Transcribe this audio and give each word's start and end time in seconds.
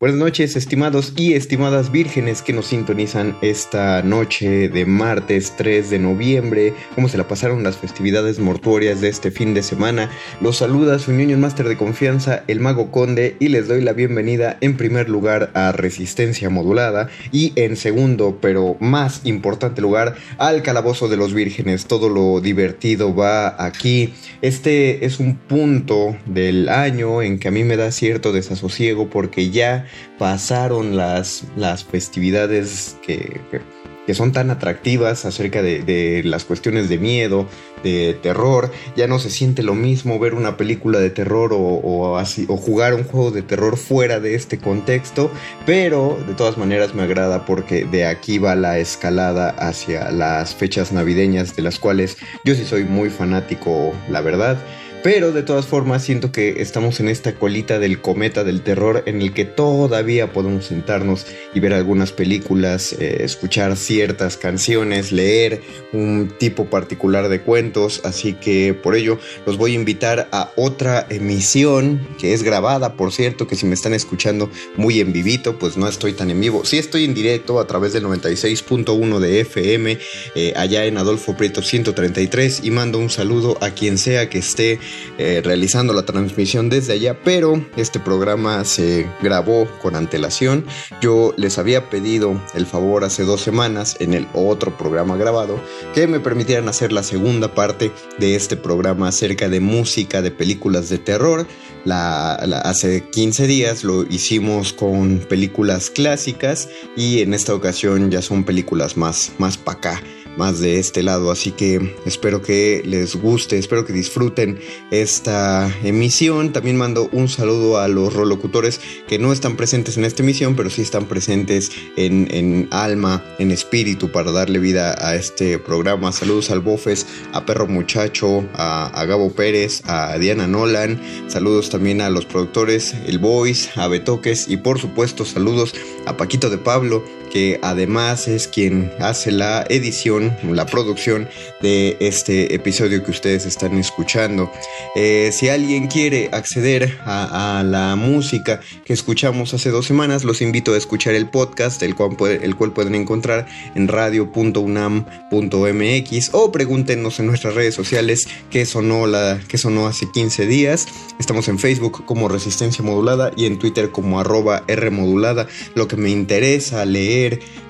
Buenas 0.00 0.18
noches, 0.18 0.56
estimados 0.56 1.12
y 1.14 1.34
estimadas 1.34 1.92
vírgenes 1.92 2.40
que 2.40 2.54
nos 2.54 2.68
sintonizan 2.68 3.36
esta 3.42 4.02
noche 4.02 4.70
de 4.70 4.86
martes 4.86 5.52
3 5.58 5.90
de 5.90 5.98
noviembre. 5.98 6.72
¿Cómo 6.94 7.06
se 7.10 7.18
la 7.18 7.28
pasaron 7.28 7.62
las 7.62 7.76
festividades 7.76 8.38
mortuorias 8.38 9.02
de 9.02 9.08
este 9.08 9.30
fin 9.30 9.52
de 9.52 9.62
semana? 9.62 10.10
Los 10.40 10.56
saluda 10.56 10.98
su 10.98 11.12
niño 11.12 11.36
máster 11.36 11.68
de 11.68 11.76
confianza, 11.76 12.44
el 12.46 12.60
Mago 12.60 12.90
Conde, 12.90 13.36
y 13.40 13.48
les 13.48 13.68
doy 13.68 13.82
la 13.82 13.92
bienvenida 13.92 14.56
en 14.62 14.78
primer 14.78 15.10
lugar 15.10 15.50
a 15.52 15.70
Resistencia 15.72 16.48
Modulada 16.48 17.10
y 17.30 17.52
en 17.56 17.76
segundo, 17.76 18.38
pero 18.40 18.78
más 18.80 19.20
importante 19.24 19.82
lugar, 19.82 20.16
al 20.38 20.62
Calabozo 20.62 21.08
de 21.08 21.18
los 21.18 21.34
Vírgenes. 21.34 21.84
Todo 21.84 22.08
lo 22.08 22.40
divertido 22.40 23.14
va 23.14 23.62
aquí. 23.62 24.14
Este 24.40 25.04
es 25.04 25.20
un 25.20 25.36
punto 25.36 26.16
del 26.24 26.70
año 26.70 27.20
en 27.20 27.38
que 27.38 27.48
a 27.48 27.50
mí 27.50 27.64
me 27.64 27.76
da 27.76 27.92
cierto 27.92 28.32
desasosiego 28.32 29.10
porque 29.10 29.50
ya 29.50 29.88
pasaron 30.18 30.96
las, 30.96 31.44
las 31.56 31.84
festividades 31.84 32.96
que, 33.02 33.40
que, 33.50 34.14
son 34.14 34.32
tan 34.32 34.50
atractivas 34.50 35.24
acerca 35.24 35.62
de, 35.62 36.22
las 36.24 36.44
cuestiones 36.44 36.88
de 36.88 36.98
miedo, 36.98 37.46
de 37.84 38.18
terror. 38.20 38.72
Ya 38.96 39.06
no 39.06 39.20
se 39.20 39.30
siente 39.30 39.62
lo 39.62 39.76
mismo 39.76 40.18
ver 40.18 40.34
una 40.34 40.56
película 40.56 40.98
de 40.98 41.10
terror 41.10 41.52
o, 41.52 42.20
o 42.20 42.56
jugar 42.56 42.94
un 42.94 43.04
juego 43.04 43.30
de 43.30 43.42
terror 43.42 43.76
fuera 43.76 44.18
de 44.18 44.34
este 44.34 44.58
contexto, 44.58 45.30
pero 45.64 46.18
de 46.26 46.34
todas 46.34 46.58
maneras 46.58 46.92
me 46.92 47.02
agrada 47.02 47.46
porque 47.46 47.84
de 47.84 48.04
aquí 48.04 48.38
va 48.38 48.56
la 48.56 48.80
escalada 48.80 49.50
hacia 49.50 50.10
las 50.10 50.56
fechas 50.56 50.90
navideñas 50.90 51.54
de 51.54 51.62
las 51.62 51.78
cuales 51.78 52.16
yo 52.44 52.56
sí 52.56 52.64
soy 52.64 52.82
muy 52.82 53.10
fanático, 53.10 53.92
la 54.08 54.22
verdad. 54.22 54.58
Pero 55.02 55.32
de 55.32 55.42
todas 55.42 55.64
formas 55.64 56.04
siento 56.04 56.30
que 56.30 56.60
estamos 56.60 57.00
en 57.00 57.08
esta 57.08 57.34
colita 57.34 57.78
del 57.78 58.02
cometa 58.02 58.44
del 58.44 58.60
terror 58.60 59.02
en 59.06 59.22
el 59.22 59.32
que 59.32 59.46
todavía 59.46 60.30
podemos 60.30 60.66
sentarnos 60.66 61.26
y 61.54 61.60
ver 61.60 61.72
algunas 61.72 62.12
películas, 62.12 62.92
eh, 62.92 63.18
escuchar 63.20 63.78
ciertas 63.78 64.36
canciones, 64.36 65.10
leer 65.10 65.62
un 65.94 66.30
tipo 66.38 66.66
particular 66.66 67.30
de 67.30 67.40
cuentos. 67.40 68.02
Así 68.04 68.34
que 68.34 68.74
por 68.74 68.94
ello 68.94 69.18
los 69.46 69.56
voy 69.56 69.72
a 69.72 69.76
invitar 69.76 70.28
a 70.32 70.50
otra 70.56 71.06
emisión 71.08 72.06
que 72.18 72.34
es 72.34 72.42
grabada, 72.42 72.92
por 72.96 73.10
cierto, 73.10 73.46
que 73.46 73.56
si 73.56 73.64
me 73.64 73.74
están 73.74 73.94
escuchando 73.94 74.50
muy 74.76 75.00
en 75.00 75.14
vivito, 75.14 75.58
pues 75.58 75.78
no 75.78 75.88
estoy 75.88 76.12
tan 76.12 76.30
en 76.30 76.42
vivo. 76.42 76.66
Sí 76.66 76.76
estoy 76.76 77.06
en 77.06 77.14
directo 77.14 77.58
a 77.58 77.66
través 77.66 77.94
del 77.94 78.04
96.1 78.04 79.18
de 79.18 79.40
FM 79.40 79.98
eh, 80.34 80.52
allá 80.56 80.84
en 80.84 80.98
Adolfo 80.98 81.34
Prieto 81.38 81.62
133 81.62 82.60
y 82.64 82.70
mando 82.70 82.98
un 82.98 83.08
saludo 83.08 83.56
a 83.62 83.70
quien 83.70 83.96
sea 83.96 84.28
que 84.28 84.40
esté 84.40 84.78
eh, 85.18 85.40
realizando 85.44 85.92
la 85.92 86.04
transmisión 86.04 86.68
desde 86.68 86.94
allá, 86.94 87.18
pero 87.22 87.64
este 87.76 88.00
programa 88.00 88.64
se 88.64 89.06
grabó 89.22 89.66
con 89.82 89.96
antelación. 89.96 90.64
Yo 91.00 91.34
les 91.36 91.58
había 91.58 91.90
pedido 91.90 92.40
el 92.54 92.66
favor 92.66 93.04
hace 93.04 93.24
dos 93.24 93.40
semanas 93.40 93.96
en 94.00 94.14
el 94.14 94.26
otro 94.34 94.76
programa 94.76 95.16
grabado 95.16 95.60
que 95.94 96.06
me 96.06 96.20
permitieran 96.20 96.68
hacer 96.68 96.92
la 96.92 97.02
segunda 97.02 97.54
parte 97.54 97.92
de 98.18 98.34
este 98.34 98.56
programa 98.56 99.08
acerca 99.08 99.48
de 99.48 99.60
música 99.60 100.22
de 100.22 100.30
películas 100.30 100.88
de 100.88 100.98
terror. 100.98 101.46
Hace 101.86 103.04
15 103.10 103.46
días 103.46 103.84
lo 103.84 104.04
hicimos 104.04 104.72
con 104.72 105.18
películas 105.18 105.90
clásicas 105.90 106.68
y 106.96 107.20
en 107.20 107.32
esta 107.34 107.54
ocasión 107.54 108.10
ya 108.10 108.22
son 108.22 108.44
películas 108.44 108.96
más, 108.96 109.32
más 109.38 109.56
para 109.56 109.78
acá 109.78 110.02
más 110.40 110.58
de 110.58 110.78
este 110.78 111.02
lado. 111.02 111.30
Así 111.30 111.52
que 111.52 111.94
espero 112.06 112.40
que 112.40 112.82
les 112.86 113.14
guste, 113.14 113.58
espero 113.58 113.84
que 113.84 113.92
disfruten 113.92 114.58
esta 114.90 115.70
emisión. 115.84 116.54
También 116.54 116.78
mando 116.78 117.10
un 117.12 117.28
saludo 117.28 117.78
a 117.78 117.88
los 117.88 118.14
rolocutores 118.14 118.80
que 119.06 119.18
no 119.18 119.34
están 119.34 119.56
presentes 119.56 119.98
en 119.98 120.06
esta 120.06 120.22
emisión, 120.22 120.56
pero 120.56 120.70
sí 120.70 120.80
están 120.80 121.04
presentes 121.04 121.70
en, 121.96 122.68
alma, 122.70 123.22
en 123.38 123.50
espíritu 123.50 124.10
para 124.10 124.32
darle 124.32 124.60
vida 124.60 124.96
a 124.98 125.14
este 125.14 125.58
programa. 125.58 126.10
Saludos 126.10 126.50
al 126.50 126.60
Bofes, 126.60 127.06
a 127.34 127.44
Perro 127.44 127.66
Muchacho, 127.66 128.42
a, 128.54 128.86
a 128.98 129.04
Gabo 129.04 129.30
Pérez, 129.32 129.82
a 129.84 130.16
Diana 130.16 130.46
Nolan. 130.46 130.98
Saludos 131.28 131.68
también 131.68 132.00
a 132.00 132.08
los 132.08 132.24
productores, 132.24 132.94
el 133.06 133.18
Voice, 133.18 133.68
a 133.76 133.88
Betoques 133.88 134.48
y 134.48 134.56
por 134.56 134.78
supuesto 134.78 135.26
saludos 135.26 135.74
a 136.06 136.16
Paquito 136.16 136.48
de 136.48 136.56
Pablo 136.56 137.04
que 137.30 137.58
además 137.62 138.28
es 138.28 138.46
quien 138.48 138.92
hace 138.98 139.32
la 139.32 139.64
edición, 139.68 140.36
la 140.42 140.66
producción 140.66 141.28
de 141.62 141.96
este 142.00 142.54
episodio 142.54 143.02
que 143.04 143.10
ustedes 143.10 143.46
están 143.46 143.78
escuchando. 143.78 144.52
Eh, 144.94 145.30
si 145.32 145.48
alguien 145.48 145.86
quiere 145.86 146.28
acceder 146.32 146.98
a, 147.04 147.62
la 147.64 147.96
música 147.96 148.60
que 148.84 148.92
escuchamos 148.92 149.54
hace 149.54 149.70
dos 149.70 149.86
semanas, 149.86 150.24
los 150.24 150.42
invito 150.42 150.74
a 150.74 150.76
escuchar 150.76 151.14
el 151.14 151.28
podcast, 151.28 151.82
el 151.82 151.94
cual, 151.94 152.16
el 152.42 152.56
cual 152.56 152.72
pueden 152.72 152.94
encontrar 152.94 153.46
en 153.74 153.88
radio.unam.mx 153.88 156.30
o 156.32 156.52
pregúntenos 156.52 157.20
en 157.20 157.26
nuestras 157.26 157.54
redes 157.54 157.74
sociales 157.74 158.28
qué 158.50 158.66
sonó, 158.66 159.06
la, 159.06 159.40
sonó 159.54 159.86
hace 159.86 160.10
15 160.10 160.46
días. 160.46 160.86
Estamos 161.18 161.48
en 161.48 161.58
Facebook 161.58 162.04
como 162.04 162.28
Resistencia 162.28 162.84
Modulada 162.84 163.30
y 163.36 163.46
en 163.46 163.58
Twitter 163.58 163.90
como 163.90 164.20
arroba 164.20 164.64
Rmodulada. 164.66 165.46
Lo 165.74 165.86
que 165.86 165.96
me 165.96 166.10
interesa 166.10 166.84
leer 166.84 167.19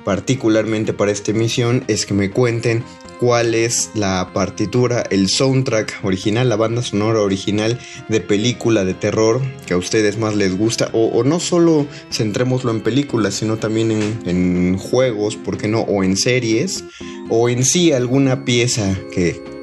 particularmente 0.04 0.92
para 0.92 1.10
esta 1.10 1.30
emisión 1.30 1.84
es 1.88 2.06
que 2.06 2.14
me 2.14 2.30
cuenten 2.30 2.84
cuál 3.20 3.54
es 3.54 3.90
la 3.94 4.30
partitura, 4.32 5.04
el 5.10 5.28
soundtrack 5.28 6.00
original, 6.02 6.48
la 6.48 6.56
banda 6.56 6.82
sonora 6.82 7.20
original 7.20 7.78
de 8.08 8.20
película 8.20 8.84
de 8.84 8.94
terror 8.94 9.42
que 9.66 9.74
a 9.74 9.76
ustedes 9.76 10.16
más 10.16 10.34
les 10.34 10.56
gusta. 10.56 10.88
O, 10.94 11.22
no 11.22 11.38
solo 11.38 11.86
centrémoslo 12.10 12.70
en 12.70 12.80
películas, 12.80 13.34
sino 13.34 13.58
también 13.58 13.90
en, 13.90 14.18
en 14.24 14.78
juegos, 14.78 15.36
¿por 15.36 15.58
qué 15.58 15.68
no? 15.68 15.80
O 15.80 16.02
en 16.02 16.16
series, 16.16 16.84
o 17.28 17.50
en 17.50 17.62
sí 17.62 17.92
alguna 17.92 18.44
pieza 18.46 18.96
que 19.12 19.59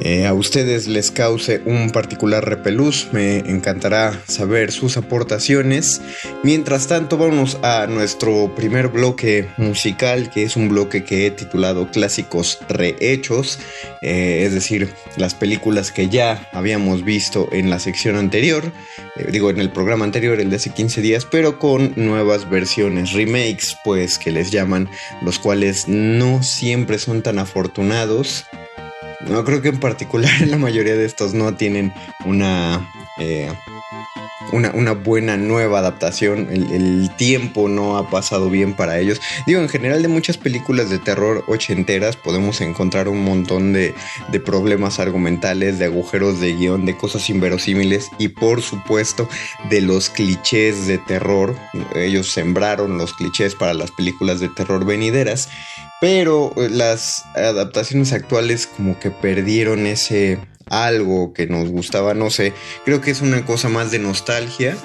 eh, 0.00 0.26
a 0.26 0.34
ustedes 0.34 0.86
les 0.86 1.10
cause 1.10 1.62
un 1.64 1.90
particular 1.90 2.44
repelús. 2.44 3.08
Me 3.12 3.38
encantará 3.38 4.20
saber 4.26 4.72
sus 4.72 4.96
aportaciones. 4.96 6.00
Mientras 6.42 6.86
tanto, 6.86 7.16
vamos 7.16 7.58
a 7.62 7.86
nuestro 7.86 8.54
primer 8.54 8.88
bloque 8.88 9.48
musical, 9.56 10.30
que 10.30 10.42
es 10.42 10.56
un 10.56 10.68
bloque 10.68 11.04
que 11.04 11.26
he 11.26 11.30
titulado 11.30 11.90
Clásicos 11.90 12.58
Rehechos, 12.68 13.58
eh, 14.02 14.42
es 14.44 14.52
decir, 14.52 14.92
las 15.16 15.34
películas 15.34 15.92
que 15.92 16.08
ya 16.08 16.48
habíamos 16.52 17.04
visto 17.04 17.48
en 17.52 17.70
la 17.70 17.78
sección 17.78 18.16
anterior, 18.16 18.64
eh, 19.16 19.28
digo 19.30 19.50
en 19.50 19.60
el 19.60 19.70
programa 19.70 20.04
anterior, 20.04 20.40
el 20.40 20.50
de 20.50 20.56
hace 20.56 20.70
15 20.70 21.00
días, 21.00 21.24
pero 21.24 21.58
con 21.58 21.92
nuevas 21.96 22.50
versiones, 22.50 23.12
remakes, 23.12 23.76
pues 23.84 24.18
que 24.18 24.32
les 24.32 24.50
llaman, 24.50 24.88
los 25.22 25.38
cuales 25.38 25.88
no 25.88 26.42
siempre 26.42 26.98
son 26.98 27.22
tan 27.22 27.38
afortunados 27.38 28.44
no 29.28 29.44
creo 29.44 29.62
que 29.62 29.68
en 29.68 29.80
particular 29.80 30.32
la 30.46 30.58
mayoría 30.58 30.94
de 30.94 31.04
estos 31.04 31.34
no 31.34 31.54
tienen 31.54 31.92
una, 32.24 32.90
eh, 33.18 33.52
una, 34.52 34.70
una, 34.72 34.92
buena 34.92 35.36
nueva 35.36 35.78
adaptación. 35.78 36.48
El, 36.50 37.10
tiempo 37.16 37.68
no 37.68 37.96
ha 37.96 38.10
pasado 38.10 38.50
bien 38.50 38.74
para 38.74 38.98
ellos. 38.98 39.20
Digo, 39.46 39.60
en 39.60 39.68
general 39.68 40.02
de 40.02 40.08
muchas 40.08 40.36
películas 40.36 40.90
de 40.90 40.98
terror 40.98 41.44
ochenteras 41.46 42.16
podemos 42.16 42.60
encontrar 42.60 43.08
un 43.08 43.24
montón 43.24 43.72
de, 43.72 43.94
de 44.28 44.40
problemas 44.40 44.98
argumentales, 44.98 45.78
de 45.78 45.84
agujeros 45.84 46.40
de 46.40 46.54
guion, 46.54 46.86
de 46.86 46.96
cosas 46.96 47.30
inverosímiles 47.30 48.10
y 48.18 48.28
por 48.28 48.62
supuesto 48.62 49.28
de 49.70 49.80
los 49.80 50.10
clichés 50.10 50.86
de 50.86 50.98
terror. 50.98 51.54
Ellos 51.94 52.30
sembraron 52.30 52.98
los 52.98 53.14
clichés 53.14 53.54
para 53.54 53.74
las 53.74 53.92
películas 53.92 54.40
de 54.40 54.48
terror 54.48 54.84
venideras 54.84 55.48
pero 56.00 56.52
eh, 56.56 56.68
las 56.70 57.24
adaptaciones 57.34 58.12
actuales 58.12 58.66
como 58.66 58.98
que 58.98 59.10
perdieron 59.10 59.86
ese 59.86 60.38
algo 60.70 61.32
que 61.32 61.46
nos 61.46 61.68
gustaba, 61.68 62.14
no 62.14 62.30
sé, 62.30 62.52
creo 62.84 63.00
que 63.00 63.10
es 63.10 63.20
una 63.20 63.44
cosa 63.44 63.68
más 63.68 63.90
de 63.90 63.98
nostalgia 63.98 64.76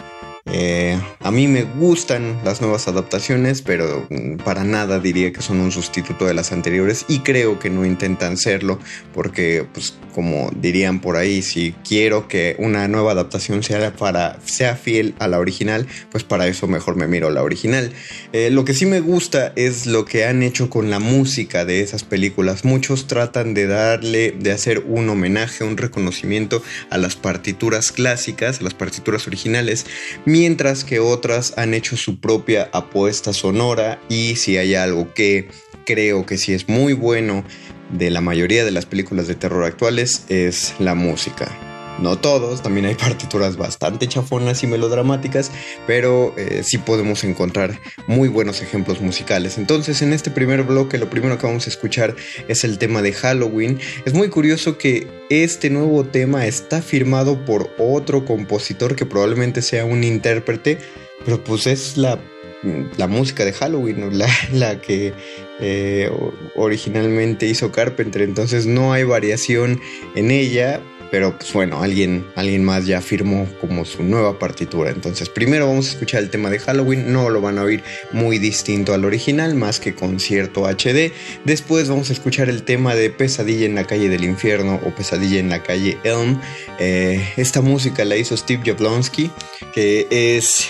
eh, 0.51 0.99
a 1.19 1.31
mí 1.31 1.47
me 1.47 1.63
gustan 1.63 2.39
las 2.43 2.61
nuevas 2.61 2.87
adaptaciones, 2.87 3.61
pero 3.61 4.07
mm, 4.09 4.37
para 4.37 4.63
nada 4.63 4.99
diría 4.99 5.31
que 5.31 5.41
son 5.41 5.59
un 5.59 5.71
sustituto 5.71 6.25
de 6.25 6.33
las 6.33 6.51
anteriores 6.51 7.05
y 7.07 7.19
creo 7.19 7.59
que 7.59 7.69
no 7.69 7.85
intentan 7.85 8.37
serlo 8.37 8.79
porque, 9.13 9.65
pues, 9.73 9.95
como 10.13 10.51
dirían 10.55 10.99
por 11.01 11.15
ahí, 11.15 11.41
si 11.41 11.73
quiero 11.87 12.27
que 12.27 12.55
una 12.59 12.87
nueva 12.87 13.11
adaptación 13.11 13.63
sea, 13.63 13.93
para, 13.93 14.39
sea 14.43 14.75
fiel 14.75 15.13
a 15.19 15.27
la 15.27 15.39
original, 15.39 15.87
pues 16.11 16.23
para 16.23 16.47
eso 16.47 16.67
mejor 16.67 16.95
me 16.95 17.07
miro 17.07 17.29
la 17.29 17.43
original. 17.43 17.91
Eh, 18.33 18.49
lo 18.49 18.65
que 18.65 18.73
sí 18.73 18.85
me 18.85 18.99
gusta 18.99 19.53
es 19.55 19.85
lo 19.85 20.05
que 20.05 20.25
han 20.25 20.43
hecho 20.43 20.69
con 20.69 20.89
la 20.89 20.99
música 20.99 21.63
de 21.63 21.81
esas 21.81 22.03
películas. 22.03 22.65
Muchos 22.65 23.07
tratan 23.07 23.53
de 23.53 23.67
darle, 23.67 24.31
de 24.31 24.51
hacer 24.51 24.83
un 24.87 25.09
homenaje, 25.09 25.63
un 25.63 25.77
reconocimiento 25.77 26.63
a 26.89 26.97
las 26.97 27.15
partituras 27.15 27.91
clásicas, 27.91 28.59
a 28.59 28.63
las 28.63 28.73
partituras 28.73 29.27
originales 29.27 29.85
mientras 30.39 30.85
que 30.85 31.01
otras 31.01 31.53
han 31.57 31.73
hecho 31.73 31.97
su 31.97 32.21
propia 32.21 32.69
apuesta 32.71 33.33
sonora 33.33 33.99
y 34.07 34.37
si 34.37 34.55
hay 34.55 34.73
algo 34.73 35.13
que 35.13 35.49
creo 35.85 36.25
que 36.25 36.37
sí 36.37 36.53
es 36.53 36.69
muy 36.69 36.93
bueno 36.93 37.43
de 37.91 38.09
la 38.09 38.21
mayoría 38.21 38.63
de 38.63 38.71
las 38.71 38.85
películas 38.85 39.27
de 39.27 39.35
terror 39.35 39.65
actuales 39.65 40.23
es 40.29 40.75
la 40.79 40.95
música. 40.95 41.68
No 42.01 42.17
todos, 42.17 42.61
también 42.61 42.85
hay 42.85 42.95
partituras 42.95 43.57
bastante 43.57 44.07
chafonas 44.07 44.63
y 44.63 44.67
melodramáticas, 44.67 45.51
pero 45.85 46.33
eh, 46.37 46.61
sí 46.63 46.77
podemos 46.77 47.23
encontrar 47.23 47.79
muy 48.07 48.29
buenos 48.29 48.61
ejemplos 48.61 49.01
musicales. 49.01 49.57
Entonces, 49.57 50.01
en 50.01 50.13
este 50.13 50.31
primer 50.31 50.63
bloque, 50.63 50.97
lo 50.97 51.09
primero 51.09 51.37
que 51.37 51.47
vamos 51.47 51.67
a 51.67 51.69
escuchar 51.69 52.15
es 52.47 52.63
el 52.63 52.77
tema 52.77 53.01
de 53.01 53.13
Halloween. 53.13 53.79
Es 54.05 54.13
muy 54.13 54.29
curioso 54.29 54.77
que 54.77 55.07
este 55.29 55.69
nuevo 55.69 56.05
tema 56.05 56.45
está 56.45 56.81
firmado 56.81 57.45
por 57.45 57.69
otro 57.77 58.25
compositor 58.25 58.95
que 58.95 59.05
probablemente 59.05 59.61
sea 59.61 59.85
un 59.85 60.03
intérprete, 60.03 60.77
pero 61.25 61.43
pues 61.43 61.67
es 61.67 61.97
la 61.97 62.19
la 62.97 63.07
música 63.07 63.45
de 63.45 63.53
Halloween, 63.53 64.17
la, 64.17 64.27
la 64.51 64.81
que 64.81 65.13
eh, 65.59 66.11
originalmente 66.55 67.45
hizo 67.45 67.71
Carpenter, 67.71 68.21
entonces 68.21 68.65
no 68.65 68.91
hay 68.91 69.03
variación 69.03 69.79
en 70.15 70.31
ella, 70.31 70.81
pero 71.11 71.37
pues 71.37 71.51
bueno, 71.53 71.81
alguien, 71.81 72.25
alguien 72.35 72.63
más 72.63 72.85
ya 72.85 73.01
firmó 73.01 73.47
como 73.59 73.85
su 73.85 74.03
nueva 74.03 74.37
partitura. 74.39 74.91
Entonces 74.91 75.29
primero 75.29 75.67
vamos 75.67 75.87
a 75.87 75.91
escuchar 75.91 76.23
el 76.23 76.29
tema 76.29 76.49
de 76.49 76.59
Halloween, 76.59 77.11
no 77.11 77.29
lo 77.29 77.41
van 77.41 77.57
a 77.57 77.63
oír 77.63 77.83
muy 78.11 78.37
distinto 78.39 78.93
al 78.93 79.05
original, 79.05 79.55
más 79.55 79.79
que 79.79 79.95
con 79.95 80.19
cierto 80.19 80.65
HD. 80.67 81.11
Después 81.45 81.89
vamos 81.89 82.09
a 82.09 82.13
escuchar 82.13 82.49
el 82.49 82.63
tema 82.63 82.95
de 82.95 83.09
Pesadilla 83.09 83.65
en 83.65 83.75
la 83.75 83.85
calle 83.85 84.09
del 84.09 84.23
infierno 84.23 84.79
o 84.85 84.93
Pesadilla 84.93 85.39
en 85.39 85.49
la 85.49 85.63
calle 85.63 85.97
Elm. 86.03 86.39
Eh, 86.79 87.33
esta 87.37 87.61
música 87.61 88.05
la 88.05 88.15
hizo 88.15 88.35
Steve 88.37 88.63
Jablonsky, 88.65 89.31
que 89.73 90.07
es 90.09 90.69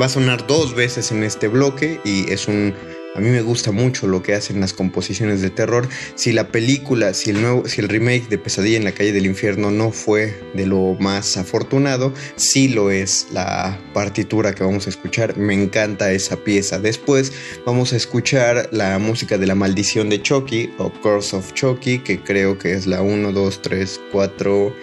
va 0.00 0.06
a 0.06 0.08
sonar 0.08 0.46
dos 0.46 0.74
veces 0.74 1.10
en 1.10 1.22
este 1.24 1.48
bloque 1.48 2.00
y 2.04 2.30
es 2.30 2.48
un 2.48 2.74
a 3.14 3.20
mí 3.20 3.28
me 3.28 3.42
gusta 3.42 3.72
mucho 3.72 4.06
lo 4.06 4.22
que 4.22 4.34
hacen 4.34 4.60
las 4.60 4.72
composiciones 4.72 5.42
de 5.42 5.50
terror. 5.50 5.88
Si 6.14 6.32
la 6.32 6.48
película, 6.48 7.12
si 7.12 7.30
el 7.30 7.42
nuevo, 7.42 7.66
si 7.66 7.80
el 7.80 7.88
remake 7.88 8.28
de 8.28 8.38
Pesadilla 8.38 8.76
en 8.76 8.84
la 8.84 8.92
calle 8.92 9.12
del 9.12 9.26
infierno 9.26 9.70
no 9.70 9.90
fue 9.90 10.40
de 10.54 10.66
lo 10.66 10.96
más 11.00 11.36
afortunado, 11.36 12.14
sí 12.36 12.68
lo 12.68 12.90
es 12.90 13.26
la 13.32 13.80
partitura 13.92 14.54
que 14.54 14.62
vamos 14.62 14.86
a 14.86 14.90
escuchar. 14.90 15.36
Me 15.36 15.54
encanta 15.54 16.12
esa 16.12 16.36
pieza. 16.36 16.78
Después 16.78 17.32
vamos 17.66 17.92
a 17.92 17.96
escuchar 17.96 18.68
la 18.70 18.98
música 18.98 19.38
de 19.38 19.46
la 19.46 19.56
maldición 19.56 20.08
de 20.08 20.22
Chucky 20.22 20.72
o 20.78 20.90
Curse 20.90 21.36
of 21.36 21.52
Chucky, 21.52 21.98
que 21.98 22.20
creo 22.20 22.58
que 22.58 22.72
es 22.72 22.86
la 22.86 23.02
1, 23.02 23.32
2, 23.32 23.62
3, 23.62 24.00
4, 24.12 24.74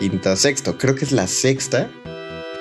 quinta, 0.00 0.36
sexta. 0.36 0.72
Creo 0.72 0.94
que 0.94 1.04
es 1.04 1.12
la 1.12 1.26
sexta 1.26 1.90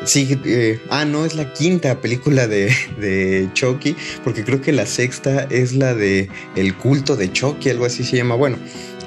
Sí, 0.05 0.37
eh, 0.45 0.81
ah, 0.89 1.05
no, 1.05 1.25
es 1.25 1.35
la 1.35 1.53
quinta 1.53 2.01
película 2.01 2.47
de, 2.47 3.49
Chucky, 3.53 3.95
porque 4.23 4.43
creo 4.43 4.61
que 4.61 4.71
la 4.71 4.85
sexta 4.85 5.47
es 5.49 5.73
la 5.73 5.93
de 5.93 6.29
El 6.55 6.75
culto 6.75 7.15
de 7.15 7.31
Chucky, 7.31 7.69
algo 7.69 7.85
así 7.85 8.03
se 8.03 8.17
llama. 8.17 8.35
Bueno, 8.35 8.57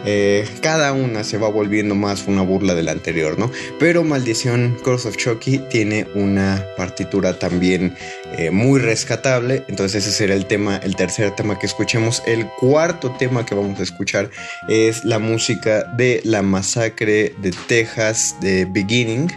eh, 0.09 0.49
cada 0.63 0.93
una 0.93 1.25
se 1.25 1.37
va 1.37 1.49
volviendo 1.49 1.95
más 1.95 2.27
una 2.29 2.43
burla 2.43 2.75
de 2.75 2.83
la 2.83 2.93
anterior, 2.93 3.39
¿no? 3.39 3.51
Pero 3.79 4.05
Maldición 4.05 4.79
Curse 4.83 5.09
of 5.09 5.17
Chucky 5.17 5.59
tiene 5.71 6.07
una 6.15 6.65
partitura 6.77 7.39
también 7.39 7.95
eh, 8.39 8.51
muy 8.51 8.79
rescatable, 8.79 9.65
entonces 9.69 10.07
ese 10.07 10.17
será 10.17 10.35
el 10.35 10.47
tema, 10.47 10.77
el 10.77 10.95
tercer 10.95 11.33
tema 11.33 11.59
que 11.59 11.67
escuchemos. 11.67 12.23
El 12.27 12.47
cuarto 12.47 13.11
tema 13.19 13.45
que 13.45 13.55
vamos 13.55 13.81
a 13.81 13.83
escuchar 13.83 14.31
es 14.69 15.05
la 15.05 15.19
música 15.19 15.85
de 15.97 16.21
la 16.25 16.43
masacre 16.43 17.35
de 17.43 17.53
Texas 17.67 18.37
de 18.41 18.65
Beginning. 18.65 19.29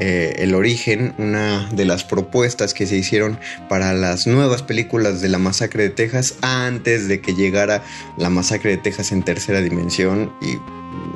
Eh, 0.00 0.36
el 0.38 0.54
origen, 0.54 1.14
una 1.18 1.68
de 1.72 1.84
las 1.84 2.04
propuestas 2.04 2.72
que 2.72 2.86
se 2.86 2.96
hicieron 2.96 3.38
para 3.68 3.92
las 3.92 4.26
nuevas 4.26 4.62
películas 4.62 5.20
de 5.20 5.28
la 5.28 5.38
masacre 5.38 5.84
de 5.84 5.90
Texas 5.90 6.36
antes 6.40 7.06
de 7.06 7.20
que 7.20 7.34
llegara 7.34 7.82
la 8.16 8.30
masacre 8.30 8.70
de 8.70 8.76
Texas 8.78 9.12
en 9.12 9.22
tercera 9.22 9.60
dimensión 9.60 10.32
y 10.40 10.56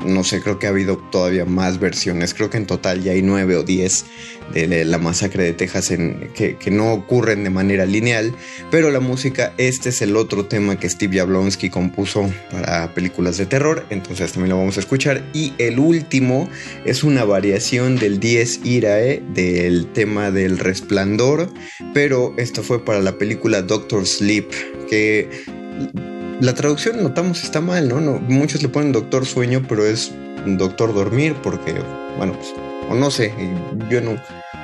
no 0.04 0.24
sé, 0.24 0.40
creo 0.40 0.58
que 0.58 0.66
ha 0.66 0.70
habido 0.70 0.96
todavía 0.96 1.44
más 1.44 1.80
versiones. 1.80 2.34
Creo 2.34 2.50
que 2.50 2.56
en 2.56 2.66
total 2.66 3.02
ya 3.02 3.12
hay 3.12 3.22
nueve 3.22 3.56
o 3.56 3.62
diez 3.62 4.04
de 4.52 4.84
la 4.84 4.98
masacre 4.98 5.44
de 5.44 5.52
Texas 5.54 5.90
en, 5.90 6.30
que, 6.34 6.58
no 6.70 6.92
ocurren 6.92 7.44
de 7.44 7.50
manera 7.50 7.86
lineal. 7.86 8.34
Pero 8.70 8.90
la 8.90 9.00
música, 9.00 9.54
este 9.56 9.88
es 9.88 10.02
el 10.02 10.16
otro 10.16 10.46
tema 10.46 10.78
que 10.78 10.88
Steve 10.88 11.18
Jablonsky 11.18 11.70
compuso 11.70 12.30
para 12.50 12.92
películas 12.94 13.38
de 13.38 13.46
terror. 13.46 13.86
Entonces 13.90 14.32
también 14.32 14.50
lo 14.50 14.58
vamos 14.58 14.76
a 14.76 14.80
escuchar. 14.80 15.24
Y 15.32 15.54
el 15.58 15.78
último 15.78 16.48
es 16.84 17.04
una 17.04 17.24
variación 17.24 17.96
del 17.96 18.20
10 18.20 18.60
Irae 18.64 19.22
del 19.34 19.86
tema 19.92 20.30
del 20.30 20.58
resplandor. 20.58 21.48
Pero 21.92 22.34
esto 22.36 22.62
fue 22.62 22.84
para 22.84 23.00
la 23.00 23.16
película 23.18 23.62
Doctor 23.62 24.06
Sleep. 24.06 24.50
Que 24.88 25.63
la 26.40 26.54
traducción 26.54 27.02
notamos 27.02 27.42
está 27.44 27.60
mal, 27.60 27.88
¿no? 27.88 28.00
Muchos 28.20 28.62
le 28.62 28.68
ponen 28.68 28.92
doctor 28.92 29.26
sueño, 29.26 29.64
pero 29.68 29.86
es 29.86 30.12
doctor 30.46 30.94
dormir 30.94 31.34
porque, 31.42 31.74
bueno, 32.16 32.34
pues, 32.34 32.52
o 32.88 32.94
no 32.94 33.10
sé, 33.10 33.32
yo 33.90 34.00
no, 34.00 34.16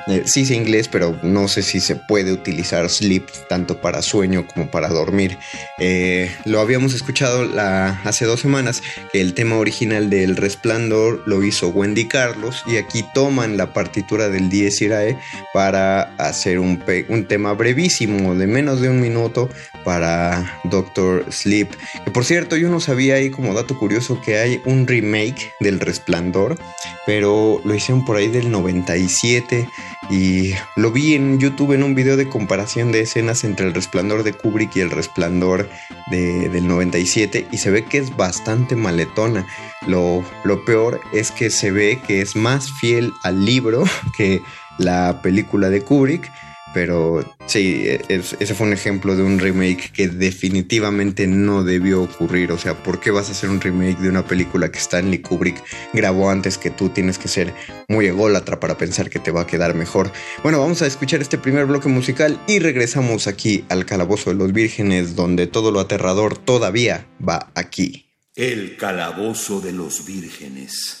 eh, 0.07 0.23
sí 0.25 0.45
sé 0.45 0.55
inglés, 0.55 0.87
pero 0.87 1.17
no 1.23 1.47
sé 1.47 1.61
si 1.61 1.79
se 1.79 1.95
puede 1.95 2.31
utilizar 2.31 2.89
sleep 2.89 3.27
tanto 3.47 3.81
para 3.81 4.01
sueño 4.01 4.47
como 4.47 4.69
para 4.69 4.89
dormir. 4.89 5.37
Eh, 5.79 6.31
lo 6.45 6.59
habíamos 6.59 6.93
escuchado 6.93 7.47
hace 7.59 8.25
dos 8.25 8.39
semanas, 8.39 8.81
que 9.11 9.21
el 9.21 9.33
tema 9.33 9.57
original 9.57 10.09
del 10.09 10.35
Resplandor 10.35 11.23
lo 11.25 11.43
hizo 11.43 11.69
Wendy 11.69 12.07
Carlos 12.07 12.63
y 12.67 12.77
aquí 12.77 13.05
toman 13.13 13.57
la 13.57 13.73
partitura 13.73 14.29
del 14.29 14.49
Dies 14.49 14.81
Irae 14.81 15.17
para 15.53 16.13
hacer 16.17 16.59
un, 16.59 16.81
tema 17.27 17.53
brevísimo 17.53 18.35
de 18.35 18.47
menos 18.47 18.81
de 18.81 18.89
un 18.89 18.99
minuto 18.99 19.49
para 19.83 20.59
Doctor 20.65 21.25
Sleep. 21.31 21.69
Que 22.03 22.11
por 22.11 22.25
cierto, 22.25 22.57
yo 22.57 22.69
no 22.69 22.79
sabía 22.79 23.15
ahí 23.15 23.29
como 23.29 23.53
dato 23.53 23.77
curioso 23.77 24.19
que 24.21 24.37
hay 24.37 24.61
un 24.65 24.87
remake 24.87 25.51
del 25.59 25.79
Resplandor, 25.79 26.57
pero 27.05 27.61
lo 27.63 27.75
hicieron 27.75 28.05
por 28.05 28.17
ahí 28.17 28.27
del 28.27 28.51
97 28.51 29.67
y 30.09 30.53
lo 30.75 30.91
vi 30.91 31.15
en 31.15 31.39
YouTube 31.39 31.73
en 31.73 31.83
un 31.83 31.95
video 31.95 32.17
de 32.17 32.27
comparación 32.27 32.91
de 32.91 33.01
escenas 33.01 33.43
entre 33.43 33.67
el 33.67 33.73
resplandor 33.73 34.23
de 34.23 34.33
Kubrick 34.33 34.75
y 34.75 34.81
el 34.81 34.91
resplandor 34.91 35.69
de, 36.09 36.49
del 36.49 36.67
97 36.67 37.47
y 37.51 37.57
se 37.57 37.71
ve 37.71 37.85
que 37.85 37.97
es 37.97 38.15
bastante 38.17 38.75
maletona. 38.75 39.47
Lo, 39.87 40.23
lo 40.43 40.65
peor 40.65 40.99
es 41.13 41.31
que 41.31 41.49
se 41.49 41.71
ve 41.71 42.01
que 42.05 42.21
es 42.21 42.35
más 42.35 42.71
fiel 42.71 43.13
al 43.23 43.45
libro 43.45 43.83
que 44.17 44.41
la 44.77 45.21
película 45.21 45.69
de 45.69 45.83
Kubrick 45.83 46.31
pero 46.73 47.23
sí, 47.47 47.85
ese 48.07 48.53
fue 48.55 48.67
un 48.67 48.73
ejemplo 48.73 49.15
de 49.15 49.23
un 49.23 49.39
remake 49.39 49.91
que 49.91 50.07
definitivamente 50.07 51.27
no 51.27 51.63
debió 51.63 52.03
ocurrir. 52.03 52.51
O 52.51 52.57
sea, 52.57 52.81
¿por 52.81 52.99
qué 52.99 53.11
vas 53.11 53.29
a 53.29 53.31
hacer 53.31 53.49
un 53.49 53.59
remake 53.59 53.99
de 53.99 54.09
una 54.09 54.25
película 54.25 54.71
que 54.71 54.79
Stanley 54.79 55.19
Kubrick 55.19 55.63
grabó 55.93 56.29
antes 56.29 56.57
que 56.57 56.69
tú? 56.69 56.89
Tienes 56.89 57.17
que 57.17 57.27
ser 57.27 57.53
muy 57.87 58.05
ególatra 58.05 58.59
para 58.59 58.77
pensar 58.77 59.09
que 59.09 59.19
te 59.19 59.31
va 59.31 59.41
a 59.41 59.47
quedar 59.47 59.75
mejor. 59.75 60.11
Bueno, 60.43 60.59
vamos 60.59 60.81
a 60.81 60.87
escuchar 60.87 61.21
este 61.21 61.37
primer 61.37 61.65
bloque 61.65 61.89
musical 61.89 62.39
y 62.47 62.59
regresamos 62.59 63.27
aquí 63.27 63.65
al 63.69 63.85
Calabozo 63.85 64.29
de 64.29 64.37
los 64.37 64.53
Vírgenes, 64.53 65.15
donde 65.15 65.47
todo 65.47 65.71
lo 65.71 65.79
aterrador 65.79 66.37
todavía 66.37 67.07
va 67.27 67.51
aquí. 67.55 68.05
El 68.35 68.77
Calabozo 68.77 69.59
de 69.59 69.73
los 69.73 70.05
Vírgenes. 70.05 71.00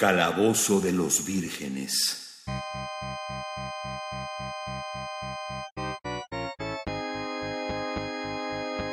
Calabozo 0.00 0.80
de 0.80 0.92
los 0.92 1.26
vírgenes. 1.26 2.42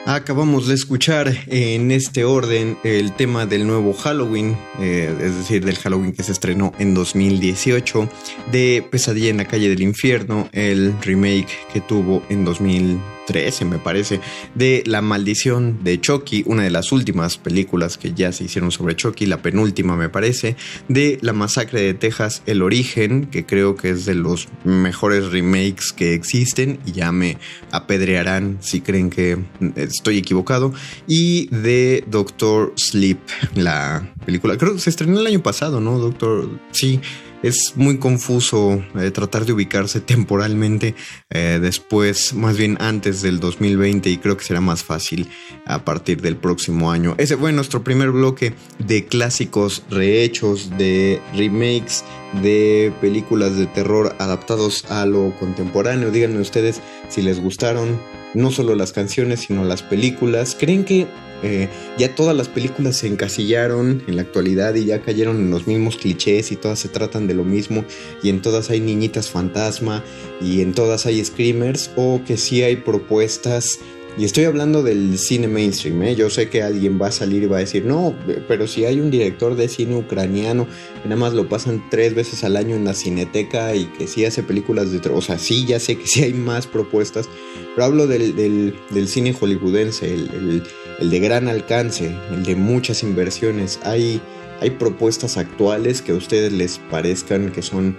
Acabamos 0.06 0.68
de 0.68 0.74
escuchar 0.74 1.34
en 1.48 1.92
este 1.92 2.26
orden 2.26 2.78
el 2.84 3.14
tema 3.14 3.46
del 3.46 3.66
nuevo 3.66 3.94
Halloween, 3.94 4.58
eh, 4.80 5.16
es 5.22 5.38
decir, 5.38 5.64
del 5.64 5.78
Halloween 5.78 6.12
que 6.12 6.24
se 6.24 6.34
estrenó 6.34 6.74
en 6.78 6.94
2018, 6.94 8.10
de 8.52 8.86
Pesadilla 8.92 9.30
en 9.30 9.38
la 9.38 9.46
calle 9.46 9.70
del 9.70 9.82
infierno, 9.82 10.50
el 10.52 10.94
remake 11.02 11.58
que 11.72 11.80
tuvo 11.80 12.22
en 12.28 12.44
2000 12.44 13.00
13, 13.28 13.66
me 13.66 13.78
parece, 13.78 14.22
de 14.56 14.82
La 14.88 15.02
maldición 15.02 15.84
de 15.84 16.00
Chucky, 16.02 16.44
una 16.48 16.64
de 16.64 16.72
las 16.72 16.92
últimas 16.92 17.38
películas 17.38 17.98
que 17.98 18.14
ya 18.14 18.32
se 18.32 18.46
hicieron 18.46 18.72
sobre 18.72 18.96
Chucky, 18.96 19.26
la 19.26 19.42
penúltima 19.42 19.96
me 19.96 20.10
parece, 20.10 20.56
de 20.88 21.20
La 21.22 21.34
masacre 21.34 21.82
de 21.82 21.94
Texas, 21.94 22.42
El 22.46 22.64
origen, 22.64 23.28
que 23.28 23.46
creo 23.46 23.76
que 23.76 23.92
es 23.92 24.06
de 24.06 24.16
los 24.16 24.48
mejores 24.64 25.32
remakes 25.32 25.92
que 25.92 26.14
existen 26.14 26.80
y 26.86 26.94
ya 26.94 27.12
me 27.12 27.38
apedrearán 27.72 28.58
si 28.62 28.82
creen 28.82 29.10
que 29.10 29.38
estoy 29.76 30.18
equivocado, 30.18 30.74
y 31.06 31.48
de 31.48 32.06
Doctor 32.08 32.74
Sleep, 32.78 33.20
la 33.56 34.14
película, 34.26 34.58
creo 34.58 34.74
que 34.74 34.80
se 34.80 34.90
estrenó 34.90 35.20
el 35.20 35.28
año 35.28 35.44
pasado, 35.44 35.82
¿no? 35.82 36.00
Doctor, 36.00 36.50
sí 36.72 37.02
es 37.44 37.74
muy 37.76 37.98
confuso 37.98 38.84
eh, 39.00 39.12
tratar 39.12 39.46
de 39.46 39.54
ubicarse 39.54 40.00
temporalmente 40.02 40.96
eh, 41.30 41.60
después, 41.62 42.34
más 42.34 42.58
bien 42.58 42.78
antes 42.80 43.22
del 43.22 43.40
2020 43.40 44.10
y 44.10 44.18
creo 44.18 44.38
que 44.38 44.44
será 44.44 44.62
más 44.62 44.84
fácil 44.84 45.30
a 45.66 45.84
partir 45.84 46.22
del 46.22 46.38
próximo 46.38 46.92
año. 46.92 47.16
Ese 47.18 47.38
fue 47.38 47.52
nuestro 47.52 47.84
primer 47.84 48.12
bloque 48.12 48.54
de 48.80 49.06
clásicos 49.06 49.84
rehechos, 49.90 50.78
de 50.78 51.22
remakes, 51.36 52.04
de 52.42 52.92
películas 53.02 53.56
de 53.58 53.68
terror 53.68 54.16
adaptados 54.20 54.86
a 54.90 55.06
lo 55.06 55.34
contemporáneo. 55.40 56.12
Díganme 56.12 56.40
ustedes 56.40 56.82
si 57.10 57.22
les 57.22 57.42
gustaron 57.42 58.00
no 58.34 58.52
solo 58.52 58.76
las 58.76 58.92
canciones, 58.92 59.42
sino 59.42 59.64
las 59.64 59.84
películas. 59.84 60.56
¿Creen 60.60 60.84
que 60.84 61.08
eh, 61.44 61.70
ya 61.98 62.16
todas 62.16 62.36
las 62.36 62.48
películas 62.48 62.98
se 62.98 63.08
encasillaron 63.08 64.04
en 64.08 64.16
la 64.16 64.24
actualidad 64.24 64.76
y 64.76 64.86
ya 64.86 65.02
cayeron 65.02 65.38
en 65.38 65.52
los 65.52 65.68
mismos 65.68 65.98
clichés 65.98 66.52
y 66.52 66.56
todas 66.56 66.80
se 66.80 66.90
tratan 66.90 67.28
de 67.28 67.34
lo 67.34 67.44
mismo. 67.44 67.86
Y 68.24 68.30
en 68.30 68.42
todas 68.42 68.70
hay 68.70 68.80
niñitas 68.80 69.30
fantasma 69.30 70.04
y 70.42 70.62
en 70.62 70.74
todas 70.74 71.06
hay 71.06 71.24
screamers 71.24 71.92
o 71.96 72.22
que 72.26 72.38
sí 72.38 72.64
hay 72.64 72.78
propuestas. 72.78 73.80
Y 74.18 74.26
estoy 74.26 74.46
hablando 74.46 74.82
del 74.82 75.20
cine 75.20 75.48
mainstream, 75.48 76.02
¿eh? 76.02 76.16
yo 76.16 76.32
sé 76.32 76.50
que 76.50 76.64
alguien 76.64 77.00
va 77.00 77.10
a 77.10 77.12
salir 77.12 77.44
y 77.44 77.46
va 77.46 77.58
a 77.58 77.60
decir, 77.60 77.86
no, 77.86 78.16
pero 78.48 78.66
si 78.66 78.84
hay 78.84 79.00
un 79.00 79.12
director 79.12 79.56
de 79.56 79.68
cine 79.68 79.96
ucraniano 79.96 80.66
que 81.04 81.08
nada 81.08 81.22
más 81.22 81.34
lo 81.34 81.48
pasan 81.48 81.88
tres 81.92 82.16
veces 82.16 82.44
al 82.44 82.58
año 82.58 82.76
en 82.76 82.84
la 82.84 82.96
cineteca 82.96 83.76
y 83.76 83.86
que 83.86 84.08
sí 84.08 84.26
hace 84.26 84.42
películas 84.42 84.92
de... 84.92 85.08
O 85.10 85.22
sea, 85.22 85.38
sí, 85.38 85.68
ya 85.68 85.80
sé 85.80 86.00
que 86.00 86.08
sí 86.08 86.24
hay 86.24 86.34
más 86.34 86.66
propuestas, 86.66 87.30
pero 87.76 87.86
hablo 87.86 88.08
del, 88.08 88.74
cine 89.06 89.34
hollywoodense, 89.34 90.12
el, 90.12 90.64
de 91.00 91.20
gran 91.20 91.48
alcance, 91.48 92.16
el 92.32 92.44
de 92.44 92.56
muchas 92.56 93.04
inversiones. 93.04 93.80
Hay, 93.84 94.22
hay 94.62 94.72
propuestas 94.72 95.38
actuales 95.38 96.02
que 96.02 96.12
a 96.12 96.16
ustedes 96.16 96.52
les 96.52 96.80
parezcan 96.80 97.52
que 97.52 97.62
son 97.62 97.98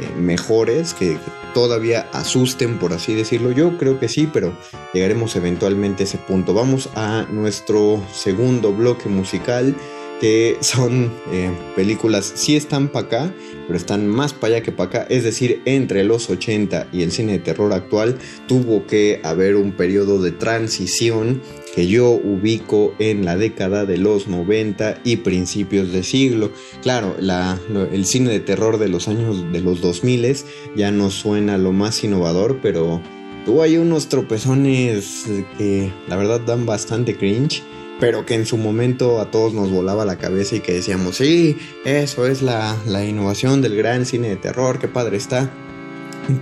eh, 0.00 0.20
mejores, 0.20 0.94
que, 0.94 1.18
todavía 1.54 2.08
asusten, 2.12 2.78
por 2.78 2.92
así 2.92 3.14
decirlo. 3.14 3.50
Yo 3.52 3.78
creo 3.78 3.98
que 3.98 4.08
sí, 4.08 4.28
pero 4.32 4.52
llegaremos 4.94 5.36
eventualmente 5.36 6.02
a 6.02 6.06
ese 6.06 6.18
punto. 6.18 6.54
Vamos 6.54 6.88
a 6.94 7.26
nuestro 7.30 8.02
segundo 8.12 8.72
bloque 8.72 9.08
musical, 9.08 9.74
que 10.20 10.56
son 10.60 11.12
eh, 11.32 11.50
películas, 11.76 12.32
sí 12.34 12.56
están 12.56 12.88
para 12.88 13.06
acá, 13.06 13.34
pero 13.66 13.76
están 13.76 14.06
más 14.06 14.32
para 14.32 14.56
allá 14.56 14.64
que 14.64 14.72
para 14.72 14.88
acá. 14.88 15.06
Es 15.08 15.24
decir, 15.24 15.62
entre 15.64 16.04
los 16.04 16.30
80 16.30 16.88
y 16.92 17.02
el 17.02 17.12
cine 17.12 17.32
de 17.32 17.38
terror 17.38 17.72
actual 17.72 18.18
tuvo 18.46 18.86
que 18.86 19.20
haber 19.22 19.56
un 19.56 19.72
periodo 19.72 20.20
de 20.20 20.32
transición 20.32 21.42
que 21.74 21.86
yo 21.86 22.10
ubico 22.10 22.94
en 22.98 23.24
la 23.24 23.36
década 23.36 23.84
de 23.84 23.98
los 23.98 24.28
90 24.28 25.00
y 25.04 25.16
principios 25.16 25.92
de 25.92 26.02
siglo. 26.02 26.50
Claro, 26.82 27.16
el 27.18 28.04
cine 28.04 28.30
de 28.30 28.40
terror 28.40 28.78
de 28.78 28.88
los 28.88 29.08
años 29.08 29.52
de 29.52 29.60
los 29.60 29.80
2000 29.80 30.36
ya 30.76 30.90
no 30.90 31.10
suena 31.10 31.58
lo 31.58 31.72
más 31.72 32.02
innovador, 32.02 32.58
pero 32.62 33.00
tuvo 33.44 33.62
ahí 33.62 33.76
unos 33.76 34.08
tropezones 34.08 35.24
que 35.56 35.92
la 36.08 36.16
verdad 36.16 36.40
dan 36.40 36.66
bastante 36.66 37.16
cringe 37.16 37.62
pero 38.00 38.24
que 38.24 38.34
en 38.34 38.46
su 38.46 38.56
momento 38.56 39.20
a 39.20 39.30
todos 39.30 39.52
nos 39.54 39.70
volaba 39.70 40.04
la 40.04 40.18
cabeza 40.18 40.56
y 40.56 40.60
que 40.60 40.72
decíamos, 40.72 41.16
sí, 41.16 41.56
eso 41.84 42.26
es 42.26 42.42
la, 42.42 42.76
innovación 43.04 43.60
del 43.60 43.76
gran 43.76 44.06
cine 44.06 44.28
de 44.28 44.36
terror, 44.36 44.78
qué 44.78 44.88
padre 44.88 45.16
está. 45.16 45.50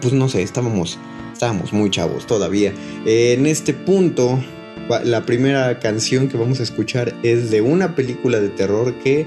Pues 0.00 0.12
no 0.12 0.28
sé, 0.28 0.42
estábamos, 0.42 0.98
estábamos 1.32 1.72
muy 1.72 1.90
chavos 1.90 2.26
todavía. 2.26 2.74
en 3.04 3.46
este 3.46 3.72
punto, 3.72 4.38
la 5.04 5.26
primera 5.26 5.78
canción 5.78 6.28
que 6.28 6.36
vamos 6.36 6.60
a 6.60 6.62
escuchar 6.62 7.14
es 7.22 7.50
de 7.50 7.60
una 7.60 7.94
película 7.94 8.40
de 8.40 8.48
terror 8.48 8.94
que, 9.02 9.26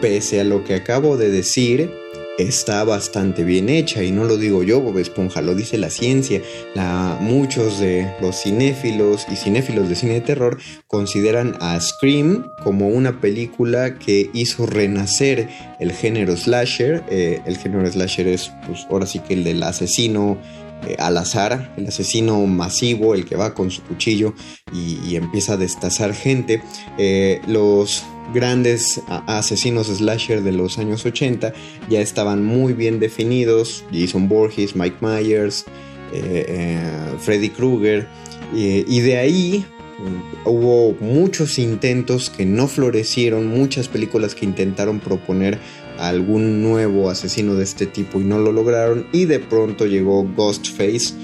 pese 0.00 0.40
a 0.40 0.44
lo 0.44 0.64
que 0.64 0.74
acabo 0.74 1.16
de 1.16 1.30
decir, 1.30 1.90
está 2.38 2.84
bastante 2.84 3.44
bien 3.44 3.68
hecha 3.68 4.02
y 4.02 4.12
no 4.12 4.24
lo 4.24 4.36
digo 4.36 4.62
yo, 4.62 4.80
Bob 4.80 4.98
Esponja, 4.98 5.42
lo 5.42 5.54
dice 5.54 5.76
la 5.76 5.90
ciencia. 5.90 6.40
La, 6.74 7.18
muchos 7.20 7.80
de 7.80 8.10
los 8.20 8.42
cinéfilos 8.42 9.26
y 9.30 9.36
cinéfilos 9.36 9.88
de 9.88 9.96
cine 9.96 10.14
de 10.14 10.20
terror 10.20 10.58
consideran 10.86 11.56
a 11.60 11.78
Scream 11.80 12.46
como 12.62 12.88
una 12.88 13.20
película 13.20 13.98
que 13.98 14.30
hizo 14.32 14.66
renacer 14.66 15.48
el 15.80 15.92
género 15.92 16.36
slasher. 16.36 17.04
Eh, 17.10 17.42
el 17.44 17.58
género 17.58 17.90
slasher 17.90 18.28
es, 18.28 18.52
pues, 18.66 18.86
ahora 18.90 19.06
sí 19.06 19.18
que 19.18 19.34
el 19.34 19.44
del 19.44 19.62
asesino 19.62 20.38
eh, 20.86 20.94
al 20.98 21.16
azar, 21.16 21.74
el 21.76 21.88
asesino 21.88 22.46
masivo, 22.46 23.14
el 23.14 23.24
que 23.24 23.34
va 23.34 23.52
con 23.52 23.70
su 23.70 23.82
cuchillo 23.82 24.34
y, 24.72 25.16
empieza 25.16 25.54
a 25.54 25.56
destazar 25.56 26.14
gente. 26.14 26.62
Eh, 26.98 27.40
los 27.48 28.04
grandes 28.32 29.02
asesinos 29.26 29.88
slasher 29.88 30.42
de 30.42 30.52
los 30.52 30.78
años 30.78 31.04
80 31.04 31.52
ya 31.88 32.00
estaban 32.00 32.44
muy 32.44 32.72
bien 32.72 33.00
definidos, 33.00 33.84
Jason 33.92 34.28
Borges, 34.28 34.76
Mike 34.76 34.96
Myers, 35.00 35.64
eh, 36.12 36.46
eh, 36.48 36.80
Freddy 37.18 37.50
Krueger, 37.50 38.06
y 38.54 39.00
de 39.00 39.18
ahí 39.18 39.64
mm, 39.98 40.48
hubo 40.48 40.94
muchos 41.00 41.58
intentos 41.58 42.30
que 42.30 42.46
no 42.46 42.66
florecieron, 42.66 43.46
muchas 43.46 43.88
películas 43.88 44.34
que 44.34 44.46
intentaron 44.46 45.00
proponer 45.00 45.58
algún 45.98 46.62
nuevo 46.62 47.10
asesino 47.10 47.54
de 47.54 47.64
este 47.64 47.86
tipo 47.86 48.20
y 48.20 48.24
no 48.24 48.38
lo 48.38 48.52
lograron, 48.52 49.06
y 49.12 49.24
de 49.24 49.40
pronto 49.40 49.86
llegó 49.86 50.24
Ghostface 50.24 51.14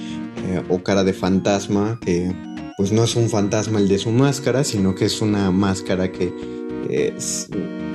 eh, 0.49 0.63
o 0.69 0.83
cara 0.83 1.05
de 1.05 1.13
fantasma, 1.13 1.99
que 2.05 2.33
pues 2.77 2.91
no 2.93 3.05
es 3.05 3.15
un 3.15 3.31
fantasma 3.31 3.79
el 3.79 3.89
de 3.89 3.99
su 3.99 4.11
máscara, 4.11 4.65
sino 4.65 4.95
que 4.95 5.05
es 5.05 5.21
una 5.23 5.51
máscara 5.53 6.11
que 6.11 6.33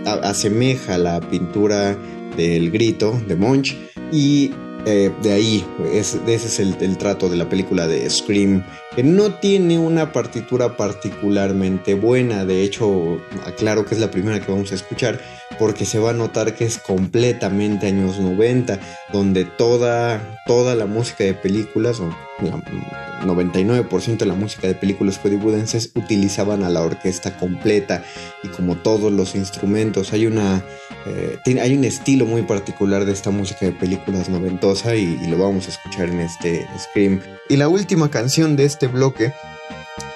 asemeja 0.05 0.97
la 0.97 1.19
pintura 1.19 1.97
del 2.35 2.71
grito 2.71 3.19
de 3.27 3.35
Munch 3.35 3.75
y 4.11 4.51
eh, 4.85 5.11
de 5.21 5.33
ahí, 5.33 5.65
ese 5.91 6.19
es 6.25 6.59
el, 6.59 6.97
trato 6.97 7.29
de 7.29 7.35
la 7.35 7.49
película 7.49 7.87
de 7.87 8.09
Scream, 8.09 8.63
que 8.95 9.03
no 9.03 9.33
tiene 9.35 9.77
una 9.77 10.13
partitura 10.13 10.77
particularmente 10.77 11.95
buena, 11.95 12.45
de 12.45 12.63
hecho, 12.63 13.19
aclaro 13.45 13.85
que 13.85 13.95
es 13.95 14.01
la 14.01 14.09
primera 14.09 14.39
que 14.39 14.51
vamos 14.51 14.71
a 14.71 14.75
escuchar, 14.75 15.19
porque 15.57 15.85
se 15.85 15.99
va 15.99 16.11
a 16.11 16.13
notar 16.13 16.55
que 16.55 16.65
es 16.65 16.77
completamente 16.77 17.87
años 17.87 18.19
90, 18.19 18.79
donde 19.11 19.45
toda, 19.45 20.39
toda 20.45 20.75
la 20.75 20.85
música 20.85 21.23
de 21.23 21.33
películas, 21.33 21.99
o 21.99 22.09
99% 23.25 24.17
de 24.17 24.25
la 24.25 24.35
música 24.35 24.67
de 24.67 24.75
películas 24.75 25.17
hollywoodenses 25.17 25.91
utilizaban 25.95 26.63
a 26.63 26.69
la 26.69 26.81
orquesta 26.81 27.37
completa 27.37 28.03
y 28.43 28.47
como 28.49 28.77
todos 28.77 29.11
los 29.11 29.35
instrumentos. 29.35 30.13
Hay 30.13 30.25
una 30.27 30.63
eh, 31.05 31.37
hay 31.61 31.75
un 31.75 31.83
estilo 31.83 32.25
muy 32.25 32.43
particular 32.43 33.05
de 33.05 33.13
esta 33.13 33.31
música 33.31 33.65
de 33.65 33.71
películas 33.71 34.29
noventosa 34.29 34.95
y, 34.95 35.19
y 35.21 35.27
lo 35.27 35.37
vamos 35.37 35.67
a 35.67 35.69
escuchar 35.69 36.09
en 36.09 36.19
este 36.19 36.67
Scream 36.77 37.21
y 37.49 37.57
la 37.57 37.67
última 37.67 38.09
canción 38.11 38.55
de 38.55 38.65
este 38.65 38.87
bloque 38.87 39.33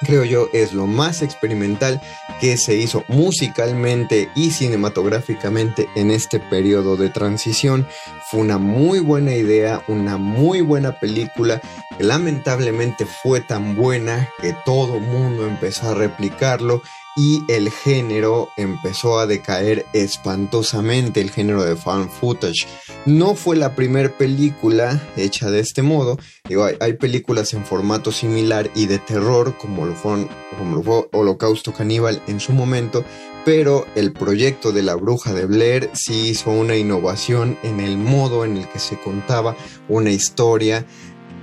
creo 0.03 0.23
yo 0.23 0.49
es 0.53 0.73
lo 0.73 0.87
más 0.87 1.21
experimental 1.21 2.01
que 2.39 2.57
se 2.57 2.75
hizo 2.75 3.03
musicalmente 3.07 4.29
y 4.35 4.51
cinematográficamente 4.51 5.87
en 5.95 6.11
este 6.11 6.39
periodo 6.39 6.97
de 6.97 7.09
transición. 7.09 7.87
Fue 8.29 8.41
una 8.41 8.57
muy 8.57 8.99
buena 8.99 9.33
idea, 9.33 9.81
una 9.87 10.17
muy 10.17 10.61
buena 10.61 10.99
película, 10.99 11.61
que 11.97 12.03
lamentablemente 12.03 13.05
fue 13.05 13.41
tan 13.41 13.75
buena 13.75 14.29
que 14.41 14.55
todo 14.65 14.99
mundo 14.99 15.47
empezó 15.47 15.89
a 15.89 15.95
replicarlo 15.95 16.81
y 17.15 17.43
el 17.47 17.69
género 17.69 18.49
empezó 18.57 19.19
a 19.19 19.27
decaer 19.27 19.85
espantosamente, 19.93 21.21
el 21.21 21.31
género 21.31 21.63
de 21.63 21.75
fan 21.75 22.09
footage. 22.09 22.67
No 23.05 23.35
fue 23.35 23.55
la 23.55 23.75
primera 23.75 24.09
película 24.17 25.01
hecha 25.17 25.51
de 25.51 25.59
este 25.59 25.81
modo, 25.81 26.17
Digo, 26.49 26.67
hay, 26.81 26.93
películas 26.93 27.53
en 27.53 27.63
formato 27.63 28.11
similar 28.11 28.69
y 28.75 28.87
de 28.87 28.99
terror, 28.99 29.55
como 29.57 29.85
lo, 29.85 29.95
como 29.95 30.75
lo 30.75 30.83
fue 30.83 31.09
Holocausto 31.13 31.71
Caníbal 31.71 32.21
en 32.27 32.41
su 32.41 32.51
momento, 32.51 33.05
pero 33.45 33.85
el 33.95 34.11
proyecto 34.11 34.73
de 34.73 34.83
la 34.83 34.95
bruja 34.95 35.33
de 35.33 35.45
Blair 35.45 35.89
sí 35.93 36.27
hizo 36.31 36.51
una 36.51 36.75
innovación 36.75 37.57
en 37.63 37.79
el 37.79 37.97
modo 37.97 38.43
en 38.43 38.57
el 38.57 38.67
que 38.67 38.79
se 38.79 38.99
contaba 38.99 39.55
una 39.87 40.11
historia, 40.11 40.85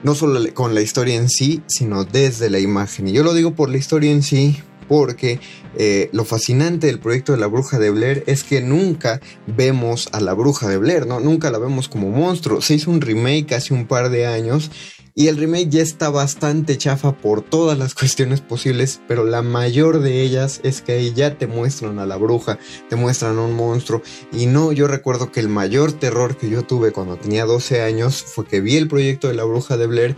no 0.02 0.14
solo 0.14 0.38
con 0.52 0.74
la 0.74 0.82
historia 0.82 1.14
en 1.14 1.30
sí, 1.30 1.62
sino 1.66 2.04
desde 2.04 2.50
la 2.50 2.58
imagen. 2.58 3.08
Y 3.08 3.12
yo 3.12 3.22
lo 3.22 3.32
digo 3.32 3.54
por 3.54 3.70
la 3.70 3.78
historia 3.78 4.10
en 4.10 4.22
sí, 4.22 4.60
porque 4.86 5.40
eh, 5.76 6.10
lo 6.12 6.24
fascinante 6.24 6.86
del 6.86 6.98
proyecto 6.98 7.32
de 7.32 7.38
la 7.38 7.46
bruja 7.46 7.78
de 7.78 7.90
Blair 7.90 8.24
es 8.26 8.44
que 8.44 8.60
nunca 8.60 9.20
vemos 9.46 10.08
a 10.12 10.20
la 10.20 10.34
bruja 10.34 10.68
de 10.68 10.78
Blair, 10.78 11.06
¿no? 11.06 11.20
Nunca 11.20 11.50
la 11.50 11.58
vemos 11.58 11.88
como 11.88 12.10
monstruo. 12.10 12.60
Se 12.60 12.74
hizo 12.74 12.90
un 12.90 13.00
remake 13.00 13.54
hace 13.54 13.74
un 13.74 13.86
par 13.86 14.10
de 14.10 14.26
años 14.26 14.70
y 15.14 15.28
el 15.28 15.36
remake 15.36 15.68
ya 15.68 15.82
está 15.82 16.08
bastante 16.08 16.78
chafa 16.78 17.12
por 17.12 17.42
todas 17.42 17.78
las 17.78 17.94
cuestiones 18.00 18.40
posibles, 18.40 19.00
pero 19.06 19.24
la 19.24 19.42
mayor 19.42 20.00
de 20.00 20.22
ellas 20.22 20.60
es 20.62 20.80
que 20.82 20.92
ahí 20.92 21.12
ya 21.14 21.36
te 21.36 21.46
muestran 21.46 21.98
a 21.98 22.06
la 22.06 22.16
bruja, 22.16 22.58
te 22.88 22.96
muestran 22.96 23.38
a 23.38 23.42
un 23.42 23.54
monstruo. 23.54 24.02
Y 24.32 24.46
no, 24.46 24.72
yo 24.72 24.86
recuerdo 24.86 25.30
que 25.30 25.40
el 25.40 25.48
mayor 25.48 25.92
terror 25.92 26.36
que 26.36 26.48
yo 26.48 26.62
tuve 26.62 26.92
cuando 26.92 27.16
tenía 27.16 27.44
12 27.44 27.82
años 27.82 28.22
fue 28.22 28.46
que 28.46 28.60
vi 28.60 28.76
el 28.76 28.88
proyecto 28.88 29.28
de 29.28 29.34
la 29.34 29.44
bruja 29.44 29.76
de 29.76 29.86
Blair 29.86 30.16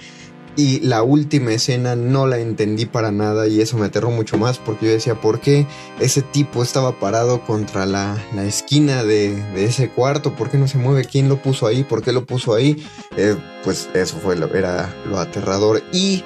y 0.56 0.80
la 0.80 1.02
última 1.02 1.52
escena 1.52 1.96
no 1.96 2.26
la 2.26 2.38
entendí 2.38 2.86
para 2.86 3.10
nada 3.10 3.46
y 3.46 3.60
eso 3.60 3.78
me 3.78 3.86
aterró 3.86 4.10
mucho 4.10 4.36
más 4.36 4.58
porque 4.58 4.86
yo 4.86 4.92
decía, 4.92 5.14
¿por 5.14 5.40
qué 5.40 5.66
ese 6.00 6.22
tipo 6.22 6.62
estaba 6.62 6.98
parado 6.98 7.42
contra 7.44 7.86
la, 7.86 8.16
esquina 8.44 9.02
de, 9.02 9.34
ese 9.56 9.88
cuarto? 9.88 10.34
¿Por 10.34 10.50
qué 10.50 10.58
no 10.58 10.68
se 10.68 10.78
mueve? 10.78 11.04
¿Quién 11.04 11.28
lo 11.28 11.40
puso 11.40 11.66
ahí? 11.66 11.84
¿Por 11.84 12.02
qué 12.02 12.12
lo 12.12 12.26
puso 12.26 12.54
ahí? 12.54 12.84
Eh, 13.16 13.36
pues 13.64 13.88
eso 13.94 14.16
fue 14.18 14.36
lo, 14.36 14.52
era 14.54 14.94
lo 15.08 15.18
aterrador 15.18 15.82
y 15.92 16.22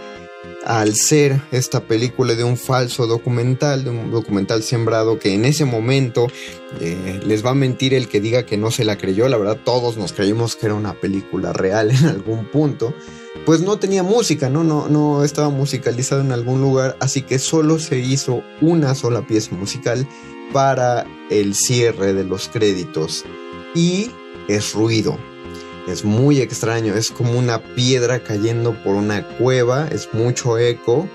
al 0.65 0.97
ser 0.97 1.41
esta 1.53 1.81
película 1.81 2.35
de 2.35 2.43
un 2.43 2.57
falso 2.57 3.07
documental, 3.07 3.85
de 3.85 3.91
un 3.91 4.11
documental 4.11 4.65
sembrado 4.65 5.21
que 5.21 5.33
en 5.33 5.45
ese 5.45 5.65
momento 5.65 6.27
eh, 6.81 7.21
les 7.25 7.47
va 7.47 7.51
a 7.51 7.55
mentir 7.55 7.95
el 7.95 8.09
que 8.09 8.21
diga 8.21 8.45
que 8.45 8.57
no 8.57 8.73
se 8.73 8.85
la 8.85 8.99
creyó, 8.99 9.29
la 9.29 9.37
verdad 9.37 9.59
todos 9.65 9.97
nos 9.97 10.13
creímos 10.13 10.57
que 10.57 10.67
era 10.67 10.75
una 10.75 10.95
película 10.95 11.53
real 11.53 11.91
en 11.93 12.07
algún 12.07 12.47
punto 12.47 12.93
pues 13.47 13.61
no 13.61 13.79
tenía 13.79 14.03
música, 14.03 14.51
¿no? 14.51 14.65
No, 14.65 14.89
no 14.89 15.23
estaba 15.23 15.49
musicalizado 15.51 16.21
en 16.21 16.33
algún 16.33 16.61
lugar, 16.61 16.97
así 16.99 17.23
que 17.23 17.39
solo 17.39 17.79
se 17.79 18.01
hizo 18.01 18.43
una 18.61 18.95
sola 18.97 19.23
pieza 19.23 19.55
musical 19.55 20.07
para 20.53 21.07
el 21.31 21.55
cierre 21.55 22.13
de 22.13 22.25
los 22.25 22.49
créditos. 22.49 23.25
Y 23.75 24.11
es 24.49 24.75
ruido. 24.75 25.17
Es 25.87 26.05
muy 26.05 26.41
extraño, 26.41 26.95
es 26.95 27.13
como 27.13 27.39
una 27.39 27.63
piedra 27.77 28.19
cayendo 28.19 28.75
por 28.83 28.97
una 28.97 29.27
cueva, 29.39 29.87
es 29.93 30.13
mucho 30.13 30.59
eco. 30.59 31.09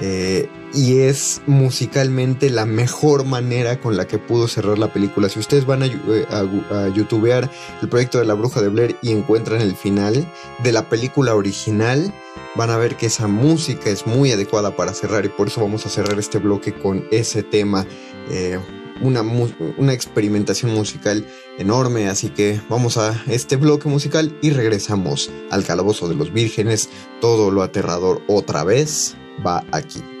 Eh, 0.00 0.48
y 0.74 1.00
es 1.00 1.40
musicalmente 1.46 2.50
la 2.50 2.66
mejor 2.66 3.24
manera 3.24 3.80
con 3.80 3.96
la 3.96 4.06
que 4.06 4.18
pudo 4.18 4.48
cerrar 4.48 4.78
la 4.78 4.92
película. 4.92 5.28
Si 5.28 5.38
ustedes 5.38 5.66
van 5.66 5.82
a, 5.82 5.86
eh, 5.86 6.26
a, 6.30 6.88
youtubear 6.88 7.50
el 7.82 7.88
proyecto 7.88 8.18
de 8.18 8.24
la 8.24 8.34
bruja 8.34 8.60
de 8.60 8.68
Blair 8.68 8.96
y 9.02 9.12
encuentran 9.12 9.60
el 9.60 9.74
final 9.74 10.26
de 10.62 10.72
la 10.72 10.88
película 10.88 11.34
original, 11.34 12.12
van 12.54 12.70
a 12.70 12.78
ver 12.78 12.96
que 12.96 13.06
esa 13.06 13.28
música 13.28 13.90
es 13.90 14.06
muy 14.06 14.32
adecuada 14.32 14.76
para 14.76 14.94
cerrar 14.94 15.24
y 15.24 15.28
por 15.28 15.48
eso 15.48 15.60
vamos 15.60 15.86
a 15.86 15.90
cerrar 15.90 16.18
este 16.18 16.38
bloque 16.38 16.72
con 16.72 17.06
ese 17.10 17.42
tema. 17.42 17.86
Eh, 18.30 18.58
una, 19.00 19.22
una 19.22 19.92
experimentación 19.92 20.74
musical 20.74 21.24
enorme, 21.56 22.08
así 22.08 22.30
que 22.30 22.60
vamos 22.68 22.96
a 22.96 23.22
este 23.28 23.56
bloque 23.56 23.88
musical 23.88 24.36
y 24.42 24.50
regresamos 24.50 25.30
al 25.50 25.64
calabozo 25.64 26.08
de 26.08 26.16
los 26.16 26.32
vírgenes. 26.32 26.88
Todo 27.20 27.50
lo 27.50 27.62
aterrador 27.62 28.22
otra 28.26 28.64
vez 28.64 29.16
va 29.46 29.64
aquí. 29.70 30.02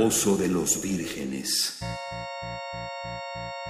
De 0.00 0.48
los 0.48 0.80
vírgenes. 0.80 1.78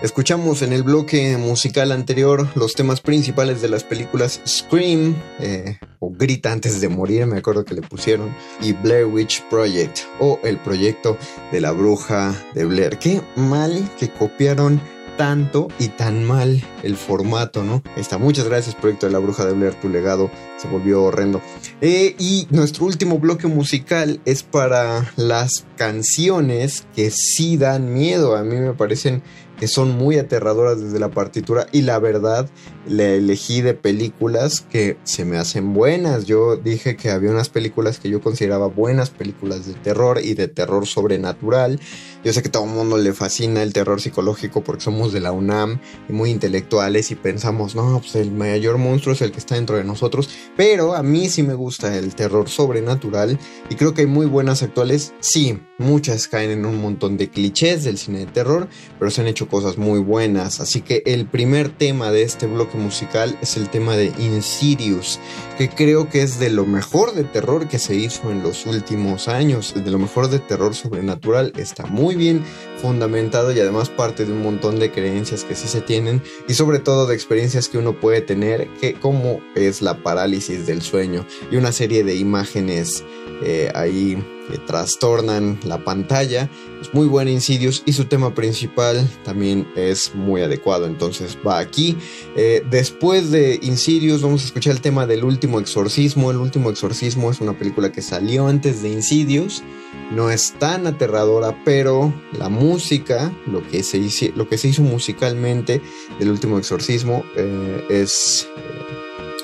Escuchamos 0.01 0.62
en 0.62 0.72
el 0.72 0.85
bloque 0.85 1.37
musical 1.37 1.91
anterior 1.91 2.49
los 2.55 2.74
temas 2.74 3.01
principales 3.01 3.61
de 3.61 3.68
las 3.68 3.83
películas 3.83 4.41
Scream, 4.47 5.20
eh, 5.41 5.81
o 5.99 6.11
Grita 6.12 6.53
antes 6.53 6.81
de 6.81 6.89
morir, 6.89 7.26
me 7.26 7.39
acuerdo 7.39 7.64
que 7.64 7.74
le 7.74 7.83
pusieron, 7.83 8.33
y 8.62 8.72
Blair 8.72 9.07
Witch 9.07 9.43
Project, 9.51 9.99
o 10.20 10.39
el 10.45 10.59
proyecto 10.59 11.18
de 11.51 11.61
la 11.61 11.72
bruja 11.72 12.33
de 12.55 12.64
Blair. 12.64 12.97
Qué 12.99 13.20
mal 13.35 13.91
que 13.99 14.09
copiaron 14.09 14.81
tanto 15.21 15.68
y 15.79 15.89
tan 15.89 16.25
mal 16.25 16.64
el 16.83 16.97
formato, 16.97 17.62
¿no? 17.62 17.83
Está, 17.95 18.16
muchas 18.16 18.47
gracias, 18.47 18.75
proyecto 18.75 19.05
de 19.05 19.12
la 19.12 19.18
bruja 19.18 19.45
de 19.45 19.53
Blair, 19.53 19.75
tu 19.75 19.91
legado 19.91 20.31
se 20.57 20.66
volvió 20.66 21.03
horrendo. 21.03 21.43
Eh, 21.83 22.16
y 22.18 22.47
nuestro 22.49 22.87
último 22.87 23.18
bloque 23.18 23.47
musical 23.47 24.23
es 24.25 24.43
para 24.43 25.12
las 25.16 25.66
canciones 25.77 26.87
que 26.97 27.11
sí 27.11 27.59
dan 27.59 27.93
miedo, 27.93 28.35
a 28.35 28.45
mí 28.45 28.57
me 28.57 28.73
parecen 28.73 29.23
que 29.61 29.68
son 29.68 29.91
muy 29.91 30.16
aterradoras 30.16 30.81
desde 30.81 30.99
la 30.99 31.11
partitura 31.11 31.66
y 31.71 31.83
la 31.83 31.99
verdad 31.99 32.49
le 32.89 33.18
elegí 33.18 33.61
de 33.61 33.75
películas 33.75 34.62
que 34.62 34.97
se 35.05 35.27
me 35.27 35.37
hacen 35.37 35.75
buenas. 35.75 36.25
Yo 36.25 36.57
dije 36.57 36.97
que 36.97 37.11
había 37.11 37.31
unas 37.31 37.51
películas 37.51 37.99
que 37.99 38.09
yo 38.09 38.23
consideraba 38.23 38.68
buenas 38.68 39.11
películas 39.11 39.66
de 39.66 39.75
terror 39.75 40.18
y 40.25 40.33
de 40.33 40.49
terror 40.49 40.87
sobrenatural. 40.87 41.79
Yo 42.23 42.35
sé 42.35 42.43
que 42.43 42.51
todo 42.51 42.64
el 42.64 42.71
mundo 42.71 42.99
le 42.99 43.14
fascina 43.14 43.62
el 43.62 43.73
terror 43.73 44.01
psicológico 44.01 44.62
porque 44.62 44.83
somos 44.83 45.12
de 45.12 45.21
la 45.21 45.33
UNAM 45.33 45.81
y 46.07 46.12
muy 46.12 46.31
intelectuales 46.31 47.11
y 47.11 47.14
pensamos, 47.14 47.75
no, 47.75 47.99
pues 48.01 48.14
el 48.14 48.31
mayor 48.31 48.77
monstruo 48.77 49.14
es 49.14 49.23
el 49.23 49.33
que 49.33 49.39
está 49.39 49.55
dentro 49.55 49.77
de 49.77 49.85
nosotros. 49.85 50.29
Pero 50.55 50.95
a 50.95 51.03
mí 51.03 51.31
sí 51.31 51.43
me 51.43 51.55
gusta 51.55 51.97
el 51.97 52.14
terror 52.14 52.51
sobrenatural 52.51 53.39
y 53.71 53.75
creo 53.75 53.95
que 53.95 54.03
hay 54.03 54.07
muy 54.07 54.27
buenas 54.27 54.62
actuales. 54.62 55.14
Sí, 55.21 55.59
muchas 55.79 56.29
caen 56.29 56.51
en 56.51 56.66
un 56.66 56.81
montón 56.81 57.16
de 57.16 57.31
clichés 57.31 57.85
del 57.85 57.97
cine 57.97 58.21
de 58.21 58.27
terror, 58.27 58.68
pero 58.99 59.11
se 59.11 59.23
han 59.23 59.27
hecho 59.27 59.49
cosas 59.49 59.79
muy 59.79 59.99
buenas. 60.01 60.61
Así 60.61 60.83
que 60.83 61.03
el 61.07 61.27
primer 61.27 61.71
tema 61.71 62.12
de 62.12 62.23
este 62.23 62.47
bloque 62.47 62.77
musical 62.77 63.39
es 63.41 63.57
el 63.57 63.71
tema 63.71 63.97
de 63.97 64.12
Insidious, 64.18 65.18
que 65.57 65.71
creo 65.71 66.11
que 66.11 66.21
es 66.23 66.39
de 66.39 66.51
lo 66.51 66.66
mejor 66.66 67.14
de 67.14 67.25
terror 67.25 67.66
que 67.66 67.79
se 67.79 67.95
hizo 67.95 68.31
en 68.31 68.43
los 68.43 68.66
últimos 68.66 69.29
años, 69.29 69.73
de 69.75 69.91
lo 69.91 69.99
mejor 69.99 70.29
de 70.29 70.39
terror 70.39 70.75
sobrenatural. 70.75 71.53
Está 71.57 71.87
muy 71.87 72.10
bien 72.17 72.43
fundamentado 72.81 73.53
y 73.53 73.61
además 73.61 73.91
parte 73.91 74.25
de 74.25 74.33
un 74.33 74.43
montón 74.43 74.79
de 74.79 74.91
creencias 74.91 75.45
que 75.45 75.55
sí 75.55 75.69
se 75.69 75.81
tienen 75.81 76.23
y 76.49 76.55
sobre 76.55 76.79
todo 76.79 77.07
de 77.07 77.15
experiencias 77.15 77.69
que 77.69 77.79
uno 77.79 77.99
puede 77.99 78.23
tener, 78.23 78.69
que 78.81 78.95
como 78.95 79.41
es 79.55 79.83
la 79.83 80.03
parálisis 80.03 80.67
del 80.67 80.83
sueño 80.83 81.27
y 81.51 81.57
una 81.57 81.73
serie 81.73 82.05
de 82.05 82.17
imágenes 82.17 83.05
eh, 83.43 83.71
ahí 83.75 84.23
que 84.51 84.59
trastornan 84.59 85.59
la 85.65 85.85
pantalla. 85.85 86.51
Es 86.81 86.93
muy 86.93 87.07
buen 87.07 87.29
Insidious 87.29 87.83
y 87.87 87.93
su 87.93 88.07
tema 88.07 88.35
principal 88.35 89.09
también 89.25 89.67
es 89.77 90.15
muy 90.15 90.43
adecuado, 90.43 90.87
entonces 90.87 91.39
va 91.47 91.59
aquí. 91.59 91.97
Eh, 92.37 92.65
después 92.71 93.31
de 93.31 93.59
Insidious 93.63 94.23
vamos 94.23 94.43
a 94.43 94.47
escuchar 94.47 94.73
el 94.73 94.81
tema 94.81 95.07
del 95.07 95.25
último 95.25 95.61
exorcismo. 95.61 96.31
El 96.31 96.39
último 96.39 96.71
exorcismo 96.71 97.31
es 97.31 97.41
una 97.41 97.57
película 97.59 97.93
que 97.93 98.03
salió 98.03 98.47
antes 98.47 98.83
de 98.83 98.91
Insidious. 98.91 99.63
No 100.11 100.31
es 100.31 100.53
tan 100.59 100.87
aterradora, 100.87 101.57
pero 101.65 102.13
la 102.33 102.49
música, 102.49 103.33
lo 103.47 103.67
que 103.69 103.83
se 103.83 103.99
hizo, 103.99 104.27
lo 104.35 104.49
que 104.49 104.59
se 104.59 104.69
hizo 104.69 104.83
musicalmente 104.83 105.81
del 106.19 106.31
último 106.31 106.59
exorcismo 106.59 107.25
eh, 107.37 107.85
es 107.89 108.49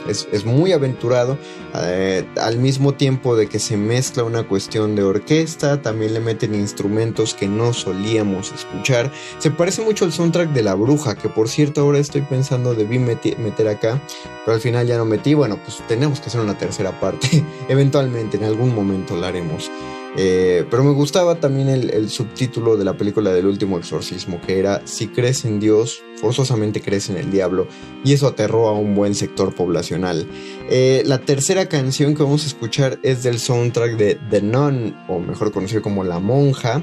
es, 0.09 0.45
muy 0.45 0.73
aventurado, 0.73 1.39
eh, 1.75 2.25
al 2.41 2.59
mismo 2.59 2.95
tiempo 2.95 3.37
de 3.37 3.49
que 3.49 3.59
se 3.59 3.77
mezcla 3.77 4.25
una 4.25 4.45
cuestión 4.45 4.95
de 4.95 5.03
orquesta, 5.03 5.83
también 5.83 6.15
le 6.15 6.21
meten 6.21 6.55
instrumentos 6.55 7.35
que 7.35 7.49
no 7.49 7.73
solíamos 7.73 8.53
escuchar. 8.53 9.13
Se 9.39 9.51
parece 9.51 9.83
mucho 9.83 10.05
al 10.05 10.13
soundtrack 10.13 10.51
de 10.51 10.63
La 10.63 10.75
Bruja, 10.75 11.17
que 11.17 11.29
por 11.29 11.49
cierto 11.49 11.83
ahora 11.83 11.99
estoy 11.99 12.23
pensando 12.23 12.75
debí 12.75 12.99
meter 12.99 13.69
acá, 13.69 14.01
pero 14.45 14.55
al 14.55 14.61
final 14.61 14.87
ya 14.87 14.97
no 14.97 15.05
metí. 15.05 15.35
Bueno, 15.35 15.59
pues 15.63 15.83
tenemos 15.89 16.21
que 16.21 16.27
hacer 16.27 16.41
una 16.41 16.57
tercera 16.57 16.99
parte, 17.01 17.45
eventualmente, 17.69 18.37
en 18.37 18.45
algún 18.45 18.75
momento 18.75 19.17
la 19.17 19.29
haremos. 19.29 19.71
Eh, 20.19 20.65
pero 20.71 20.83
me 20.83 20.93
gustaba 20.93 21.41
también 21.41 21.69
el, 21.69 22.09
subtítulo 22.09 22.77
de 22.77 22.85
la 22.85 22.97
película 22.97 23.33
del 23.33 23.47
último 23.47 23.79
exorcismo, 23.79 24.41
que 24.41 24.59
era 24.59 24.81
Si 24.87 25.09
crees 25.09 25.45
en 25.45 25.61
Dios, 25.61 26.03
forzosamente 26.17 26.81
crees 26.81 27.11
en 27.11 27.19
el 27.19 27.31
diablo, 27.31 27.67
y 28.03 28.15
eso 28.15 28.27
aterró 28.27 28.69
a 28.69 28.73
un 28.73 28.95
buen 28.95 29.15
sector 29.15 29.55
poblacional. 29.55 30.27
Eh, 30.71 31.03
la 31.05 31.19
tercera 31.19 31.67
canción 31.67 32.15
que 32.15 32.23
vamos 32.23 32.45
a 32.45 32.47
escuchar 32.47 32.99
es 33.03 33.23
del 33.23 33.39
soundtrack 33.39 33.97
de 33.97 34.19
The 34.31 34.41
Nun, 34.41 34.97
o 35.09 35.19
mejor 35.19 35.53
conocido 35.53 35.83
como 35.83 36.03
La 36.03 36.19
Monja. 36.19 36.83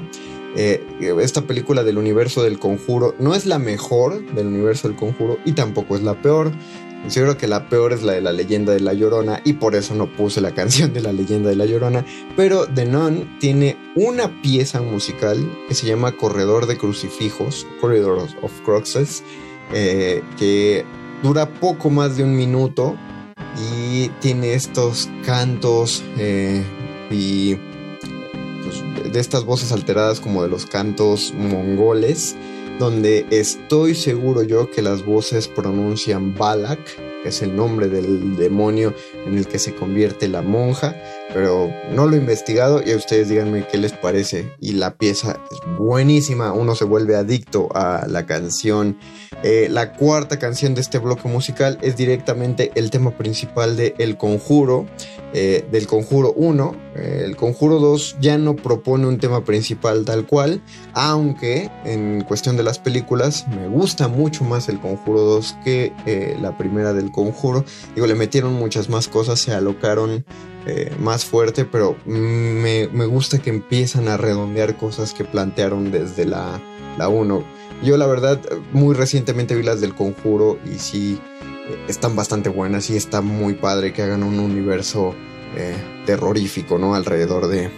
Eh, 0.56 0.86
esta 1.20 1.42
película 1.42 1.82
del 1.82 1.98
universo 1.98 2.44
del 2.44 2.60
conjuro 2.60 3.16
no 3.18 3.34
es 3.34 3.44
la 3.44 3.58
mejor 3.58 4.24
del 4.34 4.46
universo 4.46 4.86
del 4.86 4.96
conjuro 4.96 5.38
y 5.44 5.52
tampoco 5.52 5.96
es 5.96 6.02
la 6.02 6.22
peor. 6.22 6.52
Considero 7.04 7.36
que 7.36 7.46
la 7.46 7.68
peor 7.68 7.92
es 7.92 8.02
la 8.02 8.14
de 8.14 8.22
la 8.22 8.32
leyenda 8.32 8.72
de 8.72 8.80
la 8.80 8.94
Llorona 8.94 9.42
y 9.44 9.52
por 9.52 9.74
eso 9.74 9.94
no 9.94 10.10
puse 10.10 10.40
la 10.40 10.54
canción 10.54 10.94
de 10.94 11.02
la 11.02 11.12
leyenda 11.12 11.50
de 11.50 11.56
la 11.56 11.66
Llorona. 11.66 12.02
Pero 12.34 12.66
The 12.66 12.86
Nun 12.86 13.38
tiene 13.38 13.76
una 13.94 14.40
pieza 14.40 14.80
musical 14.80 15.36
que 15.68 15.74
se 15.74 15.86
llama 15.86 16.16
Corredor 16.16 16.66
de 16.66 16.78
Crucifijos, 16.78 17.66
Corridor 17.78 18.26
of 18.40 18.52
Cruxes, 18.64 19.22
eh, 19.74 20.22
que 20.38 20.86
dura 21.22 21.52
poco 21.60 21.90
más 21.90 22.16
de 22.16 22.24
un 22.24 22.34
minuto 22.34 22.96
y 23.76 24.08
tiene 24.22 24.54
estos 24.54 25.10
cantos 25.26 26.02
eh, 26.16 26.64
y 27.10 27.56
pues, 28.62 29.12
de 29.12 29.20
estas 29.20 29.44
voces 29.44 29.72
alteradas 29.72 30.20
como 30.20 30.42
de 30.42 30.48
los 30.48 30.64
cantos 30.64 31.34
mongoles 31.36 32.34
donde 32.78 33.26
estoy 33.30 33.94
seguro 33.94 34.42
yo 34.42 34.70
que 34.70 34.82
las 34.82 35.04
voces 35.04 35.48
pronuncian 35.48 36.34
Balak, 36.34 36.80
que 37.22 37.28
es 37.28 37.42
el 37.42 37.54
nombre 37.54 37.88
del 37.88 38.36
demonio 38.36 38.94
en 39.26 39.38
el 39.38 39.46
que 39.46 39.58
se 39.58 39.74
convierte 39.74 40.28
la 40.28 40.42
monja, 40.42 40.94
pero 41.32 41.70
no 41.92 42.06
lo 42.06 42.16
he 42.16 42.18
investigado 42.18 42.82
y 42.84 42.92
a 42.92 42.96
ustedes 42.96 43.28
díganme 43.28 43.66
qué 43.66 43.78
les 43.78 43.92
parece. 43.92 44.52
Y 44.60 44.72
la 44.72 44.96
pieza 44.96 45.40
es 45.50 45.58
buenísima, 45.78 46.52
uno 46.52 46.74
se 46.74 46.84
vuelve 46.84 47.16
adicto 47.16 47.68
a 47.74 48.06
la 48.08 48.26
canción. 48.26 48.98
Eh, 49.42 49.68
la 49.70 49.92
cuarta 49.92 50.38
canción 50.38 50.74
de 50.74 50.80
este 50.80 50.98
bloque 50.98 51.28
musical 51.28 51.78
es 51.80 51.96
directamente 51.96 52.72
el 52.74 52.90
tema 52.90 53.16
principal 53.16 53.76
de 53.76 53.94
El 53.98 54.16
Conjuro, 54.16 54.86
eh, 55.34 55.66
del 55.70 55.88
Conjuro 55.88 56.32
1. 56.32 56.76
Eh, 56.94 57.22
el 57.24 57.36
Conjuro 57.36 57.80
2 57.80 58.18
ya 58.20 58.38
no 58.38 58.54
propone 58.54 59.06
un 59.06 59.18
tema 59.18 59.44
principal 59.44 60.04
tal 60.04 60.26
cual, 60.26 60.62
aunque 60.92 61.70
en 61.84 62.22
cuestión 62.22 62.56
de 62.56 62.62
las 62.62 62.78
películas 62.78 63.46
me 63.48 63.66
gusta 63.66 64.06
mucho 64.06 64.44
más 64.44 64.68
el 64.68 64.78
Conjuro 64.80 65.22
2 65.22 65.56
que 65.64 66.36
la 66.40 66.56
primera 66.56 66.92
del 66.92 67.10
Conjuro. 67.10 67.64
Digo, 67.94 68.06
le 68.06 68.14
metieron 68.14 68.54
muchas 68.54 68.88
más 68.88 69.08
cosas, 69.08 69.40
se 69.40 69.52
alocaron 69.52 70.24
más 70.98 71.24
fuerte, 71.24 71.64
pero 71.64 71.96
me, 72.06 72.86
gusta 73.06 73.38
que 73.38 73.50
empiezan 73.50 74.08
a 74.08 74.16
redondear 74.16 74.76
cosas 74.76 75.12
que 75.12 75.24
plantearon 75.24 75.90
desde 75.90 76.24
la, 76.24 76.60
la 76.96 77.08
1. 77.08 77.44
Yo 77.82 77.96
la 77.96 78.06
verdad 78.06 78.40
muy 78.72 78.94
recientemente 78.94 79.54
vi 79.54 79.62
las 79.62 79.80
del 79.80 79.94
conjuro 79.94 80.58
y 80.64 80.78
sí 80.78 81.20
están 81.88 82.16
bastante 82.16 82.48
buenas 82.48 82.90
y 82.90 82.96
está 82.96 83.20
muy 83.20 83.54
padre 83.54 83.92
que 83.92 84.02
hagan 84.02 84.22
un 84.22 84.38
universo 84.38 85.14
eh, 85.56 85.74
terrorífico, 86.06 86.78
¿no? 86.78 86.94
Alrededor 86.94 87.46
de, 87.48 87.70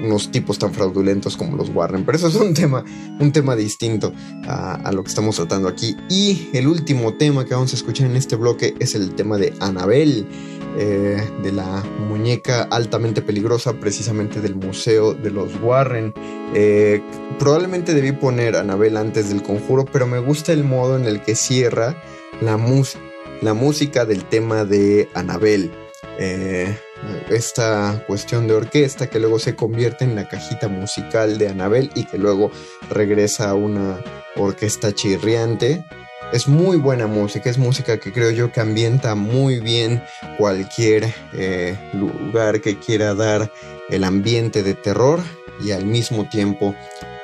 unos 0.00 0.30
tipos 0.30 0.58
tan 0.58 0.72
fraudulentos 0.72 1.36
como 1.36 1.56
los 1.56 1.70
Warren. 1.70 2.04
Pero 2.04 2.18
eso 2.18 2.28
es 2.28 2.36
un 2.36 2.54
tema, 2.54 2.84
un 3.18 3.32
tema 3.32 3.56
distinto 3.56 4.12
a, 4.46 4.90
lo 4.92 5.02
que 5.02 5.08
estamos 5.08 5.36
tratando 5.36 5.66
aquí. 5.66 5.96
Y 6.08 6.50
el 6.52 6.68
último 6.68 7.14
tema 7.14 7.44
que 7.44 7.54
vamos 7.54 7.72
a 7.72 7.76
escuchar 7.76 8.06
en 8.06 8.16
este 8.16 8.36
bloque 8.36 8.74
es 8.78 8.94
el 8.94 9.14
tema 9.14 9.38
de 9.38 9.54
Annabelle. 9.60 10.26
Eh, 10.76 11.22
de 11.44 11.52
la 11.52 11.84
muñeca 12.08 12.62
altamente 12.64 13.22
peligrosa, 13.22 13.74
precisamente 13.74 14.40
del 14.40 14.56
Museo 14.56 15.14
de 15.14 15.30
los 15.30 15.52
Warren. 15.62 16.12
Eh, 16.52 17.00
probablemente 17.38 17.94
debí 17.94 18.10
poner 18.10 18.56
Annabelle 18.56 18.98
antes 18.98 19.28
del 19.28 19.40
conjuro, 19.40 19.84
pero 19.84 20.08
me 20.08 20.18
gusta 20.18 20.52
el 20.52 20.64
modo 20.64 20.96
en 20.96 21.04
el 21.04 21.22
que 21.22 21.36
cierra 21.36 21.96
la, 22.40 22.58
la 23.40 23.54
música 23.54 24.04
del 24.04 24.24
tema 24.24 24.64
de 24.64 25.08
Annabelle. 25.14 25.70
Eh, 26.18 26.76
esta 27.28 28.04
cuestión 28.06 28.46
de 28.46 28.54
orquesta 28.54 29.08
que 29.08 29.18
luego 29.18 29.38
se 29.38 29.56
convierte 29.56 30.04
en 30.04 30.14
la 30.14 30.28
cajita 30.28 30.68
musical 30.68 31.38
de 31.38 31.48
Annabelle 31.48 31.90
y 31.94 32.04
que 32.04 32.18
luego 32.18 32.50
regresa 32.88 33.50
a 33.50 33.54
una 33.54 34.00
orquesta 34.36 34.92
chirriante 34.92 35.84
es 36.34 36.48
muy 36.48 36.78
buena 36.78 37.06
música, 37.06 37.48
es 37.48 37.58
música 37.58 37.98
que 37.98 38.12
creo 38.12 38.30
yo 38.30 38.50
que 38.50 38.60
ambienta 38.60 39.14
muy 39.14 39.60
bien 39.60 40.02
cualquier 40.36 41.14
eh, 41.32 41.78
lugar 41.92 42.60
que 42.60 42.78
quiera 42.78 43.14
dar 43.14 43.52
el 43.88 44.02
ambiente 44.02 44.64
de 44.64 44.74
terror 44.74 45.20
y 45.64 45.70
al 45.70 45.86
mismo 45.86 46.28
tiempo 46.28 46.74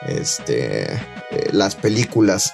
este 0.07 0.87
eh, 1.31 1.51
las 1.53 1.77
películas 1.77 2.53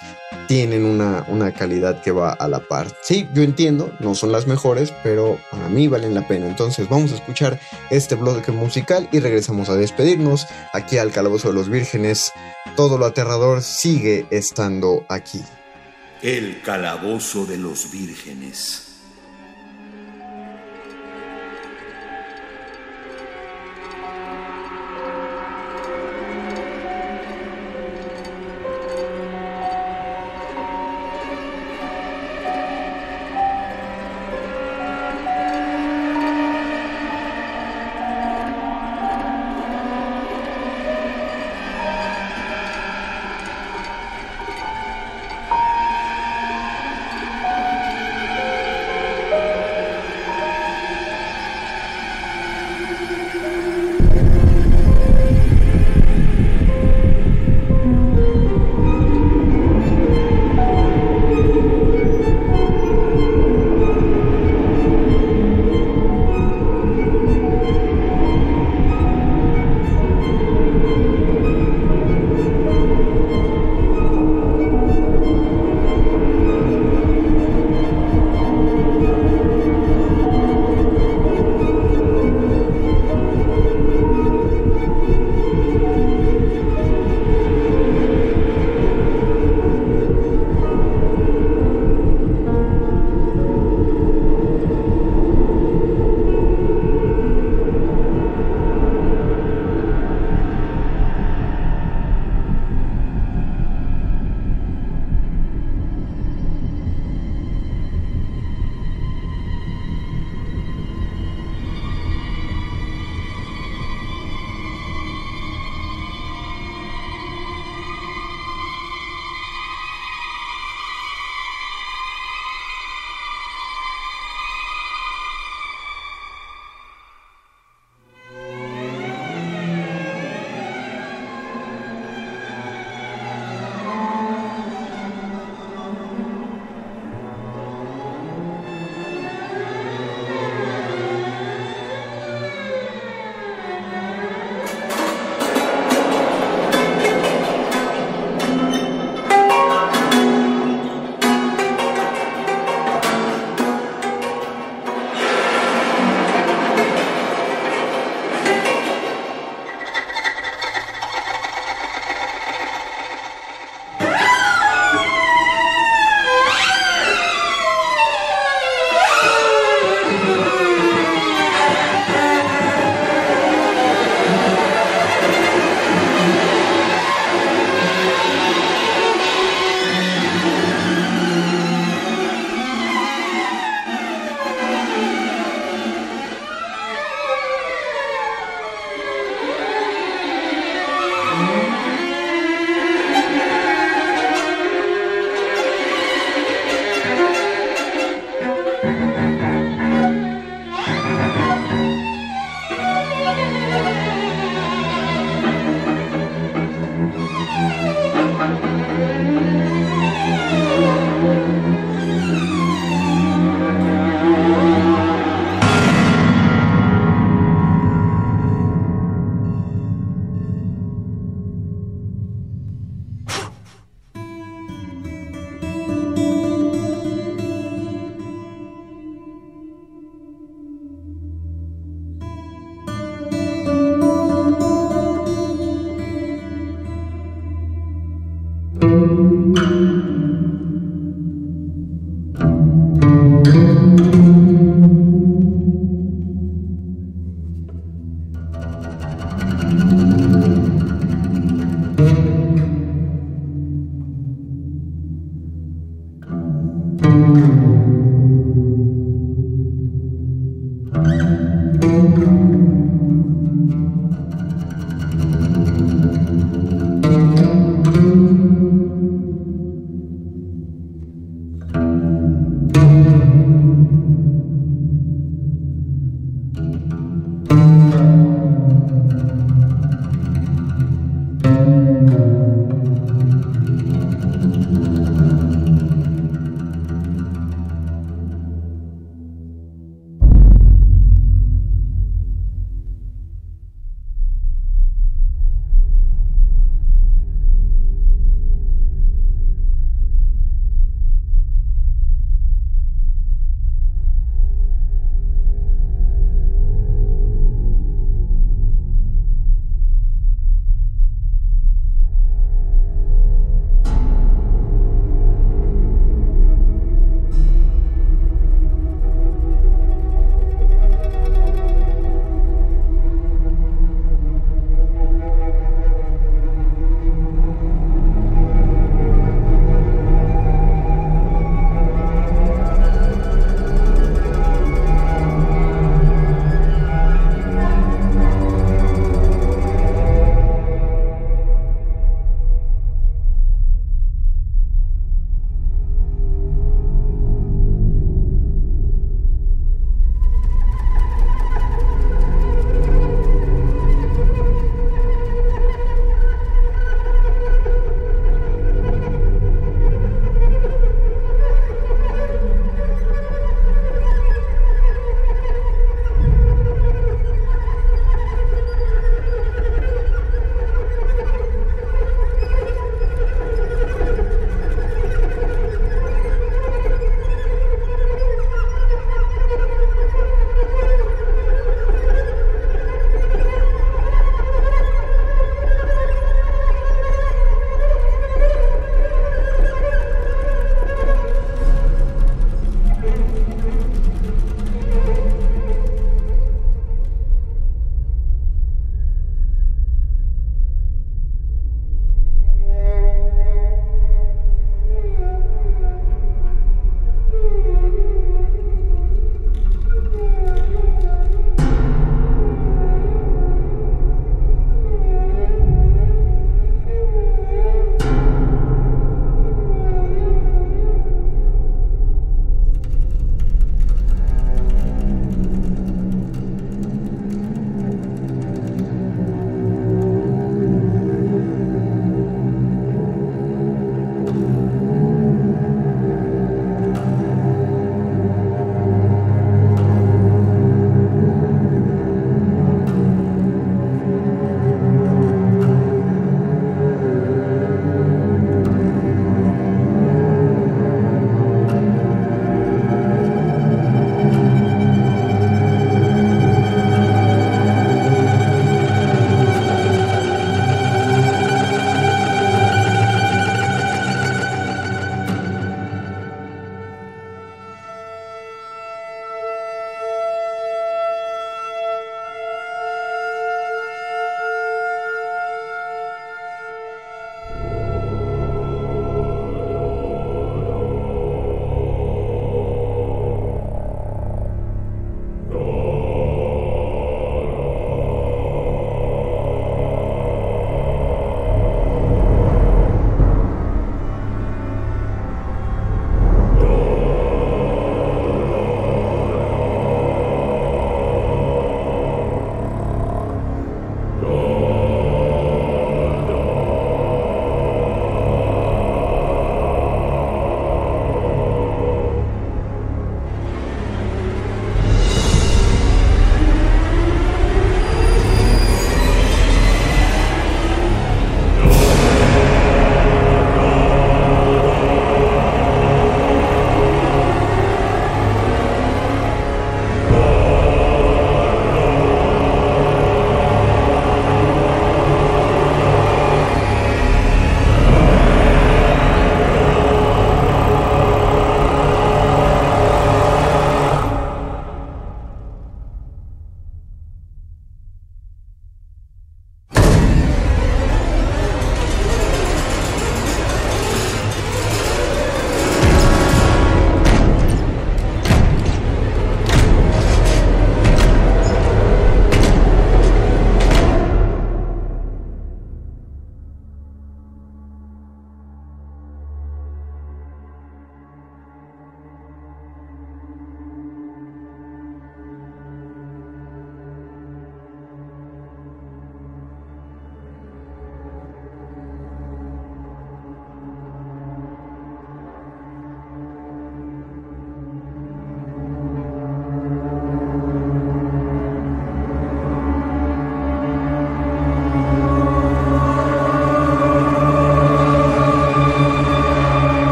tienen 0.48 0.84
una, 0.84 1.24
una, 1.28 1.52
calidad 1.52 2.02
que 2.02 2.12
va 2.12 2.32
a 2.32 2.48
la 2.48 2.60
par. 2.60 2.88
Sí, 3.02 3.28
yo 3.34 3.42
entiendo, 3.42 3.92
no 4.00 4.14
son 4.14 4.32
las 4.32 4.46
mejores, 4.46 4.92
pero 5.02 5.38
a 5.52 5.68
mí 5.68 5.88
valen 5.88 6.14
la 6.14 6.26
pena. 6.26 6.46
Entonces 6.46 6.88
vamos 6.88 7.12
a 7.12 7.16
escuchar 7.16 7.58
este 7.90 8.14
bloque 8.14 8.52
musical 8.52 9.08
y 9.12 9.20
regresamos 9.20 9.68
a 9.68 9.76
despedirnos 9.76 10.46
aquí 10.72 10.98
al 10.98 11.10
Calabozo 11.10 11.48
de 11.48 11.54
los 11.54 11.68
Vírgenes. 11.68 12.32
Todo 12.76 12.98
lo 12.98 13.06
aterrador 13.06 13.62
sigue 13.62 14.26
estando 14.30 15.04
aquí. 15.08 15.42
El 16.22 16.60
Calabozo 16.62 17.46
de 17.46 17.58
los 17.58 17.90
Vírgenes. 17.90 18.85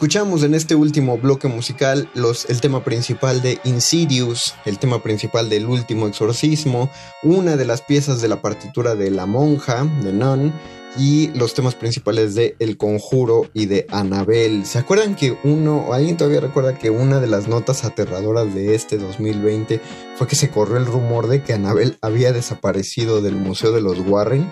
Escuchamos 0.00 0.44
en 0.44 0.54
este 0.54 0.74
último 0.74 1.18
bloque 1.18 1.46
musical 1.46 2.08
el 2.48 2.60
tema 2.62 2.82
principal 2.82 3.42
de 3.42 3.58
Insidious, 3.64 4.54
el 4.64 4.78
tema 4.78 5.02
principal 5.02 5.50
del 5.50 5.66
último 5.66 6.06
exorcismo, 6.06 6.90
una 7.22 7.58
de 7.58 7.66
las 7.66 7.82
piezas 7.82 8.22
de 8.22 8.28
la 8.28 8.40
partitura 8.40 8.94
de 8.94 9.10
La 9.10 9.26
Monja, 9.26 9.84
de 10.02 10.14
Nun, 10.14 10.54
y 10.96 11.28
los 11.34 11.52
temas 11.52 11.74
principales 11.74 12.34
de 12.34 12.56
El 12.60 12.78
Conjuro 12.78 13.50
y 13.52 13.66
de 13.66 13.86
Anabel. 13.90 14.64
¿Se 14.64 14.78
acuerdan 14.78 15.16
que 15.16 15.36
uno, 15.44 15.92
alguien 15.92 16.16
todavía 16.16 16.40
recuerda 16.40 16.78
que 16.78 16.88
una 16.88 17.20
de 17.20 17.26
las 17.26 17.46
notas 17.46 17.84
aterradoras 17.84 18.54
de 18.54 18.74
este 18.74 18.96
2020 18.96 19.82
fue 20.16 20.26
que 20.26 20.34
se 20.34 20.48
corrió 20.48 20.78
el 20.78 20.86
rumor 20.86 21.28
de 21.28 21.42
que 21.42 21.52
Anabel 21.52 21.98
había 22.00 22.32
desaparecido 22.32 23.20
del 23.20 23.36
Museo 23.36 23.70
de 23.70 23.82
los 23.82 23.98
Warren? 24.00 24.50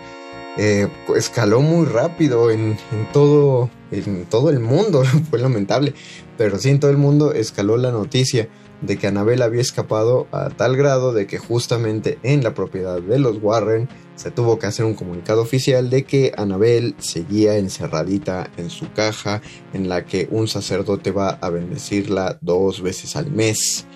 Eh, 0.61 0.89
escaló 1.15 1.61
muy 1.61 1.87
rápido 1.87 2.51
en, 2.51 2.77
todo, 3.13 3.71
en 3.93 4.25
todo 4.25 4.51
el 4.51 4.59
mundo, 4.59 5.05
fue 5.31 5.39
lamentable, 5.39 5.95
pero 6.37 6.59
sí 6.59 6.71
en 6.71 6.81
todo 6.81 6.91
el 6.91 6.97
mundo 6.97 7.33
escaló 7.33 7.77
la 7.77 7.93
noticia 7.93 8.49
de 8.81 8.97
que 8.97 9.07
Anabel 9.07 9.43
había 9.43 9.61
escapado 9.61 10.27
a 10.33 10.51
tal 10.51 10.77
grado 10.77 11.13
de 11.13 11.29
que 11.29 11.39
justamente 11.39 12.19
en 12.25 12.43
la 12.43 12.55
propiedad 12.55 13.01
de 13.01 13.19
los 13.21 13.39
Warren 13.41 13.89
se 14.17 14.33
tuvo 14.33 14.59
que 14.59 14.67
hacer 14.67 14.85
un 14.85 14.95
comunicado 14.95 15.43
oficial 15.43 15.91
de 15.91 16.03
que 16.03 16.33
Anabel 16.37 16.97
seguía 16.99 17.57
encerradita 17.57 18.51
en 18.57 18.69
su 18.69 18.93
caja 18.93 19.43
en 19.73 19.89
la 19.89 20.07
que 20.07 20.29
un 20.33 20.49
sacerdote 20.49 21.13
va 21.13 21.39
a 21.41 21.51
bendecirla 21.51 22.39
dos 22.41 22.83
veces 22.83 23.15
al 23.15 23.31
mes. 23.31 23.87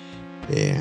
Eh, 0.49 0.81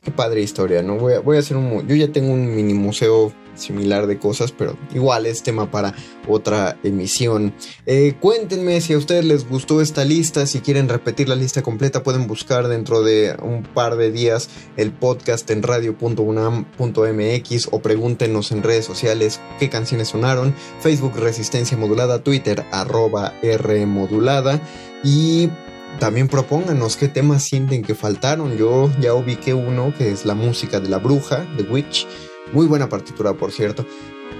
qué 0.00 0.12
padre 0.12 0.42
historia, 0.42 0.82
¿no? 0.82 0.96
Voy 0.96 1.14
a, 1.14 1.20
voy 1.20 1.36
a 1.36 1.40
hacer 1.40 1.56
un... 1.56 1.86
Yo 1.88 1.96
ya 1.96 2.12
tengo 2.12 2.32
un 2.32 2.54
mini 2.54 2.74
museo 2.74 3.32
similar 3.54 4.06
de 4.06 4.18
cosas, 4.18 4.52
pero 4.52 4.76
igual 4.94 5.26
es 5.26 5.42
tema 5.42 5.70
para 5.70 5.94
otra 6.28 6.76
emisión. 6.82 7.54
Eh, 7.86 8.14
cuéntenme 8.20 8.80
si 8.80 8.92
a 8.92 8.98
ustedes 8.98 9.24
les 9.24 9.48
gustó 9.48 9.80
esta 9.80 10.04
lista, 10.04 10.46
si 10.46 10.60
quieren 10.60 10.88
repetir 10.88 11.28
la 11.28 11.36
lista 11.36 11.62
completa, 11.62 12.02
pueden 12.02 12.26
buscar 12.26 12.68
dentro 12.68 13.02
de 13.02 13.36
un 13.42 13.62
par 13.62 13.96
de 13.96 14.10
días 14.10 14.48
el 14.76 14.92
podcast 14.92 15.50
en 15.50 15.62
radio.unam.mx 15.62 17.68
o 17.70 17.80
pregúntenos 17.80 18.52
en 18.52 18.62
redes 18.62 18.84
sociales 18.84 19.40
qué 19.58 19.68
canciones 19.68 20.08
sonaron, 20.08 20.54
Facebook 20.80 21.16
Resistencia 21.16 21.76
Modulada, 21.76 22.22
Twitter 22.22 22.64
arroba 22.72 23.34
R 23.42 23.86
Modulada 23.86 24.60
y 25.04 25.50
también 25.98 26.28
propónganos 26.28 26.96
qué 26.96 27.08
temas 27.08 27.44
sienten 27.44 27.82
que 27.82 27.94
faltaron. 27.94 28.56
Yo 28.56 28.90
ya 29.00 29.14
ubiqué 29.14 29.54
uno 29.54 29.92
que 29.96 30.10
es 30.10 30.24
la 30.24 30.34
música 30.34 30.80
de 30.80 30.88
la 30.88 30.98
bruja, 30.98 31.46
The 31.56 31.64
Witch. 31.64 32.06
Muy 32.52 32.66
buena 32.66 32.88
partitura, 32.88 33.32
por 33.32 33.50
cierto. 33.50 33.84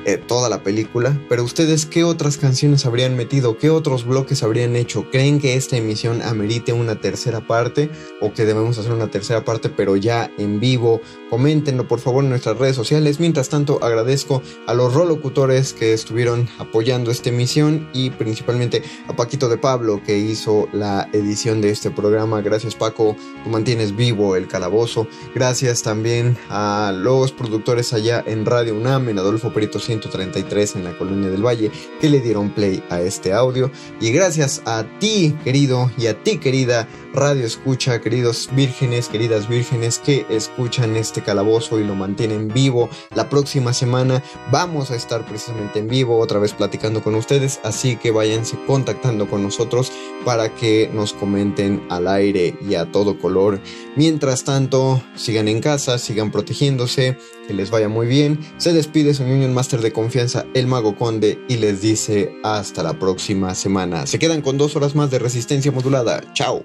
Eh, 0.05 0.16
toda 0.16 0.48
la 0.48 0.64
película, 0.64 1.16
pero 1.28 1.44
ustedes 1.44 1.86
qué 1.86 2.03
otras 2.03 2.36
canciones 2.36 2.86
habrían 2.86 3.16
metido, 3.16 3.57
qué 3.57 3.70
otros 3.70 4.05
bloques 4.05 4.42
habrían 4.42 4.74
hecho, 4.74 5.09
creen 5.12 5.38
que 5.38 5.55
esta 5.55 5.76
emisión 5.76 6.22
amerite 6.22 6.72
una 6.72 7.00
tercera 7.00 7.46
parte 7.46 7.88
o 8.20 8.32
que 8.32 8.44
debemos 8.44 8.76
hacer 8.78 8.90
una 8.90 9.12
tercera 9.12 9.44
parte 9.44 9.68
pero 9.68 9.94
ya 9.94 10.28
en 10.38 10.59
vivo, 10.59 11.00
coméntenlo 11.30 11.86
por 11.86 12.00
favor 12.00 12.24
en 12.24 12.30
nuestras 12.30 12.59
redes 12.59 12.74
sociales, 12.74 13.20
mientras 13.20 13.48
tanto 13.48 13.78
agradezco 13.80 14.42
a 14.66 14.74
los 14.74 14.92
rolocutores 14.92 15.72
que 15.72 15.92
estuvieron 15.92 16.48
apoyando 16.59 17.12
esta 17.12 17.28
emisión 17.28 17.88
y 17.92 18.11
principalmente 18.11 18.82
a 19.07 19.14
Paquito 19.14 19.48
de 19.48 19.59
Pablo 19.59 20.03
que 20.05 20.18
hizo 20.18 20.68
la 20.72 21.09
edición 21.12 21.61
de 21.61 21.70
este 21.70 21.92
programa, 21.92 22.40
gracias 22.40 22.74
Paco, 22.74 23.14
tú 23.44 23.50
mantienes 23.50 23.94
vivo 23.94 24.34
el 24.34 24.48
calabozo, 24.48 25.07
gracias 25.32 25.82
también 25.82 26.36
a 26.50 26.92
los 26.92 27.30
productores 27.30 27.92
allá 27.92 28.24
en 28.26 28.44
Radio 28.44 28.74
UNAM, 28.74 29.09
en 29.09 29.20
Adolfo 29.20 29.53
Perito 29.53 29.78
133 30.01 30.76
en 30.76 30.84
la 30.84 30.97
Colonia 30.97 31.30
del 31.30 31.45
Valle 31.45 31.70
que 32.01 32.09
le 32.09 32.20
dieron 32.20 32.51
play 32.51 32.82
a 32.90 33.01
este 33.01 33.32
audio. 33.32 33.70
Y 34.01 34.11
gracias 34.11 34.62
a 34.64 34.84
ti, 34.99 35.36
querido, 35.45 35.90
y 35.99 36.07
a 36.07 36.22
ti, 36.22 36.38
querida 36.38 36.88
Radio 37.14 37.44
Escucha, 37.44 38.00
queridos 38.00 38.48
vírgenes, 38.52 39.08
queridas 39.08 39.46
vírgenes 39.46 39.98
que 39.98 40.24
escuchan 40.30 40.96
este 40.96 41.22
calabozo 41.22 41.78
y 41.78 41.84
lo 41.84 41.94
mantienen 41.94 42.48
vivo. 42.48 42.88
La 43.14 43.28
próxima 43.28 43.74
semana 43.74 44.22
vamos 44.50 44.90
a 44.90 44.96
estar 44.96 45.26
precisamente 45.26 45.78
en 45.78 45.88
vivo, 45.88 46.18
otra 46.18 46.38
vez 46.38 46.54
platicando 46.54 47.02
con 47.02 47.14
ustedes, 47.14 47.60
así 47.64 47.96
que 47.96 48.12
váyanse 48.12 48.56
contactando 48.66 49.28
con 49.28 49.42
nosotros 49.42 49.92
para 50.24 50.54
que 50.54 50.90
nos 50.94 51.12
comenten 51.12 51.86
al 51.90 52.08
aire 52.08 52.56
y 52.66 52.76
a 52.76 52.90
todo 52.90 53.18
color. 53.18 53.60
Mientras 53.94 54.44
tanto, 54.44 55.02
sigan 55.14 55.48
en 55.48 55.60
casa, 55.60 55.98
sigan 55.98 56.30
protegiéndose, 56.30 57.18
que 57.46 57.52
les 57.52 57.70
vaya 57.70 57.90
muy 57.90 58.06
bien. 58.06 58.40
Se 58.56 58.72
despide 58.72 59.12
su 59.12 59.24
Union 59.24 59.52
Master 59.52 59.82
de 59.82 59.92
confianza, 59.92 60.46
el 60.54 60.66
Mago 60.66 60.96
Conde, 60.96 61.38
y 61.46 61.56
les 61.56 61.82
dice 61.82 62.32
hasta 62.42 62.82
la 62.82 62.98
próxima 62.98 63.54
semana. 63.54 64.06
Se 64.06 64.18
quedan 64.18 64.40
con 64.40 64.56
dos 64.56 64.76
horas 64.76 64.94
más 64.94 65.10
de 65.10 65.18
resistencia 65.18 65.72
modulada. 65.72 66.22
Chao. 66.32 66.64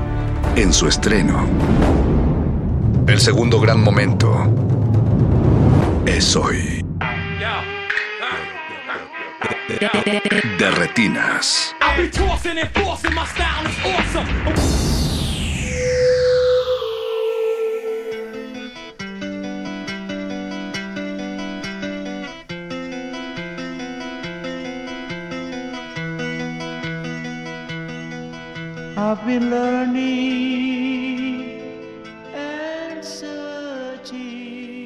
en 0.55 0.73
su 0.73 0.87
estreno. 0.87 1.47
El 3.07 3.19
segundo 3.19 3.59
gran 3.59 3.81
momento 3.81 4.45
es 6.05 6.35
hoy. 6.35 6.85
De 10.59 10.71
retinas. 10.71 11.75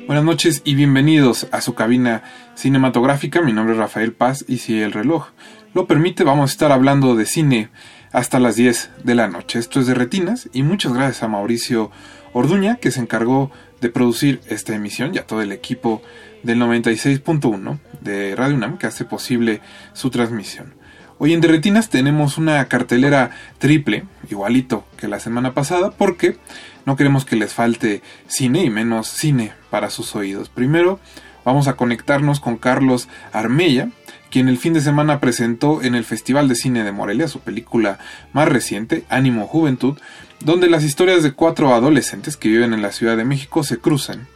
Buenas 0.07 0.23
noches 0.23 0.61
y 0.63 0.75
bienvenidos 0.75 1.47
a 1.51 1.59
su 1.59 1.75
cabina 1.75 2.23
cinematográfica. 2.55 3.41
Mi 3.41 3.51
nombre 3.51 3.73
es 3.73 3.79
Rafael 3.79 4.13
Paz 4.13 4.45
y 4.47 4.59
si 4.59 4.79
el 4.79 4.93
reloj 4.93 5.27
lo 5.73 5.85
permite 5.85 6.23
vamos 6.23 6.49
a 6.49 6.53
estar 6.53 6.71
hablando 6.71 7.15
de 7.15 7.25
cine 7.25 7.69
hasta 8.13 8.39
las 8.39 8.55
10 8.55 8.91
de 9.03 9.15
la 9.15 9.27
noche. 9.27 9.59
Esto 9.59 9.81
es 9.81 9.87
de 9.87 9.95
Retinas 9.95 10.47
y 10.53 10.63
muchas 10.63 10.93
gracias 10.93 11.21
a 11.23 11.27
Mauricio 11.27 11.91
Orduña 12.31 12.77
que 12.77 12.91
se 12.91 13.01
encargó 13.01 13.51
de 13.81 13.89
producir 13.89 14.39
esta 14.47 14.73
emisión 14.73 15.13
y 15.13 15.17
a 15.17 15.27
todo 15.27 15.41
el 15.41 15.51
equipo 15.51 16.01
del 16.41 16.59
96.1 16.59 17.79
de 17.99 18.33
Radio 18.37 18.55
UNAM 18.55 18.77
que 18.77 18.87
hace 18.87 19.03
posible 19.03 19.59
su 19.91 20.09
transmisión. 20.09 20.84
Hoy 21.17 21.31
en 21.31 21.39
Derretinas 21.39 21.89
tenemos 21.89 22.37
una 22.37 22.65
cartelera 22.65 23.31
triple, 23.57 24.03
igualito 24.29 24.85
que 24.97 25.07
la 25.07 25.21
semana 25.21 25.53
pasada, 25.53 25.91
porque 25.91 26.35
no 26.85 26.97
queremos 26.97 27.23
que 27.23 27.37
les 27.37 27.53
falte 27.53 28.01
cine 28.27 28.65
y 28.65 28.69
menos 28.69 29.07
cine 29.07 29.53
para 29.69 29.89
sus 29.89 30.13
oídos. 30.17 30.49
Primero 30.49 30.99
vamos 31.45 31.69
a 31.69 31.77
conectarnos 31.77 32.41
con 32.41 32.57
Carlos 32.57 33.07
Armella, 33.31 33.91
quien 34.29 34.49
el 34.49 34.57
fin 34.57 34.73
de 34.73 34.81
semana 34.81 35.21
presentó 35.21 35.81
en 35.81 35.95
el 35.95 36.03
Festival 36.03 36.49
de 36.49 36.55
Cine 36.55 36.83
de 36.83 36.91
Morelia 36.91 37.29
su 37.29 37.39
película 37.39 37.97
más 38.33 38.49
reciente, 38.49 39.05
Ánimo 39.07 39.47
Juventud, 39.47 39.97
donde 40.41 40.69
las 40.69 40.83
historias 40.83 41.23
de 41.23 41.31
cuatro 41.31 41.73
adolescentes 41.73 42.35
que 42.35 42.49
viven 42.49 42.73
en 42.73 42.81
la 42.81 42.91
Ciudad 42.91 43.15
de 43.15 43.23
México 43.23 43.63
se 43.63 43.77
cruzan. 43.77 44.27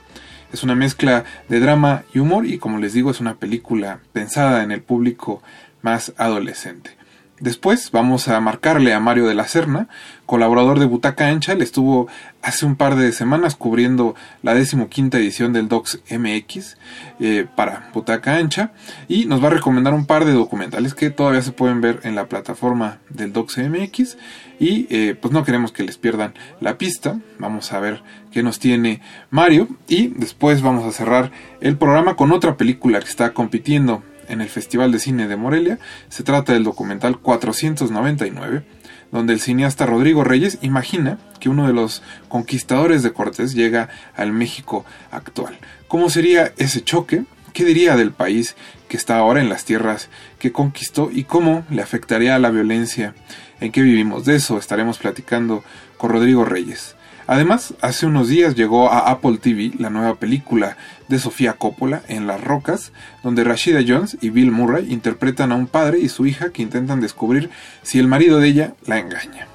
Es 0.53 0.63
una 0.63 0.75
mezcla 0.75 1.25
de 1.49 1.59
drama 1.59 2.05
y 2.13 2.19
humor 2.19 2.47
y 2.47 2.57
como 2.57 2.79
les 2.79 2.93
digo 2.93 3.11
es 3.11 3.19
una 3.19 3.35
película 3.35 3.99
pensada 4.13 4.63
en 4.63 4.71
el 4.71 4.81
público 4.81 5.43
más 5.81 6.13
adolescente. 6.17 6.99
Después 7.39 7.91
vamos 7.91 8.27
a 8.27 8.41
marcarle 8.41 8.93
a 8.93 8.99
Mario 8.99 9.25
de 9.25 9.33
la 9.33 9.47
Serna, 9.47 9.87
colaborador 10.25 10.77
de 10.77 10.85
Butaca 10.85 11.27
Ancha. 11.29 11.53
Él 11.53 11.61
estuvo 11.61 12.09
hace 12.41 12.65
un 12.65 12.75
par 12.75 12.97
de 12.97 13.13
semanas 13.13 13.55
cubriendo 13.55 14.13
la 14.43 14.53
decimoquinta 14.53 15.17
edición 15.17 15.53
del 15.53 15.69
Docs 15.69 16.01
MX 16.11 16.77
eh, 17.21 17.47
para 17.55 17.91
Butaca 17.93 18.35
Ancha 18.35 18.73
y 19.07 19.23
nos 19.23 19.41
va 19.41 19.47
a 19.47 19.51
recomendar 19.51 19.93
un 19.93 20.05
par 20.05 20.25
de 20.25 20.33
documentales 20.33 20.93
que 20.93 21.11
todavía 21.11 21.41
se 21.41 21.53
pueden 21.53 21.79
ver 21.79 22.01
en 22.03 22.15
la 22.15 22.27
plataforma 22.27 22.97
del 23.09 23.31
Docs 23.31 23.57
MX 23.59 24.17
y 24.59 24.87
eh, 24.89 25.15
pues 25.19 25.33
no 25.33 25.45
queremos 25.45 25.71
que 25.71 25.83
les 25.83 25.97
pierdan 25.97 26.33
la 26.59 26.77
pista. 26.77 27.21
Vamos 27.37 27.71
a 27.71 27.79
ver 27.79 28.03
qué 28.31 28.43
nos 28.43 28.59
tiene 28.59 29.01
Mario 29.29 29.69
y 29.87 30.09
después 30.09 30.61
vamos 30.61 30.83
a 30.83 30.91
cerrar 30.91 31.31
el 31.61 31.77
programa 31.77 32.17
con 32.17 32.33
otra 32.33 32.57
película 32.57 32.99
que 32.99 33.07
está 33.07 33.33
compitiendo 33.33 34.03
en 34.29 34.41
el 34.41 34.47
Festival 34.49 34.91
de 34.91 34.99
Cine 34.99 35.27
de 35.27 35.35
Morelia. 35.35 35.79
Se 36.07 36.23
trata 36.23 36.53
del 36.53 36.63
documental 36.63 37.19
499 37.19 38.63
donde 39.11 39.33
el 39.33 39.39
cineasta 39.39 39.85
Rodrigo 39.85 40.23
Reyes 40.23 40.59
imagina 40.61 41.17
que 41.39 41.49
uno 41.49 41.67
de 41.67 41.73
los 41.73 42.03
conquistadores 42.27 43.03
de 43.03 43.11
Cortés 43.11 43.53
llega 43.53 43.89
al 44.15 44.31
México 44.31 44.85
actual. 45.11 45.57
¿Cómo 45.87 46.09
sería 46.09 46.53
ese 46.57 46.83
choque? 46.83 47.23
¿Qué 47.53 47.65
diría 47.65 47.95
del 47.95 48.11
país 48.11 48.55
que 48.87 48.97
está 48.97 49.17
ahora 49.17 49.41
en 49.41 49.49
las 49.49 49.65
tierras 49.65 50.09
que 50.37 50.51
conquistó 50.51 51.09
y 51.11 51.23
cómo 51.23 51.65
le 51.69 51.81
afectaría 51.81 52.35
a 52.35 52.39
la 52.39 52.51
violencia 52.51 53.15
en 53.59 53.71
que 53.71 53.81
vivimos? 53.81 54.25
De 54.25 54.35
eso 54.35 54.57
estaremos 54.57 54.99
platicando 54.99 55.63
con 55.97 56.11
Rodrigo 56.11 56.45
Reyes. 56.45 56.95
Además, 57.31 57.75
hace 57.81 58.07
unos 58.07 58.27
días 58.27 58.55
llegó 58.55 58.91
a 58.91 59.11
Apple 59.11 59.37
TV 59.37 59.73
la 59.77 59.91
nueva 59.91 60.15
película 60.15 60.77
de 61.09 61.19
Sofía 61.19 61.53
Coppola, 61.53 62.01
En 62.07 62.25
las 62.25 62.43
Rocas, 62.43 62.91
donde 63.21 63.43
Rashida 63.43 63.81
Jones 63.87 64.17
y 64.19 64.31
Bill 64.31 64.49
Murray 64.49 64.91
interpretan 64.91 65.51
a 65.51 65.55
un 65.55 65.67
padre 65.67 65.99
y 65.99 66.09
su 66.09 66.25
hija 66.25 66.49
que 66.49 66.63
intentan 66.63 67.01
descubrir 67.01 67.51
si 67.83 67.99
el 67.99 68.07
marido 68.07 68.39
de 68.39 68.47
ella 68.47 68.73
la 68.87 68.97
engaña. 68.97 69.47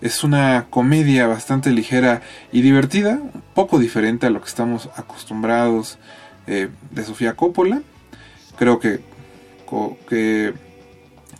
Es 0.00 0.24
una 0.24 0.66
comedia 0.68 1.28
bastante 1.28 1.70
ligera 1.70 2.22
y 2.50 2.60
divertida, 2.60 3.20
un 3.22 3.42
poco 3.54 3.78
diferente 3.78 4.26
a 4.26 4.30
lo 4.30 4.40
que 4.40 4.48
estamos 4.48 4.90
acostumbrados 4.96 5.98
eh, 6.48 6.70
de 6.90 7.04
Sofía 7.04 7.36
Coppola. 7.36 7.82
Creo 8.58 8.80
que, 8.80 8.98
que 10.08 10.54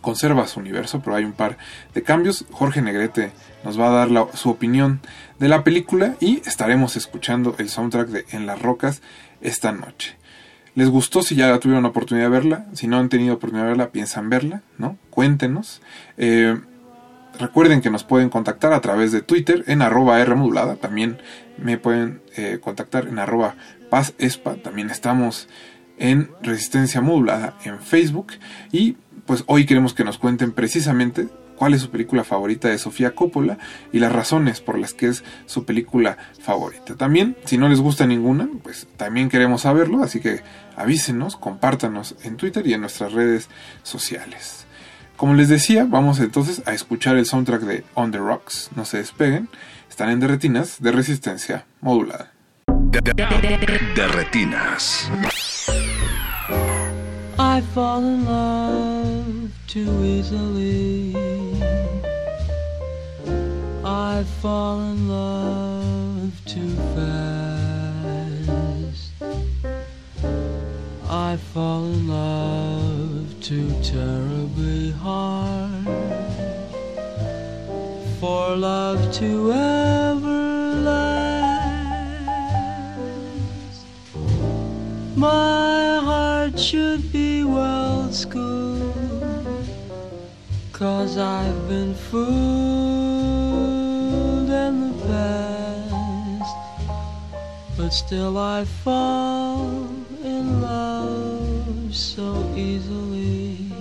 conserva 0.03 0.45
su 0.45 0.59
universo, 0.59 1.01
pero 1.01 1.15
hay 1.15 1.23
un 1.23 1.31
par 1.31 1.57
de 1.95 2.03
cambios. 2.03 2.45
Jorge 2.51 2.83
Negrete 2.83 3.31
nos 3.63 3.79
va 3.79 3.87
a 3.87 4.05
dar 4.05 4.27
su 4.35 4.51
opinión 4.51 4.99
de 5.39 5.47
la 5.47 5.63
película 5.63 6.15
y 6.19 6.43
estaremos 6.45 6.95
escuchando 6.95 7.55
el 7.57 7.69
soundtrack 7.69 8.09
de 8.09 8.25
En 8.31 8.45
las 8.45 8.61
Rocas 8.61 9.01
esta 9.41 9.71
noche. 9.71 10.15
¿Les 10.75 10.89
gustó 10.89 11.21
si 11.21 11.35
ya 11.35 11.57
tuvieron 11.59 11.85
oportunidad 11.85 12.25
de 12.25 12.31
verla? 12.31 12.65
Si 12.73 12.87
no 12.87 12.97
han 12.97 13.09
tenido 13.09 13.35
oportunidad 13.35 13.65
de 13.65 13.69
verla, 13.69 13.91
piensan 13.91 14.29
verla, 14.29 14.61
¿no? 14.77 14.97
Cuéntenos. 15.09 15.81
Eh, 16.17 16.59
recuerden 17.39 17.81
que 17.81 17.89
nos 17.89 18.03
pueden 18.03 18.29
contactar 18.29 18.73
a 18.73 18.81
través 18.81 19.11
de 19.11 19.21
Twitter 19.21 19.63
en 19.67 19.81
arroba 19.81 20.23
Rmodulada. 20.23 20.75
También 20.75 21.19
me 21.57 21.77
pueden 21.77 22.21
eh, 22.35 22.59
contactar 22.61 23.07
en 23.07 23.19
arroba 23.19 23.55
Paz 23.89 24.13
Espa. 24.17 24.55
También 24.55 24.89
estamos 24.89 25.47
en 25.99 26.31
Resistencia 26.41 27.01
Modulada 27.01 27.55
en 27.63 27.79
Facebook. 27.79 28.33
Y 28.71 28.97
pues 29.25 29.43
hoy 29.47 29.65
queremos 29.65 29.93
que 29.93 30.03
nos 30.03 30.17
cuenten 30.17 30.51
precisamente 30.51 31.27
cuál 31.55 31.73
es 31.73 31.81
su 31.81 31.89
película 31.89 32.23
favorita 32.23 32.67
de 32.67 32.77
Sofía 32.77 33.15
Coppola 33.15 33.57
y 33.91 33.99
las 33.99 34.11
razones 34.11 34.59
por 34.61 34.77
las 34.77 34.93
que 34.93 35.07
es 35.07 35.23
su 35.45 35.65
película 35.65 36.17
favorita. 36.41 36.95
También, 36.95 37.37
si 37.45 37.57
no 37.57 37.69
les 37.69 37.79
gusta 37.79 38.05
ninguna, 38.05 38.49
pues 38.61 38.87
también 38.97 39.29
queremos 39.29 39.61
saberlo, 39.61 40.03
así 40.03 40.19
que 40.19 40.41
avísenos, 40.75 41.35
compártanos 41.37 42.15
en 42.23 42.37
Twitter 42.37 42.67
y 42.67 42.73
en 42.73 42.81
nuestras 42.81 43.13
redes 43.13 43.49
sociales. 43.83 44.65
Como 45.15 45.35
les 45.35 45.47
decía, 45.47 45.85
vamos 45.87 46.19
entonces 46.19 46.63
a 46.65 46.73
escuchar 46.73 47.15
el 47.17 47.25
soundtrack 47.25 47.61
de 47.61 47.83
On 47.93 48.11
the 48.11 48.17
Rocks, 48.17 48.71
no 48.75 48.83
se 48.83 48.97
despeguen, 48.97 49.47
están 49.89 50.09
en 50.09 50.19
Derretinas 50.19 50.81
de 50.81 50.91
resistencia 50.91 51.65
modulada. 51.81 52.33
Derretinas. 53.95 55.09
I 57.39 57.61
fall 57.73 58.03
in 58.03 58.25
love 58.25 59.02
too 59.73 60.03
easily. 60.03 61.15
I 63.83 64.23
fall 64.39 64.79
in 64.81 65.09
love 65.09 66.31
too 66.45 66.75
fast. 66.93 69.13
I 71.09 71.37
fall 71.37 71.85
in 71.85 72.07
love 72.07 73.33
too 73.41 73.73
terribly 73.81 74.91
hard. 74.91 75.87
For 78.19 78.55
love 78.55 79.11
to 79.13 79.53
ever 79.53 80.75
last. 80.91 81.95
My 85.15 85.99
heart 86.03 86.59
should 86.59 87.11
be 87.11 87.43
well 87.43 88.11
schooled. 88.11 88.82
Cause 90.73 91.17
I've 91.19 91.67
been 91.69 91.93
fooled 91.93 92.25
in 94.49 94.97
the 94.97 95.05
past. 95.05 96.55
But 97.77 97.89
still 97.91 98.39
I 98.39 98.65
fall 98.65 99.87
in 100.23 100.61
love 100.61 101.95
so 101.95 102.51
easily. 102.55 103.71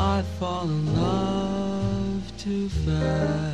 I 0.00 0.22
fall 0.38 0.64
in 0.64 0.96
love 0.96 2.32
too 2.38 2.70
fast. 2.70 3.53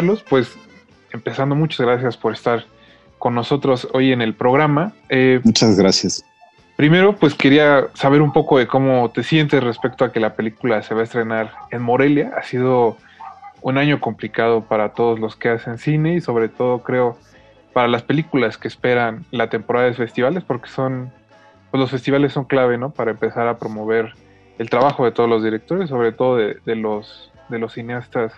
Carlos, 0.00 0.24
pues 0.26 0.56
empezando, 1.12 1.54
muchas 1.54 1.80
gracias 1.80 2.16
por 2.16 2.32
estar 2.32 2.64
con 3.18 3.34
nosotros 3.34 3.86
hoy 3.92 4.12
en 4.12 4.22
el 4.22 4.32
programa. 4.32 4.94
Eh, 5.10 5.42
muchas 5.44 5.78
gracias. 5.78 6.24
Primero, 6.76 7.16
pues 7.16 7.34
quería 7.34 7.88
saber 7.92 8.22
un 8.22 8.32
poco 8.32 8.56
de 8.56 8.66
cómo 8.66 9.10
te 9.10 9.22
sientes 9.22 9.62
respecto 9.62 10.06
a 10.06 10.10
que 10.10 10.18
la 10.18 10.36
película 10.36 10.80
se 10.80 10.94
va 10.94 11.02
a 11.02 11.04
estrenar 11.04 11.52
en 11.70 11.82
Morelia. 11.82 12.32
Ha 12.34 12.42
sido 12.44 12.96
un 13.60 13.76
año 13.76 14.00
complicado 14.00 14.62
para 14.62 14.94
todos 14.94 15.20
los 15.20 15.36
que 15.36 15.50
hacen 15.50 15.76
cine 15.76 16.14
y 16.14 16.22
sobre 16.22 16.48
todo 16.48 16.78
creo 16.78 17.18
para 17.74 17.86
las 17.86 18.02
películas 18.02 18.56
que 18.56 18.68
esperan 18.68 19.26
la 19.30 19.50
temporada 19.50 19.84
de 19.84 19.92
festivales 19.92 20.44
porque 20.44 20.70
son, 20.70 21.12
pues 21.70 21.78
los 21.78 21.90
festivales 21.90 22.32
son 22.32 22.46
clave, 22.46 22.78
¿no? 22.78 22.88
Para 22.88 23.10
empezar 23.10 23.48
a 23.48 23.58
promover 23.58 24.14
el 24.56 24.70
trabajo 24.70 25.04
de 25.04 25.12
todos 25.12 25.28
los 25.28 25.44
directores, 25.44 25.90
sobre 25.90 26.12
todo 26.12 26.38
de, 26.38 26.56
de 26.64 26.74
los, 26.74 27.30
de 27.50 27.58
los 27.58 27.74
cineastas 27.74 28.32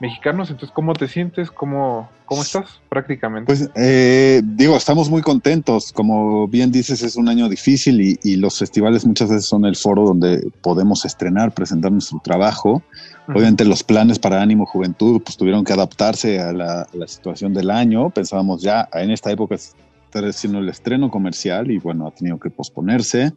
mexicanos. 0.00 0.50
Entonces, 0.50 0.72
¿cómo 0.74 0.94
te 0.94 1.06
sientes? 1.06 1.50
¿Cómo, 1.50 2.08
cómo 2.24 2.42
estás 2.42 2.80
prácticamente? 2.88 3.46
Pues 3.46 3.70
eh, 3.76 4.42
digo, 4.42 4.76
estamos 4.76 5.10
muy 5.10 5.22
contentos. 5.22 5.92
Como 5.92 6.48
bien 6.48 6.72
dices, 6.72 7.02
es 7.02 7.16
un 7.16 7.28
año 7.28 7.48
difícil 7.48 8.18
y, 8.22 8.36
los 8.36 8.58
festivales 8.58 9.04
muchas 9.04 9.28
veces 9.28 9.46
son 9.46 9.66
el 9.66 9.76
foro 9.76 10.04
donde 10.04 10.50
podemos 10.62 11.04
estrenar, 11.04 11.52
presentar 11.52 11.92
nuestro 11.92 12.20
trabajo. 12.24 12.82
Obviamente 13.28 13.64
los 13.64 13.84
planes 13.84 14.18
para 14.18 14.40
Ánimo 14.40 14.66
Juventud 14.66 15.20
pues 15.22 15.36
tuvieron 15.36 15.62
que 15.62 15.72
adaptarse 15.72 16.40
a 16.40 16.52
la, 16.52 16.86
situación 17.06 17.52
del 17.52 17.70
año. 17.70 18.10
Pensábamos 18.10 18.62
ya 18.62 18.88
en 18.94 19.10
esta 19.10 19.30
época 19.30 19.56
estar 19.56 20.24
haciendo 20.24 20.58
el 20.58 20.68
estreno 20.68 21.10
comercial 21.10 21.70
y 21.70 21.78
bueno, 21.78 22.06
ha 22.06 22.10
tenido 22.10 22.40
que 22.40 22.50
posponerse. 22.50 23.32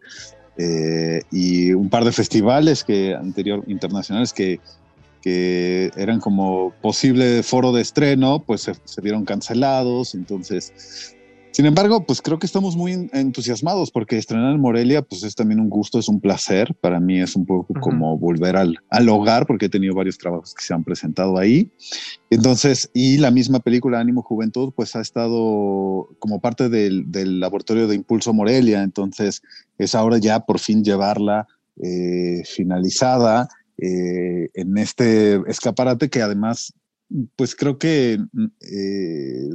Eh, 0.58 1.24
y 1.32 1.74
un 1.74 1.90
par 1.90 2.06
de 2.06 2.12
festivales 2.12 2.84
que 2.84 3.16
anterior 3.16 3.64
internacionales 3.68 4.32
que 4.34 4.60
que 5.24 5.90
eran 5.96 6.20
como 6.20 6.74
posible 6.82 7.44
foro 7.44 7.72
de 7.72 7.82
estreno, 7.82 8.44
pues 8.46 8.70
se, 8.84 9.02
vieron 9.02 9.24
cancelados, 9.24 10.16
entonces 10.16 11.16
Sin 11.52 11.66
embargo, 11.66 12.06
pues 12.06 12.22
creo 12.22 12.40
que 12.40 12.48
estamos 12.48 12.76
muy 12.76 13.10
entusiasmados 13.14 13.90
porque 13.90 14.18
estrenar 14.18 14.54
en 14.54 14.60
Morelia, 14.60 15.02
pues 15.02 15.24
es 15.24 15.36
también 15.36 15.62
un 15.62 15.70
gusto, 15.70 16.00
es 16.00 16.10
un 16.10 16.20
placer. 16.20 16.76
Para 16.82 17.00
mí 17.00 17.22
es 17.22 17.36
un 17.36 17.46
poco 17.46 17.74
como 17.80 18.18
volver 18.18 18.58
al, 18.58 18.80
al, 18.90 19.08
hogar 19.08 19.46
porque 19.46 19.68
he 19.68 19.70
tenido 19.70 19.94
varios 19.94 20.18
trabajos 20.18 20.54
que 20.56 20.64
se 20.64 20.74
han 20.74 20.84
presentado 20.84 21.38
ahí. 21.38 21.72
Entonces, 22.32 22.90
y 22.94 23.18
la 23.18 23.30
misma 23.30 23.60
película 23.60 24.00
Ánimo 24.00 24.24
Juventud, 24.24 24.74
pues 24.76 24.96
ha 24.96 25.02
estado 25.02 26.10
como 26.20 26.42
parte 26.42 26.70
del, 26.70 27.12
del 27.12 27.40
laboratorio 27.40 27.88
de 27.88 27.96
Impulso 27.96 28.34
Morelia. 28.34 28.82
Entonces, 28.82 29.44
es 29.78 29.94
ahora 29.94 30.18
ya 30.18 30.40
por 30.42 30.60
fin 30.60 30.84
llevarla 30.84 31.48
eh, 31.82 32.42
finalizada 32.46 33.48
eh, 33.78 34.50
en 34.54 34.78
este 34.78 35.42
escaparate 35.48 36.10
que 36.10 36.22
además 36.22 36.74
pues 37.36 37.56
creo 37.56 37.78
que 37.78 38.14
eh, 38.14 39.50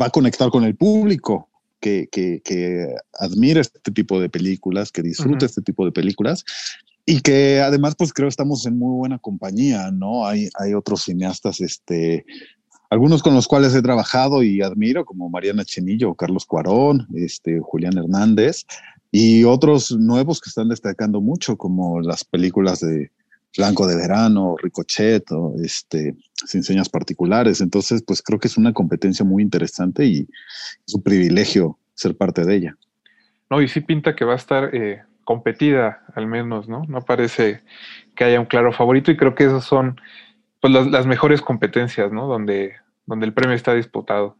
va 0.00 0.06
a 0.06 0.10
conectar 0.10 0.50
con 0.50 0.64
el 0.64 0.74
público 0.74 1.48
que, 1.80 2.08
que, 2.10 2.94
admira 3.12 3.60
este 3.60 3.92
tipo 3.92 4.18
de 4.18 4.30
películas, 4.30 4.90
que 4.90 5.02
disfruta 5.02 5.44
este 5.44 5.60
tipo 5.60 5.84
de 5.84 5.92
películas 5.92 6.44
y 7.04 7.20
que 7.20 7.60
además 7.60 7.94
pues 7.96 8.12
creo 8.14 8.28
estamos 8.28 8.64
en 8.64 8.78
muy 8.78 8.96
buena 8.96 9.18
compañía, 9.18 9.90
¿no? 9.90 10.26
Hay, 10.26 10.48
hay 10.58 10.72
otros 10.72 11.02
cineastas, 11.02 11.60
este, 11.60 12.24
algunos 12.88 13.22
con 13.22 13.34
los 13.34 13.46
cuales 13.46 13.74
he 13.74 13.82
trabajado 13.82 14.42
y 14.42 14.62
admiro, 14.62 15.04
como 15.04 15.28
Mariana 15.28 15.64
Chenillo, 15.64 16.14
Carlos 16.14 16.46
Cuarón, 16.46 17.06
este, 17.14 17.60
Julián 17.60 17.98
Hernández, 17.98 18.64
y 19.10 19.44
otros 19.44 19.92
nuevos 19.92 20.40
que 20.40 20.48
están 20.48 20.70
destacando 20.70 21.20
mucho, 21.20 21.56
como 21.56 22.00
las 22.00 22.24
películas 22.24 22.80
de 22.80 23.10
Blanco 23.56 23.86
de 23.86 23.96
Verano, 23.96 24.56
Ricochet, 24.60 25.24
este, 25.62 26.16
sin 26.46 26.62
señas 26.62 26.88
particulares. 26.88 27.60
Entonces, 27.60 28.02
pues 28.06 28.22
creo 28.22 28.38
que 28.38 28.48
es 28.48 28.56
una 28.56 28.72
competencia 28.72 29.24
muy 29.24 29.42
interesante 29.42 30.04
y 30.04 30.28
es 30.86 30.94
un 30.94 31.02
privilegio 31.02 31.78
ser 31.94 32.16
parte 32.16 32.44
de 32.44 32.56
ella. 32.56 32.76
No, 33.50 33.62
y 33.62 33.68
sí 33.68 33.80
pinta 33.80 34.16
que 34.16 34.24
va 34.24 34.32
a 34.32 34.36
estar 34.36 34.74
eh, 34.74 35.02
competida, 35.24 36.02
al 36.14 36.26
menos, 36.26 36.68
¿no? 36.68 36.84
No 36.88 37.02
parece 37.02 37.62
que 38.16 38.24
haya 38.24 38.40
un 38.40 38.46
claro 38.46 38.72
favorito 38.72 39.10
y 39.10 39.16
creo 39.16 39.34
que 39.34 39.44
esas 39.44 39.64
son 39.64 40.00
pues, 40.60 40.72
las, 40.72 40.86
las 40.88 41.06
mejores 41.06 41.40
competencias, 41.40 42.12
¿no? 42.12 42.26
Donde, 42.26 42.72
donde 43.06 43.26
el 43.26 43.34
premio 43.34 43.54
está 43.54 43.74
disputado. 43.74 44.36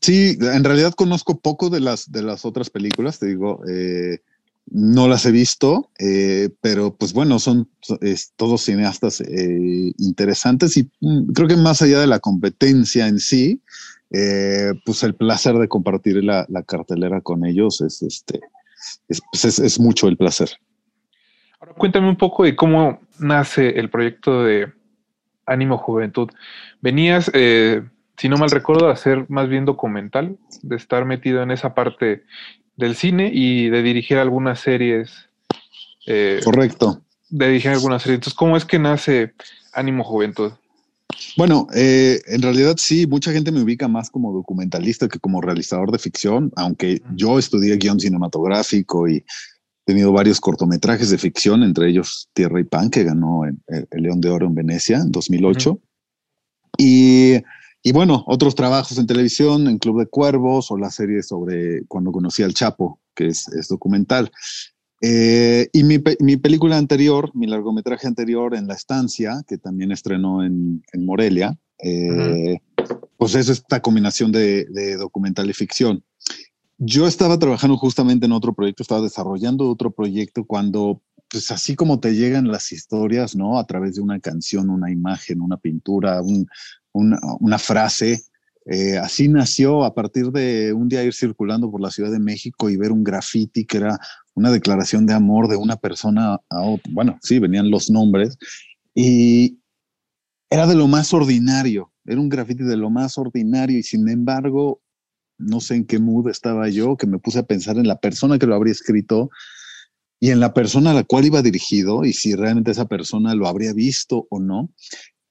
Sí, 0.00 0.36
en 0.40 0.64
realidad 0.64 0.94
conozco 0.94 1.38
poco 1.38 1.70
de 1.70 1.78
las, 1.78 2.10
de 2.10 2.22
las 2.22 2.44
otras 2.44 2.70
películas, 2.70 3.20
te 3.20 3.26
digo, 3.26 3.62
eh, 3.68 4.18
no 4.66 5.08
las 5.08 5.26
he 5.26 5.32
visto, 5.32 5.90
eh, 5.98 6.50
pero 6.60 6.96
pues 6.96 7.12
bueno, 7.12 7.38
son 7.38 7.68
todos 8.36 8.62
cineastas 8.62 9.20
eh, 9.20 9.92
interesantes 9.98 10.76
y 10.76 10.90
mm, 11.00 11.32
creo 11.32 11.48
que 11.48 11.56
más 11.56 11.82
allá 11.82 12.00
de 12.00 12.06
la 12.06 12.20
competencia 12.20 13.08
en 13.08 13.18
sí, 13.18 13.62
eh, 14.10 14.72
pues 14.84 15.02
el 15.02 15.14
placer 15.14 15.54
de 15.56 15.68
compartir 15.68 16.22
la, 16.22 16.46
cartelera 16.66 17.20
con 17.20 17.44
ellos 17.44 17.80
es, 17.80 18.02
este, 18.02 18.40
pues, 19.30 19.58
es, 19.58 19.80
mucho 19.80 20.08
el 20.08 20.16
placer. 20.16 20.50
Ahora 21.60 21.74
cuéntame 21.74 22.08
un 22.08 22.16
poco 22.16 22.44
de 22.44 22.56
cómo 22.56 23.00
nace 23.18 23.78
el 23.78 23.90
proyecto 23.90 24.44
de 24.44 24.72
Ánimo 25.46 25.78
Juventud. 25.78 26.28
Venías, 26.80 27.30
si 28.16 28.28
no 28.28 28.36
mal 28.36 28.50
recuerdo, 28.50 28.88
a 28.88 28.92
hacer 28.92 29.26
más 29.28 29.48
bien 29.48 29.64
documental, 29.64 30.36
de 30.62 30.76
estar 30.76 31.04
metido 31.04 31.42
en 31.42 31.50
esa 31.50 31.74
parte 31.74 32.24
del 32.76 32.96
cine 32.96 33.30
y 33.32 33.68
de 33.68 33.82
dirigir 33.82 34.18
algunas 34.18 34.60
series. 34.60 35.10
Eh, 36.06 36.40
Correcto. 36.44 37.02
De 37.28 37.46
dirigir 37.48 37.70
algunas 37.70 38.02
series. 38.02 38.16
Entonces, 38.16 38.34
¿cómo 38.34 38.56
es 38.56 38.64
que 38.64 38.78
nace 38.78 39.34
Ánimo 39.72 40.04
Juventud? 40.04 40.52
Bueno, 41.36 41.66
eh, 41.74 42.20
en 42.26 42.42
realidad 42.42 42.76
sí, 42.78 43.06
mucha 43.06 43.32
gente 43.32 43.52
me 43.52 43.62
ubica 43.62 43.88
más 43.88 44.10
como 44.10 44.32
documentalista 44.32 45.08
que 45.08 45.18
como 45.18 45.40
realizador 45.40 45.90
de 45.90 45.98
ficción, 45.98 46.52
aunque 46.56 47.02
yo 47.14 47.38
estudié 47.38 47.76
guion 47.76 48.00
cinematográfico 48.00 49.08
y 49.08 49.16
he 49.16 49.24
tenido 49.84 50.12
varios 50.12 50.40
cortometrajes 50.40 51.10
de 51.10 51.18
ficción, 51.18 51.62
entre 51.62 51.88
ellos 51.88 52.28
Tierra 52.32 52.60
y 52.60 52.64
Pan, 52.64 52.90
que 52.90 53.04
ganó 53.04 53.44
el, 53.44 53.58
León 53.92 54.20
de 54.20 54.30
Oro 54.30 54.46
en 54.46 54.54
Venecia 54.54 54.98
en 54.98 55.10
2008. 55.10 55.78
Y 56.78 57.34
y 57.82 57.92
bueno, 57.92 58.22
otros 58.26 58.54
trabajos 58.54 58.96
en 58.98 59.06
televisión, 59.06 59.66
en 59.66 59.78
Club 59.78 60.00
de 60.00 60.06
Cuervos 60.06 60.70
o 60.70 60.78
la 60.78 60.90
serie 60.90 61.22
sobre 61.22 61.84
cuando 61.86 62.12
conocí 62.12 62.42
al 62.42 62.54
Chapo, 62.54 63.00
que 63.14 63.26
es, 63.26 63.48
documental. 63.68 64.30
Eh, 65.00 65.68
y 65.72 65.82
mi, 65.82 66.00
mi, 66.20 66.36
película 66.36 66.78
anterior, 66.78 67.32
mi 67.34 67.48
largometraje 67.48 68.06
anterior 68.06 68.54
en 68.54 68.68
La 68.68 68.74
Estancia, 68.74 69.42
que 69.48 69.58
también 69.58 69.90
estrenó 69.90 70.44
en, 70.44 70.84
en 70.92 71.04
Morelia, 71.04 71.58
eh, 71.82 72.60
pues 73.16 73.34
es 73.34 73.48
esta 73.48 73.80
combinación 73.80 74.30
de, 74.30 74.64
de, 74.66 74.96
documental 74.96 75.50
y 75.50 75.52
ficción. 75.52 76.04
Yo 76.78 77.08
estaba 77.08 77.36
trabajando 77.36 77.76
justamente 77.76 78.26
en 78.26 78.32
otro 78.32 78.54
proyecto, 78.54 78.84
estaba 78.84 79.00
desarrollando 79.00 79.68
otro 79.68 79.90
proyecto 79.90 80.44
cuando, 80.44 81.02
pues 81.28 81.50
así 81.50 81.74
como 81.74 81.98
te 81.98 82.14
llegan 82.14 82.46
las 82.46 82.70
historias, 82.70 83.34
¿no? 83.34 83.58
A 83.58 83.66
través 83.66 83.96
de 83.96 84.02
una 84.02 84.20
canción, 84.20 84.70
una 84.70 84.90
imagen, 84.92 85.40
una 85.40 85.56
pintura, 85.56 86.22
un, 86.22 86.46
una, 86.92 87.58
frase. 87.58 88.22
Eh, 88.66 88.96
así 88.96 89.28
nació 89.28 89.84
a 89.84 89.94
partir 89.94 90.30
de 90.30 90.72
un 90.72 90.88
día 90.88 91.02
ir 91.02 91.14
circulando 91.14 91.70
por 91.70 91.80
la 91.80 91.90
Ciudad 91.90 92.12
de 92.12 92.20
México 92.20 92.70
y 92.70 92.76
ver 92.76 92.92
un 92.92 93.02
graffiti 93.02 93.64
que 93.64 93.78
era 93.78 93.98
una 94.34 94.50
declaración 94.50 95.04
de 95.04 95.14
amor 95.14 95.48
de 95.48 95.56
una 95.56 95.76
persona 95.76 96.40
a 96.48 96.60
otra. 96.62 96.92
Bueno, 96.92 97.18
sí, 97.22 97.38
venían 97.38 97.70
los 97.70 97.90
nombres. 97.90 98.38
Y 98.94 99.58
era 100.50 100.66
de 100.66 100.74
lo 100.74 100.86
más 100.86 101.12
ordinario, 101.14 101.92
era 102.04 102.20
un 102.20 102.28
graffiti 102.28 102.62
de 102.62 102.76
lo 102.76 102.90
más 102.90 103.16
ordinario 103.16 103.78
y 103.78 103.82
sin 103.82 104.08
embargo, 104.08 104.82
no 105.38 105.60
sé 105.60 105.76
en 105.76 105.86
qué 105.86 105.98
mood 105.98 106.28
estaba 106.28 106.68
yo, 106.68 106.96
que 106.96 107.06
me 107.06 107.18
puse 107.18 107.38
a 107.38 107.44
pensar 107.44 107.78
en 107.78 107.88
la 107.88 107.98
persona 107.98 108.38
que 108.38 108.46
lo 108.46 108.54
habría 108.54 108.72
escrito 108.72 109.30
y 110.20 110.30
en 110.30 110.40
la 110.40 110.52
persona 110.54 110.90
a 110.90 110.94
la 110.94 111.04
cual 111.04 111.24
iba 111.24 111.42
dirigido 111.42 112.04
y 112.04 112.12
si 112.12 112.34
realmente 112.34 112.70
esa 112.70 112.86
persona 112.86 113.34
lo 113.34 113.48
habría 113.48 113.72
visto 113.72 114.26
o 114.30 114.40
no. 114.40 114.70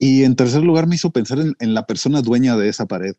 Y 0.03 0.23
en 0.23 0.35
tercer 0.35 0.63
lugar 0.63 0.87
me 0.87 0.95
hizo 0.95 1.11
pensar 1.11 1.37
en, 1.37 1.73
la 1.75 1.85
persona 1.85 2.23
dueña 2.23 2.57
de 2.57 2.67
esa 2.67 2.87
pared. 2.87 3.13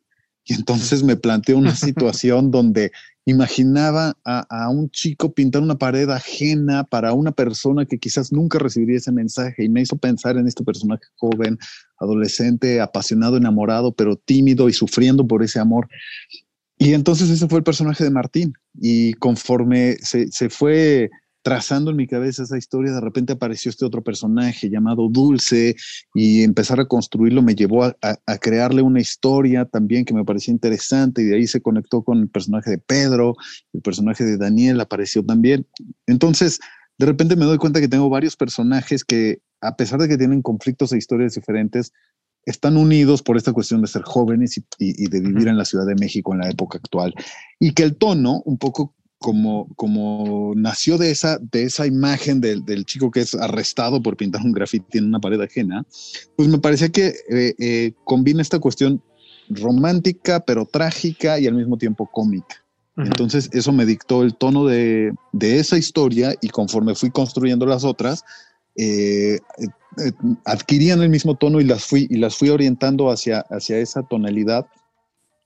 Y 0.45 0.55
entonces 0.55 1.05
me 1.05 1.15
planteó 1.15 1.57
una 1.57 1.77
situación 1.77 2.51
donde 2.51 2.91
imaginaba 3.25 4.19
a, 4.25 4.69
un 4.69 4.91
chico 4.91 5.33
pintar 5.33 5.63
una 5.63 5.79
pared 5.79 6.11
ajena 6.11 6.83
para 6.83 7.13
una 7.13 7.31
persona 7.31 7.87
que 7.87 8.01
quizás 8.01 8.33
nunca 8.33 8.59
recibiría 8.59 8.97
ese 8.97 9.13
mensaje 9.13 9.63
y 9.63 9.69
me 9.69 9.83
hizo 9.83 9.97
pensar 9.97 10.37
en 10.39 10.49
este 10.49 10.65
personaje 10.65 11.05
joven, 11.15 11.57
adolescente, 12.01 12.81
apasionado, 12.81 13.37
enamorado, 13.37 13.93
pero 13.93 14.17
tímido 14.17 14.69
y 14.69 14.73
sufriendo 14.73 15.25
por 15.25 15.45
ese 15.45 15.61
amor. 15.61 15.89
Y 16.79 16.95
entonces 16.95 17.31
ese 17.31 17.47
fue 17.47 17.59
el 17.59 17.65
personaje 17.65 18.03
de 18.03 18.11
Martín. 18.11 18.55
Y 18.75 19.13
conforme 19.15 19.99
se, 19.99 20.33
se 20.33 20.51
fue 20.51 21.11
trazando 21.43 21.91
en 21.91 21.97
mi 21.97 22.07
cabeza 22.07 22.45
esa 22.45 22.57
historia, 22.57 22.93
de 22.93 23.01
repente 23.01 23.33
apareció 23.33 23.71
este 23.71 23.85
otro 23.85 24.03
personaje 24.03 24.71
llamado 24.71 25.09
Dulce 25.09 25.75
y 26.15 26.43
empezar 26.43 26.81
a 26.81 26.87
construirlo 26.87 27.43
me 27.43 27.55
llevó 27.55 27.85
a, 27.85 28.39
crearle 28.41 28.83
una 28.83 29.01
historia 29.01 29.65
también 29.65 30.05
que 30.05 30.15
me 30.15 30.25
parecía 30.25 30.53
interesante 30.53 31.23
y 31.23 31.27
de 31.27 31.37
ahí 31.37 31.47
se 31.47 31.61
conectó 31.61 32.03
con 32.03 32.21
el 32.21 32.29
personaje 32.29 32.71
de 32.71 32.79
Pedro, 32.79 33.35
el 33.73 33.83
personaje 33.83 34.25
de 34.25 34.37
Daniel 34.37 34.81
apareció 34.81 35.25
también. 35.25 35.67
Entonces, 36.07 36.61
de 36.99 37.07
repente 37.07 37.37
me 37.37 37.45
doy 37.45 37.59
cuenta 37.59 37.81
que 37.81 37.89
tengo 37.89 38.09
varios 38.09 38.37
personajes 38.37 39.05
que, 39.05 39.41
a 39.61 39.77
pesar 39.77 40.01
de 40.01 40.09
que 40.09 40.19
tienen 40.19 40.43
conflictos 40.43 40.93
e 40.93 40.99
historias 40.99 41.35
diferentes, 41.35 41.93
están 42.45 42.77
unidos 42.77 43.23
por 43.23 43.37
esta 43.37 43.53
cuestión 43.53 43.83
de 43.83 43.89
ser 43.89 44.03
jóvenes 44.03 44.59
y, 44.59 44.65
y 44.79 45.09
de 45.09 45.21
vivir 45.21 45.49
en 45.49 45.57
la 45.57 45.65
Ciudad 45.65 45.87
de 45.87 45.95
México 45.95 46.33
en 46.33 46.41
la 46.41 46.51
época 46.51 46.79
actual. 46.79 47.15
Y 47.61 47.73
que 47.73 47.85
el 47.85 47.97
tono, 47.97 48.43
un 48.45 48.59
poco 48.59 48.95
como, 49.23 49.69
como 49.77 50.53
nació 50.55 50.99
de 50.99 51.11
esa, 51.11 51.39
de 51.39 51.63
esa 51.63 51.87
imagen 51.87 52.43
del, 52.43 52.67
del, 52.67 52.85
chico 52.85 53.11
que 53.11 53.21
es 53.21 53.35
arrestado 53.35 54.03
por 54.03 54.19
pintar 54.19 54.43
un 54.43 54.53
grafiti 54.53 54.99
en 54.99 55.07
una 55.07 55.21
pared 55.21 55.41
ajena, 55.41 55.87
pues 56.37 56.49
me 56.49 56.59
parecía 56.59 56.91
que 56.91 57.15
eh, 57.31 57.55
eh, 57.59 57.93
combina 58.05 58.43
esta 58.43 58.59
cuestión 58.59 59.03
romántica, 59.49 60.41
pero 60.41 60.67
trágica 60.67 61.39
y 61.39 61.47
al 61.47 61.55
mismo 61.55 61.79
tiempo 61.79 62.07
cómica. 62.13 62.57
Entonces 62.99 63.49
eso 63.53 63.73
me 63.73 63.87
dictó 63.87 64.23
el 64.23 64.35
tono 64.35 64.67
de, 64.67 65.15
de, 65.33 65.59
esa 65.59 65.79
historia 65.79 66.35
y 66.43 66.51
conforme 66.51 66.95
fui 66.95 67.11
construyendo 67.11 67.65
las 67.65 67.85
otras, 67.85 68.23
eh, 68.77 69.39
adquirían 70.45 71.01
el 71.01 71.09
mismo 71.09 71.37
tono 71.37 71.61
y 71.61 71.65
las 71.65 71.85
fui, 71.85 72.07
y 72.11 72.17
las 72.17 72.37
fui 72.37 72.51
orientando 72.51 73.11
hacia, 73.11 73.41
hacia 73.51 73.79
esa 73.79 74.03
tonalidad 74.03 74.67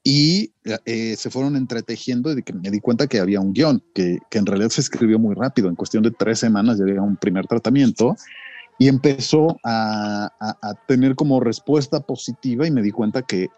y 0.09 0.53
eh, 0.85 1.16
se 1.16 1.31
fueron 1.31 1.57
entretejiendo 1.57 2.31
y 2.31 2.41
que 2.45 2.53
me 2.53 2.70
di 2.70 2.78
cuenta 2.78 3.09
que 3.09 3.19
había 3.19 3.41
un 3.41 3.53
guion, 3.53 3.83
que, 3.93 4.20
que, 4.31 4.39
en 4.39 4.47
realidad 4.47 4.69
se 4.69 4.81
escribió 4.81 5.19
muy 5.19 5.35
rápido, 5.35 5.69
en 5.69 5.74
cuestión 5.74 6.05
de 6.05 6.12
tres 6.12 6.39
semanas 6.39 6.78
ya 6.78 6.85
había 6.85 7.03
un 7.03 7.16
primer 7.16 7.49
tratamiento 7.49 8.15
y 8.78 8.87
empezó 8.87 9.59
a, 9.65 10.31
a, 10.39 10.74
tener 10.87 11.16
como 11.16 11.41
respuesta 11.41 11.99
positiva 11.99 12.69
y 12.69 12.70
me 12.70 12.83
di 12.83 12.93
cuenta 12.93 13.23
que 13.23 13.49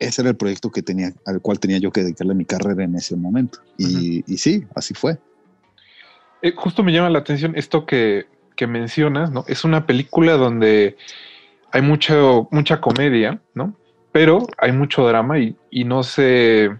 ese 0.00 0.22
era 0.22 0.30
el 0.30 0.36
proyecto 0.36 0.72
que 0.72 0.82
tenía, 0.82 1.12
al 1.24 1.40
cual 1.40 1.60
tenía 1.60 1.78
yo 1.78 1.92
que 1.92 2.02
dedicarle 2.02 2.34
mi 2.34 2.44
carrera 2.44 2.82
en 2.82 2.96
ese 2.96 3.14
momento. 3.14 3.60
Y, 3.76 4.24
y 4.26 4.38
sí, 4.38 4.66
así 4.74 4.94
fue. 4.94 5.16
Eh, 6.42 6.54
justo 6.56 6.82
me 6.82 6.90
llama 6.90 7.10
la 7.10 7.20
atención 7.20 7.52
esto 7.54 7.86
que, 7.86 8.26
que 8.56 8.66
mencionas, 8.66 9.30
¿no? 9.30 9.44
Es 9.46 9.64
una 9.64 9.86
película 9.86 10.32
donde 10.32 10.96
hay 11.70 11.82
mucho, 11.82 12.48
mucha 12.50 12.80
comedia, 12.80 13.40
¿no? 13.54 13.76
Pero 14.12 14.46
hay 14.58 14.72
mucho 14.72 15.06
drama 15.06 15.38
y, 15.38 15.56
no 15.84 16.02
se 16.02 16.76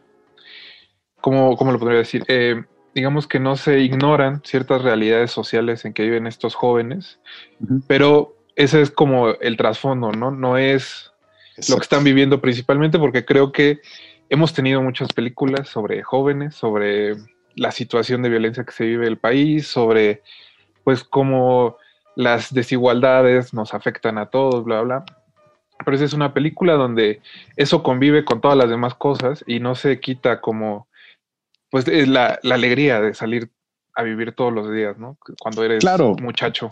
¿cómo, 1.20 1.56
cómo 1.56 1.72
lo 1.72 1.78
podría 1.78 1.98
decir? 1.98 2.24
Eh, 2.28 2.64
digamos 2.94 3.26
que 3.26 3.38
no 3.38 3.56
se 3.56 3.80
ignoran 3.80 4.42
ciertas 4.44 4.82
realidades 4.82 5.30
sociales 5.30 5.84
en 5.84 5.92
que 5.92 6.02
viven 6.02 6.26
estos 6.26 6.54
jóvenes, 6.54 7.20
pero 7.86 8.36
ese 8.56 8.80
es 8.80 8.90
como 8.90 9.28
el 9.28 9.56
trasfondo, 9.56 10.10
¿no? 10.10 10.30
No 10.30 10.58
es 10.58 11.12
lo 11.68 11.76
que 11.76 11.82
están 11.82 12.02
viviendo 12.02 12.40
principalmente, 12.40 12.98
porque 12.98 13.24
creo 13.24 13.52
que 13.52 13.80
hemos 14.28 14.52
tenido 14.52 14.82
muchas 14.82 15.12
películas 15.12 15.68
sobre 15.68 16.02
jóvenes, 16.02 16.54
sobre 16.54 17.16
la 17.54 17.72
situación 17.72 18.22
de 18.22 18.28
violencia 18.28 18.64
que 18.64 18.72
se 18.72 18.84
vive 18.84 19.06
en 19.06 19.12
el 19.12 19.18
país, 19.18 19.66
sobre 19.66 20.22
pues 20.84 21.04
cómo 21.04 21.76
las 22.16 22.52
desigualdades 22.52 23.54
nos 23.54 23.74
afectan 23.74 24.18
a 24.18 24.26
todos, 24.26 24.64
bla, 24.64 24.80
bla. 24.80 25.04
Pero 25.88 25.96
esa 25.96 26.04
es 26.04 26.12
una 26.12 26.34
película 26.34 26.74
donde 26.74 27.22
eso 27.56 27.82
convive 27.82 28.22
con 28.22 28.42
todas 28.42 28.58
las 28.58 28.68
demás 28.68 28.94
cosas 28.94 29.42
y 29.46 29.58
no 29.58 29.74
se 29.74 30.00
quita 30.00 30.38
como 30.42 30.86
pues 31.70 31.86
la, 32.06 32.38
la 32.42 32.56
alegría 32.56 33.00
de 33.00 33.14
salir 33.14 33.50
a 33.94 34.02
vivir 34.02 34.32
todos 34.32 34.52
los 34.52 34.70
días, 34.70 34.98
¿no? 34.98 35.16
Cuando 35.40 35.64
eres 35.64 35.80
Claro. 35.80 36.14
muchacho. 36.20 36.68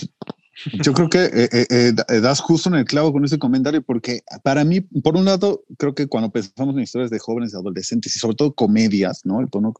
Yo 0.82 0.92
creo 0.92 1.08
que 1.08 1.24
eh, 1.24 1.48
eh, 1.50 1.66
eh, 1.70 1.92
da- 1.94 2.20
das 2.20 2.40
justo 2.42 2.68
en 2.68 2.74
el 2.74 2.84
clavo 2.84 3.10
con 3.10 3.24
ese 3.24 3.38
comentario, 3.38 3.80
porque 3.80 4.20
para 4.44 4.64
mí, 4.64 4.82
por 4.82 5.16
un 5.16 5.24
lado, 5.24 5.64
creo 5.78 5.94
que 5.94 6.08
cuando 6.08 6.28
pensamos 6.30 6.74
en 6.76 6.82
historias 6.82 7.08
de 7.10 7.18
jóvenes 7.18 7.54
y 7.54 7.56
adolescentes 7.56 8.14
y 8.14 8.18
sobre 8.18 8.36
todo 8.36 8.52
comedias, 8.54 9.24
¿no? 9.24 9.40
El 9.40 9.48
tono, 9.48 9.72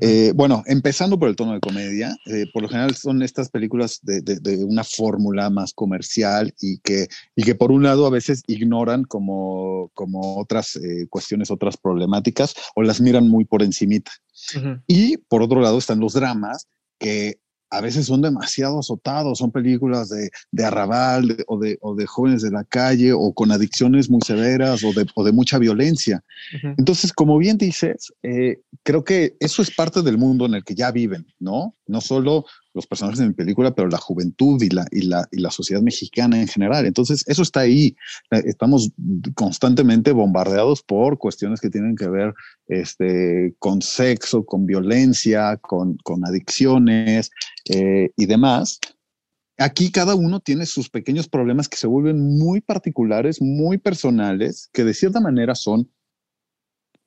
eh, 0.00 0.32
bueno, 0.34 0.62
empezando 0.66 1.18
por 1.18 1.28
el 1.28 1.36
tono 1.36 1.52
de 1.52 1.60
comedia, 1.60 2.16
eh, 2.26 2.46
por 2.52 2.62
lo 2.62 2.68
general 2.68 2.94
son 2.96 3.22
estas 3.22 3.48
películas 3.50 4.00
de, 4.02 4.20
de- 4.20 4.40
de 4.40 4.64
una 4.64 4.82
fórmula 4.84 5.48
más 5.50 5.72
comercial 5.72 6.52
y 6.60 6.78
que, 6.78 7.06
y 7.36 7.42
que 7.44 7.54
por 7.54 7.70
un 7.70 7.82
lado 7.84 8.06
a 8.06 8.10
veces 8.10 8.42
ignoran 8.48 9.04
como, 9.04 9.90
como 9.94 10.38
otras 10.38 10.76
eh, 10.76 11.06
cuestiones, 11.08 11.50
otras 11.50 11.76
problemáticas 11.76 12.54
o 12.74 12.82
las 12.82 13.00
miran 13.00 13.28
muy 13.28 13.44
por 13.44 13.62
encimita. 13.62 14.10
Y 14.86 15.16
por 15.18 15.42
otro 15.42 15.60
lado 15.60 15.78
están 15.78 16.00
los 16.00 16.14
dramas 16.14 16.66
que 16.98 17.38
a 17.76 17.80
veces 17.80 18.06
son 18.06 18.22
demasiado 18.22 18.78
azotados, 18.78 19.38
son 19.38 19.50
películas 19.50 20.08
de, 20.08 20.30
de 20.50 20.64
arrabal 20.64 21.28
de- 21.28 21.44
o, 21.46 21.58
de, 21.58 21.78
o 21.80 21.94
de 21.94 22.06
jóvenes 22.06 22.42
de 22.42 22.50
la 22.50 22.64
calle 22.64 23.12
o 23.12 23.32
con 23.32 23.50
adicciones 23.52 24.08
muy 24.10 24.20
severas 24.24 24.82
o 24.84 24.92
de, 24.92 25.06
o 25.14 25.24
de 25.24 25.32
mucha 25.32 25.58
violencia. 25.58 26.22
Entonces, 26.78 27.12
como 27.12 27.38
bien 27.38 27.58
dices, 27.58 28.12
eh, 28.22 28.60
creo 28.82 29.04
que 29.04 29.36
eso 29.40 29.62
es 29.62 29.70
parte 29.70 30.02
del 30.02 30.18
mundo 30.18 30.46
en 30.46 30.54
el 30.54 30.64
que 30.64 30.74
ya 30.74 30.90
viven, 30.90 31.26
¿no? 31.38 31.74
No 31.86 32.00
solo 32.00 32.44
los 32.76 32.86
personajes 32.86 33.20
en 33.20 33.28
la 33.28 33.32
película, 33.32 33.74
pero 33.74 33.88
la 33.88 33.98
juventud 33.98 34.62
y 34.62 34.68
la, 34.68 34.86
y 34.92 35.02
la, 35.02 35.26
y 35.32 35.40
la 35.40 35.50
sociedad 35.50 35.82
mexicana 35.82 36.38
en 36.38 36.46
general. 36.46 36.84
Entonces, 36.84 37.24
eso 37.26 37.42
está 37.42 37.60
ahí. 37.60 37.96
Eh, 38.30 38.42
Estamos 38.44 38.92
constantemente 39.34 40.12
bombardeados 40.12 40.82
por 40.82 41.18
cuestiones 41.18 41.60
que 41.60 41.70
tienen 41.70 41.96
que 41.96 42.08
ver 42.08 42.34
este, 42.68 43.54
con 43.58 43.80
sexo, 43.80 44.44
con 44.44 44.66
violencia, 44.66 45.56
con, 45.56 45.96
con 46.04 46.24
adicciones 46.24 47.30
eh, 47.64 48.10
y 48.14 48.26
demás. 48.26 48.78
Aquí 49.58 49.90
cada 49.90 50.14
uno 50.14 50.40
tiene 50.40 50.66
sus 50.66 50.90
pequeños 50.90 51.28
problemas 51.28 51.66
que 51.68 51.78
se 51.78 51.86
vuelven 51.86 52.38
muy 52.38 52.60
particulares, 52.60 53.40
muy 53.40 53.78
personales, 53.78 54.68
que 54.74 54.84
de 54.84 54.92
cierta 54.92 55.18
manera 55.18 55.54
son 55.54 55.90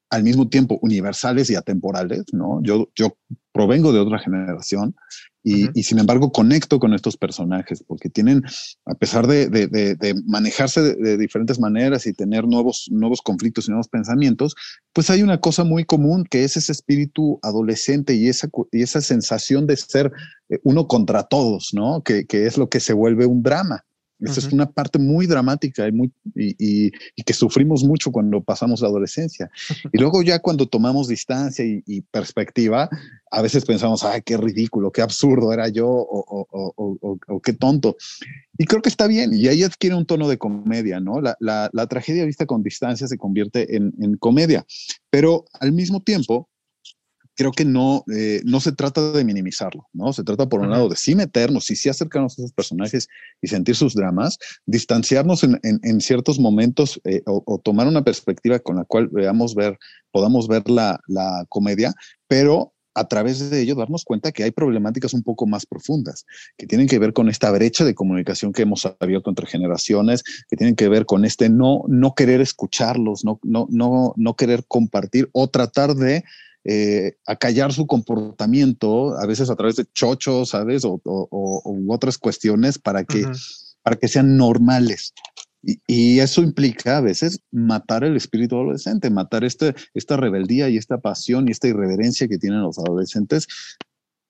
al 0.10 0.23
mismo 0.23 0.48
tiempo 0.49 0.80
universales 0.81 1.49
y 1.49 1.56
atemporales, 1.56 2.23
¿no? 2.31 2.61
Yo, 2.64 2.90
yo 2.95 3.18
provengo 3.52 3.91
de 3.94 3.99
otra 3.99 4.19
generación 4.19 4.95
y, 5.41 5.68
sin 5.84 5.99
embargo 5.99 6.31
conecto 6.31 6.80
con 6.80 6.94
estos 6.94 7.15
personajes 7.18 7.84
porque 7.88 8.10
tienen, 8.10 8.44
a 8.86 8.94
pesar 8.95 9.26
de, 9.26 9.48
de- 9.48 9.68
de- 9.68 9.95
de 9.95 10.14
manejarse 10.26 10.81
de, 10.95 11.18
diferentes 11.18 11.60
maneras 11.60 12.06
y 12.06 12.14
tener 12.14 12.45
nuevos, 12.45 12.88
nuevos 12.91 13.22
conflictos 13.22 13.68
y 13.68 13.72
nuevos 13.72 13.88
pensamientos, 13.88 14.56
pues 14.94 15.10
hay 15.10 15.22
una 15.23 15.40
cosa 15.40 15.64
muy 15.64 15.86
común 15.86 16.26
que 16.30 16.44
es 16.44 16.57
ese 16.57 16.72
espíritu 16.72 17.40
adolescente 17.41 18.14
y 18.15 18.27
esa, 18.27 18.49
y 18.72 18.81
esa 18.81 19.02
sensación 19.02 19.65
de 19.65 19.77
ser 19.77 20.11
eh, 20.49 20.60
uno 20.64 20.88
contra 20.88 21.23
todos, 21.23 21.69
¿no? 21.73 22.02
Que, 22.03 22.26
que 22.26 22.45
es 22.45 22.57
lo 22.57 22.68
que 22.69 22.80
se 22.80 22.94
vuelve 22.94 23.26
un 23.26 23.41
drama. 23.41 23.86
Esa 24.22 24.40
es 24.41 24.48
Ujú. 24.48 24.56
una 24.56 24.70
parte 24.70 25.00
muy 25.00 25.28
dramática 25.28 25.88
y, 25.88 25.91
muy, 25.91 26.12
y, 26.36 26.56
y- 26.88 26.91
y 27.16 27.24
que 27.24 27.34
sufrimos 27.34 27.84
mucho 27.84 28.12
cuando 28.12 28.41
pasamos 28.41 28.82
la 28.82 28.88
adolescencia. 28.90 29.50
Y 29.94 29.98
luego 30.00 30.22
ya 30.24 30.40
cuando 30.40 30.68
tomamos 30.68 31.08
distancia 31.08 31.64
y, 31.66 32.02
perspectiva, 32.02 32.90
a 33.32 33.41
veces 33.41 33.64
pensamos, 33.66 34.04
ay, 34.04 34.22
qué 34.26 34.36
ridículo, 34.38 34.91
qué 34.91 35.02
absurdo 35.02 35.54
era 35.54 35.70
yo 35.70 35.88
o, 35.88 36.20
o- 36.20 36.48
o- 36.52 36.74
o- 36.76 36.98
o- 37.02 37.20
o 37.28 37.40
qué 37.41 37.54
tonto. 37.54 37.96
Y 38.58 38.66
creo 38.66 38.82
que 38.82 38.90
está 38.90 39.08
bien, 39.08 39.34
y 39.34 39.48
ahí 39.48 39.64
adquiere 39.64 39.96
un 39.96 40.06
tono 40.06 40.28
de 40.28 40.38
comedia, 40.38 41.00
¿no? 41.00 41.22
La, 41.22 41.38
la- 41.40 41.70
la 41.72 41.88
tragedia 41.88 42.26
vista 42.26 42.46
con 42.46 42.62
distancia 42.62 43.08
se 43.08 43.18
convierte 43.18 43.78
en, 43.78 43.94
en 44.02 44.18
comedia, 44.18 44.66
pero 45.10 45.46
al 45.60 45.72
mismo 45.72 46.02
tiempo, 46.02 46.50
creo 47.40 47.53
que 47.53 47.64
no, 47.64 48.03
eh, 48.14 48.41
no 48.44 48.60
se 48.60 48.74
trata 48.74 49.14
de 49.14 49.24
minimizarlo, 49.24 49.88
¿no? 49.94 50.11
Se 50.11 50.26
trata, 50.26 50.49
por 50.49 50.60
un 50.60 50.70
lado, 50.72 50.90
de 50.90 50.98
sí 50.98 51.16
meternos 51.16 51.72
y 51.72 51.78
sí 51.78 51.88
acercarnos 51.88 52.38
a 52.38 52.41
esos 52.41 52.52
personajes 52.52 53.07
y 53.41 53.48
sentir 53.48 53.76
sus 53.78 53.94
dramas, 53.94 54.38
distanciarnos 54.66 55.44
en, 55.45 55.57
en- 55.64 55.80
en 55.84 56.02
ciertos 56.02 56.38
momentos 56.38 56.99
eh, 57.06 57.22
o, 57.26 57.41
o 57.45 57.57
tomar 57.60 57.88
una 57.88 58.03
perspectiva 58.03 58.60
con 58.60 58.76
la 58.76 58.84
cual 58.84 59.07
veamos 59.07 59.56
ver, 59.56 59.78
podamos 60.11 60.48
ver 60.49 60.70
la, 60.70 60.99
la 61.07 61.45
comedia, 61.48 61.94
pero 62.28 62.74
a 62.94 63.07
través 63.07 63.49
de 63.49 63.61
ello 63.61 63.76
darnos 63.76 64.03
cuenta 64.03 64.34
que 64.34 64.44
hay 64.44 64.52
problemáticas 64.52 65.14
un 65.14 65.24
poco 65.24 65.48
más 65.48 65.66
profundas, 65.66 66.26
que 66.57 66.68
tienen 66.68 66.88
que 66.88 66.99
ver 66.99 67.14
con 67.14 67.30
esta 67.30 67.49
brecha 67.52 67.86
de 67.86 67.95
comunicación 67.95 68.52
que 68.52 68.64
hemos 68.64 68.86
abierto 68.99 69.30
entre 69.30 69.48
generaciones, 69.48 70.24
que 70.49 70.57
tienen 70.57 70.76
que 70.76 70.90
ver 70.90 71.06
con 71.06 71.24
este 71.24 71.48
no, 71.48 71.84
no 71.88 72.14
querer 72.16 72.41
escucharlos, 72.41 73.24
no, 73.24 73.40
no, 73.44 73.68
no, 73.70 74.14
no 74.18 74.34
querer 74.36 74.66
compartir 74.68 75.30
o 75.32 75.48
tratar 75.48 75.95
de 75.95 76.26
eh, 76.72 77.16
acallar 77.26 77.74
su 77.74 77.88
comportamiento, 77.88 79.18
a 79.18 79.26
veces 79.26 79.50
a 79.50 79.56
través 79.56 79.76
de 79.76 79.86
chochos, 79.94 80.50
¿sabes? 80.50 80.86
O, 80.86 81.02
o- 81.04 81.28
o- 81.32 81.72
u 81.72 81.91
otras 81.94 82.18
cuestiones 82.18 82.78
para 82.78 83.04
que, 83.04 83.24
para 83.82 83.96
que 83.96 84.08
sean 84.08 84.38
normales. 84.38 85.14
Y, 85.64 85.80
y 85.88 86.20
eso 86.20 86.41
implica 86.44 86.98
a 86.98 87.02
veces 87.02 87.40
matar 87.52 88.04
el 88.04 88.16
espíritu 88.16 88.56
adolescente, 88.56 89.10
matar 89.10 89.44
este, 89.44 89.74
esta 89.94 90.16
rebeldía 90.16 90.70
y 90.70 90.78
esta 90.78 91.00
pasión 91.00 91.48
y 91.48 91.52
esta 91.52 91.68
irreverencia 91.68 92.28
que 92.28 92.38
tienen 92.38 92.62
los 92.62 92.78
adolescentes. 92.78 93.48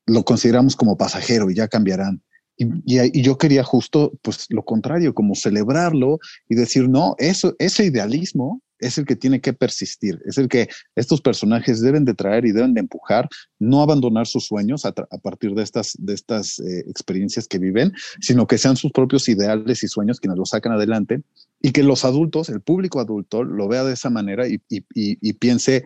Lo 0.07 0.23
consideramos 0.23 0.75
como 0.75 0.97
pasajero 0.97 1.49
y 1.51 1.55
ya 1.55 1.67
cambiarán. 1.67 2.21
Y, 2.57 2.65
y- 2.85 3.19
y 3.19 3.21
yo 3.21 3.37
quería 3.37 3.63
justo, 3.63 4.13
pues, 4.21 4.45
lo 4.49 4.63
contrario, 4.63 5.13
como 5.13 5.35
celebrarlo 5.35 6.19
y 6.49 6.55
decir, 6.55 6.89
no, 6.89 7.15
eso, 7.19 7.55
ese 7.59 7.85
idealismo 7.85 8.61
es 8.79 8.97
el 8.97 9.05
que 9.05 9.15
tiene 9.15 9.41
que 9.41 9.53
persistir, 9.53 10.21
es 10.25 10.37
el 10.37 10.47
que 10.47 10.69
estos 10.95 11.21
personajes 11.21 11.81
deben 11.81 12.05
de 12.05 12.13
traer 12.13 12.45
y 12.45 12.51
deben 12.51 12.73
de 12.73 12.81
empujar, 12.81 13.27
no 13.59 13.81
abandonar 13.81 14.27
sus 14.27 14.45
sueños 14.45 14.85
a, 14.85 14.93
partir 14.93 15.53
de 15.53 15.63
estas, 15.63 15.95
de 15.99 16.13
estas 16.13 16.59
eh, 16.59 16.85
experiencias 16.87 17.47
que 17.47 17.59
viven, 17.59 17.93
sino 18.21 18.47
que 18.47 18.57
sean 18.57 18.75
sus 18.75 18.91
propios 18.91 19.27
ideales 19.29 19.83
y 19.83 19.87
sueños 19.87 20.19
quienes 20.19 20.37
los 20.37 20.49
sacan 20.49 20.73
adelante 20.73 21.21
y 21.61 21.71
que 21.71 21.83
los 21.83 22.05
adultos, 22.05 22.49
el 22.49 22.61
público 22.61 22.99
adulto, 22.99 23.43
lo 23.43 23.67
vea 23.67 23.83
de 23.83 23.93
esa 23.93 24.09
manera 24.09 24.45
y 24.47 25.33
piense, 25.33 25.85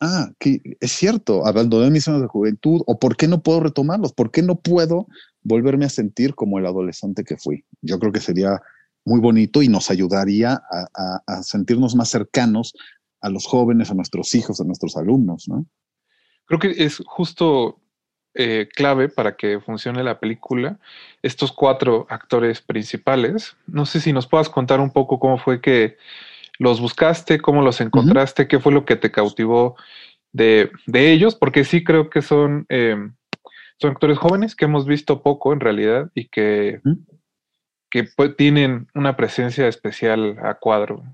ah, 0.00 0.30
que 0.38 0.60
es 0.80 0.92
cierto, 0.92 1.46
abandoné 1.46 1.90
mis 1.90 2.04
sueños 2.04 2.22
de 2.22 2.28
juventud, 2.28 2.82
o 2.86 2.98
por 2.98 3.16
qué 3.16 3.28
no 3.28 3.42
puedo 3.42 3.60
retomarlos, 3.60 4.12
por 4.12 4.30
qué 4.30 4.42
no 4.42 4.56
puedo 4.56 5.06
volverme 5.42 5.84
a 5.84 5.90
sentir 5.90 6.34
como 6.34 6.58
el 6.58 6.66
adolescente 6.66 7.24
que 7.24 7.36
fui. 7.36 7.64
Yo 7.82 7.98
creo 7.98 8.12
que 8.12 8.20
sería 8.20 8.60
muy 9.04 9.20
bonito 9.20 9.62
y 9.62 9.68
nos 9.68 9.90
ayudaría 9.90 10.52
a, 10.54 10.86
a- 10.94 11.22
a 11.26 11.42
sentirnos 11.42 11.94
más 11.94 12.08
cercanos 12.10 12.74
a 13.20 13.28
los 13.30 13.46
jóvenes, 13.46 13.90
a 13.90 13.94
nuestros 13.94 14.34
hijos, 14.34 14.60
a 14.60 14.64
nuestros 14.64 14.96
alumnos, 14.96 15.48
¿no? 15.48 15.66
Creo 16.46 16.58
que 16.60 16.84
es 16.84 17.02
justo 17.06 17.80
eh, 18.34 18.68
clave 18.74 19.08
para 19.08 19.36
que 19.36 19.60
funcione 19.60 20.02
la 20.02 20.18
película 20.20 20.78
estos 21.22 21.52
cuatro 21.52 22.06
actores 22.10 22.60
principales. 22.60 23.56
No 23.66 23.86
sé 23.86 24.00
si 24.00 24.12
nos 24.12 24.26
puedas 24.26 24.48
contar 24.48 24.80
un 24.80 24.90
poco 24.92 25.18
cómo 25.18 25.38
fue 25.38 25.60
que 25.60 25.96
los 26.58 26.80
buscaste, 26.80 27.40
cómo 27.40 27.62
los 27.62 27.80
encontraste, 27.80 28.46
qué 28.48 28.60
fue 28.60 28.72
lo 28.72 28.84
que 28.84 28.96
te 28.96 29.10
cautivó 29.10 29.76
de, 30.32 30.70
de 30.86 31.12
ellos, 31.12 31.34
porque 31.34 31.64
sí 31.64 31.82
creo 31.84 32.10
que 32.10 32.22
son, 32.22 32.66
eh, 32.68 32.96
son 33.78 33.90
actores 33.92 34.18
jóvenes 34.18 34.54
que 34.54 34.66
hemos 34.66 34.86
visto 34.86 35.22
poco 35.22 35.52
en 35.52 35.60
realidad 35.60 36.10
y 36.14 36.28
que. 36.28 36.80
Que 37.94 38.02
pues, 38.02 38.34
tienen 38.36 38.88
una 38.96 39.16
presencia 39.16 39.68
especial 39.68 40.36
a 40.42 40.54
cuadro. 40.54 41.04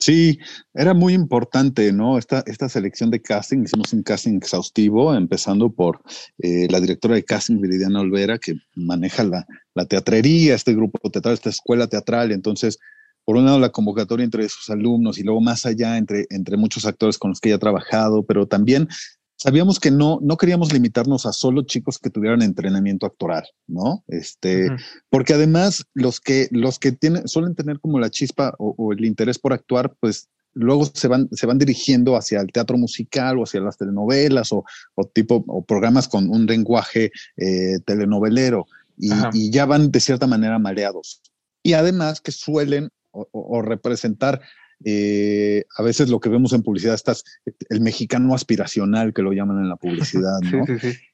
Sí, 0.00 0.40
era 0.74 0.92
muy 0.92 1.14
importante, 1.14 1.92
¿no? 1.92 2.18
Esta, 2.18 2.42
esta 2.48 2.68
selección 2.68 3.12
de 3.12 3.22
casting, 3.22 3.62
hicimos 3.62 3.92
un 3.92 4.02
casting 4.02 4.34
exhaustivo, 4.34 5.14
empezando 5.14 5.70
por 5.70 6.00
eh, 6.38 6.66
la 6.68 6.80
directora 6.80 7.14
de 7.14 7.22
casting, 7.22 7.60
Viridiana 7.60 8.00
Olvera, 8.00 8.38
que 8.38 8.54
maneja 8.74 9.22
la, 9.22 9.46
la 9.74 9.86
teatrería, 9.86 10.56
este 10.56 10.74
grupo 10.74 10.98
teatral, 11.10 11.34
esta 11.34 11.50
escuela 11.50 11.86
teatral. 11.86 12.32
Entonces, 12.32 12.80
por 13.24 13.36
un 13.36 13.44
lado, 13.44 13.60
la 13.60 13.70
convocatoria 13.70 14.24
entre 14.24 14.48
sus 14.48 14.68
alumnos 14.68 15.18
y 15.18 15.22
luego 15.22 15.40
más 15.40 15.64
allá, 15.64 15.96
entre, 15.96 16.26
entre 16.30 16.56
muchos 16.56 16.86
actores 16.86 17.18
con 17.18 17.30
los 17.30 17.40
que 17.40 17.50
ella 17.50 17.56
ha 17.56 17.60
trabajado, 17.60 18.24
pero 18.24 18.48
también 18.48 18.88
sabíamos 19.36 19.78
que 19.78 19.90
no, 19.90 20.18
no 20.22 20.36
queríamos 20.36 20.72
limitarnos 20.72 21.26
a 21.26 21.32
solo 21.32 21.62
chicos 21.62 21.98
que 21.98 22.10
tuvieran 22.10 22.42
entrenamiento 22.42 23.06
actoral, 23.06 23.44
¿no? 23.66 24.04
Este, 24.08 24.68
porque 25.08 25.34
además 25.34 25.84
los 25.94 26.20
que, 26.20 26.48
los 26.50 26.78
que 26.78 26.92
tienen, 26.92 27.28
suelen 27.28 27.54
tener 27.54 27.80
como 27.80 27.98
la 27.98 28.10
chispa 28.10 28.54
o, 28.58 28.74
o 28.76 28.92
el 28.92 29.04
interés 29.04 29.38
por 29.38 29.52
actuar, 29.52 29.94
pues 30.00 30.28
luego 30.56 30.86
se 30.86 31.06
van, 31.06 31.28
se 31.32 31.46
van 31.46 31.58
dirigiendo 31.58 32.16
hacia 32.16 32.40
el 32.40 32.50
teatro 32.50 32.78
musical 32.78 33.38
o 33.38 33.44
hacia 33.44 33.60
las 33.60 33.76
telenovelas 33.76 34.52
o, 34.52 34.64
tipo 35.12 35.44
o 35.46 35.62
programas 35.64 36.08
con 36.08 36.30
un 36.30 36.46
lenguaje 36.46 37.12
eh, 37.36 37.78
telenovelero 37.84 38.66
y, 38.96 39.50
ya 39.50 39.66
van 39.66 39.90
de 39.90 40.00
cierta 40.00 40.26
manera 40.26 40.58
mareados. 40.58 41.20
Y 41.62 41.74
además 41.74 42.20
que 42.22 42.32
suelen 42.32 42.88
o, 43.10 43.62
representar 43.62 44.40
eh, 44.84 45.64
a 45.76 45.82
veces 45.82 46.08
lo 46.08 46.20
que 46.20 46.28
vemos 46.28 46.52
en 46.52 46.62
publicidad, 46.62 46.94
estás, 46.94 47.24
el 47.68 47.80
mexicano 47.80 48.34
aspiracional 48.34 49.12
que 49.12 49.22
lo 49.22 49.32
llaman 49.32 49.58
en 49.58 49.68
la 49.68 49.76
publicidad, 49.76 50.40
¿no? 50.52 50.64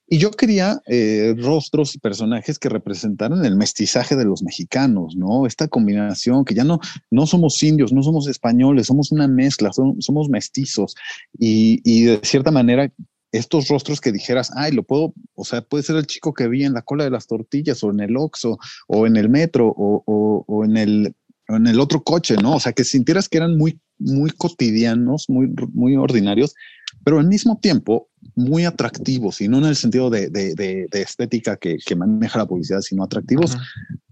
Y 0.08 0.18
yo 0.18 0.30
quería 0.30 0.78
eh, 0.86 1.34
rostros 1.38 1.94
y 1.94 1.98
personajes 1.98 2.58
que 2.58 2.68
representaran 2.68 3.46
el 3.46 3.56
mestizaje 3.56 4.14
de 4.14 4.26
los 4.26 4.42
mexicanos, 4.42 5.16
¿no? 5.16 5.46
Esta 5.46 5.68
combinación 5.68 6.44
que 6.44 6.54
ya 6.54 6.64
no, 6.64 6.80
no 7.10 7.26
somos 7.26 7.62
indios, 7.62 7.94
no 7.94 8.02
somos 8.02 8.28
españoles, 8.28 8.88
somos 8.88 9.10
una 9.10 9.26
mezcla, 9.26 9.70
somos 9.72 10.28
mestizos. 10.28 10.94
Y, 11.38 11.80
y 11.84 12.02
de 12.02 12.20
cierta 12.24 12.50
manera, 12.50 12.92
estos 13.32 13.68
rostros 13.68 14.00
que 14.00 14.12
dijeras, 14.12 14.50
ay, 14.54 14.72
lo 14.72 14.82
puedo, 14.82 15.14
o 15.34 15.44
sea, 15.44 15.62
puede 15.62 15.82
ser 15.82 15.96
el 15.96 16.06
chico 16.06 16.34
que 16.34 16.48
vi 16.48 16.64
en 16.64 16.74
la 16.74 16.82
cola 16.82 17.04
de 17.04 17.10
las 17.10 17.26
tortillas 17.26 17.82
o 17.82 17.90
en 17.90 18.00
el 18.00 18.16
Oxxo 18.16 18.58
o 18.88 19.06
en 19.06 19.16
el 19.16 19.30
metro 19.30 19.68
o, 19.68 20.04
o, 20.06 20.44
o 20.46 20.64
en 20.64 20.76
el 20.76 21.14
en 21.56 21.66
el 21.66 21.80
otro 21.80 22.02
coche, 22.02 22.36
¿no? 22.36 22.56
O 22.56 22.60
sea, 22.60 22.72
que 22.72 22.84
sintieras 22.84 23.28
que 23.28 23.38
eran 23.38 23.56
muy, 23.56 23.80
muy 23.98 24.30
cotidianos, 24.30 25.28
muy, 25.28 25.52
muy 25.72 25.96
ordinarios, 25.96 26.54
pero 27.04 27.18
al 27.18 27.26
mismo 27.26 27.58
tiempo 27.60 28.08
muy 28.34 28.64
atractivos, 28.64 29.40
y 29.40 29.48
no 29.48 29.58
en 29.58 29.64
el 29.64 29.76
sentido 29.76 30.10
de, 30.10 30.30
de, 30.30 30.88
estética 30.92 31.56
que, 31.56 31.76
que, 31.84 31.96
maneja 31.96 32.38
la 32.38 32.46
publicidad, 32.46 32.80
sino 32.80 33.02
atractivos, 33.02 33.56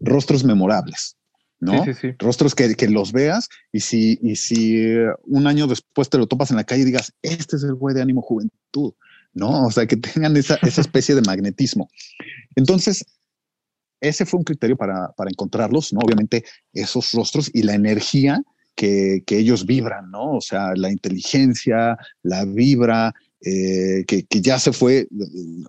rostros 0.01 0.45
memorables. 0.45 1.17
¿no? 1.61 1.85
Sí, 1.85 1.93
sí, 1.93 2.01
sí. 2.01 2.15
Rostros 2.19 2.55
que, 2.55 2.75
que, 2.75 2.89
los 2.89 3.13
veas 3.13 3.49
y 3.71 3.81
si, 3.81 4.19
y 4.23 4.37
si 4.37 4.87
un 5.27 5.47
año 5.47 5.67
después 5.67 6.09
te 6.09 6.19
lo 6.19 6.27
topas 6.27 6.51
en 6.51 6.57
la 6.57 6.65
calle 6.65 6.83
y 6.83 6.87
digas, 6.87 7.13
este 7.23 7.57
es 7.57 7.63
el 7.63 7.75
güey 7.75 7.95
de 7.95 8.03
ánimo 8.03 8.23
juventud, 8.23 8.95
¿no? 9.35 9.67
O 9.67 9.71
sea, 9.71 9.87
que 9.87 9.97
tengan 9.97 10.37
esa, 10.37 10.59
esa 10.63 10.81
especie 10.81 11.15
de 11.15 11.23
magnetismo. 11.23 11.91
Entonces, 12.57 13.05
ese 14.01 14.27
fue 14.27 14.39
un 14.39 14.45
criterio 14.45 14.77
para, 14.77 15.13
para 15.13 15.31
encontrarlos, 15.31 15.93
¿no? 15.93 16.01
Obviamente 16.01 16.45
esos 16.73 17.13
rostros 17.13 17.51
y 17.53 17.63
la 17.63 17.75
energía 17.75 18.43
que, 18.75 19.23
que 19.27 19.39
ellos 19.39 19.67
vibran, 19.67 20.11
¿no? 20.11 20.37
O 20.37 20.41
sea, 20.41 20.75
la 20.75 20.91
inteligencia, 20.91 21.99
la 22.23 22.45
vibra, 22.45 23.15
eh, 23.43 24.05
que, 24.07 24.25
que, 24.25 24.41
ya 24.43 24.59
se 24.59 24.73
fue 24.73 25.09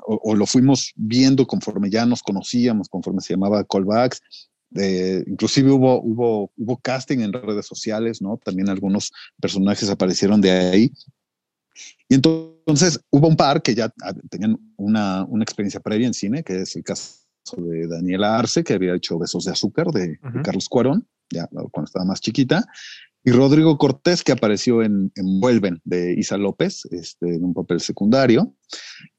o, 0.05 0.35
lo 0.35 0.45
fuimos 0.45 0.91
viendo 0.95 1.47
conforme 1.47 1.89
ya 1.89 2.05
nos 2.05 2.21
conocíamos, 2.21 2.89
conforme 2.89 3.21
se 3.21 3.33
llamaba 3.33 3.63
callbacks. 3.63 4.21
Eh, 4.75 5.23
inclusive 5.27 5.71
hubo, 5.71 6.01
hubo, 6.01 6.51
hubo 6.57 6.77
casting 6.77 7.19
en 7.19 7.33
redes 7.33 7.65
sociales, 7.65 8.21
¿no? 8.21 8.37
También 8.43 8.69
algunos 8.69 9.11
personajes 9.39 9.89
aparecieron 9.89 10.41
de 10.41 10.51
ahí. 10.51 10.93
Y 12.09 12.15
entonces 12.15 12.99
hubo 13.09 13.27
un 13.27 13.37
par 13.37 13.61
que 13.61 13.73
ya 13.73 13.93
tenían 14.29 14.57
una, 14.75 15.25
una 15.25 15.43
experiencia 15.43 15.79
previa 15.79 16.07
en 16.07 16.13
cine, 16.13 16.43
que 16.43 16.61
es 16.61 16.75
el 16.75 16.83
caso 16.83 17.20
de 17.57 17.87
Daniela 17.87 18.37
Arce, 18.37 18.63
que 18.63 18.73
había 18.73 18.95
hecho 18.95 19.19
Besos 19.19 19.45
de 19.45 19.51
Azúcar 19.51 19.87
de, 19.87 20.19
Carlos 20.43 20.67
Cuarón, 20.69 21.07
ya 21.29 21.47
cuando 21.47 21.85
estaba 21.85 22.05
más 22.05 22.21
chiquita, 22.21 22.65
y 23.23 23.31
Rodrigo 23.31 23.77
Cortés, 23.77 24.23
que 24.23 24.31
apareció 24.31 24.81
en, 24.81 25.11
Vuelven 25.39 25.79
de 25.83 26.13
Isa 26.13 26.37
López, 26.37 26.81
este, 26.89 27.35
en 27.35 27.43
un 27.43 27.53
papel 27.53 27.79
secundario. 27.79 28.55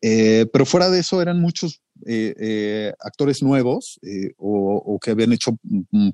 Eh, 0.01 0.47
pero 0.53 0.67
fuera 0.67 0.91
de 0.91 1.01
eso, 1.01 1.23
eran 1.23 1.41
muchos 1.41 1.83
eh, 2.07 2.35
eh, 2.39 2.93
actores 2.99 3.43
nuevos 3.43 4.01
o, 4.39 4.99
que 5.01 5.13
habían 5.13 5.33
hecho 5.33 5.53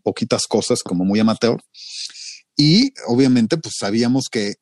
poquitas 0.02 0.46
cosas 0.46 0.82
como 0.82 1.04
muy 1.04 1.18
amateur. 1.18 1.58
Y 2.56 2.92
obviamente, 3.06 3.56
pues 3.56 3.76
sabíamos 3.78 4.28
que 4.30 4.56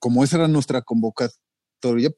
como 0.00 0.24
esa 0.24 0.38
era 0.38 0.48
nuestra 0.48 0.82
convocatoria, 0.82 1.38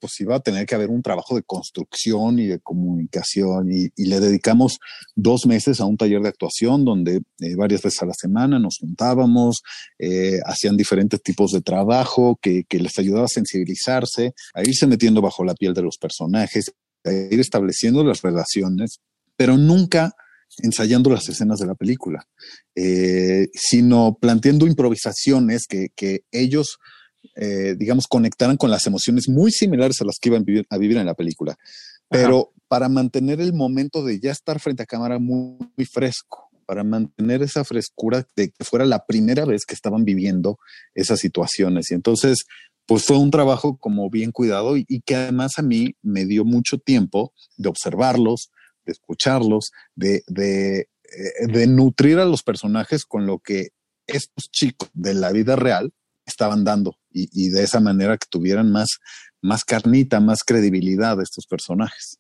pues 0.01 0.21
iba 0.21 0.37
a 0.37 0.41
tener 0.41 0.67
que 0.67 0.75
haber 0.75 0.91
un 0.91 1.03
trabajo 1.03 1.35
de 1.35 1.43
construcción 1.43 2.39
y 2.39 2.47
de 2.47 2.61
comunicación 2.61 3.71
y, 3.73 3.91
le 3.97 4.21
dedicamos 4.21 4.79
dos 5.15 5.47
meses 5.47 5.81
a 5.81 5.87
un 5.87 5.97
taller 5.97 6.21
de 6.21 6.29
actuación 6.29 6.85
donde 6.85 7.23
eh, 7.41 7.55
varias 7.57 7.83
veces 7.83 8.03
a 8.03 8.07
la 8.07 8.15
semana 8.15 8.59
nos 8.59 8.77
juntábamos, 8.79 9.63
eh, 9.99 10.41
hacían 10.45 10.77
diferentes 10.77 11.23
tipos 11.23 11.53
de 11.53 11.63
trabajo 11.63 12.39
que, 12.41 12.65
que 12.69 12.79
les 12.79 12.99
ayudaba 12.99 13.25
a 13.25 13.29
sensibilizarse, 13.29 14.35
a 14.55 14.63
irse 14.63 14.87
metiendo 14.87 15.23
bajo 15.23 15.45
la 15.45 15.55
piel 15.55 15.75
de 15.75 15.83
los 15.83 15.97
personajes, 15.97 16.71
a 17.05 17.13
ir 17.13 17.41
estableciendo 17.41 18.05
las 18.05 18.23
relaciones, 18.23 19.01
pero 19.37 19.57
nunca 19.57 20.15
ensayando 20.63 21.11
las 21.11 21.29
escenas 21.29 21.59
de 21.59 21.67
la 21.67 21.75
película, 21.75 22.27
eh, 22.75 23.49
sino 23.55 24.17
planteando 24.21 24.67
improvisaciones 24.67 25.67
que, 25.69 25.89
que 25.95 26.25
ellos 26.31 26.79
eh, 27.37 27.75
digamos, 27.77 28.07
conectaran 28.07 28.57
con 28.57 28.71
las 28.71 28.87
emociones 28.87 29.29
muy 29.29 29.51
similares 29.51 30.01
a 30.01 30.05
las 30.05 30.17
que 30.21 30.29
iban 30.29 30.45
a 30.71 30.79
vivir, 30.79 30.97
en 30.97 31.07
la 31.07 31.15
película. 31.15 31.57
Pero 32.09 32.53
para 32.69 32.89
mantener 32.89 33.41
el 33.41 33.53
momento 33.53 34.05
de 34.05 34.21
ya 34.21 34.31
estar 34.31 34.61
frente 34.61 34.83
a 34.83 34.87
cámara 34.87 35.19
muy, 35.19 35.59
fresco, 35.91 36.51
para 36.67 36.85
mantener 36.85 37.43
esa 37.43 37.65
frescura 37.65 38.27
de 38.37 38.51
que 38.51 38.65
fuera 38.65 38.85
la 38.85 39.05
primera 39.05 39.45
vez 39.45 39.65
que 39.67 39.75
estaban 39.75 40.05
viviendo 40.05 40.59
esas 40.95 41.21
situaciones. 41.21 41.91
Y 41.91 41.95
entonces, 41.95 42.45
pues 42.87 43.05
fue 43.05 43.19
un 43.19 43.31
trabajo 43.31 43.77
como 43.77 44.09
bien 44.11 44.33
cuidado 44.33 44.77
y, 44.77 45.03
que 45.05 45.17
además 45.17 45.53
a 45.59 45.63
mí 45.63 45.97
me 46.03 46.25
dio 46.25 46.45
mucho 46.45 46.79
tiempo 46.79 47.33
de 47.57 47.69
observarlos, 47.69 48.51
de 48.87 48.93
escucharlos, 48.93 49.71
de, 49.95 50.23
de, 50.27 50.81
eh, 50.81 51.47
de 51.49 51.67
nutrir 51.67 52.19
a 52.19 52.25
los 52.25 52.43
personajes 52.43 53.05
con 53.05 53.27
lo 53.27 53.39
que 53.39 53.69
estos 54.07 54.51
chicos 54.51 54.91
de 54.95 55.15
la 55.15 55.33
vida 55.33 55.57
real 55.57 55.93
estaban 56.27 56.65
dando 56.65 56.97
y, 57.13 57.51
de 57.51 57.63
esa 57.63 57.81
manera 57.81 58.17
que 58.17 58.27
tuvieran 58.29 58.73
más, 58.73 59.01
más 59.41 59.65
carnita, 59.65 60.21
más 60.21 60.43
credibilidad 60.45 61.21
estos 61.21 61.47
personajes. 61.47 62.19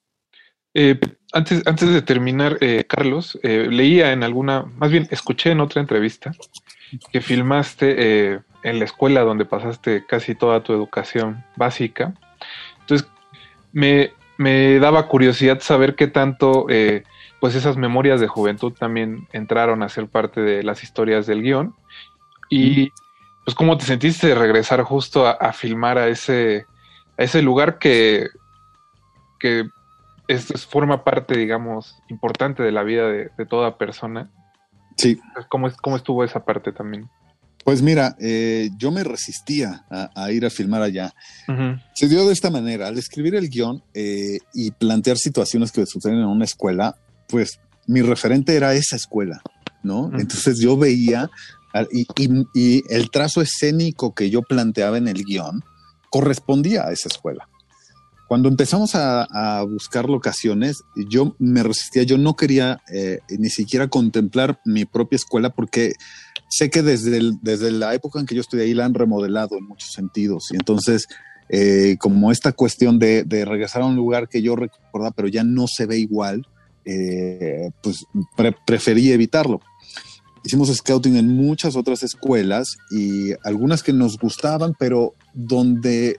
Eh, 0.72 0.98
antes, 1.32 1.62
antes 1.66 1.88
de 1.92 2.02
terminar, 2.02 2.58
eh, 2.60 2.84
Carlos, 2.88 3.38
eh, 3.42 3.68
leía 3.70 4.12
en 4.12 4.24
alguna, 4.24 4.62
más 4.62 4.90
bien 4.90 5.06
escuché 5.10 5.50
en 5.50 5.60
otra 5.60 5.80
entrevista 5.80 6.32
que 7.12 7.20
filmaste 7.20 8.40
en 8.62 8.78
la 8.78 8.84
escuela 8.84 9.22
donde 9.22 9.44
pasaste 9.44 10.04
casi 10.06 10.34
toda 10.34 10.62
tu 10.62 10.72
educación 10.72 11.44
básica. 11.56 12.14
Entonces, 12.80 13.08
me, 13.72 14.12
me 14.36 14.78
daba 14.78 15.08
curiosidad 15.08 15.60
saber 15.60 15.96
qué 15.96 16.06
tanto, 16.06 16.66
pues 17.40 17.54
esas 17.56 17.76
memorias 17.76 18.20
de 18.20 18.28
juventud 18.28 18.72
también 18.72 19.26
entraron 19.32 19.82
a 19.82 19.88
ser 19.88 20.06
parte 20.08 20.40
de 20.40 20.62
las 20.62 20.84
historias 20.84 21.26
del 21.26 21.42
guion. 21.42 21.74
Y 22.48 22.92
pues 23.44 23.54
cómo 23.54 23.76
te 23.76 23.84
sentiste 23.84 24.28
de 24.28 24.34
regresar 24.34 24.82
justo 24.82 25.26
a, 25.26 25.52
filmar 25.52 25.98
a 25.98 26.08
ese, 26.08 26.66
a 27.18 27.24
ese 27.24 27.42
lugar 27.42 27.78
que, 27.78 28.28
que 29.38 29.68
es, 30.28 30.46
forma 30.66 31.04
parte, 31.04 31.36
digamos, 31.36 31.96
importante 32.08 32.62
de 32.62 32.72
la 32.72 32.82
vida 32.82 33.06
de, 33.08 33.46
toda 33.48 33.76
persona. 33.76 34.30
Sí. 34.96 35.20
¿Cómo, 35.48 35.70
¿Cómo, 35.82 35.96
estuvo 35.96 36.24
esa 36.24 36.44
parte 36.44 36.72
también? 36.72 37.10
Pues 37.64 37.82
mira, 37.82 38.16
eh, 38.20 38.70
yo 38.76 38.90
me 38.90 39.04
resistía 39.04 39.84
a, 39.90 40.30
ir 40.30 40.44
a 40.44 40.50
filmar 40.50 40.82
allá. 40.82 41.14
Se 41.94 42.08
dio 42.08 42.26
de 42.26 42.32
esta 42.32 42.50
manera, 42.50 42.88
al 42.88 42.98
escribir 42.98 43.34
el 43.34 43.48
guion 43.48 43.82
eh, 43.94 44.38
y 44.52 44.70
plantear 44.70 45.16
situaciones 45.16 45.72
que 45.72 45.86
suceden 45.86 46.18
en 46.18 46.26
una 46.26 46.44
escuela, 46.44 46.96
pues 47.26 47.58
mi 47.86 48.02
referente 48.02 48.54
era 48.54 48.74
esa 48.74 48.96
escuela, 48.96 49.40
¿no? 49.82 50.10
Entonces 50.18 50.60
yo 50.60 50.76
veía 50.76 51.30
y, 51.90 52.84
el 52.88 53.10
trazo 53.10 53.42
escénico 53.42 54.14
que 54.14 54.30
yo 54.30 54.42
planteaba 54.42 54.98
en 54.98 55.08
el 55.08 55.24
guion 55.24 55.64
correspondía 56.10 56.86
a 56.86 56.92
esa 56.92 57.08
escuela. 57.08 57.48
Cuando 58.28 58.48
empezamos 58.48 58.94
a, 58.94 59.62
buscar 59.68 60.08
locaciones, 60.08 60.82
yo 61.08 61.36
me 61.38 61.62
resistía, 61.62 62.04
yo 62.04 62.16
no 62.16 62.36
quería 62.36 62.80
eh, 62.92 63.18
ni 63.38 63.50
siquiera 63.50 63.88
contemplar 63.88 64.60
mi 64.64 64.84
propia 64.84 65.16
escuela 65.16 65.50
porque 65.50 65.92
sé 66.48 66.70
que 66.70 66.82
desde, 66.82 67.32
desde 67.42 67.70
la 67.70 67.94
época 67.94 68.20
en 68.20 68.26
que 68.26 68.34
yo 68.34 68.40
estudié 68.40 68.64
ahí 68.64 68.74
la 68.74 68.86
han 68.86 68.94
remodelado 68.94 69.58
en 69.58 69.64
muchos 69.64 69.90
sentidos. 69.92 70.48
Y 70.52 70.56
entonces, 70.56 71.06
eh, 71.48 71.96
como 71.98 72.32
esta 72.32 72.52
cuestión 72.52 72.98
de, 72.98 73.24
regresar 73.28 73.82
a 73.82 73.86
un 73.86 73.96
lugar 73.96 74.28
que 74.28 74.40
yo 74.40 74.56
recordaba, 74.56 75.10
pero 75.10 75.28
ya 75.28 75.44
no 75.44 75.66
se 75.66 75.86
ve 75.86 75.98
igual, 75.98 76.46
eh, 76.86 77.70
pues 77.82 78.04
preferí 78.66 79.10
evitarlo 79.10 79.60
hicimos 80.44 80.72
scouting 80.74 81.16
en 81.16 81.34
muchas 81.34 81.74
otras 81.74 82.02
escuelas 82.02 82.76
y 82.90 83.32
algunas 83.42 83.82
que 83.82 83.92
nos 83.92 84.18
gustaban, 84.18 84.74
pero 84.78 85.14
donde 85.32 86.18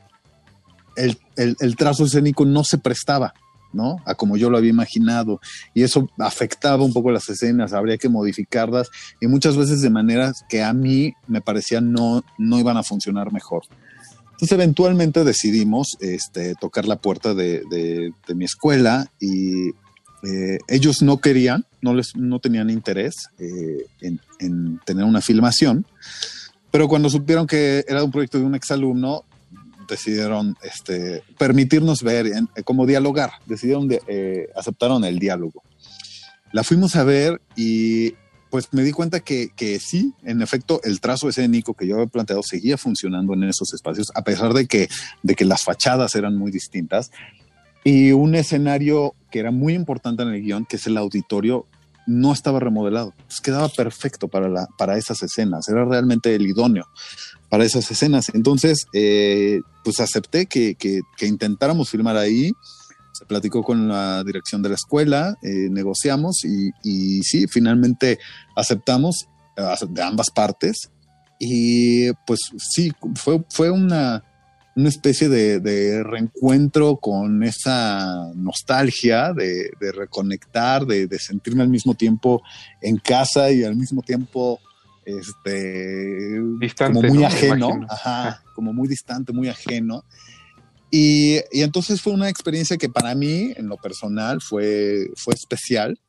el, 0.95 1.75
trazo 1.75 2.05
escénico 2.05 2.43
no 2.45 2.63
se 2.63 2.79
prestaba, 2.79 3.33
¿no? 3.71 3.97
A 4.05 4.15
como 4.15 4.35
yo 4.35 4.49
lo 4.49 4.57
había 4.57 4.71
imaginado. 4.71 5.39
Y 5.73 5.83
eso 5.83 6.09
afectaba 6.17 6.83
un 6.83 6.93
poco 6.93 7.11
las 7.11 7.29
escenas, 7.29 7.73
habría 7.73 7.97
que 7.97 8.09
modificarlas 8.09 8.89
y 9.21 9.27
muchas 9.27 9.57
veces 9.57 9.81
de 9.81 9.89
maneras 9.89 10.43
que 10.49 10.63
a 10.63 10.73
mí 10.73 11.13
me 11.27 11.41
parecían 11.41 11.91
no, 11.91 12.23
no 12.39 12.59
iban 12.59 12.77
a 12.77 12.83
funcionar 12.83 13.31
mejor. 13.31 13.63
Entonces 14.31 14.51
eventualmente 14.51 15.23
decidimos 15.23 15.97
este, 16.01 16.55
tocar 16.55 16.87
la 16.87 16.97
puerta 16.97 17.33
de, 17.33 17.61
de 17.69 18.35
mi 18.35 18.43
escuela 18.43 19.09
y 19.19 19.69
eh, 20.25 20.57
ellos 20.67 21.01
no 21.01 21.19
querían, 21.19 21.65
no, 21.85 21.93
les, 21.93 22.15
no 22.15 22.39
tenían 22.39 22.69
interés 22.71 23.29
eh, 23.37 23.85
en, 24.01 24.79
tener 24.85 25.05
una 25.05 25.21
filmación, 25.21 25.85
Pero 26.71 26.87
cuando 26.87 27.09
supieron 27.09 27.45
que 27.45 27.85
era 27.87 28.03
un 28.03 28.11
proyecto 28.11 28.39
de 28.39 28.43
un 28.43 28.55
exalumno, 28.55 29.23
decidieron 29.87 30.57
este, 30.63 31.21
permitirnos 31.37 32.01
ver, 32.01 32.25
en, 32.25 32.49
como 32.63 32.87
dialogar, 32.87 33.33
decidieron, 33.45 33.87
de, 33.87 34.01
eh, 34.07 34.49
aceptaron 34.55 35.05
el 35.05 35.19
diálogo. 35.19 35.63
La 36.51 36.63
fuimos 36.63 36.95
a 36.95 37.03
ver 37.03 37.39
y 37.55 38.15
pues 38.49 38.69
me 38.71 38.83
di 38.83 38.91
cuenta 38.91 39.19
que, 39.19 39.49
que, 39.55 39.79
sí, 39.79 40.13
en 40.23 40.41
efecto, 40.41 40.81
el 40.83 40.99
trazo 41.01 41.29
escénico 41.29 41.75
que 41.75 41.87
yo 41.87 41.95
había 41.95 42.07
planteado 42.07 42.41
seguía 42.41 42.77
funcionando 42.77 43.33
en 43.33 43.43
esos 43.43 43.73
espacios, 43.73 44.11
a 44.15 44.23
pesar 44.23 44.53
de 44.53 44.65
que, 44.65 44.89
de 45.23 45.35
que 45.35 45.45
las 45.45 45.63
fachadas 45.63 46.15
eran 46.15 46.35
muy 46.35 46.51
distintas. 46.51 47.11
Y 47.83 48.11
un 48.11 48.33
escenario 48.33 49.13
que 49.29 49.39
era 49.39 49.51
muy 49.51 49.73
importante 49.73 50.23
en 50.23 50.29
el 50.29 50.41
guion, 50.41 50.65
que 50.65 50.77
es 50.77 50.87
el 50.87 50.97
auditorio, 50.97 51.67
no 52.07 52.33
estaba 52.33 52.59
remodelado. 52.59 53.13
Pues 53.27 53.41
quedaba 53.41 53.69
perfecto 53.69 54.27
para, 54.27 54.49
la, 54.49 54.67
para 54.77 54.97
esas 54.97 55.21
escenas, 55.23 55.67
era 55.69 55.85
realmente 55.85 56.35
el 56.35 56.45
idóneo 56.45 56.87
para 57.49 57.63
esas 57.63 57.89
escenas. 57.89 58.29
Entonces, 58.33 58.85
eh, 58.93 59.61
pues 59.83 59.99
acepté 59.99 60.45
que, 60.45 60.75
que, 60.75 61.01
intentáramos 61.25 61.89
filmar 61.89 62.17
ahí 62.17 62.51
se 63.13 63.25
platicó 63.25 63.63
con 63.63 63.87
la 63.87 64.25
dirección 64.25 64.61
de 64.61 64.67
la 64.67 64.75
escuela, 64.75 65.37
eh, 65.41 65.69
negociamos 65.69 66.43
y, 66.43 66.71
y, 66.83 67.23
sí, 67.23 67.47
finalmente 67.47 68.19
aceptamos 68.57 69.27
uh, 69.57 69.85
de 69.87 70.03
ambas 70.03 70.29
partes. 70.31 70.89
Y 71.39 72.11
pues 72.27 72.41
sí, 72.57 72.91
fue, 73.15 73.41
fue 73.49 73.69
una, 73.69 74.24
una 74.75 74.89
especie 74.89 75.29
de, 75.29 75.59
de, 75.59 76.03
reencuentro 76.03 76.97
con 76.97 77.43
esa 77.43 78.31
nostalgia 78.35 79.31
de, 79.31 79.71
de 79.79 79.91
reconectar, 79.93 80.85
de, 80.85 81.07
de, 81.07 81.17
sentirme 81.17 81.63
al 81.63 81.69
mismo 81.69 81.95
tiempo 81.95 82.41
en 82.81 82.97
casa 82.97 83.51
y 83.51 83.63
al 83.63 83.75
mismo 83.75 84.01
tiempo 84.01 84.59
este, 85.05 86.41
distante, 86.59 86.99
como 86.99 87.07
muy 87.07 87.19
¿no? 87.19 87.27
ajeno, 87.27 87.79
ajá, 87.89 88.43
como 88.53 88.73
muy 88.73 88.87
distante, 88.87 89.31
muy 89.31 89.47
ajeno. 89.47 90.03
Y, 90.91 91.35
y, 91.51 91.61
entonces 91.61 92.01
fue 92.01 92.13
una 92.13 92.29
experiencia 92.29 92.77
que 92.77 92.89
para 92.89 93.15
mí, 93.15 93.53
en 93.55 93.67
lo 93.67 93.77
personal, 93.77 94.41
fue, 94.41 95.07
fue 95.15 95.33
especial. 95.33 95.99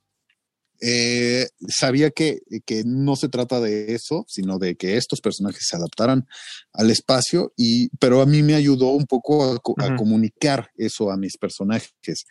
Eh, 0.81 1.47
sabía 1.69 2.11
que, 2.11 2.41
que, 2.65 2.83
no 2.85 3.17
se 3.17 3.29
trata 3.29 3.61
de 3.61 3.95
eso, 3.95 4.25
sino 4.29 4.59
de 4.59 4.77
que 4.77 4.97
estos 4.97 5.21
personajes 5.21 5.67
se 5.69 5.77
adaptaran 5.77 6.27
al 6.73 6.91
espacio, 6.91 7.53
y, 7.57 7.89
pero 7.99 8.21
a 8.21 8.27
mí 8.27 8.43
me 8.43 8.55
ayudó 8.55 8.91
un 8.91 9.07
poco 9.07 9.45
a, 9.45 9.49
a 9.49 9.55
uh 9.55 9.59
-huh. 9.59 9.97
comunicar 9.97 10.71
eso 10.77 11.11
a 11.11 11.17
mis 11.17 11.37
personajes. 11.39 12.25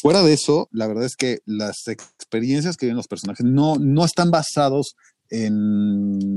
Fuera 0.00 0.22
de 0.22 0.32
eso, 0.32 0.68
la 0.72 0.86
verdad 0.86 1.04
es 1.04 1.16
que 1.16 1.38
las 1.46 1.86
experiencias 1.86 2.76
que 2.76 2.86
viven 2.86 2.96
los 2.96 3.08
personajes 3.08 3.44
no, 3.46 3.76
no 3.76 4.04
están 4.04 4.30
basados 4.30 4.94
en, 5.30 6.36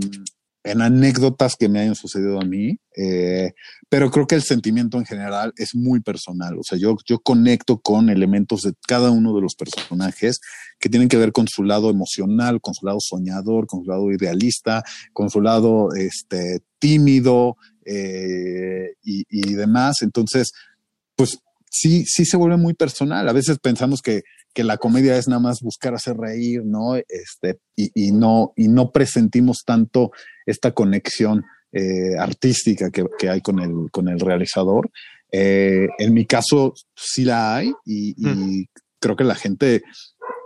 en 0.63 0.81
anécdotas 0.81 1.55
que 1.55 1.69
me 1.69 1.79
hayan 1.79 1.95
sucedido 1.95 2.39
a 2.39 2.45
mí, 2.45 2.79
eh, 2.97 3.53
pero 3.87 4.11
creo 4.11 4.27
que 4.27 4.35
el 4.35 4.43
sentimiento 4.43 4.97
en 4.97 5.05
general 5.05 5.53
es 5.57 5.73
muy 5.73 6.01
personal. 6.01 6.57
O 6.59 6.63
sea, 6.63 6.77
yo, 6.77 6.97
yo 7.05 7.19
conecto 7.19 7.79
con 7.79 8.09
elementos 8.09 8.63
de 8.63 8.73
cada 8.87 9.09
uno 9.09 9.33
de 9.33 9.41
los 9.41 9.55
personajes 9.55 10.39
que 10.79 10.89
tienen 10.89 11.07
que 11.07 11.17
ver 11.17 11.31
con 11.31 11.47
su 11.47 11.63
lado 11.63 11.89
emocional, 11.89 12.59
con 12.61 12.73
su 12.73 12.85
lado 12.85 12.99
soñador, 12.99 13.67
con 13.67 13.83
su 13.83 13.89
lado 13.89 14.11
idealista, 14.11 14.83
con 15.13 15.29
su 15.29 15.41
lado 15.41 15.93
este, 15.95 16.61
tímido 16.77 17.55
eh, 17.85 18.93
y, 19.03 19.53
demás. 19.55 20.01
Entonces, 20.01 20.51
sí, 21.69 22.05
sí 22.05 22.25
se 22.25 22.37
vuelve 22.37 22.57
muy 22.57 22.73
personal. 22.73 23.27
A 23.27 23.33
veces 23.33 23.59
pensamos 23.59 24.01
que, 24.01 24.23
que 24.53 24.63
la 24.63 24.77
comedia 24.77 25.17
es 25.17 25.27
nada 25.27 25.39
más 25.39 25.61
buscar 25.61 25.93
hacer 25.93 26.17
reír, 26.17 26.63
¿no? 26.65 26.95
Este, 26.95 27.59
y, 27.75 27.91
y 27.93 28.11
no, 28.11 28.53
y 28.55 28.67
no 28.67 28.91
presentimos 28.91 29.59
tanto 29.65 30.11
esta 30.45 30.71
conexión 30.71 31.43
eh, 31.71 32.17
artística 32.17 32.89
que, 32.89 33.05
que, 33.17 33.29
hay 33.29 33.41
con 33.41 33.59
el, 33.59 33.91
con 33.91 34.09
el 34.09 34.19
realizador. 34.19 34.89
Eh, 35.31 35.87
en 35.99 36.13
mi 36.13 36.25
caso, 36.25 36.73
sí 36.95 37.23
la 37.23 37.55
hay, 37.55 37.71
y, 37.85 38.15
y 38.17 38.25
mm. 38.25 38.65
creo 38.99 39.15
que 39.15 39.23
la 39.23 39.35
gente 39.35 39.83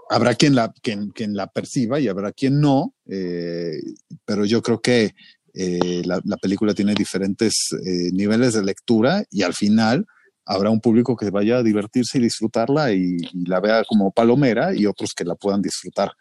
habrá 0.10 0.36
quien 0.36 0.56
la, 0.56 0.74
quien, 0.82 1.10
quien 1.10 1.34
la 1.34 1.48
perciba 1.48 2.00
y 2.00 2.08
habrá 2.08 2.32
quien 2.32 2.60
no, 2.60 2.94
eh, 3.08 3.78
pero 4.26 4.46
yo 4.46 4.62
creo 4.62 4.82
que 4.82 5.12
eh, 5.54 6.02
la, 6.06 6.20
la, 6.24 6.38
película 6.38 6.74
tiene 6.74 6.94
diferentes 6.94 7.54
eh, 7.86 8.12
niveles 8.12 8.54
de 8.54 8.64
lectura 8.64 9.24
y 9.30 9.44
al 9.44 9.54
final 9.54 10.06
habrá 10.46 10.70
un 10.70 10.82
público 10.82 11.16
que 11.16 11.30
vaya 11.30 11.58
a 11.58 11.64
divertirse 11.64 12.18
y 12.18 12.22
disfrutarla 12.22 12.92
y, 12.94 13.18
y, 13.32 13.46
la 13.46 13.60
vea 13.60 13.84
como 13.88 14.12
palomera 14.12 14.74
y 14.76 14.86
otros 14.86 15.14
que 15.16 15.26
la 15.26 15.36
puedan 15.36 15.62
disfrutar 15.62 16.12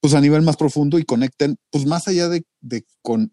pues 0.00 0.14
a 0.14 0.20
nivel 0.20 0.42
más 0.42 0.56
profundo 0.56 0.98
y 0.98 1.04
conecten 1.04 1.56
pues 1.70 1.86
más 1.86 2.06
allá 2.08 2.28
de, 2.28 2.44
de 2.60 2.84
con 3.02 3.32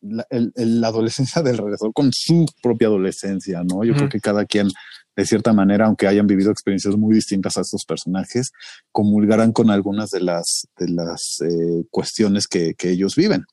la, 0.00 0.26
el, 0.30 0.52
el, 0.54 0.80
la, 0.80 0.88
adolescencia 0.88 1.42
del 1.42 1.58
regresor 1.58 1.92
con 1.92 2.10
su 2.12 2.46
propia 2.62 2.88
adolescencia, 2.88 3.62
¿no? 3.64 3.84
Yo 3.84 3.94
creo 3.94 4.08
que 4.08 4.20
cada 4.20 4.44
quien 4.44 4.68
de 5.16 5.26
cierta 5.26 5.52
manera, 5.52 5.86
aunque 5.86 6.06
hayan 6.06 6.28
vivido 6.28 6.52
experiencias 6.52 6.94
muy 6.96 7.12
distintas 7.12 7.56
a 7.56 7.62
estos 7.62 7.84
personajes, 7.84 8.52
comulgarán 8.92 9.52
con 9.52 9.68
algunas 9.68 10.10
de 10.10 10.20
las, 10.20 10.68
de 10.78 10.90
las 10.90 11.40
eh, 11.40 11.84
cuestiones 11.90 12.46
que, 12.46 12.74
que 12.74 12.90
ellos 12.90 13.16
viven. 13.16 13.44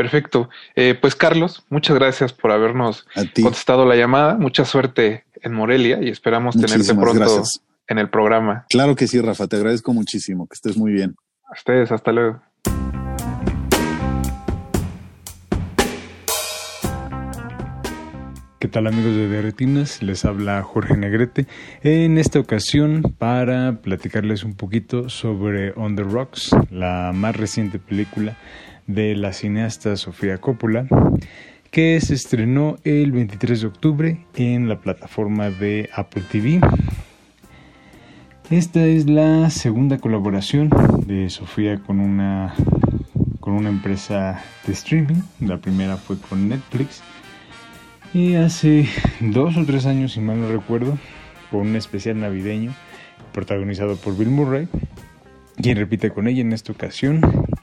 Perfecto. 0.00 0.48
Eh, 0.76 0.96
pues 0.98 1.14
Carlos, 1.14 1.62
muchas 1.68 1.94
gracias 1.94 2.32
por 2.32 2.52
habernos 2.52 3.06
contestado 3.42 3.84
la 3.84 3.96
llamada. 3.96 4.34
Mucha 4.36 4.64
suerte 4.64 5.26
en 5.42 5.52
Morelia 5.52 5.98
y 6.00 6.08
esperamos 6.08 6.56
Muchísimas 6.56 6.86
tenerte 6.86 7.02
pronto 7.02 7.20
gracias. 7.20 7.60
en 7.86 7.98
el 7.98 8.08
programa. 8.08 8.64
Claro 8.70 8.96
que 8.96 9.06
sí, 9.06 9.20
Rafa, 9.20 9.46
te 9.46 9.56
agradezco 9.56 9.92
muchísimo. 9.92 10.46
Que 10.48 10.54
estés 10.54 10.78
muy 10.78 10.92
bien. 10.92 11.16
A 11.46 11.52
ustedes, 11.52 11.92
hasta 11.92 12.12
luego. 12.12 12.40
¿Qué 18.58 18.68
tal 18.68 18.86
amigos 18.86 19.14
de 19.14 19.28
Derretinas? 19.28 20.02
Les 20.02 20.24
habla 20.24 20.62
Jorge 20.62 20.96
Negrete 20.96 21.46
en 21.82 22.16
esta 22.16 22.38
ocasión 22.38 23.02
para 23.18 23.82
platicarles 23.82 24.44
un 24.44 24.54
poquito 24.54 25.10
sobre 25.10 25.72
On 25.76 25.94
the 25.94 26.04
Rocks, 26.04 26.50
la 26.70 27.12
más 27.14 27.36
reciente 27.36 27.78
película 27.78 28.38
de 28.94 29.14
la 29.14 29.32
cineasta 29.32 29.96
Sofía 29.96 30.38
Coppola, 30.38 30.86
que 31.70 32.00
se 32.00 32.14
estrenó 32.14 32.76
el 32.84 33.12
23 33.12 33.60
de 33.60 33.66
octubre 33.66 34.26
en 34.34 34.68
la 34.68 34.80
plataforma 34.80 35.50
de 35.50 35.88
Apple 35.94 36.22
TV. 36.30 36.60
Esta 38.50 38.84
es 38.84 39.08
la 39.08 39.48
segunda 39.50 39.98
colaboración 39.98 40.70
de 41.06 41.30
Sofía 41.30 41.78
con 41.78 42.00
una, 42.00 42.54
con 43.38 43.54
una 43.54 43.68
empresa 43.68 44.42
de 44.66 44.72
streaming. 44.72 45.22
La 45.40 45.58
primera 45.58 45.96
fue 45.96 46.18
con 46.18 46.48
Netflix. 46.48 47.02
Y 48.12 48.34
hace 48.34 48.88
dos 49.20 49.56
o 49.56 49.64
tres 49.64 49.86
años, 49.86 50.12
si 50.12 50.20
mal 50.20 50.40
no 50.40 50.48
recuerdo, 50.48 50.98
con 51.52 51.60
un 51.60 51.76
especial 51.76 52.18
navideño 52.18 52.74
protagonizado 53.32 53.94
por 53.96 54.18
Bill 54.18 54.30
Murray, 54.30 54.66
quien 55.62 55.76
repite 55.76 56.10
con 56.10 56.26
ella 56.26 56.40
en 56.40 56.52
esta 56.52 56.72
ocasión 56.72 57.20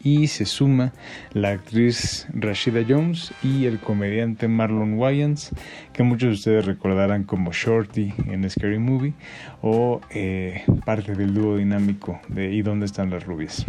y 0.07 0.27
se 0.27 0.45
suma 0.45 0.93
la 1.33 1.49
actriz 1.49 2.27
Rashida 2.33 2.79
Jones 2.87 3.33
y 3.43 3.65
el 3.65 3.77
comediante 3.77 4.47
Marlon 4.47 4.93
Wayans, 4.93 5.51
que 5.91 6.03
muchos 6.03 6.29
de 6.29 6.35
ustedes 6.35 6.65
recordarán 6.65 7.25
como 7.25 7.51
Shorty 7.51 8.13
en 8.27 8.49
Scary 8.49 8.79
Movie 8.79 9.13
o 9.61 9.99
eh, 10.11 10.63
parte 10.85 11.13
del 11.13 11.33
dúo 11.33 11.57
dinámico 11.57 12.21
de 12.29 12.53
¿Y 12.53 12.61
dónde 12.61 12.85
están 12.85 13.09
las 13.09 13.25
rubias? 13.25 13.65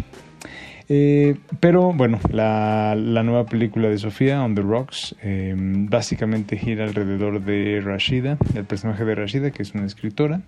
Eh, 0.88 1.36
pero 1.58 1.92
bueno, 1.92 2.20
la, 2.30 2.94
la, 2.96 3.24
nueva 3.24 3.44
película 3.44 3.88
de 3.88 3.98
Sofía, 3.98 4.42
On 4.42 4.54
the 4.54 4.62
Rocks, 4.62 5.16
eh, 5.22 5.54
básicamente 5.56 6.56
gira 6.56 6.84
alrededor 6.84 7.42
de 7.42 7.82
Rashida, 7.84 8.38
el 8.54 8.64
personaje 8.64 9.04
de 9.04 9.14
Rashida, 9.16 9.50
que 9.50 9.62
es 9.62 9.74
una 9.74 9.84
escritora, 9.84 10.40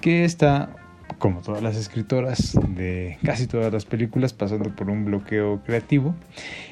que 0.00 0.24
está 0.24 0.76
como 1.18 1.40
todas 1.40 1.62
las 1.62 1.76
escritoras 1.76 2.58
de 2.68 3.18
casi 3.24 3.46
todas 3.46 3.72
las 3.72 3.84
películas, 3.84 4.32
pasando 4.32 4.70
por 4.74 4.90
un 4.90 5.04
bloqueo 5.04 5.62
creativo. 5.64 6.14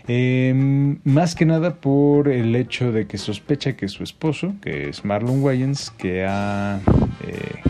Eh, 0.09 0.99
más 1.05 1.35
que 1.35 1.47
nada 1.47 1.77
por 1.77 2.29
el 2.29 2.55
hecho 2.57 2.93
de 2.93 3.07
que 3.07 3.19
sospecha 3.19 3.77
que 3.77 3.89
su 3.89 4.03
esposo, 4.03 4.55
que 4.61 4.89
es 4.89 5.05
Marlon 5.05 5.43
Wayans, 5.43 5.91
que 5.91 6.25
ha... 6.27 6.81
Eh, 7.27 7.61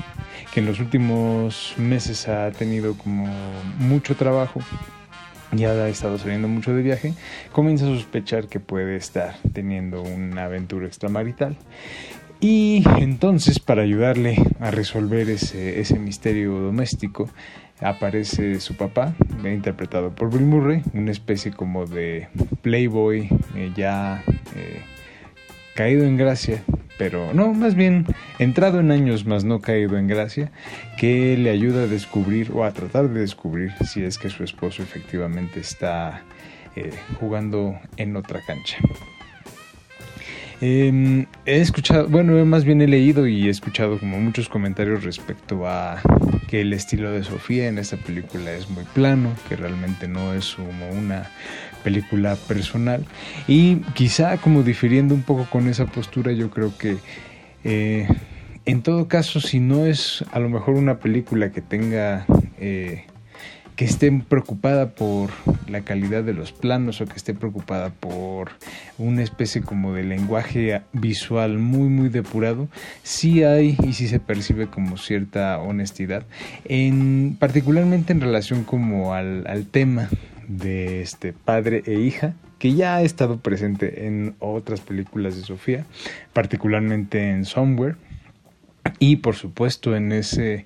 que 0.52 0.58
en 0.58 0.66
los 0.66 0.80
últimos 0.80 1.74
meses 1.76 2.26
ha 2.26 2.50
tenido 2.50 2.98
como 2.98 3.28
mucho 3.78 4.16
trabajo 4.16 4.60
ya 5.52 5.72
ha 5.72 5.88
estado 5.88 6.18
saliendo 6.18 6.48
mucho 6.48 6.74
de 6.74 6.82
viaje, 6.82 7.14
comienza 7.52 7.84
a 7.84 7.88
sospechar 7.88 8.46
que 8.46 8.60
puede 8.60 8.96
estar 8.96 9.36
teniendo 9.52 10.02
una 10.02 10.44
aventura 10.44 10.86
extramarital. 10.86 11.56
Y 12.40 12.82
entonces, 12.96 13.58
para 13.58 13.82
ayudarle 13.82 14.36
a 14.60 14.70
resolver 14.70 15.28
ese, 15.28 15.98
misterio 15.98 16.58
doméstico, 16.58 17.28
aparece 17.80 18.60
su 18.60 18.76
papá, 18.76 19.14
interpretado 19.44 20.14
por 20.14 20.30
Bill 20.30 20.46
Murray, 20.46 20.82
una 20.94 21.10
especie 21.10 21.52
como 21.52 21.86
de 21.86 22.28
playboy 22.62 23.28
eh, 23.56 23.72
ya 23.76 24.22
eh, 24.56 24.80
caído 25.74 26.04
en 26.04 26.16
gracia, 26.16 26.62
pero 26.96 27.34
no, 27.34 27.52
más 27.52 27.74
bien 27.74 28.06
entrado 28.38 28.80
en 28.80 28.90
años 28.90 29.26
más 29.26 29.44
no 29.44 29.60
caído 29.60 29.98
en 29.98 30.06
gracia, 30.06 30.50
que 30.98 31.36
le 31.36 31.50
ayuda 31.50 31.82
a 31.82 31.86
descubrir 31.86 32.52
o 32.52 32.64
a 32.64 32.72
tratar 32.72 33.10
de 33.10 33.20
descubrir 33.20 33.72
si 33.84 34.02
es 34.02 34.16
que 34.16 34.30
su 34.30 34.44
esposo 34.44 34.82
efectivamente 34.82 35.60
está 35.60 36.22
eh, 36.74 36.90
jugando 37.18 37.78
en 37.98 38.16
otra 38.16 38.40
cancha. 38.46 38.78
Em, 40.60 41.24
he 41.46 41.60
escuchado, 41.60 42.06
bueno, 42.08 42.44
más 42.44 42.64
bien 42.64 42.82
he 42.82 42.86
leído 42.86 43.26
y 43.26 43.46
he 43.46 43.50
escuchado 43.50 43.98
como 43.98 44.20
muchos 44.20 44.48
comentarios 44.50 45.04
respecto 45.04 45.66
a 45.66 46.02
que 46.48 46.60
el 46.60 46.72
estilo 46.74 47.10
de 47.12 47.24
Sofía 47.24 47.68
en 47.68 47.78
esta 47.78 47.96
película 47.96 48.52
es 48.52 48.68
muy 48.68 48.84
plano, 48.84 49.32
que 49.48 49.56
realmente 49.56 50.06
no 50.06 50.34
es 50.34 50.54
como 50.54 50.90
una 50.90 51.30
película 51.82 52.36
personal. 52.36 53.06
Y 53.48 53.76
quizá 53.94 54.36
como 54.36 54.62
difiriendo 54.62 55.14
un 55.14 55.22
poco 55.22 55.46
con 55.48 55.66
esa 55.66 55.86
postura 55.86 56.32
yo 56.32 56.50
creo 56.50 56.76
que 56.76 56.98
eh, 57.64 58.06
en 58.66 58.82
todo 58.82 59.08
caso 59.08 59.40
si 59.40 59.60
no 59.60 59.86
es 59.86 60.24
a 60.30 60.40
lo 60.40 60.50
mejor 60.50 60.74
una 60.74 60.98
película 60.98 61.50
que 61.52 61.62
tenga 61.62 62.26
eh, 62.58 63.04
que 63.80 63.86
esté 63.86 64.12
preocupada 64.12 64.90
por 64.90 65.30
la 65.66 65.80
calidad 65.80 66.22
de 66.22 66.34
los 66.34 66.52
planos 66.52 67.00
o 67.00 67.06
que 67.06 67.16
esté 67.16 67.32
preocupada 67.32 67.88
por 67.88 68.50
una 68.98 69.22
especie 69.22 69.62
como 69.62 69.94
de 69.94 70.02
lenguaje 70.02 70.82
visual 70.92 71.56
muy 71.56 71.88
muy 71.88 72.10
depurado, 72.10 72.68
sí 73.02 73.42
hay 73.42 73.78
y 73.82 73.94
sí 73.94 74.06
se 74.06 74.20
percibe 74.20 74.66
como 74.66 74.98
cierta 74.98 75.58
honestidad, 75.60 76.24
en, 76.66 77.38
particularmente 77.40 78.12
en 78.12 78.20
relación 78.20 78.64
como 78.64 79.14
al, 79.14 79.46
al 79.46 79.64
tema 79.64 80.10
de 80.46 81.00
este 81.00 81.32
padre 81.32 81.82
e 81.86 81.94
hija 81.94 82.34
que 82.58 82.74
ya 82.74 82.96
ha 82.96 83.02
estado 83.02 83.38
presente 83.38 84.06
en 84.06 84.34
otras 84.40 84.82
películas 84.82 85.36
de 85.36 85.42
Sofía, 85.42 85.86
particularmente 86.34 87.30
en 87.30 87.46
Somewhere 87.46 87.96
y 88.98 89.16
por 89.16 89.36
supuesto 89.36 89.96
en 89.96 90.12
ese 90.12 90.64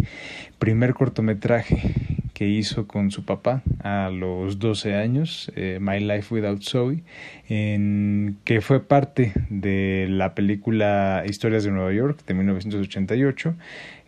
primer 0.59 0.95
cortometraje 0.95 2.14
que 2.35 2.48
hizo 2.48 2.86
con 2.86 3.11
su 3.11 3.24
papá 3.24 3.62
a 3.82 4.11
los 4.11 4.59
12 4.59 4.94
años, 4.94 5.51
eh, 5.55 5.78
My 5.81 6.01
Life 6.01 6.35
Without 6.35 6.62
Zoe, 6.62 7.02
en, 7.48 8.36
que 8.44 8.61
fue 8.61 8.81
parte 8.81 9.32
de 9.48 10.09
la 10.11 10.35
película 10.35 11.23
Historias 11.27 11.65
de 11.65 11.70
Nueva 11.70 11.93
York 11.93 12.24
de 12.27 12.35
1988. 12.35 13.55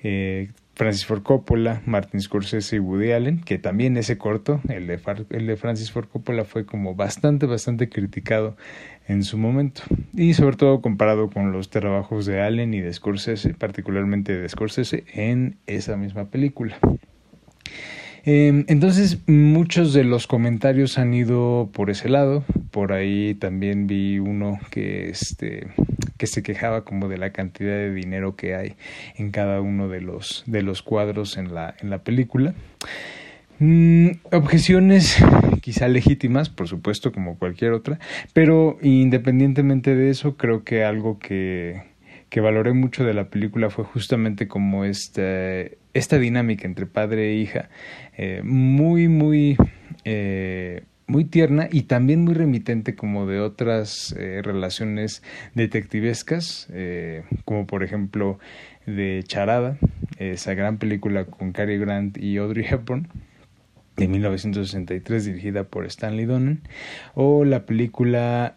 Eh, 0.03 0.49
Francis 0.75 1.07
Ford 1.07 1.23
Coppola, 1.23 1.81
Martin 1.87 2.21
Scorsese 2.21 2.77
y 2.77 2.79
Woody 2.81 3.13
Allen, 3.13 3.41
que 3.41 3.57
también 3.57 3.97
ese 3.97 4.19
corto, 4.19 4.61
el 4.69 4.87
de, 4.87 5.01
el 5.31 5.47
de 5.47 5.57
Francis 5.57 5.91
Ford 5.91 6.07
Coppola, 6.07 6.45
fue 6.45 6.67
como 6.67 6.95
bastante, 6.95 7.47
bastante 7.47 7.89
criticado 7.89 8.59
en 9.09 9.23
su 9.23 9.39
momento. 9.39 9.83
Y 10.13 10.35
sobre 10.35 10.57
todo 10.57 10.83
comparado 10.83 11.31
con 11.31 11.51
los 11.51 11.71
trabajos 11.71 12.27
de 12.27 12.43
Allen 12.43 12.75
y 12.75 12.83
de 12.83 12.93
Scorsese, 12.93 13.55
particularmente 13.55 14.37
de 14.37 14.47
Scorsese, 14.51 15.05
en 15.15 15.57
esa 15.67 15.97
misma 15.97 16.27
película. 16.27 16.79
Em, 18.29 18.65
entonces, 18.67 19.21
muchos 19.29 19.93
de 19.93 20.03
los 20.03 20.27
comentarios 20.27 20.99
han 20.99 21.15
ido 21.15 21.71
por 21.73 21.91
ese 21.91 22.09
lado. 22.09 22.45
Por 22.73 22.93
ahí 22.93 23.35
también 23.37 23.87
vi 23.87 24.19
uno 24.19 24.59
que, 24.71 25.09
este, 25.09 25.69
que 26.19 26.27
se 26.27 26.43
quejaba 26.43 26.85
como 26.85 27.09
de 27.09 27.19
la 27.19 27.31
cantidad 27.31 27.77
de 27.77 27.95
dinero 27.95 28.35
que 28.35 28.57
hay 28.57 28.75
en 29.15 29.31
cada 29.31 29.61
uno 29.61 29.89
de 29.89 30.01
los, 30.01 30.43
de 30.47 30.63
los 30.63 30.83
cuadros 30.83 31.37
en 31.39 31.55
la, 31.55 31.77
en 31.81 31.89
la 31.89 31.99
película. 31.99 32.53
Mm, 33.61 34.09
objeciones 34.33 35.23
quizá 35.63 35.87
legítimas, 35.87 36.51
por 36.51 36.67
supuesto, 36.67 37.13
como 37.13 37.39
cualquier 37.39 37.73
otra, 37.73 38.01
pero 38.33 38.77
independientemente 38.83 39.95
de 39.95 40.11
eso, 40.11 40.37
creo 40.37 40.65
que 40.65 40.83
algo 40.85 41.21
que, 41.21 41.83
que 42.29 42.41
valoré 42.41 42.73
mucho 42.73 43.05
de 43.05 43.15
la 43.15 43.31
película 43.31 43.71
fue 43.71 43.85
justamente 43.85 44.49
como 44.49 44.85
este 44.85 45.79
esta 45.97 46.19
dinámica 46.19 46.67
entre 46.67 46.87
padre 46.87 47.31
e 47.31 47.35
hija, 47.37 47.71
eh, 48.17 48.43
muy, 48.45 49.09
muy, 49.09 49.57
eh, 50.05 50.83
muy 51.07 51.25
tierna 51.25 51.69
y 51.71 51.83
también 51.83 52.23
muy 52.23 52.35
remitente 52.35 52.95
como 52.95 53.27
de 53.27 53.41
otras 53.41 54.15
eh, 54.19 54.43
relaciones 54.45 55.23
detectivescas, 55.55 56.69
como 57.45 57.67
por 57.67 57.83
ejemplo 57.83 58.39
de 58.87 59.23
Charada, 59.27 59.79
esa 60.19 60.55
gran 60.55 60.79
película 60.79 61.25
con 61.25 61.53
Cary 61.53 61.79
Grant 61.79 62.19
y 62.19 62.37
Audrey 62.37 62.67
Hepburn 62.69 63.09
de 63.97 64.09
1963 64.09 65.25
dirigida 65.25 65.65
por 65.65 65.87
Stanley 65.87 66.27
Donen, 66.27 66.61
o 67.15 67.45
la 67.47 67.65
película 67.65 68.57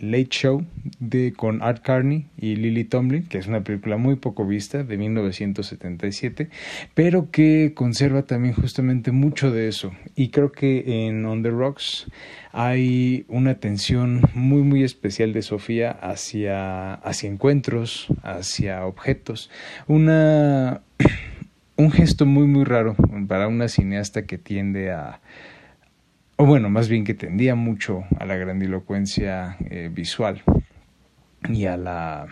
Late 0.00 0.28
Show 0.30 0.64
de, 0.98 1.32
con 1.32 1.62
Art 1.62 1.82
Carney 1.82 2.26
y 2.38 2.56
Lily 2.56 2.84
Tomlin, 2.84 3.24
que 3.24 3.38
es 3.38 3.46
una 3.46 3.62
película 3.62 3.96
muy 3.96 4.16
poco 4.16 4.46
vista 4.46 4.82
de 4.82 4.96
1977, 4.96 6.48
pero 6.94 7.30
que 7.30 7.72
conserva 7.74 8.22
también 8.22 8.54
justamente 8.54 9.12
mucho 9.12 9.50
de 9.50 9.68
eso. 9.68 9.92
Y 10.14 10.28
creo 10.28 10.52
que 10.52 11.06
en 11.06 11.24
On 11.24 11.42
the 11.42 11.50
Rocks 11.50 12.06
hay 12.52 13.24
una 13.28 13.52
atención 13.52 14.22
muy 14.34 14.62
muy 14.62 14.82
especial 14.82 15.32
de 15.32 15.42
Sofía 15.42 15.90
hacia, 15.90 16.94
hacia 16.94 17.30
encuentros, 17.30 18.08
hacia 18.22 18.86
objetos, 18.86 19.50
una 19.86 20.82
un 21.76 21.90
gesto 21.90 22.24
muy 22.26 22.46
muy 22.46 22.64
raro 22.64 22.96
para 23.28 23.48
una 23.48 23.68
cineasta 23.68 24.26
que 24.26 24.38
tiende 24.38 24.90
a 24.90 25.20
o 26.36 26.44
bueno, 26.44 26.68
más 26.70 26.88
bien 26.88 27.04
que 27.04 27.14
tendía 27.14 27.54
mucho 27.54 28.04
a 28.18 28.26
la 28.26 28.36
grandilocuencia 28.36 29.56
eh, 29.70 29.90
visual 29.92 30.42
y 31.48 31.66
a 31.66 31.76
la 31.76 32.26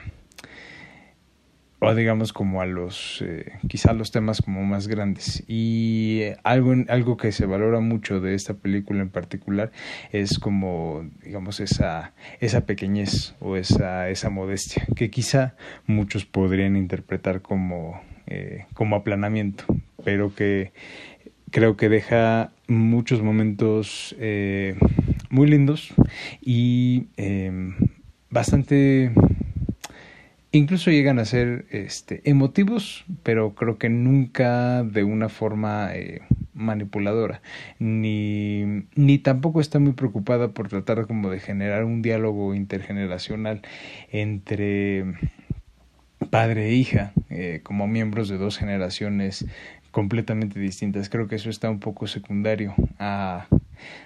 o 1.80 1.94
digamos 1.94 2.32
como 2.32 2.62
a 2.62 2.66
los 2.66 3.22
eh, 3.22 3.52
quizá 3.68 3.92
los 3.92 4.10
temas 4.10 4.40
como 4.40 4.64
más 4.64 4.88
grandes. 4.88 5.44
Y 5.46 6.22
algo 6.42 6.74
algo 6.88 7.16
que 7.16 7.30
se 7.32 7.46
valora 7.46 7.80
mucho 7.80 8.20
de 8.20 8.34
esta 8.34 8.54
película 8.54 9.02
en 9.02 9.10
particular 9.10 9.70
es 10.10 10.38
como 10.38 11.06
digamos 11.22 11.60
esa 11.60 12.14
esa 12.40 12.64
pequeñez 12.64 13.34
o 13.40 13.56
esa 13.56 14.08
esa 14.08 14.30
modestia 14.30 14.86
que 14.96 15.10
quizá 15.10 15.56
muchos 15.86 16.24
podrían 16.24 16.76
interpretar 16.76 17.42
como 17.42 18.00
eh, 18.26 18.64
como 18.72 18.96
aplanamiento 18.96 19.64
pero 20.04 20.34
que 20.34 20.72
creo 21.50 21.76
que 21.76 21.88
deja 21.88 22.53
muchos 22.68 23.22
momentos 23.22 24.14
eh, 24.18 24.76
muy 25.30 25.48
lindos 25.48 25.92
y 26.40 27.06
em, 27.16 27.74
bastante 28.30 29.12
incluso 30.52 30.90
llegan 30.90 31.18
a 31.18 31.24
ser 31.24 31.66
este, 31.70 32.20
emotivos, 32.24 33.04
pero 33.22 33.54
creo 33.54 33.78
que 33.78 33.88
nunca 33.88 34.84
de 34.84 35.04
una 35.04 35.28
forma 35.28 35.94
eh, 35.94 36.22
manipuladora, 36.54 37.42
ni, 37.78 38.84
ni 38.94 39.18
tampoco 39.18 39.60
está 39.60 39.78
muy 39.78 39.92
preocupada 39.92 40.48
por 40.48 40.68
tratar 40.68 41.06
como 41.06 41.30
de 41.30 41.40
generar 41.40 41.84
un 41.84 42.02
diálogo 42.02 42.54
intergeneracional 42.54 43.62
entre 44.10 45.04
padre 46.30 46.68
e 46.68 46.74
hija, 46.74 47.12
eh, 47.30 47.60
como 47.62 47.86
miembros 47.86 48.28
de 48.28 48.38
dos 48.38 48.56
generaciones 48.56 49.46
completamente 49.94 50.58
distintas. 50.58 51.08
Creo 51.08 51.28
que 51.28 51.36
eso 51.36 51.48
está 51.48 51.70
un 51.70 51.78
poco 51.78 52.08
secundario 52.08 52.74
a, 52.98 53.46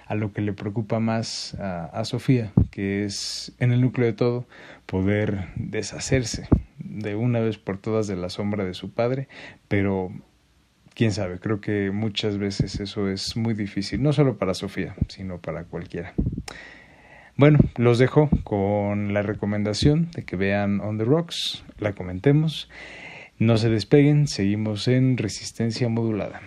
a 0.05 0.13
lo 0.13 0.31
que 0.31 0.41
le 0.41 0.53
preocupa 0.53 0.99
más 0.99 1.55
a, 1.55 1.85
a, 1.85 2.05
Sofía, 2.05 2.51
que 2.69 3.05
es 3.05 3.53
en 3.57 3.71
el 3.71 3.81
núcleo 3.81 4.05
de 4.05 4.13
todo 4.13 4.45
poder 4.85 5.47
deshacerse 5.55 6.47
de 6.77 7.15
una 7.15 7.39
vez 7.39 7.57
por 7.57 7.79
todas 7.79 8.05
de 8.05 8.15
la 8.15 8.29
sombra 8.29 8.65
de 8.65 8.75
su 8.75 8.91
padre, 8.91 9.27
pero 9.67 10.11
quién 10.93 11.11
sabe, 11.11 11.39
creo 11.39 11.59
que 11.59 11.89
muchas 11.89 12.37
veces 12.37 12.79
eso 12.79 13.09
es 13.09 13.35
muy 13.35 13.55
difícil, 13.55 14.03
no 14.03 14.13
solo 14.13 14.37
para 14.37 14.53
Sofía, 14.53 14.95
sino 15.07 15.39
para 15.39 15.63
cualquiera. 15.63 16.13
Bueno, 17.35 17.57
los 17.77 17.97
dejo 17.97 18.29
con 18.43 19.15
la 19.15 19.23
recomendación 19.23 20.11
de 20.11 20.23
que 20.23 20.35
vean 20.35 20.81
On 20.81 20.99
the 20.99 21.05
Rocks, 21.05 21.63
la 21.79 21.93
comentemos 21.93 22.69
no 23.39 23.57
se 23.57 23.69
despeguen, 23.69 24.27
seguimos 24.27 24.87
en 24.87 25.17
resistencia 25.17 25.89
modulada. 25.89 26.41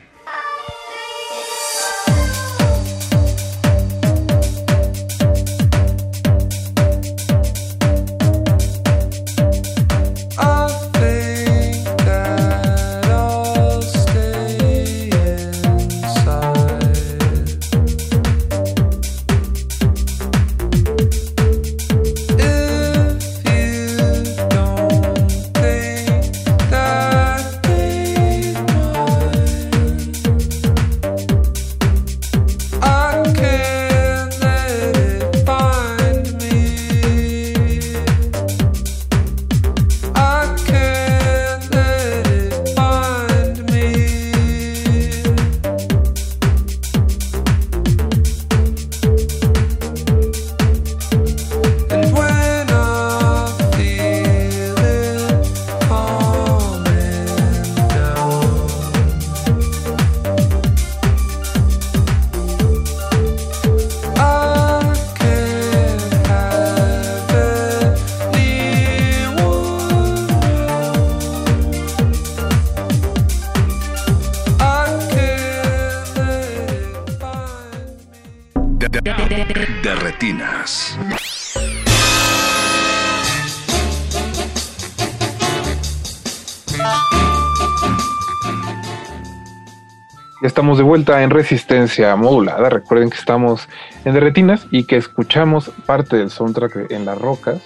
En 91.09 91.31
resistencia 91.31 92.15
modulada. 92.15 92.69
Recuerden 92.71 93.11
que 93.11 93.17
estamos 93.17 93.69
en 94.05 94.15
Derretinas 94.15 94.67
y 94.71 94.85
que 94.85 94.97
escuchamos 94.97 95.71
parte 95.85 96.17
del 96.17 96.31
soundtrack 96.31 96.93
En 96.93 97.05
las 97.05 97.21
Rocas, 97.21 97.61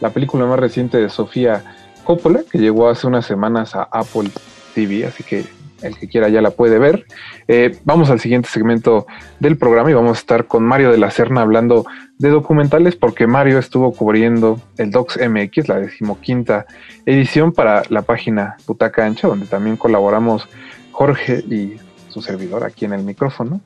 la 0.00 0.10
película 0.10 0.46
más 0.46 0.60
reciente 0.60 0.98
de 0.98 1.08
Sofía 1.08 1.64
Coppola, 2.04 2.42
que 2.50 2.58
llegó 2.58 2.88
hace 2.88 3.06
unas 3.06 3.26
semanas 3.26 3.74
a 3.74 3.88
Apple 3.90 4.30
TV, 4.74 5.04
así 5.04 5.24
que 5.24 5.44
el 5.82 5.98
que 5.98 6.08
quiera 6.08 6.28
ya 6.28 6.40
la 6.42 6.52
puede 6.52 6.78
ver. 6.78 7.06
Eh, 7.48 7.76
vamos 7.84 8.08
al 8.10 8.20
siguiente 8.20 8.48
segmento 8.48 9.06
del 9.40 9.56
programa 9.56 9.90
y 9.90 9.94
vamos 9.94 10.18
a 10.18 10.20
estar 10.20 10.46
con 10.46 10.62
Mario 10.62 10.92
de 10.92 10.98
la 10.98 11.10
Serna 11.10 11.42
hablando 11.42 11.86
de 12.18 12.28
documentales 12.28 12.94
porque 12.94 13.26
Mario 13.26 13.58
estuvo 13.58 13.92
cubriendo 13.92 14.60
el 14.78 14.92
Docs 14.92 15.18
MX, 15.28 15.68
la 15.68 15.80
decimoquinta 15.80 16.66
edición 17.04 17.52
para 17.52 17.82
la 17.88 18.02
página 18.02 18.56
Butaca 18.66 19.04
Ancha, 19.04 19.26
donde 19.26 19.46
también 19.46 19.76
colaboramos 19.76 20.48
Jorge 20.92 21.42
y 21.48 21.76
su 22.10 22.22
servidor 22.22 22.64
aquí 22.64 22.84
en 22.84 22.92
el 22.92 23.02
micrófono. 23.02 23.60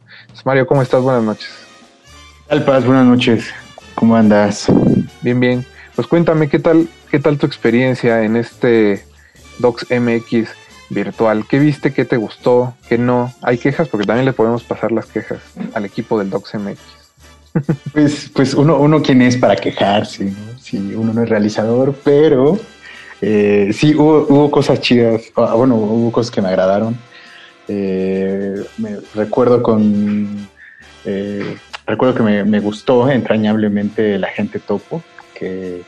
Mario, 0.45 0.67
¿cómo 0.67 0.83
estás? 0.83 1.03
Buenas 1.03 1.23
noches. 1.23 1.49
¿Qué 2.45 2.51
tal, 2.51 2.65
Paz? 2.65 2.85
Buenas 2.85 3.07
noches. 3.07 3.47
¿Cómo 3.95 4.17
andas? 4.17 4.67
Bien, 5.23 5.41
bien. 5.41 5.67
Pues 5.95 6.07
cuéntame, 6.07 6.49
¿qué 6.49 6.59
tal, 6.59 6.89
qué 7.11 7.19
tal 7.19 7.39
tu 7.39 7.47
experiencia 7.47 8.23
en 8.25 8.37
este 8.37 9.05
Docs 9.59 9.87
MX 9.91 10.49
virtual? 10.91 11.47
¿Qué 11.49 11.59
viste? 11.59 11.93
¿Qué 11.93 12.05
te 12.05 12.17
gustó? 12.17 12.75
¿Qué 12.89 12.99
no? 12.99 13.33
¿Hay 13.43 13.59
quejas? 13.59 13.89
Porque 13.89 14.07
también 14.07 14.27
le 14.27 14.33
podemos 14.33 14.63
pasar 14.65 14.93
las 14.93 15.07
quejas 15.07 15.41
al 15.73 15.85
equipo 15.85 16.19
del 16.19 16.31
Docs 16.31 16.55
MX. 16.55 16.79
Pues, 17.93 18.31
pues 18.35 18.53
uno, 18.55 18.79
uno 18.79 19.01
quién 19.01 19.23
es 19.23 19.37
para 19.37 19.55
quejarse, 19.55 20.25
¿no? 20.25 20.59
Si 20.59 20.77
uno 20.77 21.13
no 21.13 21.23
es 21.23 21.29
realizador, 21.29 21.95
pero 22.03 22.59
eh, 23.21 23.71
sí 23.73 23.95
hubo, 23.95 24.27
hubo 24.29 24.51
cosas 24.51 24.81
chidas, 24.81 25.23
ah, 25.37 25.55
bueno, 25.55 25.77
hubo 25.77 26.11
cosas 26.11 26.33
que 26.33 26.43
me 26.43 26.49
agradaron. 26.49 26.99
Eh, 27.69 28.63
me 28.79 28.97
recuerdo 29.15 29.63
con 29.63 30.49
eh, 31.05 31.57
recuerdo 31.87 32.15
que 32.15 32.23
me, 32.23 32.61
gustó 32.61 33.11
entrañablemente 33.11 34.19
La 34.19 34.29
gente 34.29 34.59
topo, 34.59 35.03
que 35.35 35.83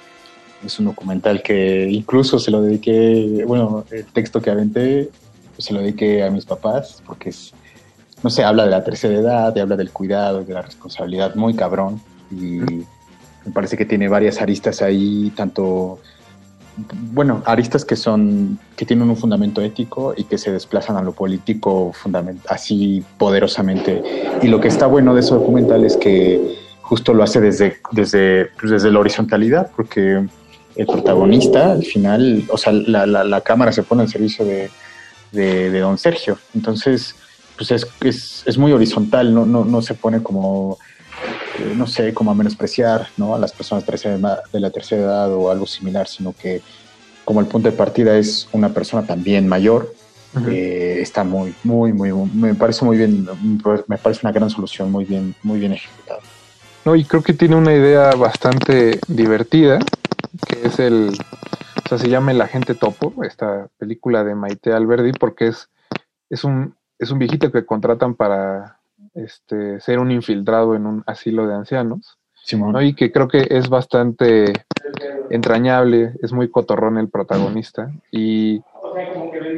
es 0.64 0.78
un 0.78 0.86
documental 0.86 1.42
que 1.42 1.88
incluso 1.90 2.38
se 2.38 2.50
lo 2.50 2.62
dediqué, 2.62 3.44
bueno, 3.46 3.84
el 3.90 4.04
texto 4.06 4.40
que 4.40 4.50
aventé 4.50 5.10
pues 5.54 5.66
se 5.66 5.72
lo 5.72 5.80
dediqué 5.80 6.22
a 6.22 6.30
mis 6.30 6.44
papás, 6.44 7.02
porque 7.06 7.30
es, 7.30 7.54
no 8.22 8.28
sé, 8.28 8.44
habla 8.44 8.64
de 8.64 8.70
la 8.70 8.84
tercera 8.84 9.14
edad, 9.14 9.58
habla 9.58 9.76
del 9.76 9.90
cuidado, 9.90 10.44
de 10.44 10.52
la 10.52 10.62
responsabilidad, 10.62 11.34
muy 11.34 11.54
cabrón, 11.54 12.00
y 12.30 12.36
me 12.36 13.52
parece 13.54 13.76
que 13.76 13.86
tiene 13.86 14.08
varias 14.08 14.42
aristas 14.42 14.82
ahí, 14.82 15.32
tanto 15.34 15.98
bueno, 16.76 17.42
aristas 17.46 17.84
que 17.84 17.96
son, 17.96 18.58
que 18.76 18.84
tienen 18.84 19.08
un 19.08 19.16
fundamento 19.16 19.60
ético 19.62 20.14
y 20.16 20.24
que 20.24 20.38
se 20.38 20.52
desplazan 20.52 20.96
a 20.96 21.02
lo 21.02 21.12
político 21.12 21.92
así 22.48 23.02
poderosamente. 23.18 24.02
Y 24.42 24.48
lo 24.48 24.60
que 24.60 24.68
está 24.68 24.86
bueno 24.86 25.14
de 25.14 25.20
ese 25.20 25.34
documental 25.34 25.84
es 25.84 25.96
que 25.96 26.56
justo 26.82 27.14
lo 27.14 27.22
hace 27.22 27.40
desde, 27.40 27.78
desde, 27.92 28.50
pues 28.60 28.70
desde 28.70 28.90
la 28.90 29.00
horizontalidad, 29.00 29.70
porque 29.74 30.26
el 30.76 30.86
protagonista, 30.86 31.72
al 31.72 31.84
final, 31.84 32.44
o 32.50 32.58
sea, 32.58 32.72
la, 32.72 33.06
la, 33.06 33.40
cámara 33.40 33.72
se 33.72 33.82
pone 33.82 34.02
al 34.02 34.08
servicio 34.08 34.44
de, 34.44 34.70
de, 35.32 35.70
de 35.70 35.80
don 35.80 35.96
Sergio. 35.96 36.38
Entonces, 36.54 37.14
pues 37.56 37.70
es, 37.70 37.86
es, 38.02 38.42
es 38.46 38.58
muy 38.58 38.72
horizontal, 38.72 39.34
no, 39.34 39.46
no, 39.46 39.64
no 39.64 39.80
se 39.80 39.94
pone 39.94 40.22
como 40.22 40.78
eh, 41.58 41.74
no 41.76 41.86
sé, 41.86 42.12
como 42.12 42.30
a 42.30 42.34
menospreciar 42.34 43.08
¿no? 43.16 43.34
a 43.34 43.38
las 43.38 43.52
personas 43.52 43.84
de 43.86 44.60
la 44.60 44.70
tercera 44.70 45.02
edad 45.02 45.32
o 45.32 45.50
algo 45.50 45.66
similar, 45.66 46.06
sino 46.06 46.32
que 46.32 46.62
como 47.24 47.40
el 47.40 47.46
punto 47.46 47.70
de 47.70 47.76
partida 47.76 48.16
es 48.16 48.48
una 48.52 48.70
persona 48.70 49.06
también 49.06 49.48
mayor, 49.48 49.92
eh, 50.48 50.98
está 51.00 51.24
muy, 51.24 51.54
muy, 51.64 51.92
muy, 51.92 52.12
me 52.34 52.54
parece 52.54 52.84
muy 52.84 52.98
bien, 52.98 53.26
me 53.86 53.96
parece 53.98 54.20
una 54.22 54.32
gran 54.32 54.50
solución, 54.50 54.92
muy 54.92 55.04
bien, 55.04 55.34
muy 55.42 55.58
bien 55.58 55.72
ejecutada. 55.72 56.20
No, 56.84 56.94
y 56.94 57.04
creo 57.04 57.22
que 57.22 57.32
tiene 57.32 57.56
una 57.56 57.74
idea 57.74 58.10
bastante 58.12 59.00
divertida, 59.08 59.78
que 60.46 60.68
es 60.68 60.78
el, 60.78 61.18
o 61.84 61.88
sea, 61.88 61.98
se 61.98 62.08
llama 62.08 62.32
El 62.32 62.40
Agente 62.40 62.74
Topo, 62.74 63.24
esta 63.24 63.68
película 63.78 64.22
de 64.24 64.34
Maite 64.34 64.72
Alberdi, 64.72 65.12
porque 65.12 65.48
es, 65.48 65.68
es 66.30 66.44
un, 66.44 66.76
es 66.98 67.10
un 67.10 67.18
viejito 67.18 67.50
que 67.50 67.64
contratan 67.64 68.14
para 68.14 68.75
este, 69.16 69.80
ser 69.80 69.98
un 69.98 70.10
infiltrado 70.10 70.74
en 70.74 70.86
un 70.86 71.02
asilo 71.06 71.46
de 71.46 71.54
ancianos. 71.54 72.18
Y 72.80 72.94
que 72.94 73.10
creo 73.10 73.26
que 73.26 73.48
es 73.50 73.68
bastante 73.68 74.52
entrañable, 75.30 76.12
es 76.22 76.32
muy 76.32 76.48
cotorrón 76.48 76.96
el 76.96 77.08
protagonista. 77.08 77.90
Y 78.12 78.62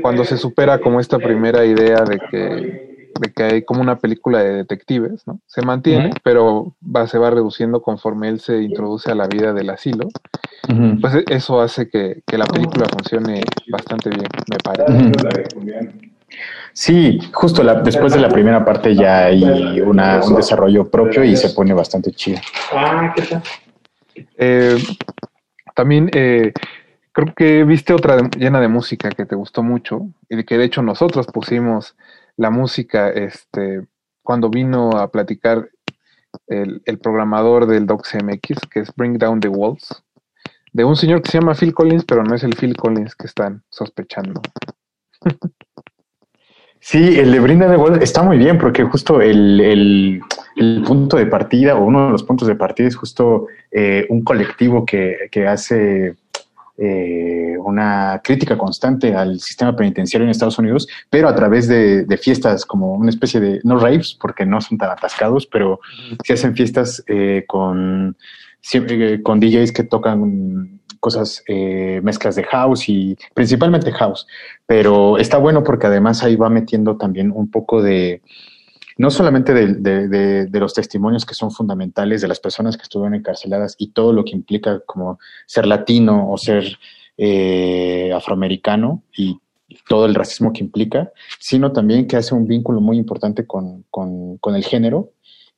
cuando 0.00 0.24
se 0.24 0.38
supera 0.38 0.78
como 0.78 1.00
esta 1.00 1.18
primera 1.18 1.66
idea 1.66 2.04
de 2.04 2.18
que, 2.30 3.10
de 3.20 3.32
que 3.34 3.42
hay 3.42 3.62
como 3.62 3.82
una 3.82 3.98
película 3.98 4.42
de 4.42 4.54
detectives, 4.54 5.26
¿no? 5.26 5.40
Se 5.46 5.60
mantiene, 5.60 6.12
pero 6.22 6.74
va, 6.82 7.06
se 7.06 7.18
va 7.18 7.30
reduciendo 7.30 7.82
conforme 7.82 8.28
él 8.28 8.40
se 8.40 8.62
introduce 8.62 9.10
a 9.10 9.14
la 9.14 9.26
vida 9.26 9.52
del 9.52 9.70
asilo. 9.70 10.08
Pues 11.00 11.24
eso 11.28 11.60
hace 11.60 11.88
que, 11.88 12.22
que, 12.26 12.38
la 12.38 12.46
película 12.46 12.86
funcione 12.90 13.42
bastante 13.70 14.10
bien, 14.10 14.26
me 14.50 14.56
parece. 14.58 16.08
Sí, 16.72 17.18
justo 17.32 17.62
la, 17.62 17.74
después 17.74 18.12
de 18.12 18.20
la 18.20 18.28
primera 18.28 18.64
parte 18.64 18.94
ya 18.94 19.24
hay 19.24 19.80
una, 19.80 20.20
un 20.24 20.34
desarrollo 20.36 20.88
propio 20.88 21.24
y 21.24 21.36
se 21.36 21.50
pone 21.50 21.74
bastante 21.74 22.12
chido. 22.12 22.38
Ah, 22.72 23.12
¿qué 23.16 23.22
tal? 23.22 23.42
Eh, 24.36 24.78
también 25.74 26.10
eh, 26.12 26.52
creo 27.12 27.34
que 27.34 27.64
viste 27.64 27.92
otra 27.92 28.18
llena 28.36 28.60
de 28.60 28.68
música 28.68 29.10
que 29.10 29.26
te 29.26 29.34
gustó 29.34 29.62
mucho 29.62 30.08
y 30.28 30.44
que 30.44 30.58
de 30.58 30.64
hecho 30.64 30.82
nosotros 30.82 31.26
pusimos 31.26 31.96
la 32.36 32.50
música 32.50 33.08
este, 33.10 33.86
cuando 34.22 34.48
vino 34.48 34.90
a 34.90 35.10
platicar 35.10 35.68
el, 36.46 36.82
el 36.84 36.98
programador 36.98 37.66
del 37.66 37.86
DocCMX, 37.86 38.66
que 38.70 38.80
es 38.80 38.94
Bring 38.94 39.18
Down 39.18 39.40
the 39.40 39.48
Walls, 39.48 40.04
de 40.72 40.84
un 40.84 40.96
señor 40.96 41.22
que 41.22 41.30
se 41.30 41.38
llama 41.40 41.54
Phil 41.54 41.74
Collins, 41.74 42.04
pero 42.04 42.22
no 42.22 42.34
es 42.34 42.44
el 42.44 42.54
Phil 42.54 42.76
Collins 42.76 43.16
que 43.16 43.26
están 43.26 43.64
sospechando. 43.68 44.40
Sí, 46.80 47.18
el 47.18 47.32
de 47.32 47.40
Brinda 47.40 47.68
de 47.68 47.76
World 47.76 48.02
está 48.02 48.22
muy 48.22 48.38
bien 48.38 48.56
porque 48.56 48.84
justo 48.84 49.20
el, 49.20 49.60
el, 49.60 50.20
el, 50.56 50.82
punto 50.86 51.16
de 51.16 51.26
partida 51.26 51.74
o 51.74 51.84
uno 51.84 52.06
de 52.06 52.12
los 52.12 52.22
puntos 52.22 52.46
de 52.46 52.54
partida 52.54 52.88
es 52.88 52.96
justo 52.96 53.46
eh, 53.70 54.06
un 54.08 54.22
colectivo 54.22 54.86
que, 54.86 55.28
que 55.30 55.46
hace 55.46 56.14
eh, 56.80 57.56
una 57.58 58.20
crítica 58.22 58.56
constante 58.56 59.12
al 59.12 59.40
sistema 59.40 59.74
penitenciario 59.74 60.24
en 60.24 60.30
Estados 60.30 60.60
Unidos, 60.60 60.86
pero 61.10 61.28
a 61.28 61.34
través 61.34 61.66
de, 61.66 62.04
de 62.04 62.16
fiestas 62.16 62.64
como 62.64 62.92
una 62.92 63.10
especie 63.10 63.40
de, 63.40 63.60
no 63.64 63.80
raves 63.80 64.16
porque 64.18 64.46
no 64.46 64.60
son 64.60 64.78
tan 64.78 64.90
atascados, 64.90 65.46
pero 65.46 65.80
se 66.24 66.34
hacen 66.34 66.54
fiestas 66.54 67.02
eh, 67.08 67.44
con, 67.48 68.16
con 69.24 69.40
DJs 69.40 69.72
que 69.72 69.82
tocan 69.82 70.77
cosas, 71.00 71.42
eh, 71.48 72.00
mezclas 72.02 72.36
de 72.36 72.44
house 72.44 72.88
y 72.88 73.16
principalmente 73.34 73.92
house, 73.92 74.26
pero 74.66 75.18
está 75.18 75.38
bueno 75.38 75.62
porque 75.64 75.86
además 75.86 76.22
ahí 76.22 76.36
va 76.36 76.50
metiendo 76.50 76.96
también 76.96 77.32
un 77.34 77.50
poco 77.50 77.82
de, 77.82 78.22
no 78.98 79.10
solamente 79.10 79.54
de, 79.54 80.48
los 80.52 80.74
testimonios 80.74 81.24
que 81.24 81.34
son 81.34 81.52
fundamentales 81.52 82.20
de 82.20 82.28
las 82.28 82.40
personas 82.40 82.76
que 82.76 82.82
estuvieron 82.82 83.14
encarceladas 83.14 83.76
y 83.78 83.92
todo 83.92 84.12
lo 84.12 84.24
que 84.24 84.32
implica 84.32 84.80
como 84.80 85.20
ser 85.46 85.66
latino 85.66 86.30
o 86.30 86.36
ser 86.36 86.78
eh, 87.16 88.12
afroamericano 88.12 89.04
y 89.16 89.40
todo 89.88 90.06
el 90.06 90.14
racismo 90.14 90.52
que 90.52 90.64
implica, 90.64 91.12
sino 91.38 91.72
también 91.72 92.08
que 92.08 92.16
hace 92.16 92.34
un 92.34 92.48
vínculo 92.48 92.80
muy 92.80 92.96
importante 92.96 93.46
con, 93.46 93.84
con, 93.90 94.38
con 94.38 94.56
el 94.56 94.64
género 94.64 95.12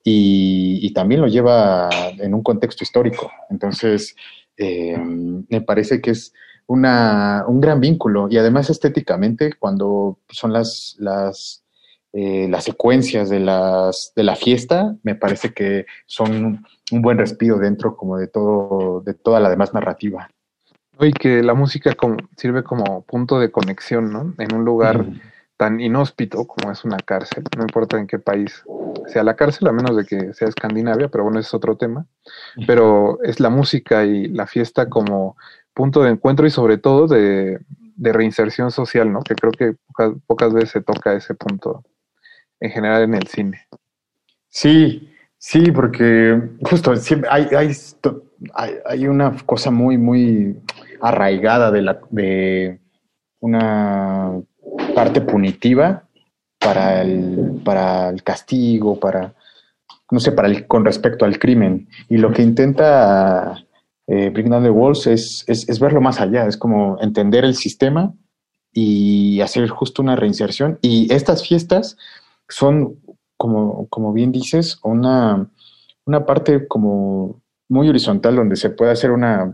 y, 0.05 0.79
y, 0.83 0.93
también 0.93 1.21
lo 1.21 1.27
lleva 1.27 1.89
en 2.19 2.35
un 2.35 2.43
contexto 2.43 2.85
histórico. 2.85 3.31
Entonces, 3.51 4.17
eh, 4.63 4.95
me 5.49 5.63
parece 5.63 6.03
que 6.03 6.11
es 6.11 6.35
una, 6.67 7.45
un 7.49 7.63
gran 7.63 7.81
vínculo 7.81 8.29
y 8.31 8.37
además 8.37 8.69
estéticamente 8.69 9.55
cuando 9.59 10.19
son 10.29 10.53
las, 10.53 10.97
las, 10.99 11.65
eh, 12.13 12.47
las 12.47 12.65
secuencias 12.65 13.31
de, 13.31 13.41
las, 13.41 14.13
de 14.15 14.23
la 14.23 14.37
fiesta, 14.37 14.95
me 15.03 15.15
parece 15.15 15.55
que 15.55 15.87
son 16.05 16.63
un 16.93 17.03
buen 17.03 17.17
respiro 17.17 17.59
dentro 17.59 17.97
como 17.97 18.19
de, 18.19 18.29
todo, 18.29 19.01
de 19.01 19.15
toda 19.15 19.41
la 19.41 19.49
demás 19.49 19.73
narrativa. 19.73 20.29
Y 21.01 21.13
que 21.13 21.43
la 21.43 21.55
música 21.55 21.95
como, 21.95 22.19
sirve 22.37 22.63
como 22.63 23.03
punto 23.05 23.41
de 23.41 23.51
conexión, 23.51 24.13
¿no? 24.13 24.35
En 24.37 24.55
un 24.55 24.67
lugar 24.67 25.05
mm. 25.05 25.21
Tan 25.61 25.79
inhóspito 25.79 26.47
como 26.47 26.73
es 26.73 26.87
una 26.87 26.97
cárcel, 26.97 27.45
no 27.55 27.65
importa 27.65 27.99
en 27.99 28.07
qué 28.07 28.19
país 28.19 28.65
sea 29.09 29.23
la 29.23 29.37
cárcel, 29.37 29.69
a 29.69 29.73
menos 29.73 29.95
de 29.95 30.07
que 30.07 30.33
sea 30.33 30.49
Escandinavia, 30.49 31.09
pero 31.09 31.25
bueno, 31.25 31.39
ese 31.39 31.49
es 31.49 31.55
otro 31.55 31.77
tema. 31.77 32.07
Pero 32.67 33.23
es 33.25 33.41
la 33.41 33.51
música 33.51 34.07
y 34.07 34.29
la 34.29 34.47
fiesta 34.47 34.89
como 34.89 35.37
punto 35.75 36.03
de 36.03 36.13
encuentro 36.13 36.47
y 36.47 36.51
sobre 36.51 36.79
todo 36.79 37.07
de, 37.07 37.61
de 37.95 38.13
reinserción 38.15 38.71
social, 38.71 39.13
¿no? 39.13 39.21
Que 39.21 39.35
creo 39.35 39.53
que 39.53 39.75
pocas, 39.89 40.13
pocas, 40.27 40.55
veces 40.55 40.71
se 40.71 40.81
toca 40.81 41.13
ese 41.13 41.35
punto 41.35 41.85
en 42.59 42.71
general 42.71 43.03
en 43.03 43.15
el 43.17 43.27
cine. 43.27 43.67
Sí, 44.49 45.11
Sí, 45.43 45.73
porque 45.73 46.39
justo 46.63 46.93
hay, 47.31 47.47
hay, 47.57 47.73
hay 48.85 49.07
una 49.07 49.35
cosa 49.47 49.71
muy, 49.71 49.97
muy 49.97 50.55
arraigada 51.01 51.71
de, 51.71 51.81
la, 51.81 51.99
de 52.11 52.79
una 53.41 54.39
parte 55.01 55.23
punitiva 55.23 56.05
para 56.59 57.01
el, 57.01 57.63
para 57.65 58.11
el 58.11 58.23
castigo, 58.23 59.01
para, 59.01 59.33
no 60.11 60.21
sé, 60.21 60.33
para 60.33 60.47
el, 60.47 60.67
con 60.67 60.85
respecto 60.85 61.25
al 61.25 61.39
crimen. 61.39 61.89
Y 62.11 62.19
lo 62.19 62.31
que 62.33 62.43
intenta 62.43 63.65
eh, 64.07 64.31
Down 64.31 64.63
the 64.63 64.69
Walls 64.69 65.07
es, 65.07 65.43
es, 65.47 65.67
es, 65.67 65.81
verlo 65.81 66.03
más 66.03 66.21
allá, 66.21 66.47
es 66.47 66.59
como 66.59 66.99
entender 67.01 67.47
el 67.47 67.55
sistema 67.55 68.13
y 68.75 69.41
hacer 69.41 69.67
justo 69.71 70.03
una 70.03 70.17
reinserción. 70.17 70.79
Y 70.83 71.11
estas 71.11 71.49
fiestas 71.49 71.97
son, 72.47 72.97
como, 73.39 73.89
como 73.89 74.13
bien 74.13 74.33
dices, 74.33 74.81
una, 74.83 75.49
una 76.05 76.27
parte 76.27 76.69
como 76.69 77.41
muy 77.71 77.89
horizontal 77.89 78.37
donde 78.37 78.57
se 78.57 78.69
puede 78.69 78.93
hacer 78.93 79.13
una 79.13 79.51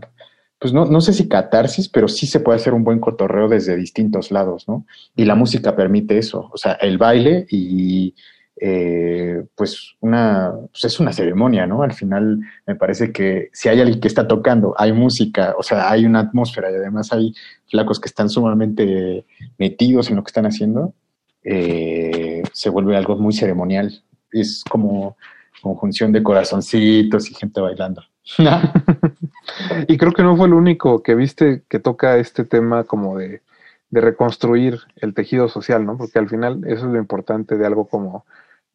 pues 0.59 0.73
no, 0.73 0.85
no 0.85 1.01
sé 1.01 1.13
si 1.13 1.27
catarsis, 1.27 1.89
pero 1.89 2.07
sí 2.07 2.27
se 2.27 2.39
puede 2.39 2.57
hacer 2.57 2.73
un 2.73 2.83
buen 2.83 2.99
cotorreo 2.99 3.47
desde 3.47 3.75
distintos 3.75 4.31
lados, 4.31 4.67
¿no? 4.67 4.85
Y 5.15 5.25
la 5.25 5.35
música 5.35 5.75
permite 5.75 6.17
eso, 6.17 6.49
o 6.51 6.57
sea, 6.57 6.73
el 6.73 6.97
baile 6.97 7.45
y 7.49 8.15
eh, 8.59 9.45
pues 9.55 9.95
una, 9.99 10.51
pues 10.71 10.85
es 10.85 10.99
una 10.99 11.13
ceremonia, 11.13 11.67
¿no? 11.67 11.83
Al 11.83 11.93
final 11.93 12.39
me 12.65 12.75
parece 12.75 13.11
que 13.11 13.49
si 13.53 13.69
hay 13.69 13.79
alguien 13.79 13.99
que 13.99 14.07
está 14.07 14.27
tocando, 14.27 14.73
hay 14.77 14.93
música, 14.93 15.53
o 15.59 15.63
sea, 15.63 15.91
hay 15.91 16.05
una 16.05 16.21
atmósfera 16.21 16.71
y 16.71 16.75
además 16.75 17.13
hay 17.13 17.33
flacos 17.69 17.99
que 17.99 18.07
están 18.07 18.29
sumamente 18.29 19.25
metidos 19.59 20.09
en 20.09 20.15
lo 20.15 20.23
que 20.23 20.29
están 20.29 20.47
haciendo, 20.47 20.95
eh, 21.43 22.41
se 22.51 22.69
vuelve 22.69 22.97
algo 22.97 23.15
muy 23.17 23.33
ceremonial. 23.33 24.03
Es 24.31 24.63
como 24.69 25.17
conjunción 25.61 26.11
de 26.11 26.23
corazoncitos 26.23 27.29
y 27.29 27.35
gente 27.35 27.61
bailando. 27.61 28.03
y 29.87 29.97
creo 29.97 30.11
que 30.11 30.23
no 30.23 30.35
fue 30.35 30.47
el 30.47 30.53
único 30.53 31.01
que 31.01 31.15
viste 31.15 31.63
que 31.69 31.79
toca 31.79 32.17
este 32.17 32.43
tema 32.43 32.83
como 32.83 33.17
de, 33.17 33.41
reconstruir 33.89 34.79
el 34.97 35.13
tejido 35.13 35.47
social, 35.47 35.85
¿no? 35.85 35.97
Porque 35.97 36.19
al 36.19 36.27
final 36.27 36.61
eso 36.65 36.85
es 36.87 36.91
lo 36.91 36.97
importante 36.97 37.57
de 37.57 37.65
algo 37.65 37.87
como 37.87 38.25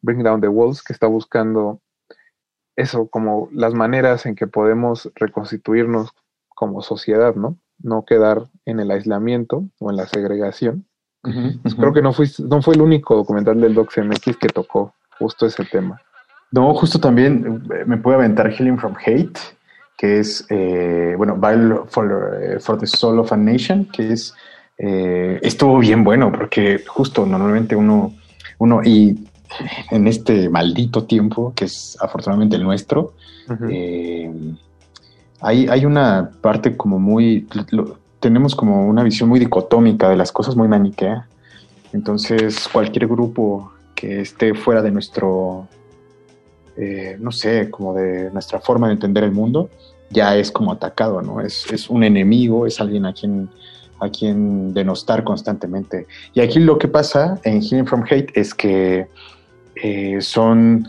Bring 0.01 0.23
Down 0.23 0.41
the 0.41 0.47
Walls, 0.47 0.81
que 0.81 0.91
está 0.91 1.05
buscando 1.05 1.79
eso, 2.75 3.07
como 3.07 3.47
las 3.51 3.75
maneras 3.75 4.25
en 4.25 4.33
que 4.33 4.47
podemos 4.47 5.11
reconstituirnos 5.13 6.13
como 6.49 6.81
sociedad, 6.81 7.35
¿no? 7.35 7.57
No 7.77 8.05
quedar 8.05 8.47
en 8.65 8.79
el 8.79 8.89
aislamiento 8.89 9.65
o 9.79 9.91
en 9.91 9.97
la 9.97 10.07
segregación. 10.07 10.87
Creo 11.77 11.93
que 11.93 12.01
no, 12.01 12.11
fue, 12.11 12.25
no 12.39 12.61
fue 12.63 12.73
el 12.73 12.81
único 12.81 13.15
documental 13.15 13.61
del 13.61 13.75
DocsMX 13.75 14.35
que 14.37 14.49
tocó 14.49 14.95
justo 15.19 15.45
ese 15.45 15.63
tema. 15.63 16.01
No, 16.53 16.71
justo 16.75 16.99
también 16.99 17.63
eh, 17.73 17.83
me 17.87 17.97
puede 17.97 18.17
aventar 18.17 18.51
Healing 18.51 18.77
from 18.77 18.93
Hate, 19.03 19.39
que 19.97 20.19
es, 20.19 20.45
eh, 20.51 21.15
bueno, 21.17 21.35
Battle 21.35 21.79
for, 21.87 22.39
eh, 22.39 22.59
for, 22.59 22.77
the 22.77 22.85
Soul 22.85 23.17
of 23.17 23.33
a 23.33 23.37
Nation, 23.37 23.85
que 23.85 24.13
es, 24.13 24.35
estuvo 24.77 25.79
bien 25.79 26.03
bueno, 26.03 26.31
porque 26.31 26.83
justo 26.85 27.25
normalmente 27.25 27.75
uno, 27.75 28.13
uno, 28.59 28.83
y 28.83 29.27
en 29.89 30.07
este 30.07 30.47
maldito 30.49 31.05
tiempo, 31.05 31.53
que 31.55 31.65
es 31.65 31.97
afortunadamente 31.99 32.55
el 32.57 32.63
nuestro, 32.63 33.13
hay, 35.41 35.67
hay 35.67 35.85
una 35.85 36.31
parte 36.39 36.77
como 36.77 36.99
muy, 36.99 37.47
tenemos 38.19 38.55
como 38.55 38.87
una 38.87 39.01
visión 39.01 39.27
muy 39.27 39.39
dicotómica 39.39 40.09
de 40.09 40.17
las 40.17 40.31
cosas, 40.31 40.55
muy 40.55 40.67
maniquea. 40.67 41.27
Entonces, 41.93 42.67
cualquier 42.71 43.07
grupo 43.07 43.71
que 43.95 44.21
esté 44.21 44.53
fuera 44.53 44.81
de 44.81 44.91
nuestro 44.91 45.67
eh, 46.77 47.17
no 47.19 47.31
sé, 47.31 47.69
como 47.69 47.93
de 47.93 48.31
nuestra 48.31 48.59
forma 48.59 48.87
de 48.87 48.93
entender 48.93 49.23
el 49.23 49.31
mundo, 49.31 49.69
ya 50.09 50.35
es 50.35 50.51
como 50.51 50.71
atacado, 50.71 51.21
¿no? 51.21 51.41
Es, 51.41 51.71
es 51.71 51.89
un 51.89 52.03
enemigo, 52.03 52.65
es 52.65 52.79
alguien 52.79 53.05
a 53.05 53.13
quien, 53.13 53.49
a 53.99 54.09
quien 54.09 54.73
denostar 54.73 55.23
constantemente. 55.23 56.07
Y 56.33 56.41
aquí 56.41 56.59
lo 56.59 56.77
que 56.77 56.87
pasa 56.87 57.39
en 57.43 57.61
Healing 57.61 57.85
from 57.85 58.03
Hate 58.09 58.31
es 58.35 58.53
que 58.53 59.07
eh, 59.75 60.17
son 60.21 60.87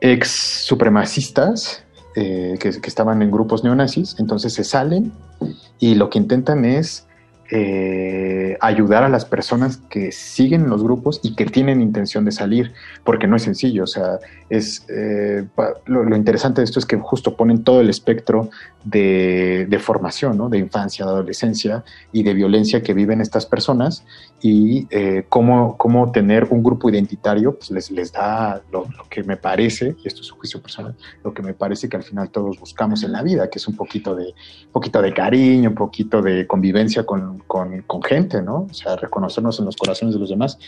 ex 0.00 0.28
supremacistas 0.64 1.84
eh, 2.16 2.56
que, 2.60 2.70
que, 2.80 2.88
estaban 2.88 3.22
en 3.22 3.30
grupos 3.30 3.64
neonazis, 3.64 4.16
entonces 4.18 4.52
se 4.52 4.64
salen 4.64 5.12
y 5.78 5.94
lo 5.94 6.10
que 6.10 6.18
intentan 6.18 6.64
es 6.64 7.06
eh, 7.54 8.56
ayudar 8.62 9.02
a 9.02 9.10
las 9.10 9.26
personas 9.26 9.76
que 9.76 10.10
siguen 10.10 10.70
los 10.70 10.82
grupos 10.82 11.20
y 11.22 11.34
que 11.34 11.44
tienen 11.44 11.82
intención 11.82 12.24
de 12.24 12.32
salir, 12.32 12.72
porque 13.04 13.26
no 13.26 13.36
es 13.36 13.42
sencillo, 13.42 13.84
o 13.84 13.86
sea, 13.86 14.20
es 14.48 14.86
eh, 14.88 15.44
lo, 15.84 16.16
interesante 16.16 16.62
de 16.62 16.64
esto 16.64 16.78
es 16.78 16.86
que 16.86 16.96
justo 16.96 17.36
ponen 17.36 17.62
todo 17.62 17.82
el 17.82 17.90
espectro 17.90 18.48
de, 18.84 19.78
formación, 19.82 20.38
¿no? 20.38 20.48
de 20.48 20.58
infancia, 20.58 21.04
de 21.04 21.10
adolescencia 21.10 21.84
y 22.10 22.22
de 22.22 22.32
violencia 22.32 22.82
que 22.82 22.94
viven 22.94 23.20
estas 23.20 23.44
personas 23.44 24.04
y 24.40 24.86
eh, 24.90 25.24
cómo, 25.28 25.76
cómo, 25.76 26.10
tener 26.10 26.48
un 26.50 26.62
grupo 26.62 26.88
identitario 26.88 27.54
pues 27.54 27.70
les, 27.70 27.90
les 27.90 28.12
da 28.12 28.62
lo, 28.72 28.86
que 29.10 29.24
me 29.24 29.36
parece, 29.36 29.94
y 30.02 30.08
esto 30.08 30.22
es 30.22 30.32
un 30.32 30.38
juicio 30.38 30.62
personal, 30.62 30.94
lo 31.22 31.34
que 31.34 31.42
me 31.42 31.52
parece 31.52 31.88
que 31.88 31.98
al 31.98 32.02
final 32.02 32.30
todos 32.30 32.58
buscamos 32.58 33.02
en 33.02 33.12
la 33.12 33.22
vida, 33.22 33.50
que 33.50 33.58
es 33.58 33.68
un 33.68 33.76
poquito 33.76 34.14
de, 34.14 34.24
un 34.24 34.72
poquito 34.72 35.02
de 35.02 35.12
cariño, 35.12 35.68
un 35.70 35.76
poquito 35.76 36.22
de 36.22 36.46
convivencia 36.46 37.04
con, 37.04 37.41
con, 37.46 37.82
con, 37.82 38.02
gente, 38.02 38.42
¿no? 38.42 38.66
O 38.70 38.74
sea, 38.74 38.96
reconocernos 38.96 39.58
en 39.58 39.66
los 39.66 39.76
corazones 39.76 40.14
de 40.14 40.20
los 40.20 40.30
demás. 40.30 40.58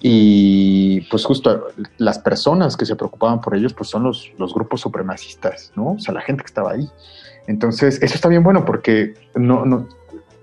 Y 0.00 1.02
pues 1.10 1.24
justo 1.24 1.68
las 1.98 2.18
personas 2.18 2.76
que 2.76 2.86
se 2.86 2.96
preocupaban 2.96 3.40
por 3.40 3.54
ellos, 3.54 3.74
pues 3.74 3.90
son 3.90 4.04
los, 4.04 4.32
los 4.38 4.54
grupos 4.54 4.80
supremacistas, 4.80 5.72
¿no? 5.76 5.92
O 5.92 5.98
sea, 5.98 6.14
la 6.14 6.22
gente 6.22 6.42
que 6.42 6.48
estaba 6.48 6.72
ahí. 6.72 6.88
Entonces, 7.46 8.00
eso 8.02 8.14
está 8.14 8.28
bien 8.28 8.42
bueno 8.42 8.64
porque 8.64 9.14
no, 9.34 9.66
no, 9.66 9.88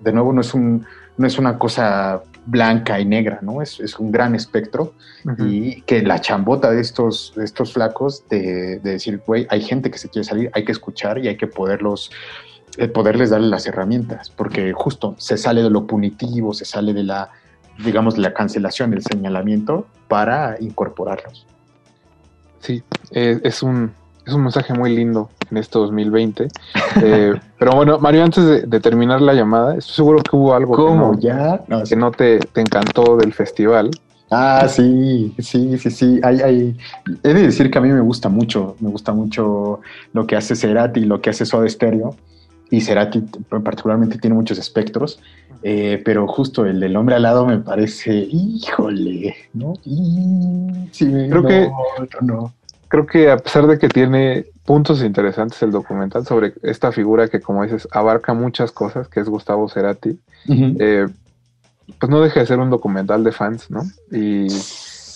de 0.02 0.12
nuevo 0.12 0.32
no 0.32 0.42
es 0.42 0.54
un, 0.54 0.86
no 1.18 1.26
es 1.26 1.40
una 1.40 1.58
cosa 1.58 2.22
blanca 2.46 3.00
y 3.00 3.06
negra, 3.06 3.40
¿no? 3.42 3.62
Es, 3.62 3.80
es 3.80 4.00
un 4.00 4.12
gran 4.12 4.34
espectro 4.34 4.94
y 5.40 5.82
que 5.82 6.02
la 6.02 6.22
chambota 6.22 6.72
de 6.72 6.80
estos, 6.80 7.34
de 7.36 7.44
estos 7.44 7.74
flacos 7.74 8.24
de, 8.30 8.80
de 8.80 8.92
decir, 8.92 9.22
güey, 9.26 9.46
hay 9.50 9.62
gente 9.62 9.92
que 9.92 9.98
se 9.98 10.08
quiere 10.10 10.24
salir, 10.24 10.50
hay 10.54 10.64
que 10.64 10.72
escuchar 10.72 11.18
y 11.18 11.28
hay 11.28 11.36
que 11.36 11.48
poderlos 11.48 12.10
poderles 12.94 13.32
darle 13.32 13.48
las 13.48 13.66
herramientas, 13.66 14.30
porque 14.30 14.72
justo 14.74 15.16
se 15.18 15.38
sale 15.38 15.64
de 15.64 15.70
lo 15.70 15.88
punitivo, 15.88 16.54
se 16.54 16.66
sale 16.66 16.94
de 16.94 17.04
la, 17.04 17.30
digamos, 17.84 18.18
la 18.18 18.34
cancelación, 18.34 18.94
el 18.94 19.02
señalamiento 19.02 19.88
para 20.08 20.58
incorporarlos. 20.60 21.46
Sí, 22.60 22.84
eh, 23.12 23.40
es, 23.44 23.64
un, 23.64 23.92
es 24.26 24.34
un 24.34 24.44
mensaje 24.44 24.74
muy 24.74 24.96
lindo 24.96 25.30
en 25.50 25.58
este 25.58 25.80
2020. 25.80 26.48
Eh, 27.02 27.34
pero 27.60 27.72
bueno, 27.72 28.00
Mario, 28.00 28.24
antes 28.24 28.70
de, 28.70 28.80
terminar 28.80 29.22
la 29.22 29.34
llamada, 29.34 29.78
estoy 29.78 29.96
seguro 29.96 30.22
que 30.22 30.36
hubo 30.36 30.54
algo 30.54 30.76
que 30.76 30.96
no, 30.96 31.20
¿Ya? 31.20 31.62
que 31.88 31.96
no 31.96 32.12
te, 32.12 32.40
te, 32.40 32.62
encantó 32.62 33.18
del 33.18 33.34
festival. 33.34 33.92
Ah, 34.30 34.68
sí, 34.68 35.34
sí, 35.40 35.78
sí, 35.78 35.90
sí. 35.90 36.20
Hay, 36.22 36.42
hay, 36.42 36.78
he 37.24 37.34
de 37.34 37.44
decir 37.44 37.72
que 37.72 37.78
a 37.78 37.82
mí 37.82 37.90
me 37.90 38.02
gusta 38.02 38.28
mucho, 38.28 38.76
me 38.82 38.90
gusta 38.90 39.14
mucho 39.14 39.80
lo 40.12 40.28
que 40.28 40.36
hace 40.36 40.56
Cerati 40.56 41.02
lo 41.02 41.22
que 41.22 41.30
hace 41.30 41.46
Soda 41.46 41.68
Stereo 41.70 42.16
y 42.70 42.82
Cerati 42.82 43.24
particularmente 43.64 44.18
tiene 44.18 44.36
muchos 44.36 44.58
espectros, 44.58 45.20
eh, 45.64 46.02
pero 46.04 46.28
justo 46.28 46.66
el 46.66 46.80
del 46.80 46.96
hombre 46.96 47.16
al 47.16 47.24
lado 47.24 47.46
me 47.46 47.58
parece, 47.60 48.14
híjole, 48.14 49.36
¿no? 49.54 49.74
sí, 50.92 51.06
creo 51.30 51.44
que 51.44 51.70
no. 52.22 52.54
Creo 52.90 53.06
que 53.06 53.30
a 53.30 53.38
pesar 53.38 53.68
de 53.68 53.78
que 53.78 53.90
tiene 53.90 54.46
puntos 54.64 55.04
interesantes 55.04 55.62
el 55.62 55.72
documental 55.72 56.26
sobre 56.26 56.54
esta 56.64 56.92
figura 56.92 57.28
que, 57.28 57.42
como 57.42 57.64
dices, 57.64 57.88
abarca 57.92 58.34
muchas 58.34 58.72
cosas, 58.72 59.10
que 59.10 59.20
es 59.20 59.28
Gustavo 59.28 59.68
Cerati, 59.68 60.18
eh, 60.48 61.08
pues 62.00 62.10
no 62.10 62.22
deja 62.22 62.40
de 62.40 62.46
ser 62.46 62.60
un 62.60 62.70
documental 62.70 63.26
de 63.26 63.34
fans, 63.34 63.70
¿no? 63.70 63.82
Y 64.12 64.48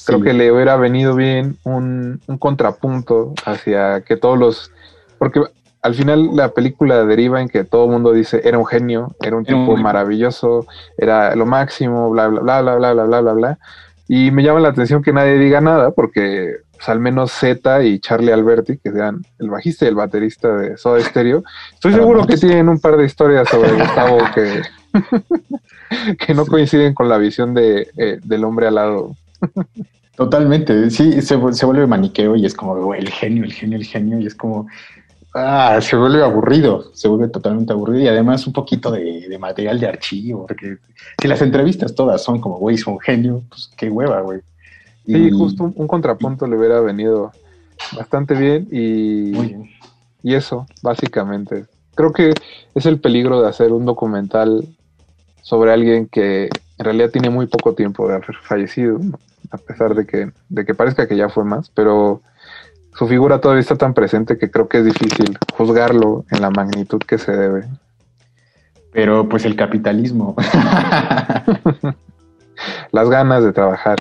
creo 0.05 0.21
que 0.21 0.33
le 0.33 0.51
hubiera 0.51 0.75
venido 0.75 1.15
bien 1.15 1.57
un, 1.63 2.19
un 2.27 2.37
contrapunto 2.37 3.33
hacia 3.45 4.01
que 4.01 4.17
todos 4.17 4.37
los... 4.37 4.71
Porque 5.17 5.41
al 5.81 5.95
final 5.95 6.35
la 6.35 6.49
película 6.49 7.03
deriva 7.05 7.41
en 7.41 7.49
que 7.49 7.63
todo 7.63 7.85
el 7.85 7.91
mundo 7.91 8.13
dice 8.13 8.41
era 8.43 8.59
un 8.59 8.65
genio, 8.65 9.15
era 9.21 9.35
un 9.35 9.45
tipo 9.45 9.75
maravilloso, 9.77 10.67
era 10.97 11.35
lo 11.35 11.45
máximo, 11.45 12.09
bla, 12.11 12.27
bla, 12.27 12.41
bla, 12.41 12.61
bla, 12.61 12.75
bla, 12.75 12.93
bla, 12.93 13.03
bla, 13.05 13.21
bla, 13.21 13.33
bla. 13.33 13.59
Y 14.07 14.29
me 14.31 14.43
llama 14.43 14.59
la 14.59 14.69
atención 14.69 15.01
que 15.01 15.13
nadie 15.13 15.37
diga 15.37 15.61
nada, 15.61 15.91
porque 15.91 16.57
pues, 16.73 16.89
al 16.89 16.99
menos 16.99 17.31
Z 17.31 17.83
y 17.83 17.99
Charlie 17.99 18.31
Alberti, 18.31 18.77
que 18.77 18.91
sean 18.91 19.21
el 19.39 19.49
bajista 19.49 19.85
y 19.85 19.87
el 19.87 19.95
baterista 19.95 20.55
de 20.55 20.77
Soda 20.77 20.99
Stereo, 20.99 21.43
estoy 21.73 21.93
seguro 21.93 22.25
que 22.27 22.37
tienen 22.37 22.69
un 22.69 22.79
par 22.79 22.97
de 22.97 23.05
historias 23.05 23.47
sobre 23.49 23.71
Gustavo 23.71 24.17
que, 24.35 24.61
que 26.25 26.33
no 26.33 26.45
coinciden 26.45 26.93
con 26.93 27.07
la 27.07 27.17
visión 27.17 27.53
de, 27.53 27.87
eh, 27.97 28.19
del 28.23 28.43
hombre 28.43 28.67
al 28.67 28.75
lado. 28.75 29.15
Totalmente, 30.15 30.89
sí, 30.89 31.21
se, 31.21 31.53
se 31.53 31.65
vuelve 31.65 31.87
maniqueo 31.87 32.35
y 32.35 32.45
es 32.45 32.53
como, 32.53 32.93
el 32.93 33.09
genio, 33.09 33.43
el 33.43 33.53
genio, 33.53 33.77
el 33.77 33.85
genio, 33.85 34.19
y 34.19 34.27
es 34.27 34.35
como, 34.35 34.67
Ah, 35.33 35.79
se 35.81 35.95
vuelve 35.95 36.23
aburrido, 36.23 36.91
se 36.93 37.07
vuelve 37.07 37.29
totalmente 37.29 37.71
aburrido 37.71 38.03
y 38.03 38.07
además 38.07 38.45
un 38.47 38.53
poquito 38.53 38.91
de, 38.91 39.37
material 39.39 39.79
de 39.79 39.87
archivo, 39.87 40.45
porque 40.45 40.77
si 41.21 41.27
las 41.27 41.41
entrevistas 41.41 41.95
todas 41.95 42.21
son 42.21 42.41
como, 42.41 42.57
güey, 42.57 42.77
son 42.77 42.99
genio, 42.99 43.41
pues 43.47 43.71
qué 43.77 43.89
hueva, 43.89 44.21
güey. 44.21 44.41
Sí, 45.05 45.31
justo 45.31 45.71
un, 45.75 45.87
contrapunto 45.87 46.45
le 46.47 46.57
hubiera 46.57 46.79
venido 46.81 47.31
bastante 47.93 48.35
bien 48.35 48.67
y, 48.71 49.31
y 50.21 50.35
eso, 50.35 50.67
básicamente. 50.83 51.65
Creo 51.95 52.13
que 52.13 52.33
es 52.75 52.85
el 52.85 52.99
peligro 52.99 53.41
de 53.41 53.49
hacer 53.49 53.71
un 53.71 53.85
documental 53.85 54.67
sobre 55.41 55.71
alguien 55.71 56.07
que 56.07 56.49
en 56.77 56.85
realidad 56.85 57.09
tiene 57.09 57.29
muy 57.29 57.47
poco 57.47 57.73
tiempo 57.73 58.07
de 58.07 58.15
haber 58.15 58.35
fallecido, 58.43 58.99
a 59.49 59.57
pesar 59.57 59.95
de 59.95 60.05
que, 60.05 60.31
de 60.49 60.65
que 60.65 60.73
parezca 60.73 61.07
que 61.07 61.17
ya 61.17 61.29
fue 61.29 61.43
más, 61.43 61.69
pero 61.69 62.21
su 62.93 63.07
figura 63.07 63.39
todavía 63.39 63.61
está 63.61 63.75
tan 63.75 63.93
presente 63.93 64.37
que 64.37 64.51
creo 64.51 64.67
que 64.67 64.79
es 64.79 64.85
difícil 64.85 65.37
juzgarlo 65.53 66.25
en 66.31 66.41
la 66.41 66.49
magnitud 66.49 66.99
que 66.99 67.17
se 67.17 67.31
debe. 67.31 67.65
Pero 68.91 69.27
pues 69.29 69.45
el 69.45 69.55
capitalismo. 69.55 70.35
Las 72.91 73.09
ganas 73.09 73.43
de 73.43 73.53
trabajar. 73.53 73.99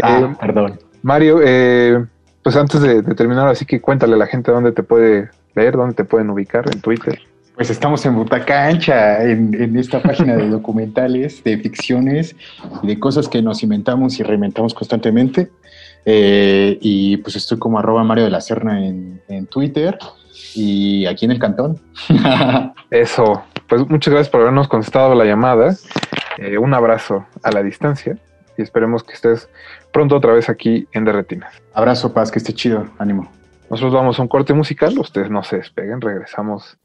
Ah, 0.00 0.20
eh, 0.20 0.36
perdón. 0.40 0.78
Mario, 1.02 1.40
eh, 1.42 2.04
pues 2.42 2.56
antes 2.56 2.80
de, 2.80 3.02
terminar, 3.14 3.48
así 3.48 3.66
que 3.66 3.80
cuéntale 3.80 4.14
a 4.14 4.18
la 4.18 4.26
gente 4.26 4.50
dónde 4.50 4.72
te 4.72 4.82
puede 4.82 5.30
leer, 5.54 5.76
dónde 5.76 5.94
te 5.94 6.04
pueden 6.04 6.30
ubicar 6.30 6.64
en 6.72 6.80
Twitter. 6.80 7.18
Pues 7.54 7.70
estamos 7.70 8.06
en 8.06 8.14
Butaca 8.14 8.66
Ancha, 8.66 9.22
en, 9.24 9.76
esta 9.76 10.00
página 10.00 10.36
de 10.36 10.48
documentales, 10.48 11.42
de 11.42 11.58
ficciones 11.58 12.36
y 12.82 12.86
de 12.86 12.98
cosas 13.00 13.28
que 13.28 13.42
nos 13.42 13.64
inventamos 13.64 14.20
y 14.20 14.22
reinventamos 14.22 14.74
constantemente. 14.74 15.50
Eh, 16.04 16.78
y 16.80 17.18
pues 17.18 17.36
estoy 17.36 17.58
como 17.58 17.78
arroba 17.78 18.02
Mario 18.04 18.24
de 18.24 18.30
la 18.30 18.40
Serna 18.40 18.84
en, 18.86 19.46
Twitter 19.50 19.98
y 20.54 21.06
aquí 21.06 21.24
en 21.24 21.32
el 21.32 21.38
cantón. 21.38 21.80
Eso, 22.90 23.42
pues 23.68 23.88
muchas 23.88 24.12
gracias 24.12 24.30
por 24.30 24.40
habernos 24.40 24.68
contestado 24.68 25.14
la 25.14 25.24
llamada. 25.24 25.74
Eh, 26.38 26.58
un 26.58 26.72
abrazo 26.72 27.26
a 27.42 27.50
la 27.50 27.62
distancia 27.62 28.16
y 28.56 28.62
esperemos 28.62 29.04
que 29.04 29.14
estés 29.14 29.48
pronto 29.92 30.16
otra 30.16 30.32
vez 30.32 30.48
aquí 30.48 30.86
en 30.92 31.04
Derretinas. 31.04 31.54
Abrazo, 31.74 32.12
Paz, 32.12 32.30
que 32.30 32.38
esté 32.38 32.52
chido, 32.52 32.86
ánimo. 32.98 33.30
Nosotros 33.70 33.92
vamos 33.92 34.18
a 34.18 34.22
un 34.22 34.28
corte 34.28 34.54
musical, 34.54 34.98
ustedes 34.98 35.30
no 35.30 35.42
se 35.42 35.58
despeguen, 35.58 36.00
regresamos. 36.00 36.78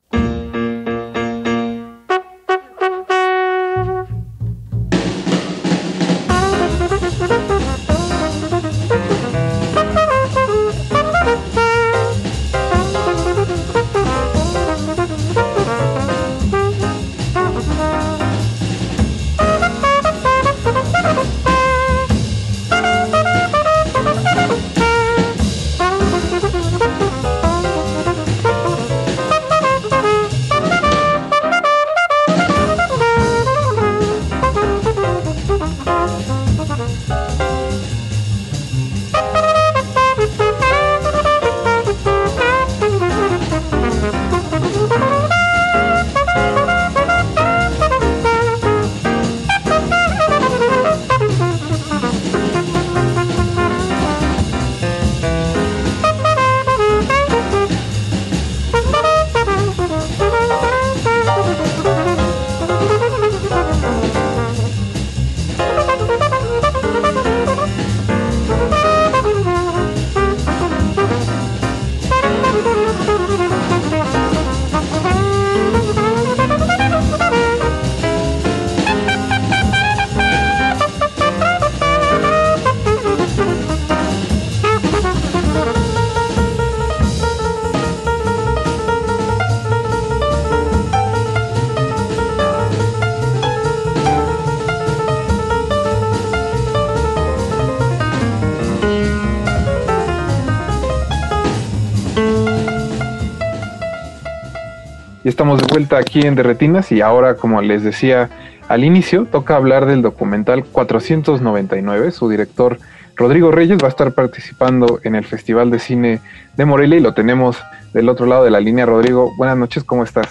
Estamos 105.30 105.62
de 105.62 105.68
vuelta 105.68 105.98
aquí 105.98 106.22
en 106.22 106.36
Derretinas 106.36 106.92
y 106.92 107.02
ahora, 107.02 107.36
como 107.36 107.62
les 107.62 107.84
decía 107.84 108.30
al 108.68 108.84
inicio, 108.84 109.26
toca 109.26 109.56
hablar 109.56 109.86
del 109.86 110.02
documental 110.02 110.66
499. 110.66 112.12
Su 112.12 112.30
director 112.30 112.80
Rodrigo 113.16 113.52
Reyes 113.52 113.78
va 113.82 113.88
a 113.88 113.90
estar 113.90 114.14
participando 114.14 115.00
en 115.04 115.16
el 115.16 115.24
Festival 115.24 115.70
de 115.72 115.80
Cine 115.80 116.22
de 116.58 116.66
Morelia 116.66 116.98
y 116.98 117.02
lo 117.02 117.14
tenemos 117.14 117.58
del 117.94 118.10
otro 118.10 118.26
lado 118.26 118.44
de 118.44 118.52
la 118.52 118.60
línea. 118.60 118.86
Rodrigo, 118.86 119.32
buenas 119.38 119.58
noches, 119.58 119.84
¿cómo 119.84 120.04
estás? 120.04 120.28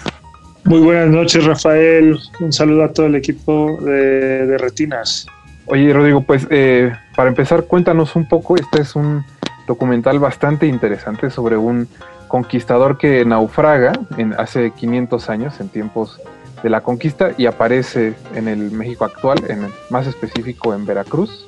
Muy 0.65 0.79
buenas 0.79 1.09
noches, 1.09 1.43
Rafael. 1.45 2.17
Un 2.39 2.53
saludo 2.53 2.83
a 2.83 2.93
todo 2.93 3.05
el 3.07 3.15
equipo 3.15 3.77
de, 3.81 4.45
de 4.45 4.57
Retinas. 4.57 5.27
Oye, 5.65 5.93
Rodrigo, 5.93 6.21
pues 6.21 6.47
eh, 6.49 6.91
para 7.15 7.29
empezar, 7.29 7.65
cuéntanos 7.65 8.15
un 8.15 8.27
poco. 8.27 8.55
Este 8.55 8.81
es 8.81 8.95
un 8.95 9.23
documental 9.67 10.19
bastante 10.19 10.67
interesante 10.67 11.29
sobre 11.29 11.57
un 11.57 11.87
conquistador 12.33 12.97
que 12.97 13.23
naufraga 13.25 13.93
en, 14.17 14.33
hace 14.39 14.71
500 14.71 15.29
años, 15.29 15.59
en 15.59 15.69
tiempos 15.69 16.19
de 16.63 16.71
la 16.71 16.81
conquista, 16.81 17.29
y 17.37 17.45
aparece 17.45 18.15
en 18.33 18.47
el 18.47 18.71
México 18.71 19.05
actual, 19.05 19.37
en 19.49 19.67
más 19.91 20.07
específico 20.07 20.73
en 20.73 20.83
Veracruz, 20.87 21.45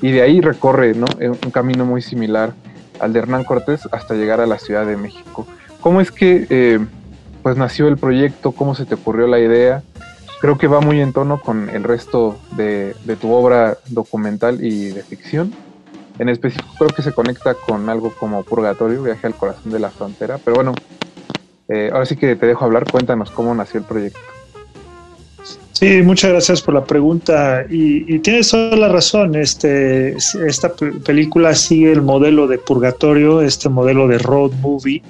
y 0.00 0.10
de 0.10 0.22
ahí 0.22 0.40
recorre 0.40 0.94
¿no? 0.94 1.04
Un 1.20 1.50
camino 1.50 1.84
muy 1.84 2.00
similar 2.00 2.54
al 2.98 3.12
de 3.12 3.18
Hernán 3.18 3.44
Cortés 3.44 3.86
hasta 3.92 4.14
llegar 4.14 4.40
a 4.40 4.46
la 4.46 4.58
Ciudad 4.58 4.86
de 4.86 4.96
México. 4.96 5.46
¿Cómo 5.82 6.00
es 6.00 6.10
que 6.10 6.46
eh, 6.48 6.78
pues 7.42 7.58
nació 7.58 7.88
el 7.88 7.98
proyecto? 7.98 8.52
¿Cómo 8.52 8.74
se 8.74 8.86
te 8.86 8.94
ocurrió 8.94 9.26
la 9.26 9.38
idea? 9.38 9.82
Creo 10.40 10.56
que 10.56 10.66
va 10.66 10.80
muy 10.80 11.02
en 11.02 11.12
tono 11.12 11.42
con 11.42 11.68
el 11.68 11.84
resto 11.84 12.38
de 12.56 12.94
tu 13.20 13.30
obra 13.34 13.76
documental 13.90 14.64
y 14.64 14.92
de 14.92 15.02
ficción 15.02 15.52
en 16.18 16.28
específico 16.28 16.74
creo 16.78 16.90
que 16.90 17.02
se 17.02 17.12
conecta 17.12 17.54
con 17.54 17.88
algo 17.88 18.12
como 18.12 18.42
Purgatorio, 18.42 19.02
Viaje 19.02 19.26
al 19.26 19.34
Corazón 19.34 19.72
de 19.72 19.78
la 19.78 19.90
Frontera. 19.90 20.38
Pero 20.44 20.56
bueno, 20.56 20.74
eh, 21.68 21.90
ahora 21.92 22.06
sí 22.06 22.16
que 22.16 22.36
te 22.36 22.46
dejo 22.46 22.64
hablar, 22.64 22.90
cuéntanos 22.90 23.30
cómo 23.30 23.54
nació 23.54 23.80
el 23.80 23.86
proyecto. 23.86 24.20
Sí, 25.72 26.00
muchas 26.02 26.30
gracias 26.30 26.62
por 26.62 26.74
la 26.74 26.84
pregunta 26.84 27.64
y, 27.68 28.20
tienes 28.20 28.50
toda 28.50 28.76
la 28.76 28.88
razón. 28.88 29.34
Este, 29.34 30.14
esta 30.46 30.72
película 31.04 31.56
sigue 31.56 31.90
el 31.90 32.02
modelo 32.02 32.46
de 32.46 32.58
Purgatorio, 32.58 33.40
este 33.40 33.68
modelo 33.68 34.06
de 34.06 34.18
road 34.18 34.52
movie 34.60 35.02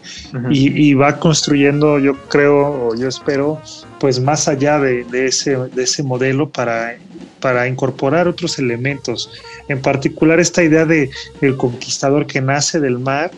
y, 0.50 0.88
y, 0.88 0.94
va 0.94 1.18
construyendo, 1.18 1.98
yo 1.98 2.16
creo 2.28 2.86
o 2.86 2.94
yo 2.94 3.08
espero, 3.08 3.60
pues 4.00 4.18
más 4.18 4.48
allá 4.48 4.78
de, 4.78 5.04
de, 5.04 5.26
ese, 5.26 5.56
de 5.56 5.82
ese 5.82 6.02
modelo 6.04 6.48
para, 6.48 6.96
para 7.38 7.68
incorporar 7.68 8.26
otros 8.26 8.58
elementos, 8.58 9.30
en 9.72 9.82
particular 9.82 10.40
esta 10.40 10.62
idea 10.62 10.84
de 10.84 11.10
el 11.40 11.56
conquistador 11.56 12.26
que 12.26 12.40
nace 12.40 12.80
del 12.80 12.98
mar 12.98 13.30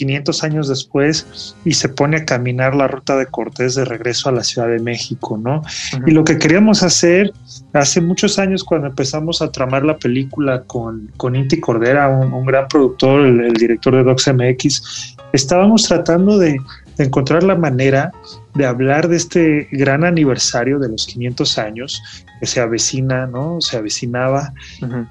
500 0.00 0.44
años 0.44 0.68
después 0.68 1.54
y 1.62 1.74
se 1.74 1.90
pone 1.90 2.16
a 2.16 2.24
caminar 2.24 2.74
la 2.74 2.88
ruta 2.88 3.16
de 3.18 3.26
Cortés 3.26 3.74
de 3.74 3.84
regreso 3.84 4.30
a 4.30 4.32
la 4.32 4.42
Ciudad 4.42 4.68
de 4.68 4.78
México, 4.78 5.36
¿no? 5.36 5.60
Y 6.06 6.12
lo 6.12 6.24
que 6.24 6.38
queríamos 6.38 6.82
hacer 6.82 7.32
hace 7.74 8.00
muchos 8.00 8.38
años 8.38 8.64
cuando 8.64 8.86
empezamos 8.86 9.42
a 9.42 9.52
tramar 9.52 9.84
la 9.84 9.98
película 9.98 10.62
con, 10.62 11.10
con 11.18 11.36
Inti 11.36 11.60
Cordera, 11.60 12.08
un, 12.08 12.46
gran 12.46 12.66
productor, 12.66 13.26
el, 13.26 13.52
director 13.52 13.94
de 13.94 14.04
DocsMX, 14.04 15.16
estábamos 15.34 15.82
tratando 15.82 16.38
de, 16.38 16.58
encontrar 16.96 17.42
la 17.42 17.54
manera 17.54 18.12
de 18.54 18.66
hablar 18.66 19.08
de 19.08 19.16
este 19.16 19.68
gran 19.70 20.04
aniversario 20.04 20.78
de 20.78 20.88
los 20.88 21.06
500 21.06 21.58
años 21.58 22.02
que 22.40 22.46
se 22.46 22.60
avecina, 22.60 23.26
¿no? 23.26 23.60
Se 23.60 23.76
avecinaba, 23.76 24.52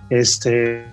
este, 0.10 0.86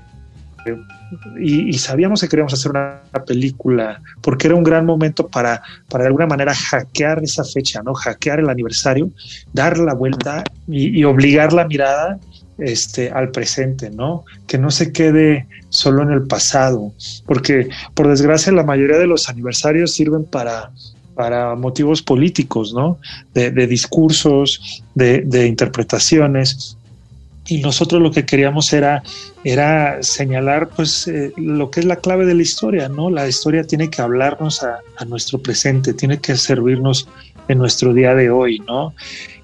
y, 1.41 1.73
sabíamos 1.75 2.21
que 2.21 2.29
queríamos 2.29 2.53
hacer 2.53 2.71
una, 2.71 3.03
película 3.27 4.01
porque 4.21 4.47
era 4.47 4.57
un 4.57 4.63
gran 4.63 4.85
momento 4.85 5.27
para, 5.29 5.63
para 5.89 6.05
de 6.05 6.09
alguna 6.09 6.27
manera 6.27 6.55
hackear 6.55 7.23
esa 7.23 7.45
fecha, 7.45 7.83
¿no? 7.83 7.95
Hackear 7.95 8.41
el 8.41 8.51
aniversario, 8.51 9.11
dar 9.53 9.79
la 9.79 9.95
vuelta 9.95 10.45
y, 10.69 11.03
obligar 11.05 11.53
la 11.53 11.67
mirada 11.67 12.19
este, 12.59 13.11
al 13.11 13.31
presente, 13.31 13.91
¿no? 13.91 14.25
Que 14.47 14.59
no 14.59 14.71
se 14.71 14.93
quede 14.93 15.49
solo 15.71 16.03
en 16.03 16.11
el 16.11 16.27
pasado, 16.27 16.93
porque 17.27 17.69
por 17.95 18.09
desgracia 18.09 18.53
la 18.53 18.65
mayoría 18.65 18.99
de 18.99 19.07
los 19.07 19.29
aniversarios 19.29 19.93
sirven 19.93 20.25
para, 20.25 20.71
para 21.17 21.57
motivos 21.57 22.03
políticos, 22.03 22.73
¿no? 22.73 22.99
De, 23.35 23.51
discursos, 23.67 24.83
de, 24.95 25.47
interpretaciones. 25.47 26.77
Y 27.49 27.59
nosotros 27.59 28.03
lo 28.03 28.11
que 28.11 28.27
queríamos 28.27 28.73
era, 28.73 29.03
era 29.45 30.03
señalar 30.03 30.69
pues 30.69 31.09
eh, 31.09 31.33
lo 31.37 31.71
que 31.71 31.81
es 31.81 31.87
la 31.87 31.97
clave 31.97 32.27
de 32.27 32.35
la 32.35 32.43
historia, 32.43 32.89
¿no? 32.89 33.09
La 33.09 33.27
historia 33.27 33.65
tiene 33.65 33.89
que 33.89 34.03
hablarnos 34.03 34.63
a, 34.63 34.81
a 34.97 35.05
nuestro 35.05 35.39
presente, 35.41 35.95
tiene 35.95 36.19
que 36.19 36.37
servirnos 36.37 37.09
en 37.49 37.59
nuestro 37.59 37.95
día 37.95 38.15
de 38.15 38.31
hoy, 38.31 38.59
¿no? 38.61 38.95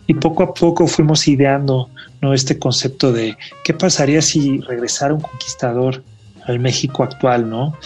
Y 0.07 0.15
poco 0.15 0.43
a 0.43 0.53
poco 0.53 0.87
fuimos 0.87 1.27
ideando 1.29 1.89
¿no? 2.21 2.35
este 2.35 2.59
concepto 2.59 3.13
de 3.13 3.37
qué 3.65 3.73
pasaría 3.73 4.21
si 4.21 4.61
regresara 4.61 5.15
un 5.15 5.21
conquistador 5.21 6.03
al 6.47 6.59
México 6.59 7.03
actual, 7.03 7.49
¿no? 7.49 7.77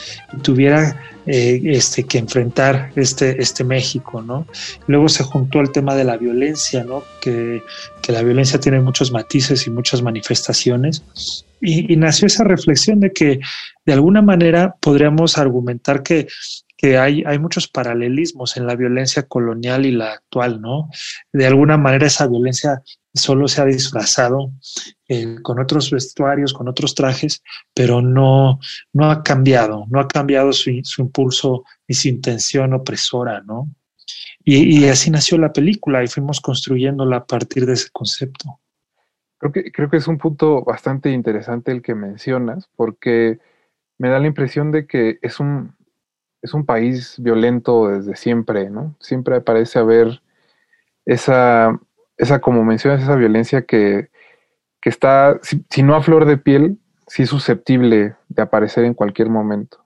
Tuviera 0.42 1.00
eh, 1.26 1.60
este, 1.64 2.04
que 2.04 2.18
enfrentar 2.18 2.92
este, 2.96 3.40
este 3.40 3.64
México, 3.64 4.22
¿no? 4.22 4.46
Luego 4.86 5.08
se 5.08 5.24
juntó 5.24 5.60
el 5.60 5.72
tema 5.72 5.94
de 5.94 6.04
la 6.04 6.16
violencia, 6.16 6.84
¿no? 6.84 7.02
Que, 7.20 7.62
que 8.02 8.12
la 8.12 8.22
violencia 8.22 8.60
tiene 8.60 8.80
muchos 8.80 9.10
matices 9.12 9.66
y 9.66 9.70
muchas 9.70 10.02
manifestaciones. 10.02 11.04
Y, 11.60 11.96
nació 11.96 12.26
esa 12.26 12.44
reflexión 12.44 13.00
de 13.00 13.12
que 13.12 13.40
de 13.84 13.92
alguna 13.92 14.22
manera 14.22 14.76
podríamos 14.80 15.38
argumentar 15.38 16.02
que 16.02 16.28
hay, 16.94 17.38
muchos 17.38 17.68
paralelismos 17.68 18.56
en 18.56 18.66
la 18.66 18.76
violencia 18.76 19.24
colonial 19.24 19.86
y 19.86 19.92
la 19.92 20.12
actual, 20.12 20.60
¿no? 20.60 20.88
De 21.32 21.46
alguna 21.46 21.76
manera 21.76 22.06
esa 22.06 22.26
violencia 22.26 22.82
solo 23.12 23.48
se 23.48 23.62
ha 23.62 23.64
disfrazado 23.64 24.52
eh, 25.08 25.36
con 25.42 25.58
otros 25.58 25.90
vestuarios, 25.90 26.52
con 26.52 26.68
otros 26.68 26.94
trajes, 26.94 27.42
pero 27.74 28.02
no, 28.02 28.58
no 28.92 29.10
ha 29.10 29.22
cambiado, 29.22 29.86
no 29.88 30.00
ha 30.00 30.08
cambiado 30.08 30.52
su, 30.52 30.70
su 30.82 31.02
impulso 31.02 31.64
ni 31.88 31.94
su 31.94 32.08
intención 32.08 32.74
opresora, 32.74 33.40
¿no? 33.40 33.68
Y, 34.44 34.78
y, 34.78 34.88
así 34.88 35.10
nació 35.10 35.38
la 35.38 35.52
película 35.52 36.04
y 36.04 36.08
fuimos 36.08 36.40
construyéndola 36.40 37.16
a 37.16 37.26
partir 37.26 37.66
de 37.66 37.72
ese 37.72 37.88
concepto. 37.90 38.60
Creo 39.38 39.52
que, 39.52 39.72
creo 39.72 39.90
que 39.90 39.96
es 39.96 40.06
un 40.06 40.18
punto 40.18 40.62
bastante 40.62 41.10
interesante 41.10 41.72
el 41.72 41.82
que 41.82 41.94
mencionas, 41.94 42.68
porque 42.76 43.40
me 43.98 44.08
da 44.08 44.18
la 44.18 44.26
impresión 44.26 44.70
de 44.72 44.86
que 44.86 45.18
es 45.22 45.40
un, 45.40 45.75
es 46.46 46.54
un 46.54 46.64
país 46.64 47.16
violento 47.18 47.88
desde 47.88 48.16
siempre, 48.16 48.70
¿no? 48.70 48.96
Siempre 49.00 49.40
parece 49.40 49.78
haber 49.78 50.22
esa, 51.04 51.78
esa 52.16 52.40
como 52.40 52.64
mencionas, 52.64 53.02
esa 53.02 53.16
violencia 53.16 53.62
que, 53.62 54.08
que 54.80 54.90
está, 54.90 55.38
si, 55.42 55.82
no 55.82 55.94
a 55.94 56.02
flor 56.02 56.24
de 56.24 56.38
piel, 56.38 56.78
sí 57.06 57.26
susceptible 57.26 58.14
de 58.28 58.42
aparecer 58.42 58.84
en 58.84 58.94
cualquier 58.94 59.28
momento. 59.28 59.84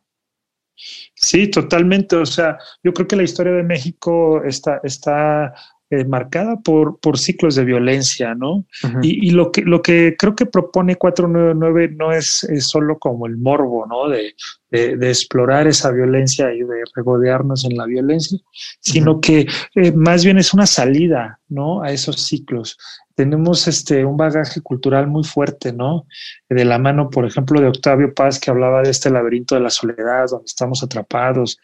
Sí, 0.75 1.51
totalmente. 1.51 2.17
O 2.17 2.27
sea, 2.27 2.59
yo 2.83 2.93
creo 2.93 3.09
que 3.09 3.17
la 3.17 3.23
historia 3.23 3.53
de 3.53 3.63
México 3.63 4.43
está, 4.45 4.81
está 4.83 5.55
eh, 5.91 6.05
marcada 6.05 6.57
por, 6.61 7.01
por 7.01 7.19
ciclos 7.19 7.57
de 7.57 7.65
violencia, 7.65 8.35
¿no? 8.35 8.65
y, 9.03 9.29
y, 9.29 9.31
lo, 9.33 9.51
que, 9.51 9.63
lo 9.63 9.83
que 9.83 10.15
creo 10.17 10.37
que 10.37 10.47
propone 10.47 10.97
499 10.97 11.97
no 11.97 12.13
es, 12.13 12.45
es 12.45 12.69
solo 12.69 12.99
como 12.99 13.27
el 13.27 13.37
morbo, 13.37 13.87
¿no? 13.87 14.09
De, 14.09 14.35
de, 14.71 15.09
explorar 15.09 15.67
esa 15.67 15.91
violencia 15.91 16.53
y 16.55 16.61
de 16.61 16.85
regodearnos 16.95 17.65
en 17.65 17.77
la 17.77 17.87
violencia, 17.87 18.39
sino 18.81 19.21
que 19.21 19.47
eh, 19.75 19.93
más 19.93 20.25
bien 20.25 20.39
es 20.39 20.55
una 20.55 20.67
salida, 20.67 21.41
¿no? 21.49 21.83
A 21.83 21.91
esos 21.91 22.25
ciclos. 22.25 22.79
Tenemos 23.15 23.67
este, 23.67 24.05
un 24.05 24.17
bagaje 24.17 24.61
cultural 24.61 25.09
muy 25.09 25.25
fuerte, 25.25 25.73
¿no? 25.73 26.07
De 26.49 26.65
la 26.65 26.79
mano, 26.79 27.11
por 27.11 27.27
ejemplo, 27.27 27.61
de 27.61 27.67
Octavio 27.67 28.15
Paz, 28.15 28.39
que 28.39 28.51
hablaba 28.51 28.83
de 28.83 28.91
este 28.91 29.11
laberinto 29.11 29.57
de 29.57 29.63
la 29.63 29.71
soledad, 29.71 30.27
donde 30.31 30.47
estamos 30.47 30.83
atrapados, 30.83 31.59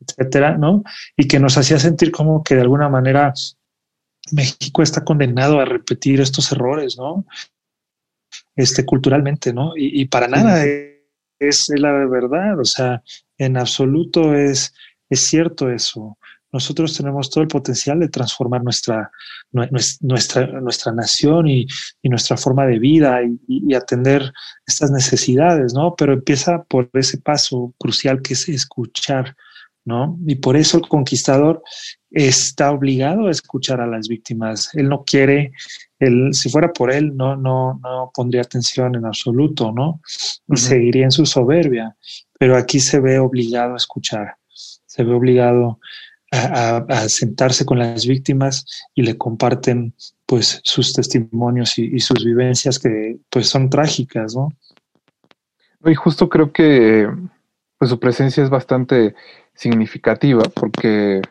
etcétera, 0.00 0.56
¿no? 0.56 0.84
Y 1.16 1.26
que 1.26 1.40
nos 1.40 1.58
hacía 1.58 1.78
sentir 1.78 2.12
como 2.12 2.42
que 2.42 2.54
de 2.54 2.62
alguna 2.62 2.88
manera 2.88 3.32
México 4.30 4.82
está 4.82 5.04
condenado 5.04 5.60
a 5.60 5.64
repetir 5.64 6.20
estos 6.20 6.52
errores, 6.52 6.96
¿no? 6.96 7.26
Este, 8.54 8.84
culturalmente, 8.84 9.52
¿no? 9.52 9.72
Y, 9.76 10.04
para 10.06 10.28
nada 10.28 10.64
es, 10.64 11.66
la 11.76 11.92
verdad, 12.06 12.58
o 12.60 12.64
sea, 12.64 13.02
en 13.36 13.56
absoluto 13.56 14.34
es, 14.34 14.72
es 15.10 15.26
cierto 15.26 15.70
eso. 15.70 16.16
Nosotros 16.52 16.94
tenemos 16.94 17.30
todo 17.30 17.42
el 17.42 17.48
potencial 17.48 17.98
de 17.98 18.10
transformar 18.10 18.62
nuestra, 18.62 19.10
nuestra, 20.00 20.60
nuestra 20.60 20.92
nación 20.92 21.48
y, 21.48 21.66
nuestra 22.02 22.36
forma 22.36 22.66
de 22.66 22.78
vida 22.78 23.20
y, 23.48 23.74
atender 23.74 24.32
estas 24.66 24.90
necesidades, 24.90 25.72
¿no? 25.72 25.94
Pero 25.96 26.12
empieza 26.12 26.62
por 26.62 26.90
ese 26.92 27.18
paso 27.18 27.74
crucial 27.78 28.20
que 28.20 28.34
es 28.34 28.48
escuchar, 28.50 29.34
¿no? 29.84 30.18
Y 30.26 30.36
por 30.36 30.56
eso 30.56 30.78
el 30.78 30.88
conquistador 30.88 31.62
está 32.10 32.70
obligado 32.70 33.26
a 33.26 33.30
escuchar 33.30 33.80
a 33.80 33.86
las 33.86 34.08
víctimas. 34.08 34.70
Él 34.74 34.88
no 34.88 35.04
quiere, 35.04 35.52
él, 35.98 36.30
si 36.32 36.50
fuera 36.50 36.72
por 36.72 36.92
él, 36.92 37.16
no, 37.16 37.36
no, 37.36 37.80
no 37.82 38.10
pondría 38.14 38.42
atención 38.42 38.94
en 38.94 39.06
absoluto, 39.06 39.72
¿no? 39.72 40.00
Y 40.48 40.56
seguiría 40.56 41.04
en 41.04 41.10
su 41.10 41.26
soberbia. 41.26 41.96
Pero 42.38 42.56
aquí 42.56 42.80
se 42.80 43.00
ve 43.00 43.18
obligado 43.18 43.74
a 43.74 43.76
escuchar, 43.76 44.36
se 44.48 45.04
ve 45.04 45.14
obligado 45.14 45.78
a, 46.32 47.08
sentarse 47.08 47.64
con 47.64 47.78
las 47.78 48.06
víctimas 48.06 48.64
y 48.94 49.02
le 49.02 49.18
comparten 49.18 49.94
pues 50.24 50.60
sus 50.64 50.92
testimonios 50.94 51.76
y, 51.76 51.94
y, 51.94 52.00
sus 52.00 52.24
vivencias 52.24 52.78
que 52.78 53.18
pues 53.28 53.48
son 53.48 53.68
trágicas, 53.68 54.34
¿no? 54.34 54.48
Y 55.84 55.94
justo 55.94 56.28
creo 56.28 56.52
que 56.52 57.06
pues 57.76 57.90
su 57.90 57.98
presencia 57.98 58.42
es 58.42 58.48
bastante 58.48 59.14
significativa 59.54 60.42
porque 60.54 61.22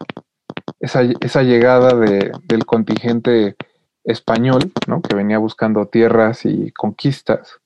esa, 0.79 1.01
esa 1.21 1.43
llegada 1.43 1.95
de, 1.95 2.31
del 2.43 2.65
contingente 2.65 3.55
español, 4.03 4.71
¿no? 4.87 5.01
que 5.01 5.15
venía 5.15 5.37
buscando 5.37 5.87
tierras 5.87 6.45
y 6.45 6.71
conquistas, 6.71 7.59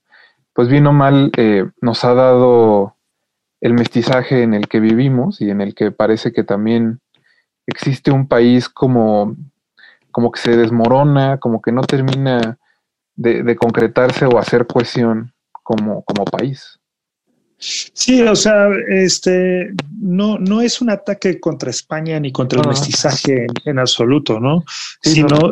pues 0.53 0.67
bien 0.67 0.87
o 0.87 0.93
mal 0.93 1.31
eh, 1.37 1.69
nos 1.81 2.03
ha 2.05 2.13
dado 2.13 2.95
el 3.61 3.73
mestizaje 3.73 4.43
en 4.43 4.53
el 4.53 4.67
que 4.67 4.79
vivimos 4.79 5.41
y 5.41 5.49
en 5.49 5.61
el 5.61 5.75
que 5.75 5.91
parece 5.91 6.31
que 6.31 6.43
también 6.43 6.99
existe 7.67 8.11
un 8.11 8.27
país 8.27 8.69
como, 8.69 9.35
como 10.11 10.31
que 10.31 10.39
se 10.39 10.55
desmorona, 10.55 11.39
como 11.39 11.61
que 11.61 11.71
no 11.71 11.81
termina 11.81 12.57
de, 13.15 13.43
de 13.43 13.55
concretarse 13.55 14.25
o 14.25 14.37
hacer 14.37 14.67
cohesión 14.67 15.33
como, 15.63 16.03
como 16.03 16.25
país. 16.25 16.79
Sí, 17.57 18.21
o 18.21 18.35
sea, 18.35 18.67
este 18.89 19.71
no, 19.99 20.37
no 20.37 20.61
es 20.61 20.81
un 20.81 20.89
ataque 20.89 21.39
contra 21.39 21.69
España 21.69 22.19
ni 22.19 22.31
contra 22.31 22.61
el 22.61 22.67
mestizaje 22.67 23.47
en, 23.63 23.79
absoluto, 23.79 24.39
¿no? 24.39 24.63
sino, 25.01 25.51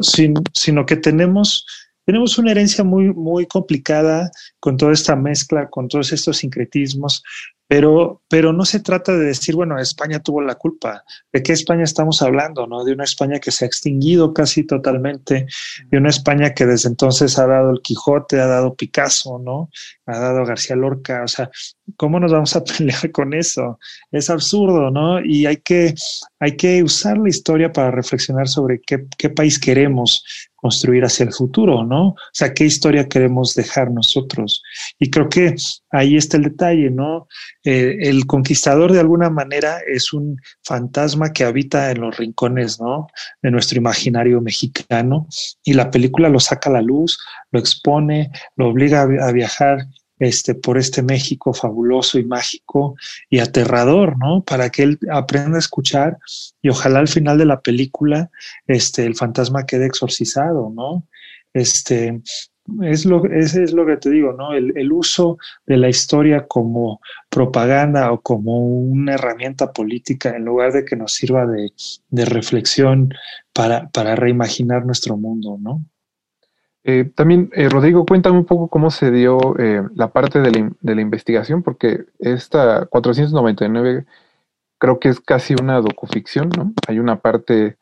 sino 0.54 0.86
que 0.86 0.98
tenemos, 0.98 1.66
tenemos 2.06 2.38
una 2.38 2.52
herencia 2.52 2.84
muy, 2.84 3.14
muy 3.14 3.46
complicada 3.46 4.32
con 4.60 4.78
toda 4.78 4.94
esta 4.94 5.16
mezcla, 5.16 5.70
con 5.70 5.88
todos 5.88 6.12
estos 6.12 6.38
sincretismos, 6.38 7.24
pero, 7.68 8.22
pero 8.30 8.54
no 8.54 8.66
se 8.66 8.82
trata 8.82 9.14
de 9.14 9.26
decir, 9.26 9.56
bueno, 9.56 9.80
España 9.80 10.20
tuvo 10.20 10.42
la 10.42 10.56
culpa. 10.56 11.04
¿De 11.32 11.42
qué 11.42 11.54
España 11.54 11.84
estamos 11.84 12.22
hablando? 12.22 12.68
¿no? 12.68 12.84
De 12.84 12.94
una 12.94 13.06
España 13.06 13.40
que 13.40 13.52
se 13.52 13.66
ha 13.66 13.68
extinguido 13.68 14.32
casi 14.34 14.64
totalmente, 14.64 15.48
de 15.90 15.98
una 15.98 16.10
España 16.10 16.54
que 16.54 16.66
desde 16.66 16.90
entonces 16.90 17.40
ha 17.40 17.48
dado 17.48 17.72
el 17.72 17.82
Quijote, 17.82 18.40
ha 18.40 18.46
dado 18.46 18.76
Picasso, 18.76 19.40
¿no? 19.40 19.70
Ha 20.06 20.20
dado 20.20 20.46
García 20.46 20.76
Lorca. 20.76 21.24
O 21.24 21.28
sea, 21.28 21.50
¿cómo 21.96 22.20
nos 22.20 22.32
vamos 22.32 22.56
a 22.56 22.64
pelear 22.64 23.12
con 23.12 23.34
eso? 23.34 23.80
Es 24.12 24.30
absurdo, 24.30 24.92
¿no? 24.92 25.24
Y 25.26 25.48
hay 25.48 25.58
que, 25.58 25.96
hay 26.40 26.56
que 26.56 26.84
usar 26.84 27.18
la 27.18 27.30
historia 27.30 27.72
para 27.72 27.90
reflexionar 27.90 28.48
sobre 28.50 28.82
qué, 28.86 29.08
qué 29.18 29.30
país 29.30 29.58
queremos, 29.58 30.24
construir 30.64 31.03
hacia 31.03 31.26
el 31.26 31.34
futuro, 31.34 31.84
¿no? 31.84 32.07
O 32.07 32.15
sea, 32.31 32.53
qué 32.53 32.64
historia 32.64 33.10
queremos 33.10 33.53
dejar 33.53 33.91
nosotros. 33.91 34.64
Y 34.98 35.11
creo 35.11 35.27
que 35.27 35.56
ahí 35.91 36.15
está 36.15 36.38
el 36.38 36.44
detalle, 36.44 36.90
¿no? 36.90 37.27
Eh, 37.65 37.98
el 37.99 38.26
conquistador 38.26 38.94
de 38.94 39.02
alguna 39.02 39.30
manera 39.30 39.80
es 39.85 40.14
un 40.14 40.38
fantasma 40.64 41.34
que 41.34 41.44
habita 41.44 41.91
en 41.91 41.99
los 41.99 42.15
rincones, 42.15 42.80
¿no? 42.80 43.07
De 43.41 43.52
nuestro 43.52 43.77
imaginario 43.77 44.40
mexicano 44.40 45.27
y 45.65 45.73
la 45.73 45.91
película 45.91 46.30
lo 46.30 46.40
saca 46.40 46.69
a 46.69 46.73
la 46.73 46.81
luz, 46.81 47.19
lo 47.52 47.60
expone, 47.60 48.31
lo 48.56 48.69
obliga 48.69 49.02
a 49.02 49.31
viajar 49.34 49.80
este, 50.24 50.56
por 50.56 50.78
este 50.78 51.04
México 51.04 51.54
fabuloso 51.54 52.18
y 52.18 52.24
mágico 52.24 52.95
y 53.30 53.40
aterrador, 53.40 54.18
¿no? 54.18 54.44
Para 54.44 54.70
que 54.70 54.84
él 54.84 55.00
aprenda 55.12 55.58
a 55.58 55.60
escuchar 55.60 56.18
y 56.62 56.70
ojalá 56.70 57.00
al 57.00 57.08
final 57.08 57.38
de 57.38 57.45
la 57.45 57.62
película 57.62 58.30
este, 58.68 59.06
el 59.06 59.16
fantasma 59.16 59.66
quede 59.66 59.86
exorcizado, 59.86 60.72
¿no? 60.74 61.08
Este, 61.54 62.22
es 62.82 63.06
lo, 63.06 63.26
ese 63.26 63.64
es 63.64 63.74
lo 63.74 63.86
que 63.86 63.98
te 63.98 64.10
digo, 64.10 64.34
¿no? 64.34 64.54
El, 64.54 64.72
el, 64.78 64.91
uso 64.94 65.38
de 65.66 65.78
la 65.78 65.90
historia 65.90 66.48
como 66.48 67.02
propaganda 67.30 68.12
o 68.12 68.22
como 68.22 68.60
una 68.60 69.16
herramienta 69.16 69.74
política 69.74 70.36
en 70.36 70.45
lugar 70.45 70.72
de 70.72 70.86
que 70.86 70.95
nos 70.95 71.12
sirva 71.12 71.45
de, 71.45 71.74
de 72.10 72.26
reflexión 72.26 73.14
para, 73.52 73.90
para 73.90 74.16
reimaginar 74.16 74.86
nuestro 74.86 75.18
mundo, 75.18 75.58
¿no? 75.60 75.84
Eh, 76.85 77.05
también, 77.15 77.49
eh, 77.53 77.69
Rodrigo, 77.69 78.05
cuéntame 78.05 78.38
un 78.38 78.45
poco 78.45 78.68
cómo 78.68 78.91
se 78.91 79.10
dio 79.10 79.57
eh, 79.57 79.84
la 79.95 80.11
parte 80.11 80.41
de 80.41 80.51
la, 80.51 80.72
de 80.81 80.95
la, 80.95 81.01
investigación, 81.01 81.64
porque 81.64 82.05
esta 82.19 82.85
499 82.88 84.05
creo 84.80 84.99
que 84.99 85.07
es 85.07 85.22
casi 85.22 85.55
una 85.60 85.80
docuficción, 85.80 86.49
¿no? 86.57 86.73
Hay 86.88 86.99
una 86.99 87.22
parte 87.22 87.77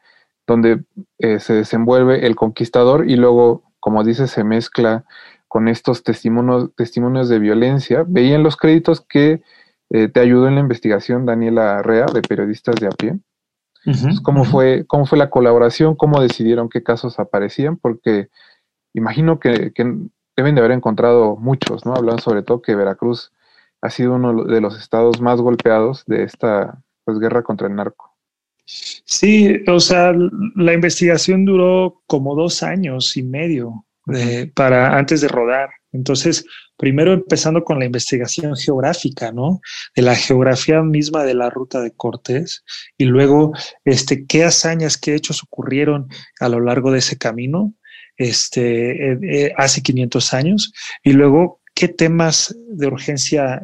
donde 0.46 0.84
se 1.18 1.54
desenvuelve 1.54 2.26
el 2.28 2.36
conquistador 2.36 3.10
y 3.10 3.16
luego, 3.16 3.64
como 3.80 4.04
dice, 4.04 4.28
se 4.28 4.44
mezcla 4.44 5.06
con 5.48 5.68
estos 5.70 6.04
testimonios, 6.04 6.76
testimonios 6.76 7.30
de 7.30 7.40
violencia. 7.40 8.04
Veía 8.06 8.36
en 8.36 8.44
los 8.44 8.58
créditos 8.58 9.02
que 9.02 9.42
te 9.90 10.20
ayudó 10.20 10.48
en 10.48 10.56
la 10.56 10.62
investigación 10.62 11.26
Daniela 11.26 11.78
Arrea, 11.78 12.06
de 12.08 12.22
Periodistas 12.22 12.76
de 12.76 12.88
a 12.88 12.90
pie. 12.90 13.20
¿cómo, 14.24 14.44
fue, 14.44 14.86
¿Cómo 14.88 15.06
fue 15.06 15.18
la 15.18 15.30
colaboración? 15.30 15.96
¿Cómo 15.96 16.22
decidieron 16.22 16.70
qué 16.70 16.84
casos 16.84 17.18
aparecían? 17.20 17.78
Porque 17.78 18.28
imagino 18.94 19.40
que, 19.40 19.72
deben 20.36 20.56
de 20.56 20.62
haber 20.62 20.72
encontrado 20.72 21.36
muchos, 21.36 21.86
¿no? 21.86 21.94
Hablan 21.94 22.20
sobre 22.20 22.44
todo 22.44 22.62
que 22.62 22.76
Veracruz 22.76 23.32
ha 23.82 23.90
sido 23.90 24.16
uno 24.16 24.44
de 24.44 24.62
los 24.62 24.80
estados 24.80 25.22
más 25.22 25.42
golpeados 25.42 26.04
de 26.06 26.24
esta 26.24 26.82
pues, 27.04 27.20
guerra 27.20 27.44
contra 27.44 27.68
el 27.68 27.76
narco. 27.76 28.16
Sí, 28.66 29.64
o 29.68 29.80
sea, 29.80 30.14
la 30.56 30.74
investigación 30.74 31.46
duró 31.46 32.02
como 32.08 32.36
dos 32.36 32.64
años 32.64 33.18
y 33.18 33.24
medio 33.24 33.86
para 34.56 34.98
antes 34.98 35.22
de 35.22 35.28
rodar. 35.28 35.70
Entonces, 35.92 36.46
primero 36.78 37.12
empezando 37.12 37.64
con 37.64 37.80
la 37.80 37.86
investigación 37.86 38.56
geográfica, 38.56 39.32
¿no? 39.32 39.60
De 39.96 40.02
la 40.02 40.16
geografía 40.16 40.82
misma 40.82 41.24
de 41.24 41.34
la 41.34 41.50
ruta 41.50 41.82
de 41.82 41.92
Cortés 41.92 42.64
y 42.98 43.06
luego, 43.06 43.52
este, 43.84 44.26
qué 44.26 44.44
hazañas, 44.44 44.98
qué 44.98 45.16
hechos 45.16 45.44
ocurrieron 45.44 46.08
a 46.40 46.50
lo 46.50 46.62
largo 46.62 46.92
de 46.92 47.00
ese 47.00 47.18
camino 47.18 47.74
este, 48.22 49.14
eh, 49.14 49.20
eh, 49.24 49.54
hace 49.58 49.82
500 49.82 50.34
años 50.36 50.72
y 51.04 51.14
luego 51.14 51.60
qué 51.74 51.88
temas 51.88 52.56
de 52.70 52.88
urgencia 52.88 53.64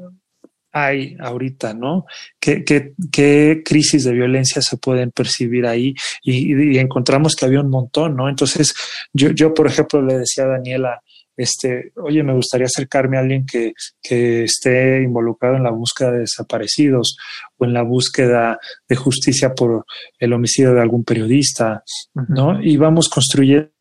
hay 0.72 1.16
ahorita, 1.20 1.74
¿no? 1.74 2.06
¿Qué, 2.40 2.64
qué, 2.64 3.62
crisis 3.64 4.04
de 4.04 4.14
violencia 4.14 4.62
se 4.62 4.78
pueden 4.78 5.12
percibir 5.12 5.66
ahí? 5.66 5.94
Y, 6.24 6.78
encontramos 6.78 7.36
que 7.36 7.46
había 7.46 7.62
un 7.62 7.70
montón, 7.70 8.16
¿no? 8.16 8.30
Entonces, 8.30 8.74
yo, 9.14 9.30
yo, 9.30 9.54
por 9.54 9.68
ejemplo, 9.68 10.02
le 10.02 10.20
decía 10.20 10.46
a 10.46 10.48
Daniela, 10.48 11.02
este, 11.36 11.92
oye, 11.96 12.24
me 12.24 12.34
gustaría 12.34 12.66
acercarme 12.66 13.18
a 13.18 13.22
alguien 13.22 13.46
que, 13.46 13.74
que 14.02 14.44
esté 14.44 15.04
involucrado 15.04 15.56
en 15.56 15.64
la 15.64 15.72
búsqueda 15.72 16.12
de 16.12 16.20
desaparecidos 16.20 17.16
o 17.58 17.66
en 17.66 17.74
la 17.74 17.84
búsqueda 17.84 18.60
de 18.90 18.96
justicia 18.96 19.54
por 19.54 19.86
el 20.18 20.34
homicidio 20.34 20.74
de 20.74 20.82
algún 20.82 21.04
periodista, 21.04 21.84
¿no? 22.28 22.62
Y 22.62 22.78
vamos 22.78 23.08
construyendo 23.08 23.77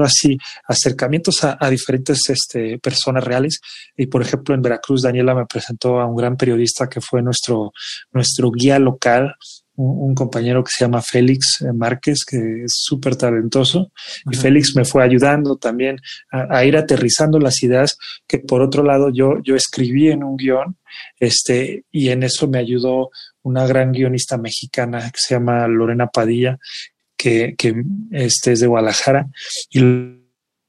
así 0.00 0.36
acercamientos 0.66 1.42
a, 1.42 1.70
diferentes 1.70 2.20
este, 2.28 2.78
personas 2.78 3.24
reales. 3.24 3.60
Y 3.96 4.06
por 4.06 4.22
ejemplo, 4.22 4.54
en 4.54 4.62
Veracruz, 4.62 5.02
Daniela 5.02 5.34
me 5.34 5.46
presentó 5.46 6.00
a 6.00 6.06
un 6.06 6.16
gran 6.16 6.36
periodista 6.36 6.88
que 6.88 7.00
fue 7.00 7.22
nuestro, 7.22 7.72
nuestro 8.12 8.50
guía 8.50 8.78
local, 8.78 9.34
un, 9.78 10.14
compañero 10.14 10.64
que 10.64 10.70
se 10.76 10.84
llama 10.84 11.02
Félix 11.02 11.64
Márquez, 11.72 12.24
que 12.28 12.64
es 12.64 12.72
súper 12.74 13.16
talentoso. 13.16 13.92
Y 14.30 14.36
Félix 14.36 14.74
me 14.74 14.84
fue 14.84 15.04
ayudando 15.04 15.56
también 15.56 15.98
a, 16.32 16.64
ir 16.64 16.76
aterrizando 16.76 17.38
las 17.38 17.62
ideas 17.62 17.96
que 18.26 18.40
por 18.40 18.60
otro 18.60 18.82
lado 18.82 19.10
yo, 19.12 19.34
yo 19.44 19.54
escribí 19.54 20.08
en 20.08 20.24
un 20.24 20.36
guion, 20.36 20.76
este, 21.20 21.84
y 21.92 22.08
en 22.08 22.24
eso 22.24 22.48
me 22.48 22.58
ayudó 22.58 23.10
una 23.42 23.66
gran 23.66 23.92
guionista 23.92 24.36
mexicana 24.36 25.10
que 25.10 25.18
se 25.18 25.34
llama 25.34 25.66
Lorena 25.68 26.08
Padilla, 26.08 26.58
que, 27.18 27.54
este 28.12 28.52
es 28.52 28.60
de 28.60 28.66
Guadalajara, 28.66 29.28
y 29.70 29.80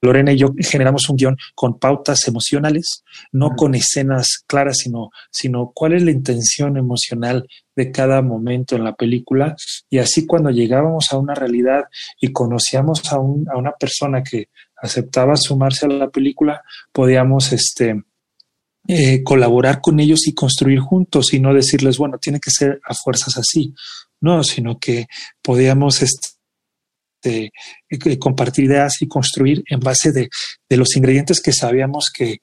Lorena 0.01 0.31
y 0.31 0.37
yo 0.37 0.53
generamos 0.57 1.09
un 1.09 1.17
guion 1.17 1.37
con 1.55 1.77
pautas 1.77 2.27
emocionales, 2.27 3.03
no 3.31 3.55
con 3.55 3.75
escenas 3.75 4.43
claras, 4.47 4.77
sino, 4.77 5.09
sino 5.29 5.71
cuál 5.73 5.93
es 5.93 6.03
la 6.03 6.11
intención 6.11 6.77
emocional 6.77 7.47
de 7.75 7.91
cada 7.91 8.21
momento 8.21 8.75
en 8.75 8.85
la 8.85 8.95
película. 8.95 9.55
Y 9.89 9.97
así 9.97 10.25
cuando 10.25 10.51
llegábamos 10.51 11.07
a 11.11 11.17
una 11.17 11.35
realidad 11.35 11.83
y 12.19 12.31
conocíamos 12.31 13.11
a, 13.11 13.19
un, 13.19 13.49
a 13.49 13.57
una 13.57 13.71
persona 13.73 14.23
que 14.23 14.47
aceptaba 14.77 15.35
sumarse 15.35 15.85
a 15.85 15.89
la 15.89 16.09
película, 16.09 16.63
podíamos 16.93 17.51
este, 17.51 18.01
eh, 18.87 19.21
colaborar 19.23 19.81
con 19.81 19.99
ellos 19.99 20.27
y 20.27 20.33
construir 20.33 20.79
juntos 20.79 21.33
y 21.33 21.39
no 21.39 21.53
decirles, 21.53 21.97
bueno, 21.97 22.17
tiene 22.19 22.39
que 22.39 22.51
ser 22.51 22.79
a 22.85 22.93
fuerzas 22.93 23.37
así. 23.37 23.73
No, 24.21 24.43
sino 24.43 24.79
que 24.79 25.07
podíamos... 25.41 26.01
Este, 26.01 26.38
de, 27.21 27.51
compartir 28.19 28.65
ideas 28.65 29.01
y 29.01 29.07
construir 29.07 29.63
en 29.69 29.79
base 29.79 30.11
de, 30.11 30.29
los 30.69 30.95
ingredientes 30.95 31.41
que 31.41 31.53
sabíamos 31.53 32.05
que, 32.13 32.37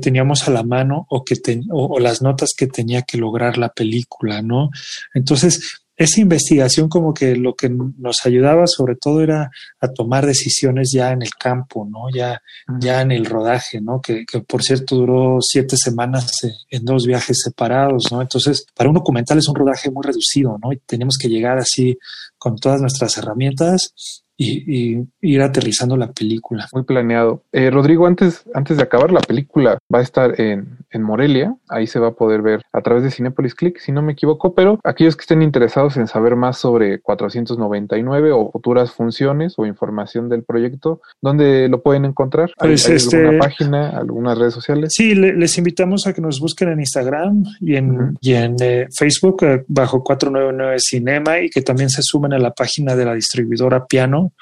teníamos 0.00 0.46
a 0.46 0.52
la 0.52 0.62
mano 0.62 1.06
o, 1.08 1.24
que 1.24 1.34
o, 1.70 1.98
las 1.98 2.22
notas 2.22 2.50
que 2.56 2.66
tenía 2.66 3.02
que 3.02 3.18
lograr 3.18 3.58
la 3.58 3.70
película, 3.70 4.42
¿no? 4.42 4.70
Entonces, 5.14 5.80
esa 6.00 6.22
investigación 6.22 6.88
como 6.88 7.12
que 7.12 7.36
lo 7.36 7.54
que 7.54 7.68
nos 7.68 8.24
ayudaba 8.24 8.66
sobre 8.66 8.96
todo 8.96 9.20
era 9.20 9.50
a 9.80 9.88
tomar 9.88 10.24
decisiones 10.24 10.90
ya 10.94 11.12
en 11.12 11.20
el 11.20 11.28
campo, 11.38 11.86
¿no? 11.90 12.08
Ya, 12.10 12.40
ya 12.80 13.02
en 13.02 13.12
el 13.12 13.26
rodaje, 13.26 13.82
¿no? 13.82 14.00
Que, 14.00 14.24
que, 14.24 14.40
por 14.40 14.62
cierto 14.62 14.96
duró 14.96 15.38
siete 15.42 15.76
semanas 15.76 16.30
en 16.70 16.84
dos 16.86 17.04
viajes 17.04 17.42
separados, 17.44 18.10
¿no? 18.10 18.22
Entonces, 18.22 18.64
para 18.74 18.88
un 18.88 18.94
documental 18.94 19.36
es 19.36 19.48
un 19.48 19.54
rodaje 19.54 19.90
muy 19.90 20.02
reducido, 20.02 20.58
¿no? 20.62 20.72
Y 20.72 20.78
tenemos 20.86 21.18
que 21.18 21.28
llegar 21.28 21.58
así 21.58 21.98
con 22.40 22.56
todas 22.56 22.80
nuestras 22.80 23.16
herramientas 23.18 23.92
y, 24.40 25.06
ir 25.20 25.42
aterrizando 25.42 25.96
la 25.96 26.12
película. 26.12 26.66
Muy 26.72 26.84
planeado. 26.84 27.44
Eh, 27.52 27.70
Rodrigo, 27.70 28.06
antes, 28.06 28.44
antes 28.54 28.78
de 28.78 28.82
acabar, 28.82 29.12
la 29.12 29.20
película 29.20 29.78
va 29.92 29.98
a 29.98 30.02
estar 30.02 30.40
en, 30.40 30.78
en 30.90 31.02
Morelia. 31.02 31.54
Ahí 31.68 31.86
se 31.86 31.98
va 31.98 32.08
a 32.08 32.12
poder 32.12 32.40
ver 32.40 32.62
a 32.72 32.80
través 32.80 33.02
de 33.02 33.10
Cinepolis 33.10 33.54
Click, 33.54 33.78
si 33.78 33.92
no 33.92 34.02
me 34.02 34.12
equivoco. 34.12 34.54
Pero 34.54 34.80
aquellos 34.82 35.16
que 35.16 35.22
estén 35.22 35.42
interesados 35.42 35.96
en 35.98 36.06
saber 36.06 36.36
más 36.36 36.58
sobre 36.58 37.00
499 37.00 38.32
o 38.32 38.50
futuras 38.50 38.92
funciones 38.92 39.54
o 39.58 39.66
información 39.66 40.28
del 40.28 40.42
proyecto, 40.42 41.02
¿dónde 41.20 41.68
lo 41.68 41.82
pueden 41.82 42.06
encontrar? 42.06 42.50
¿Hay, 42.58 42.70
pues, 42.70 42.88
este, 42.88 43.18
alguna 43.18 43.38
página, 43.38 43.90
algunas 43.90 44.38
redes 44.38 44.54
sociales? 44.54 44.92
Sí, 44.94 45.14
les 45.14 45.58
invitamos 45.58 46.06
a 46.06 46.14
que 46.14 46.22
nos 46.22 46.40
busquen 46.40 46.70
en 46.70 46.80
Instagram 46.80 47.44
y 47.60 47.76
en, 47.76 48.16
y 48.20 48.32
en 48.32 48.56
eh, 48.60 48.86
Facebook 48.90 49.44
eh, 49.44 49.64
bajo 49.68 50.02
499 50.02 50.76
Cinema 50.78 51.40
y 51.40 51.50
que 51.50 51.60
también 51.60 51.90
se 51.90 52.02
sumen 52.02 52.29
a 52.32 52.38
la 52.38 52.52
página 52.52 52.96
de 52.96 53.04
la 53.04 53.14
distribuidora 53.14 53.86
Piano 53.86 54.32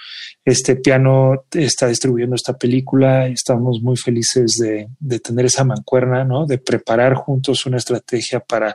este 0.49 0.77
piano 0.77 1.45
está 1.53 1.89
distribuyendo 1.89 2.35
esta 2.35 2.57
película 2.57 3.27
estamos 3.27 3.81
muy 3.83 3.97
felices 3.97 4.57
de, 4.59 4.89
de 4.99 5.21
tener 5.21 5.45
esa 5.45 5.63
mancuerna, 5.63 6.25
¿no? 6.25 6.47
De 6.47 6.57
preparar 6.57 7.15
juntos 7.15 7.67
una 7.67 7.77
estrategia 7.77 8.41
para 8.41 8.75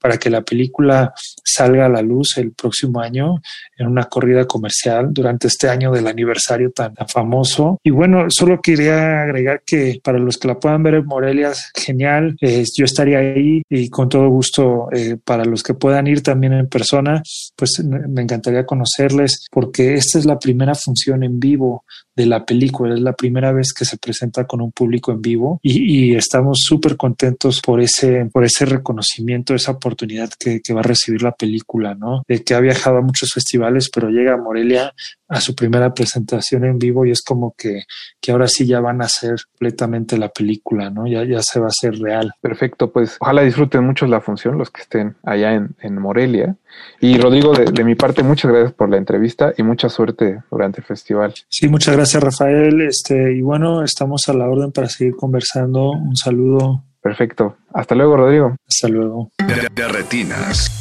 para 0.00 0.16
que 0.16 0.30
la 0.30 0.42
película 0.42 1.12
salga 1.44 1.86
a 1.86 1.88
la 1.88 2.02
luz 2.02 2.36
el 2.38 2.52
próximo 2.52 3.00
año 3.00 3.40
en 3.76 3.86
una 3.86 4.04
corrida 4.04 4.46
comercial 4.46 5.12
durante 5.12 5.48
este 5.48 5.68
año 5.68 5.92
del 5.92 6.06
aniversario 6.06 6.70
tan, 6.70 6.94
famoso. 7.08 7.78
Y 7.82 7.90
bueno, 7.90 8.26
solo 8.28 8.60
quería 8.60 9.22
agregar 9.22 9.62
que 9.66 10.00
para 10.02 10.18
los 10.18 10.36
que 10.38 10.48
la 10.48 10.58
puedan 10.58 10.82
ver 10.82 10.94
en 10.94 11.06
Morelia, 11.06 11.52
genial, 11.74 12.36
eh, 12.40 12.64
yo 12.76 12.84
estaría 12.84 13.18
ahí 13.18 13.62
y 13.68 13.88
con 13.88 14.08
todo 14.08 14.28
gusto 14.28 14.88
eh, 14.92 15.16
para 15.22 15.44
los 15.44 15.62
que 15.62 15.74
puedan 15.74 16.06
ir 16.06 16.22
también 16.22 16.52
en 16.52 16.68
persona, 16.68 17.22
pues 17.56 17.82
me 17.84 18.22
encantaría 18.22 18.66
conocerles 18.66 19.46
porque 19.50 19.94
esta 19.94 20.18
es 20.18 20.24
la 20.24 20.38
primera 20.38 20.74
función 20.74 21.22
en 21.22 21.40
vivo 21.40 21.84
de 22.14 22.26
la 22.26 22.44
película. 22.44 22.94
Es 22.94 23.00
la 23.00 23.12
primera 23.12 23.52
vez 23.52 23.72
que 23.72 23.84
se 23.84 23.96
presenta 23.96 24.46
con 24.46 24.60
un 24.60 24.72
público 24.72 25.12
en 25.12 25.22
vivo 25.22 25.58
y, 25.62 26.14
estamos 26.20 26.60
súper 26.62 26.96
contentos 26.96 27.60
por 27.60 27.80
ese, 27.80 28.26
por 28.32 28.44
ese 28.44 28.64
reconocimiento, 28.64 29.54
esa 29.54 29.72
oportunidad 29.72 29.89
que, 29.96 30.74
va 30.74 30.80
a 30.80 30.82
recibir 30.82 31.22
la 31.22 31.32
película, 31.32 31.94
¿no? 31.94 32.22
De 32.28 32.42
que 32.42 32.54
ha 32.54 32.60
viajado 32.60 32.98
a 32.98 33.02
muchos 33.02 33.30
festivales, 33.32 33.88
pero 33.92 34.10
llega 34.10 34.34
a 34.34 34.36
Morelia 34.36 34.92
a 35.28 35.40
su 35.40 35.54
primera 35.54 35.94
presentación 35.94 36.64
en 36.64 36.78
vivo 36.78 37.06
y 37.06 37.12
es 37.12 37.22
como 37.22 37.54
que, 37.56 37.84
que 38.20 38.32
ahora 38.32 38.48
sí 38.48 38.66
ya 38.66 38.80
van 38.80 39.00
a 39.00 39.04
hacer 39.04 39.36
completamente 39.52 40.18
la 40.18 40.28
película, 40.28 40.90
¿no? 40.90 41.06
Ya, 41.06 41.24
ya 41.24 41.40
se 41.42 41.60
va 41.60 41.66
a 41.66 41.68
hacer 41.68 41.98
real. 42.00 42.32
Perfecto, 42.40 42.90
pues 42.90 43.16
ojalá 43.20 43.42
disfruten 43.42 43.84
mucho 43.84 44.06
la 44.06 44.20
función 44.20 44.58
los 44.58 44.70
que 44.70 44.82
estén 44.82 45.16
allá 45.22 45.54
en, 45.54 45.76
en 45.80 46.00
Morelia. 46.00 46.56
Y 47.00 47.18
Rodrigo, 47.18 47.52
de, 47.52 47.66
de 47.66 47.84
mi 47.84 47.94
parte, 47.94 48.22
muchas 48.22 48.50
gracias 48.50 48.72
por 48.72 48.88
la 48.88 48.96
entrevista 48.96 49.52
y 49.56 49.62
mucha 49.62 49.88
suerte 49.88 50.42
durante 50.50 50.80
el 50.80 50.86
festival. 50.86 51.34
Sí, 51.48 51.68
muchas 51.68 51.96
gracias 51.96 52.00
Gracias, 52.00 52.40
Rafael. 52.40 52.80
Este, 52.80 53.34
y 53.34 53.42
bueno, 53.42 53.84
estamos 53.84 54.22
a 54.26 54.32
la 54.32 54.48
orden 54.48 54.72
para 54.72 54.88
seguir 54.88 55.14
conversando. 55.14 55.90
Un 55.90 56.16
saludo. 56.16 56.82
Perfecto. 57.00 57.56
Hasta 57.72 57.94
luego, 57.94 58.16
Rodrigo. 58.16 58.56
Hasta 58.68 58.88
luego. 58.88 59.30
De, 59.74 59.88
retinas. 59.88 60.76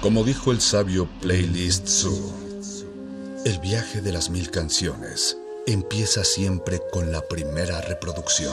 Como 0.00 0.22
dijo 0.22 0.52
el 0.52 0.60
sabio 0.60 1.08
Playlist 1.22 1.88
Zoo, 1.88 2.34
el 3.46 3.58
viaje 3.60 4.02
de 4.02 4.12
las 4.12 4.28
mil 4.28 4.50
canciones 4.50 5.38
empieza 5.66 6.24
siempre 6.24 6.80
con 6.92 7.10
la 7.10 7.22
primera 7.22 7.80
reproducción. 7.80 8.52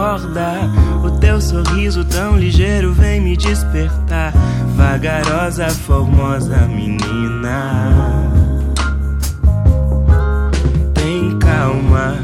Acorda, 0.00 0.52
o 1.04 1.10
teu 1.18 1.40
sorriso 1.40 2.02
tão 2.06 2.38
ligeiro 2.38 2.92
vem 2.94 3.20
me 3.20 3.36
despertar. 3.36 4.32
Vagarosa, 4.74 5.68
formosa 5.68 6.56
menina. 6.68 7.92
Tem 10.94 11.38
calma, 11.38 12.16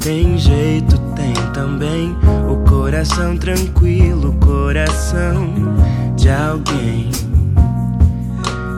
tem 0.00 0.36
jeito, 0.36 0.98
tem 1.14 1.34
também 1.54 2.16
o 2.50 2.56
coração 2.68 3.36
tranquilo, 3.36 4.32
coração 4.40 5.54
de 6.16 6.28
alguém, 6.28 7.10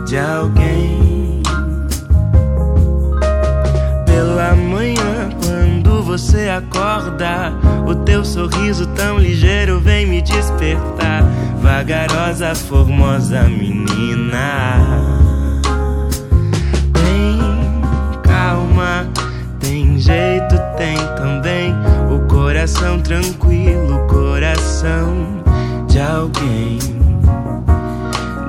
de 0.06 0.18
alguém. 0.18 1.13
Você 6.16 6.48
acorda, 6.48 7.52
o 7.88 7.92
teu 7.92 8.24
sorriso 8.24 8.86
tão 8.94 9.18
ligeiro 9.18 9.80
vem 9.80 10.06
me 10.06 10.22
despertar. 10.22 11.24
Vagarosa, 11.60 12.54
formosa 12.54 13.42
menina. 13.42 14.86
Tem 16.92 17.40
calma, 18.22 19.08
tem 19.58 19.98
jeito, 19.98 20.54
tem 20.76 20.96
também 21.16 21.74
o 22.08 22.20
coração 22.28 23.00
tranquilo, 23.00 24.06
coração 24.06 25.42
de 25.88 25.98
alguém, 25.98 26.78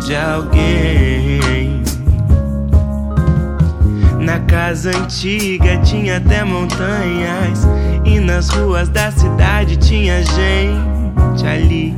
de 0.06 0.16
alguém. 0.16 1.45
Na 4.26 4.40
casa 4.40 4.90
antiga 4.90 5.78
tinha 5.84 6.18
até 6.18 6.44
montanhas 6.44 7.60
e 8.04 8.20
nas 8.20 8.50
ruas 8.50 8.90
da 8.90 9.12
cidade 9.12 9.78
tinha 9.78 10.24
gente 10.24 11.46
ali 11.46 11.96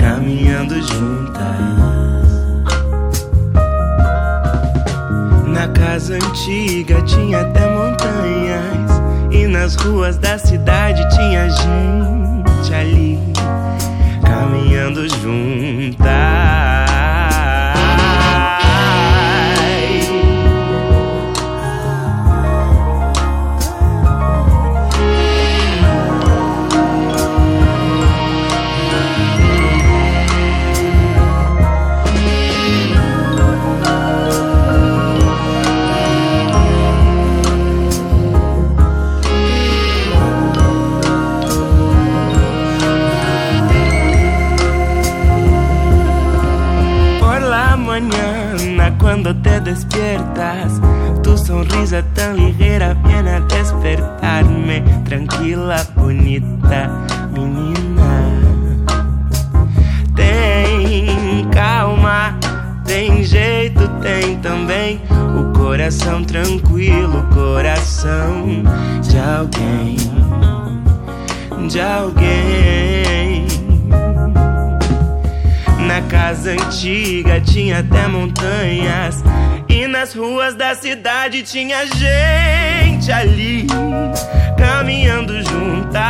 caminhando 0.00 0.80
juntas. 0.80 1.44
Na 5.46 5.68
casa 5.68 6.14
antiga 6.14 7.02
tinha 7.02 7.42
até 7.42 7.60
montanhas 7.60 8.90
e 9.30 9.46
nas 9.46 9.74
ruas 9.74 10.16
da 10.16 10.38
cidade 10.38 11.06
tinha 11.14 11.50
gente 11.50 12.74
ali 12.74 13.18
caminhando 14.22 15.06
juntas. 15.10 16.67
Tinha 81.42 81.86
gente 81.86 83.12
ali 83.12 83.66
caminhando 84.56 85.34
juntas. 85.42 86.02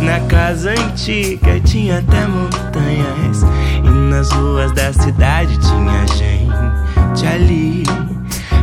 Na 0.00 0.20
casa 0.28 0.70
antiga 0.70 1.60
tinha 1.60 1.98
até 1.98 2.26
montanhas. 2.26 3.42
E 3.84 3.88
nas 4.10 4.30
ruas 4.32 4.72
da 4.72 4.92
cidade 4.92 5.58
tinha 5.58 6.06
gente 6.06 7.26
ali 7.26 7.84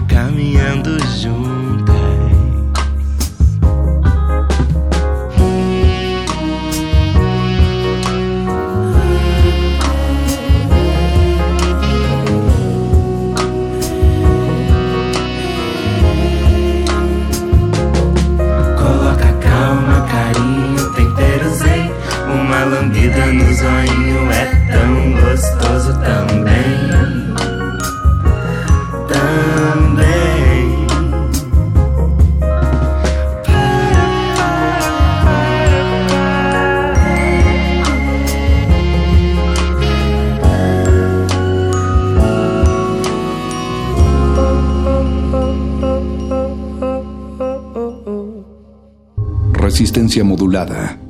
caminhando 0.08 1.01
Resistencia 50.52 51.01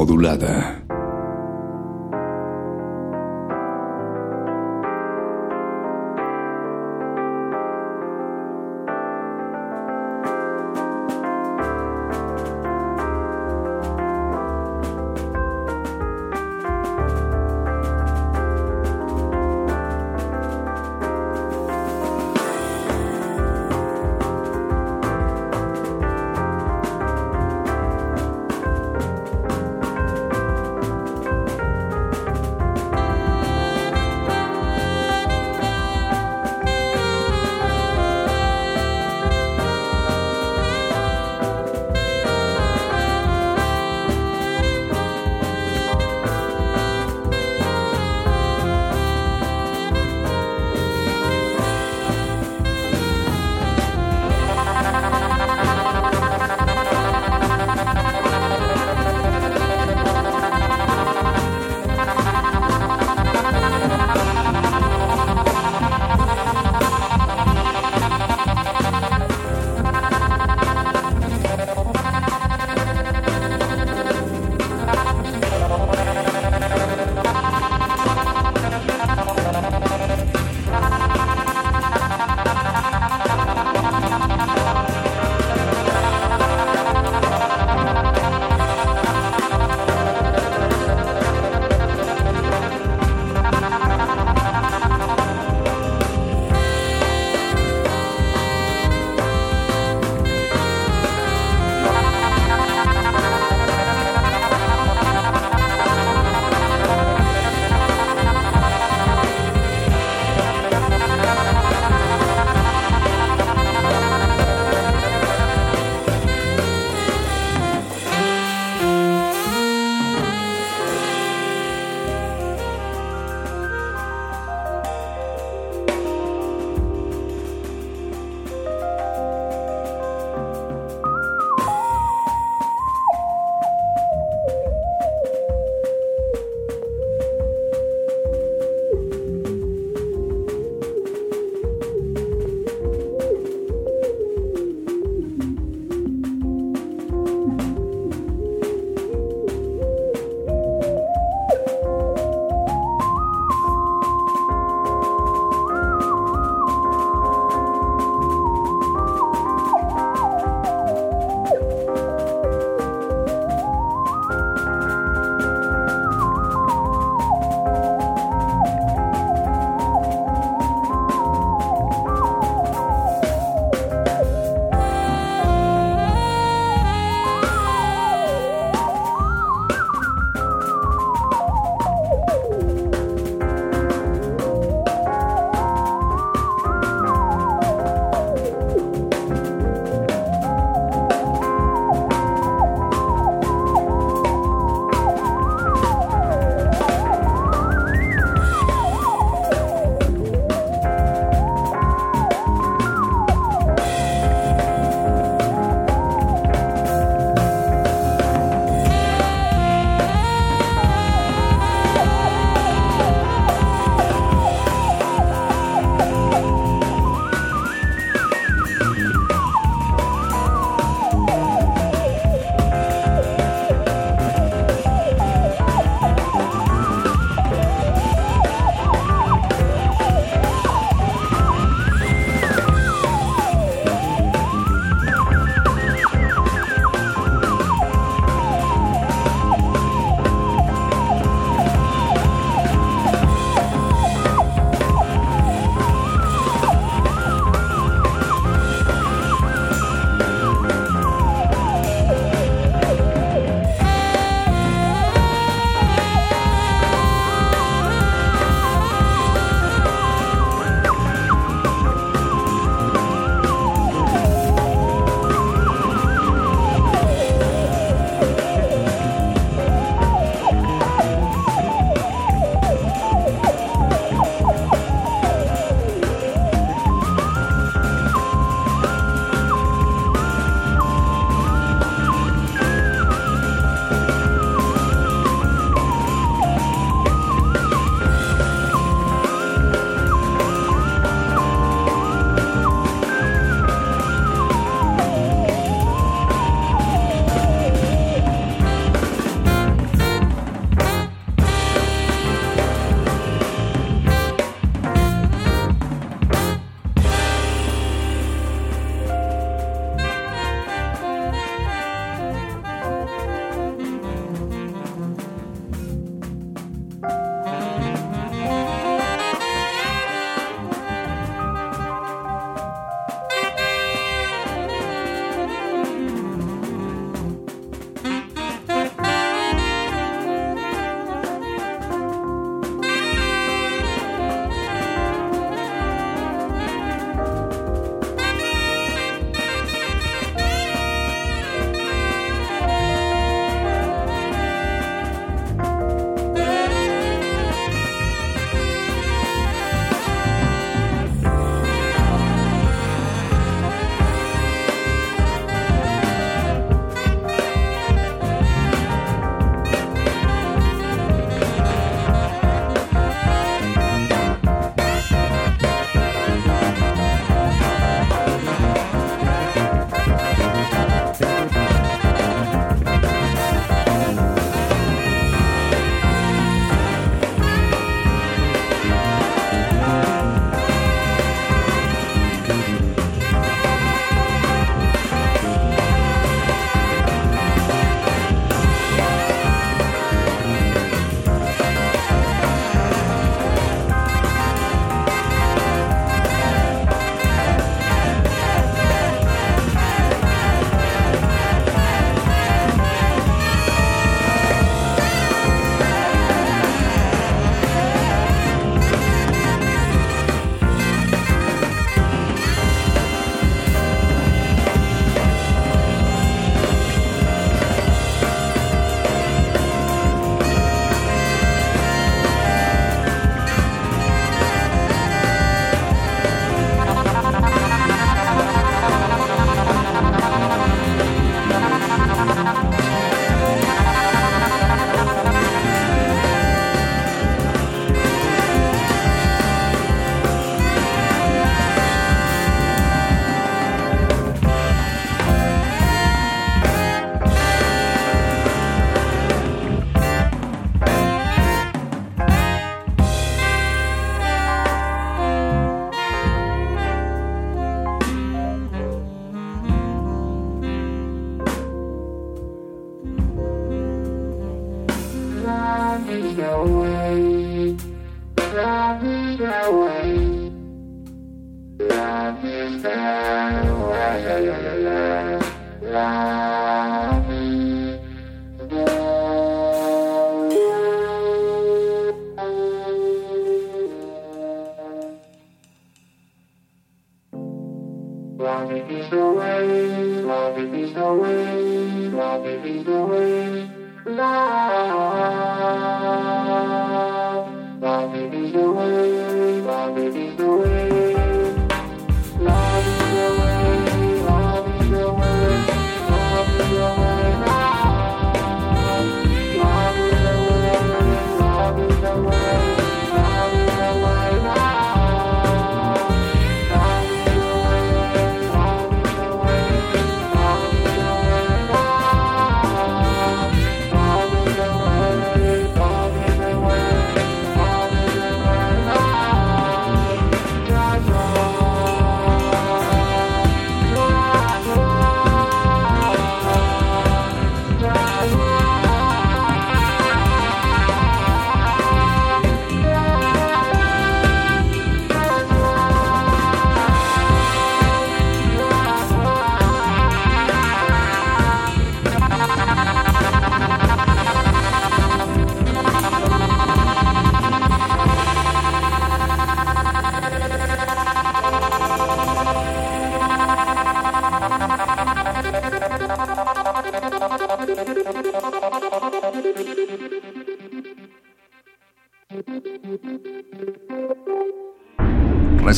modulada. 0.00 0.79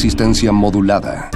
Resistencia 0.03 0.51
modulada. 0.51 1.32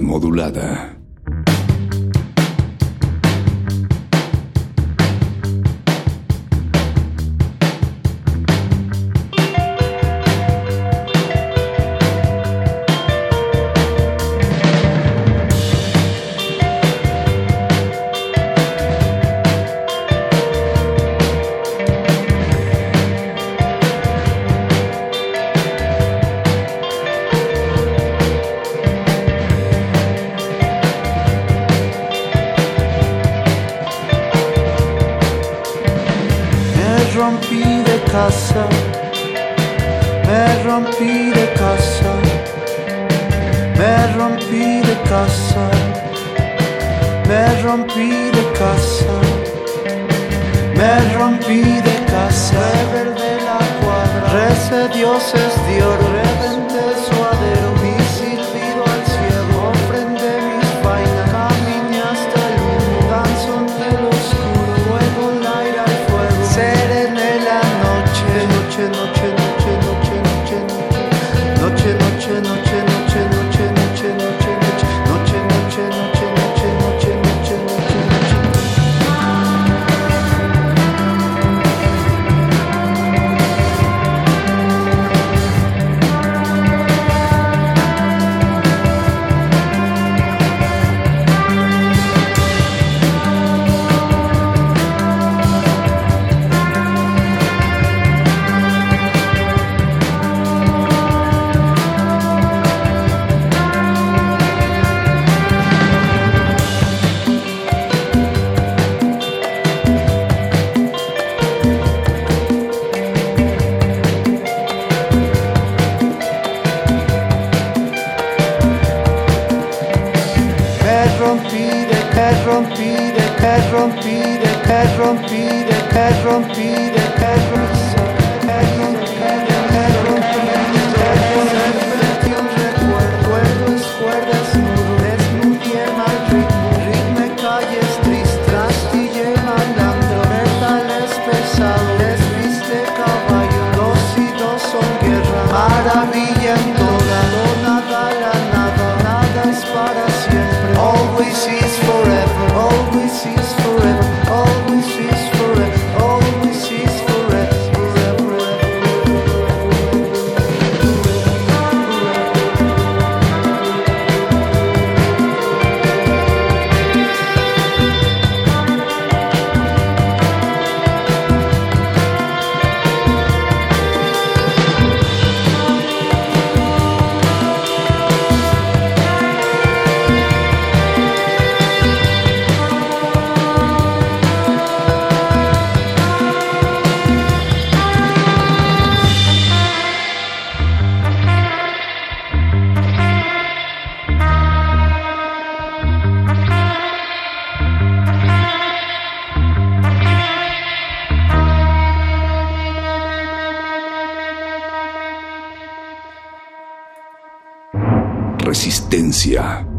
Modulada. 0.00 0.95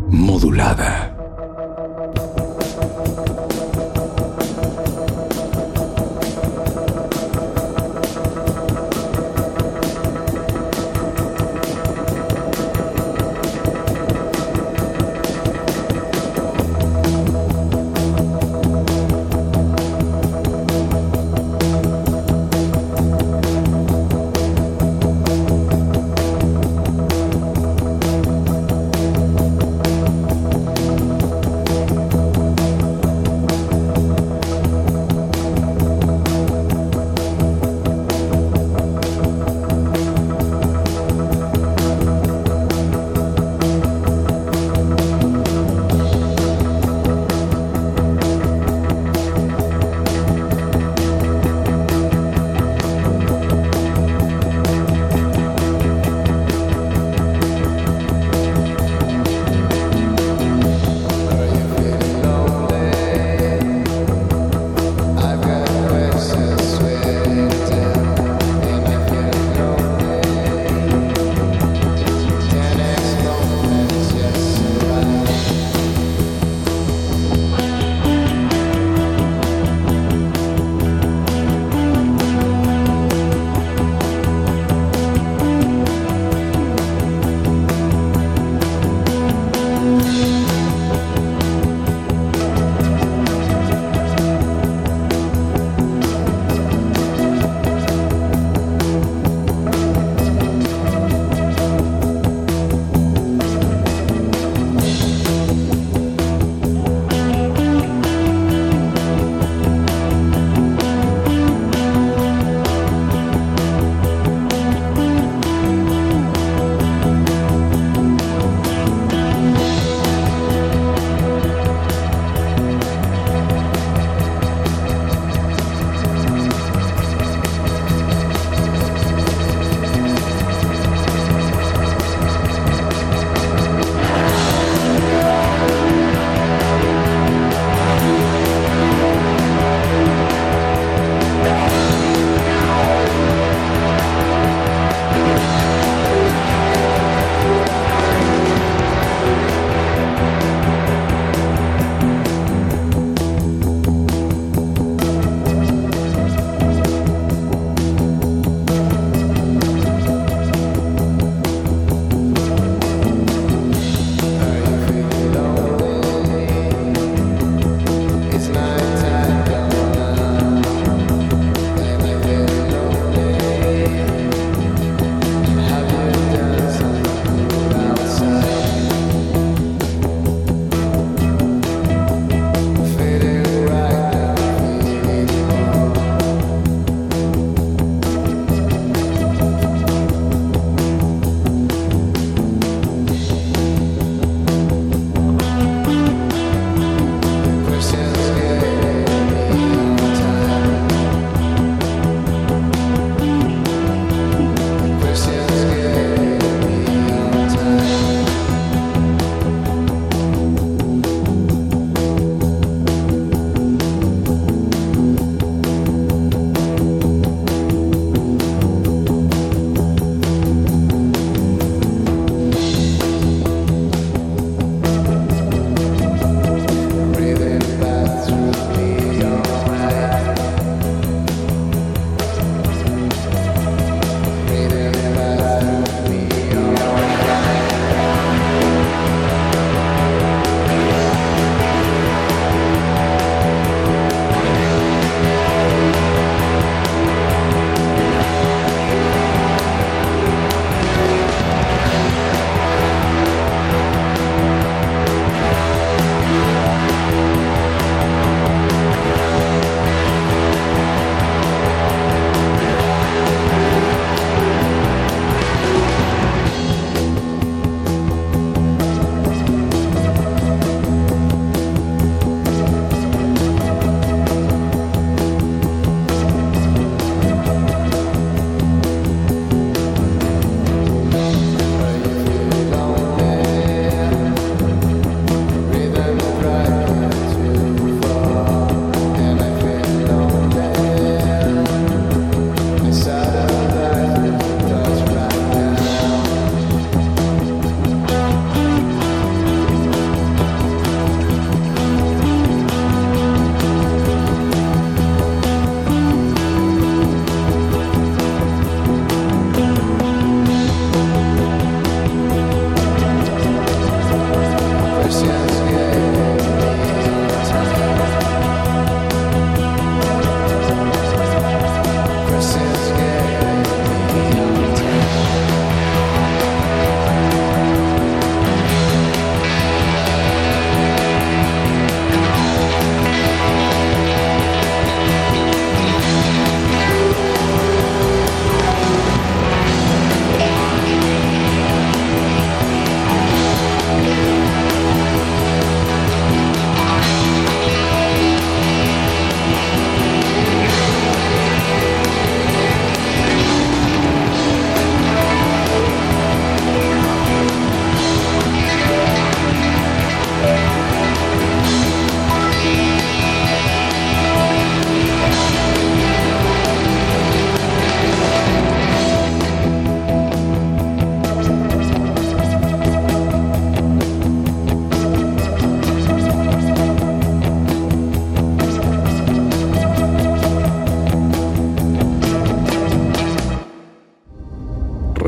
Modulada. 0.10 0.97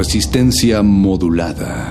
Resistencia 0.09 0.81
modulada. 0.81 1.88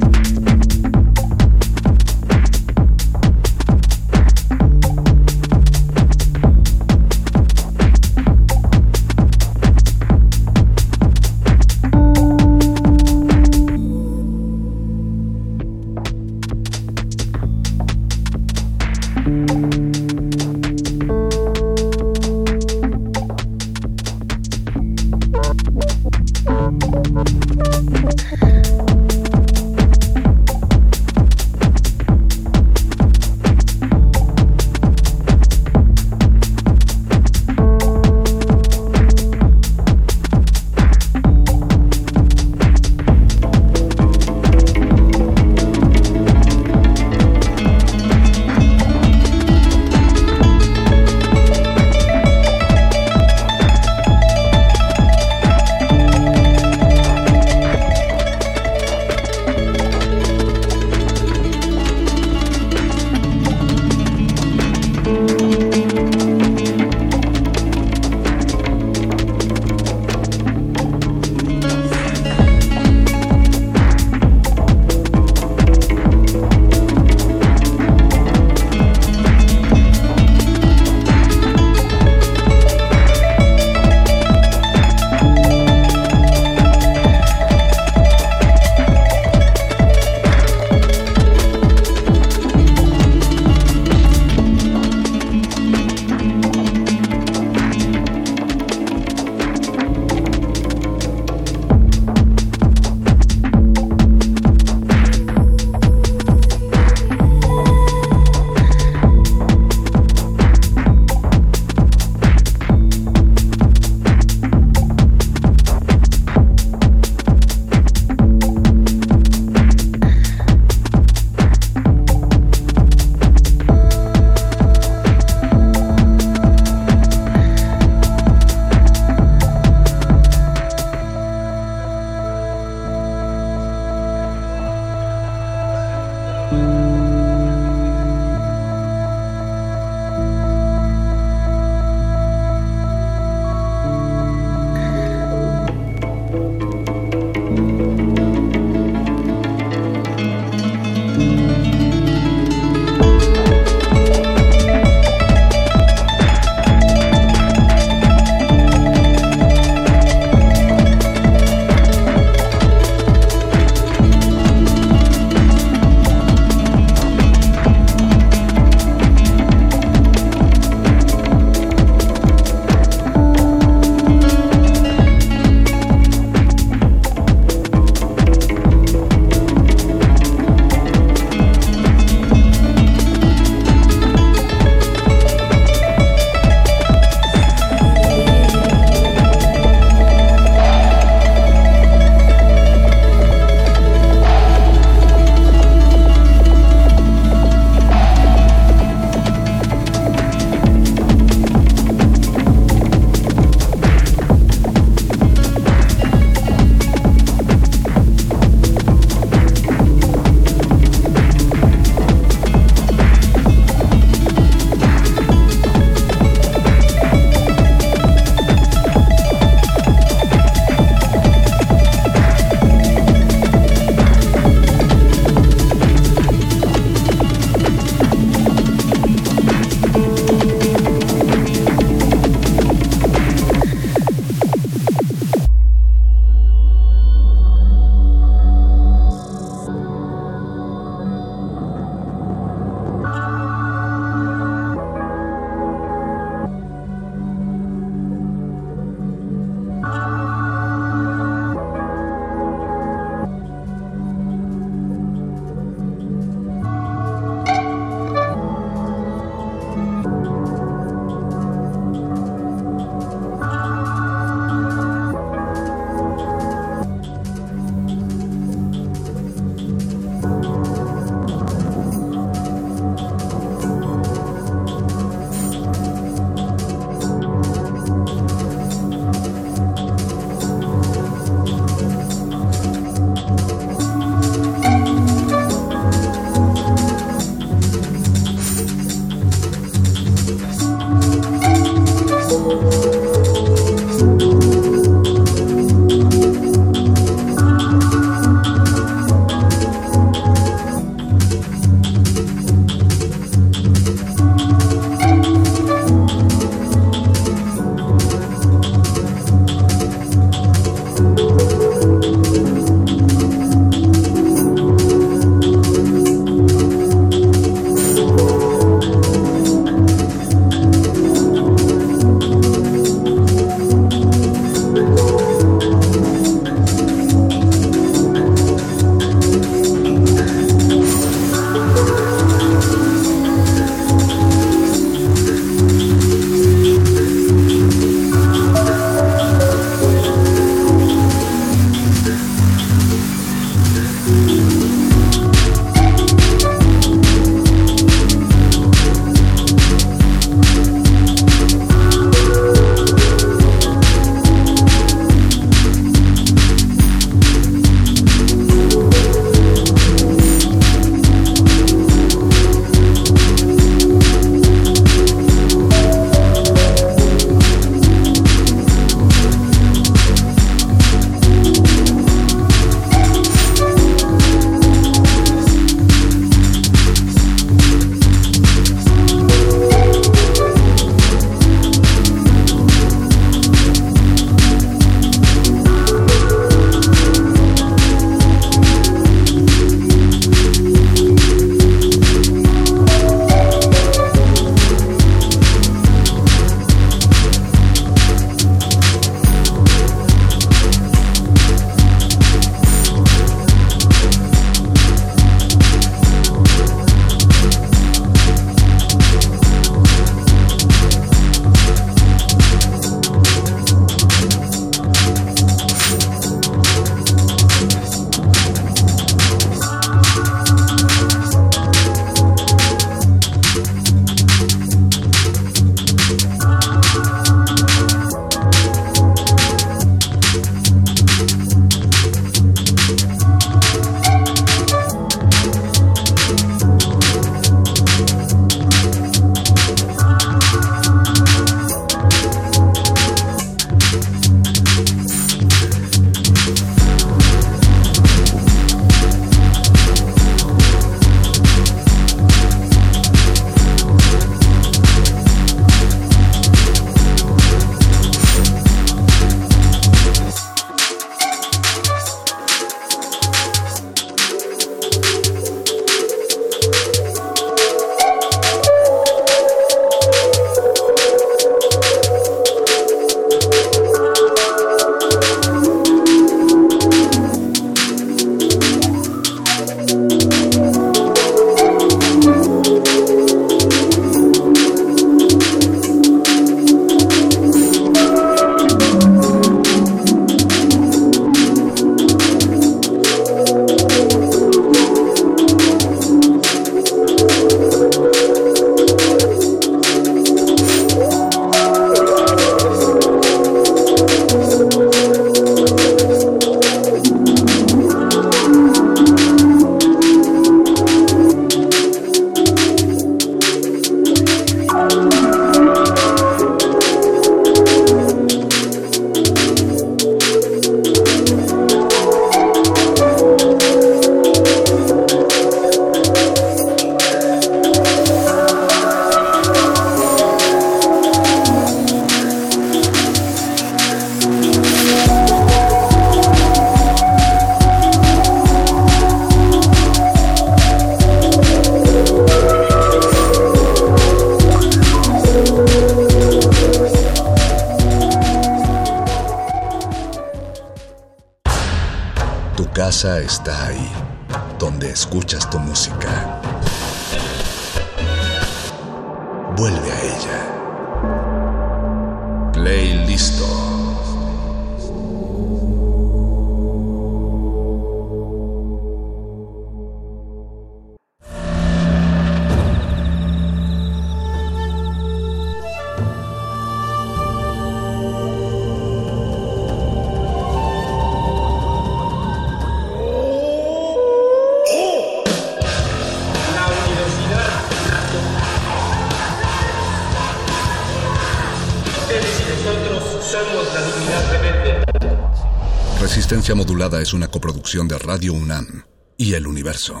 Una 597.14 597.28
coproducción 597.28 597.86
de 597.88 597.98
Radio 597.98 598.32
UNAM 598.32 598.84
y 599.16 599.34
El 599.34 599.46
Universo. 599.46 600.00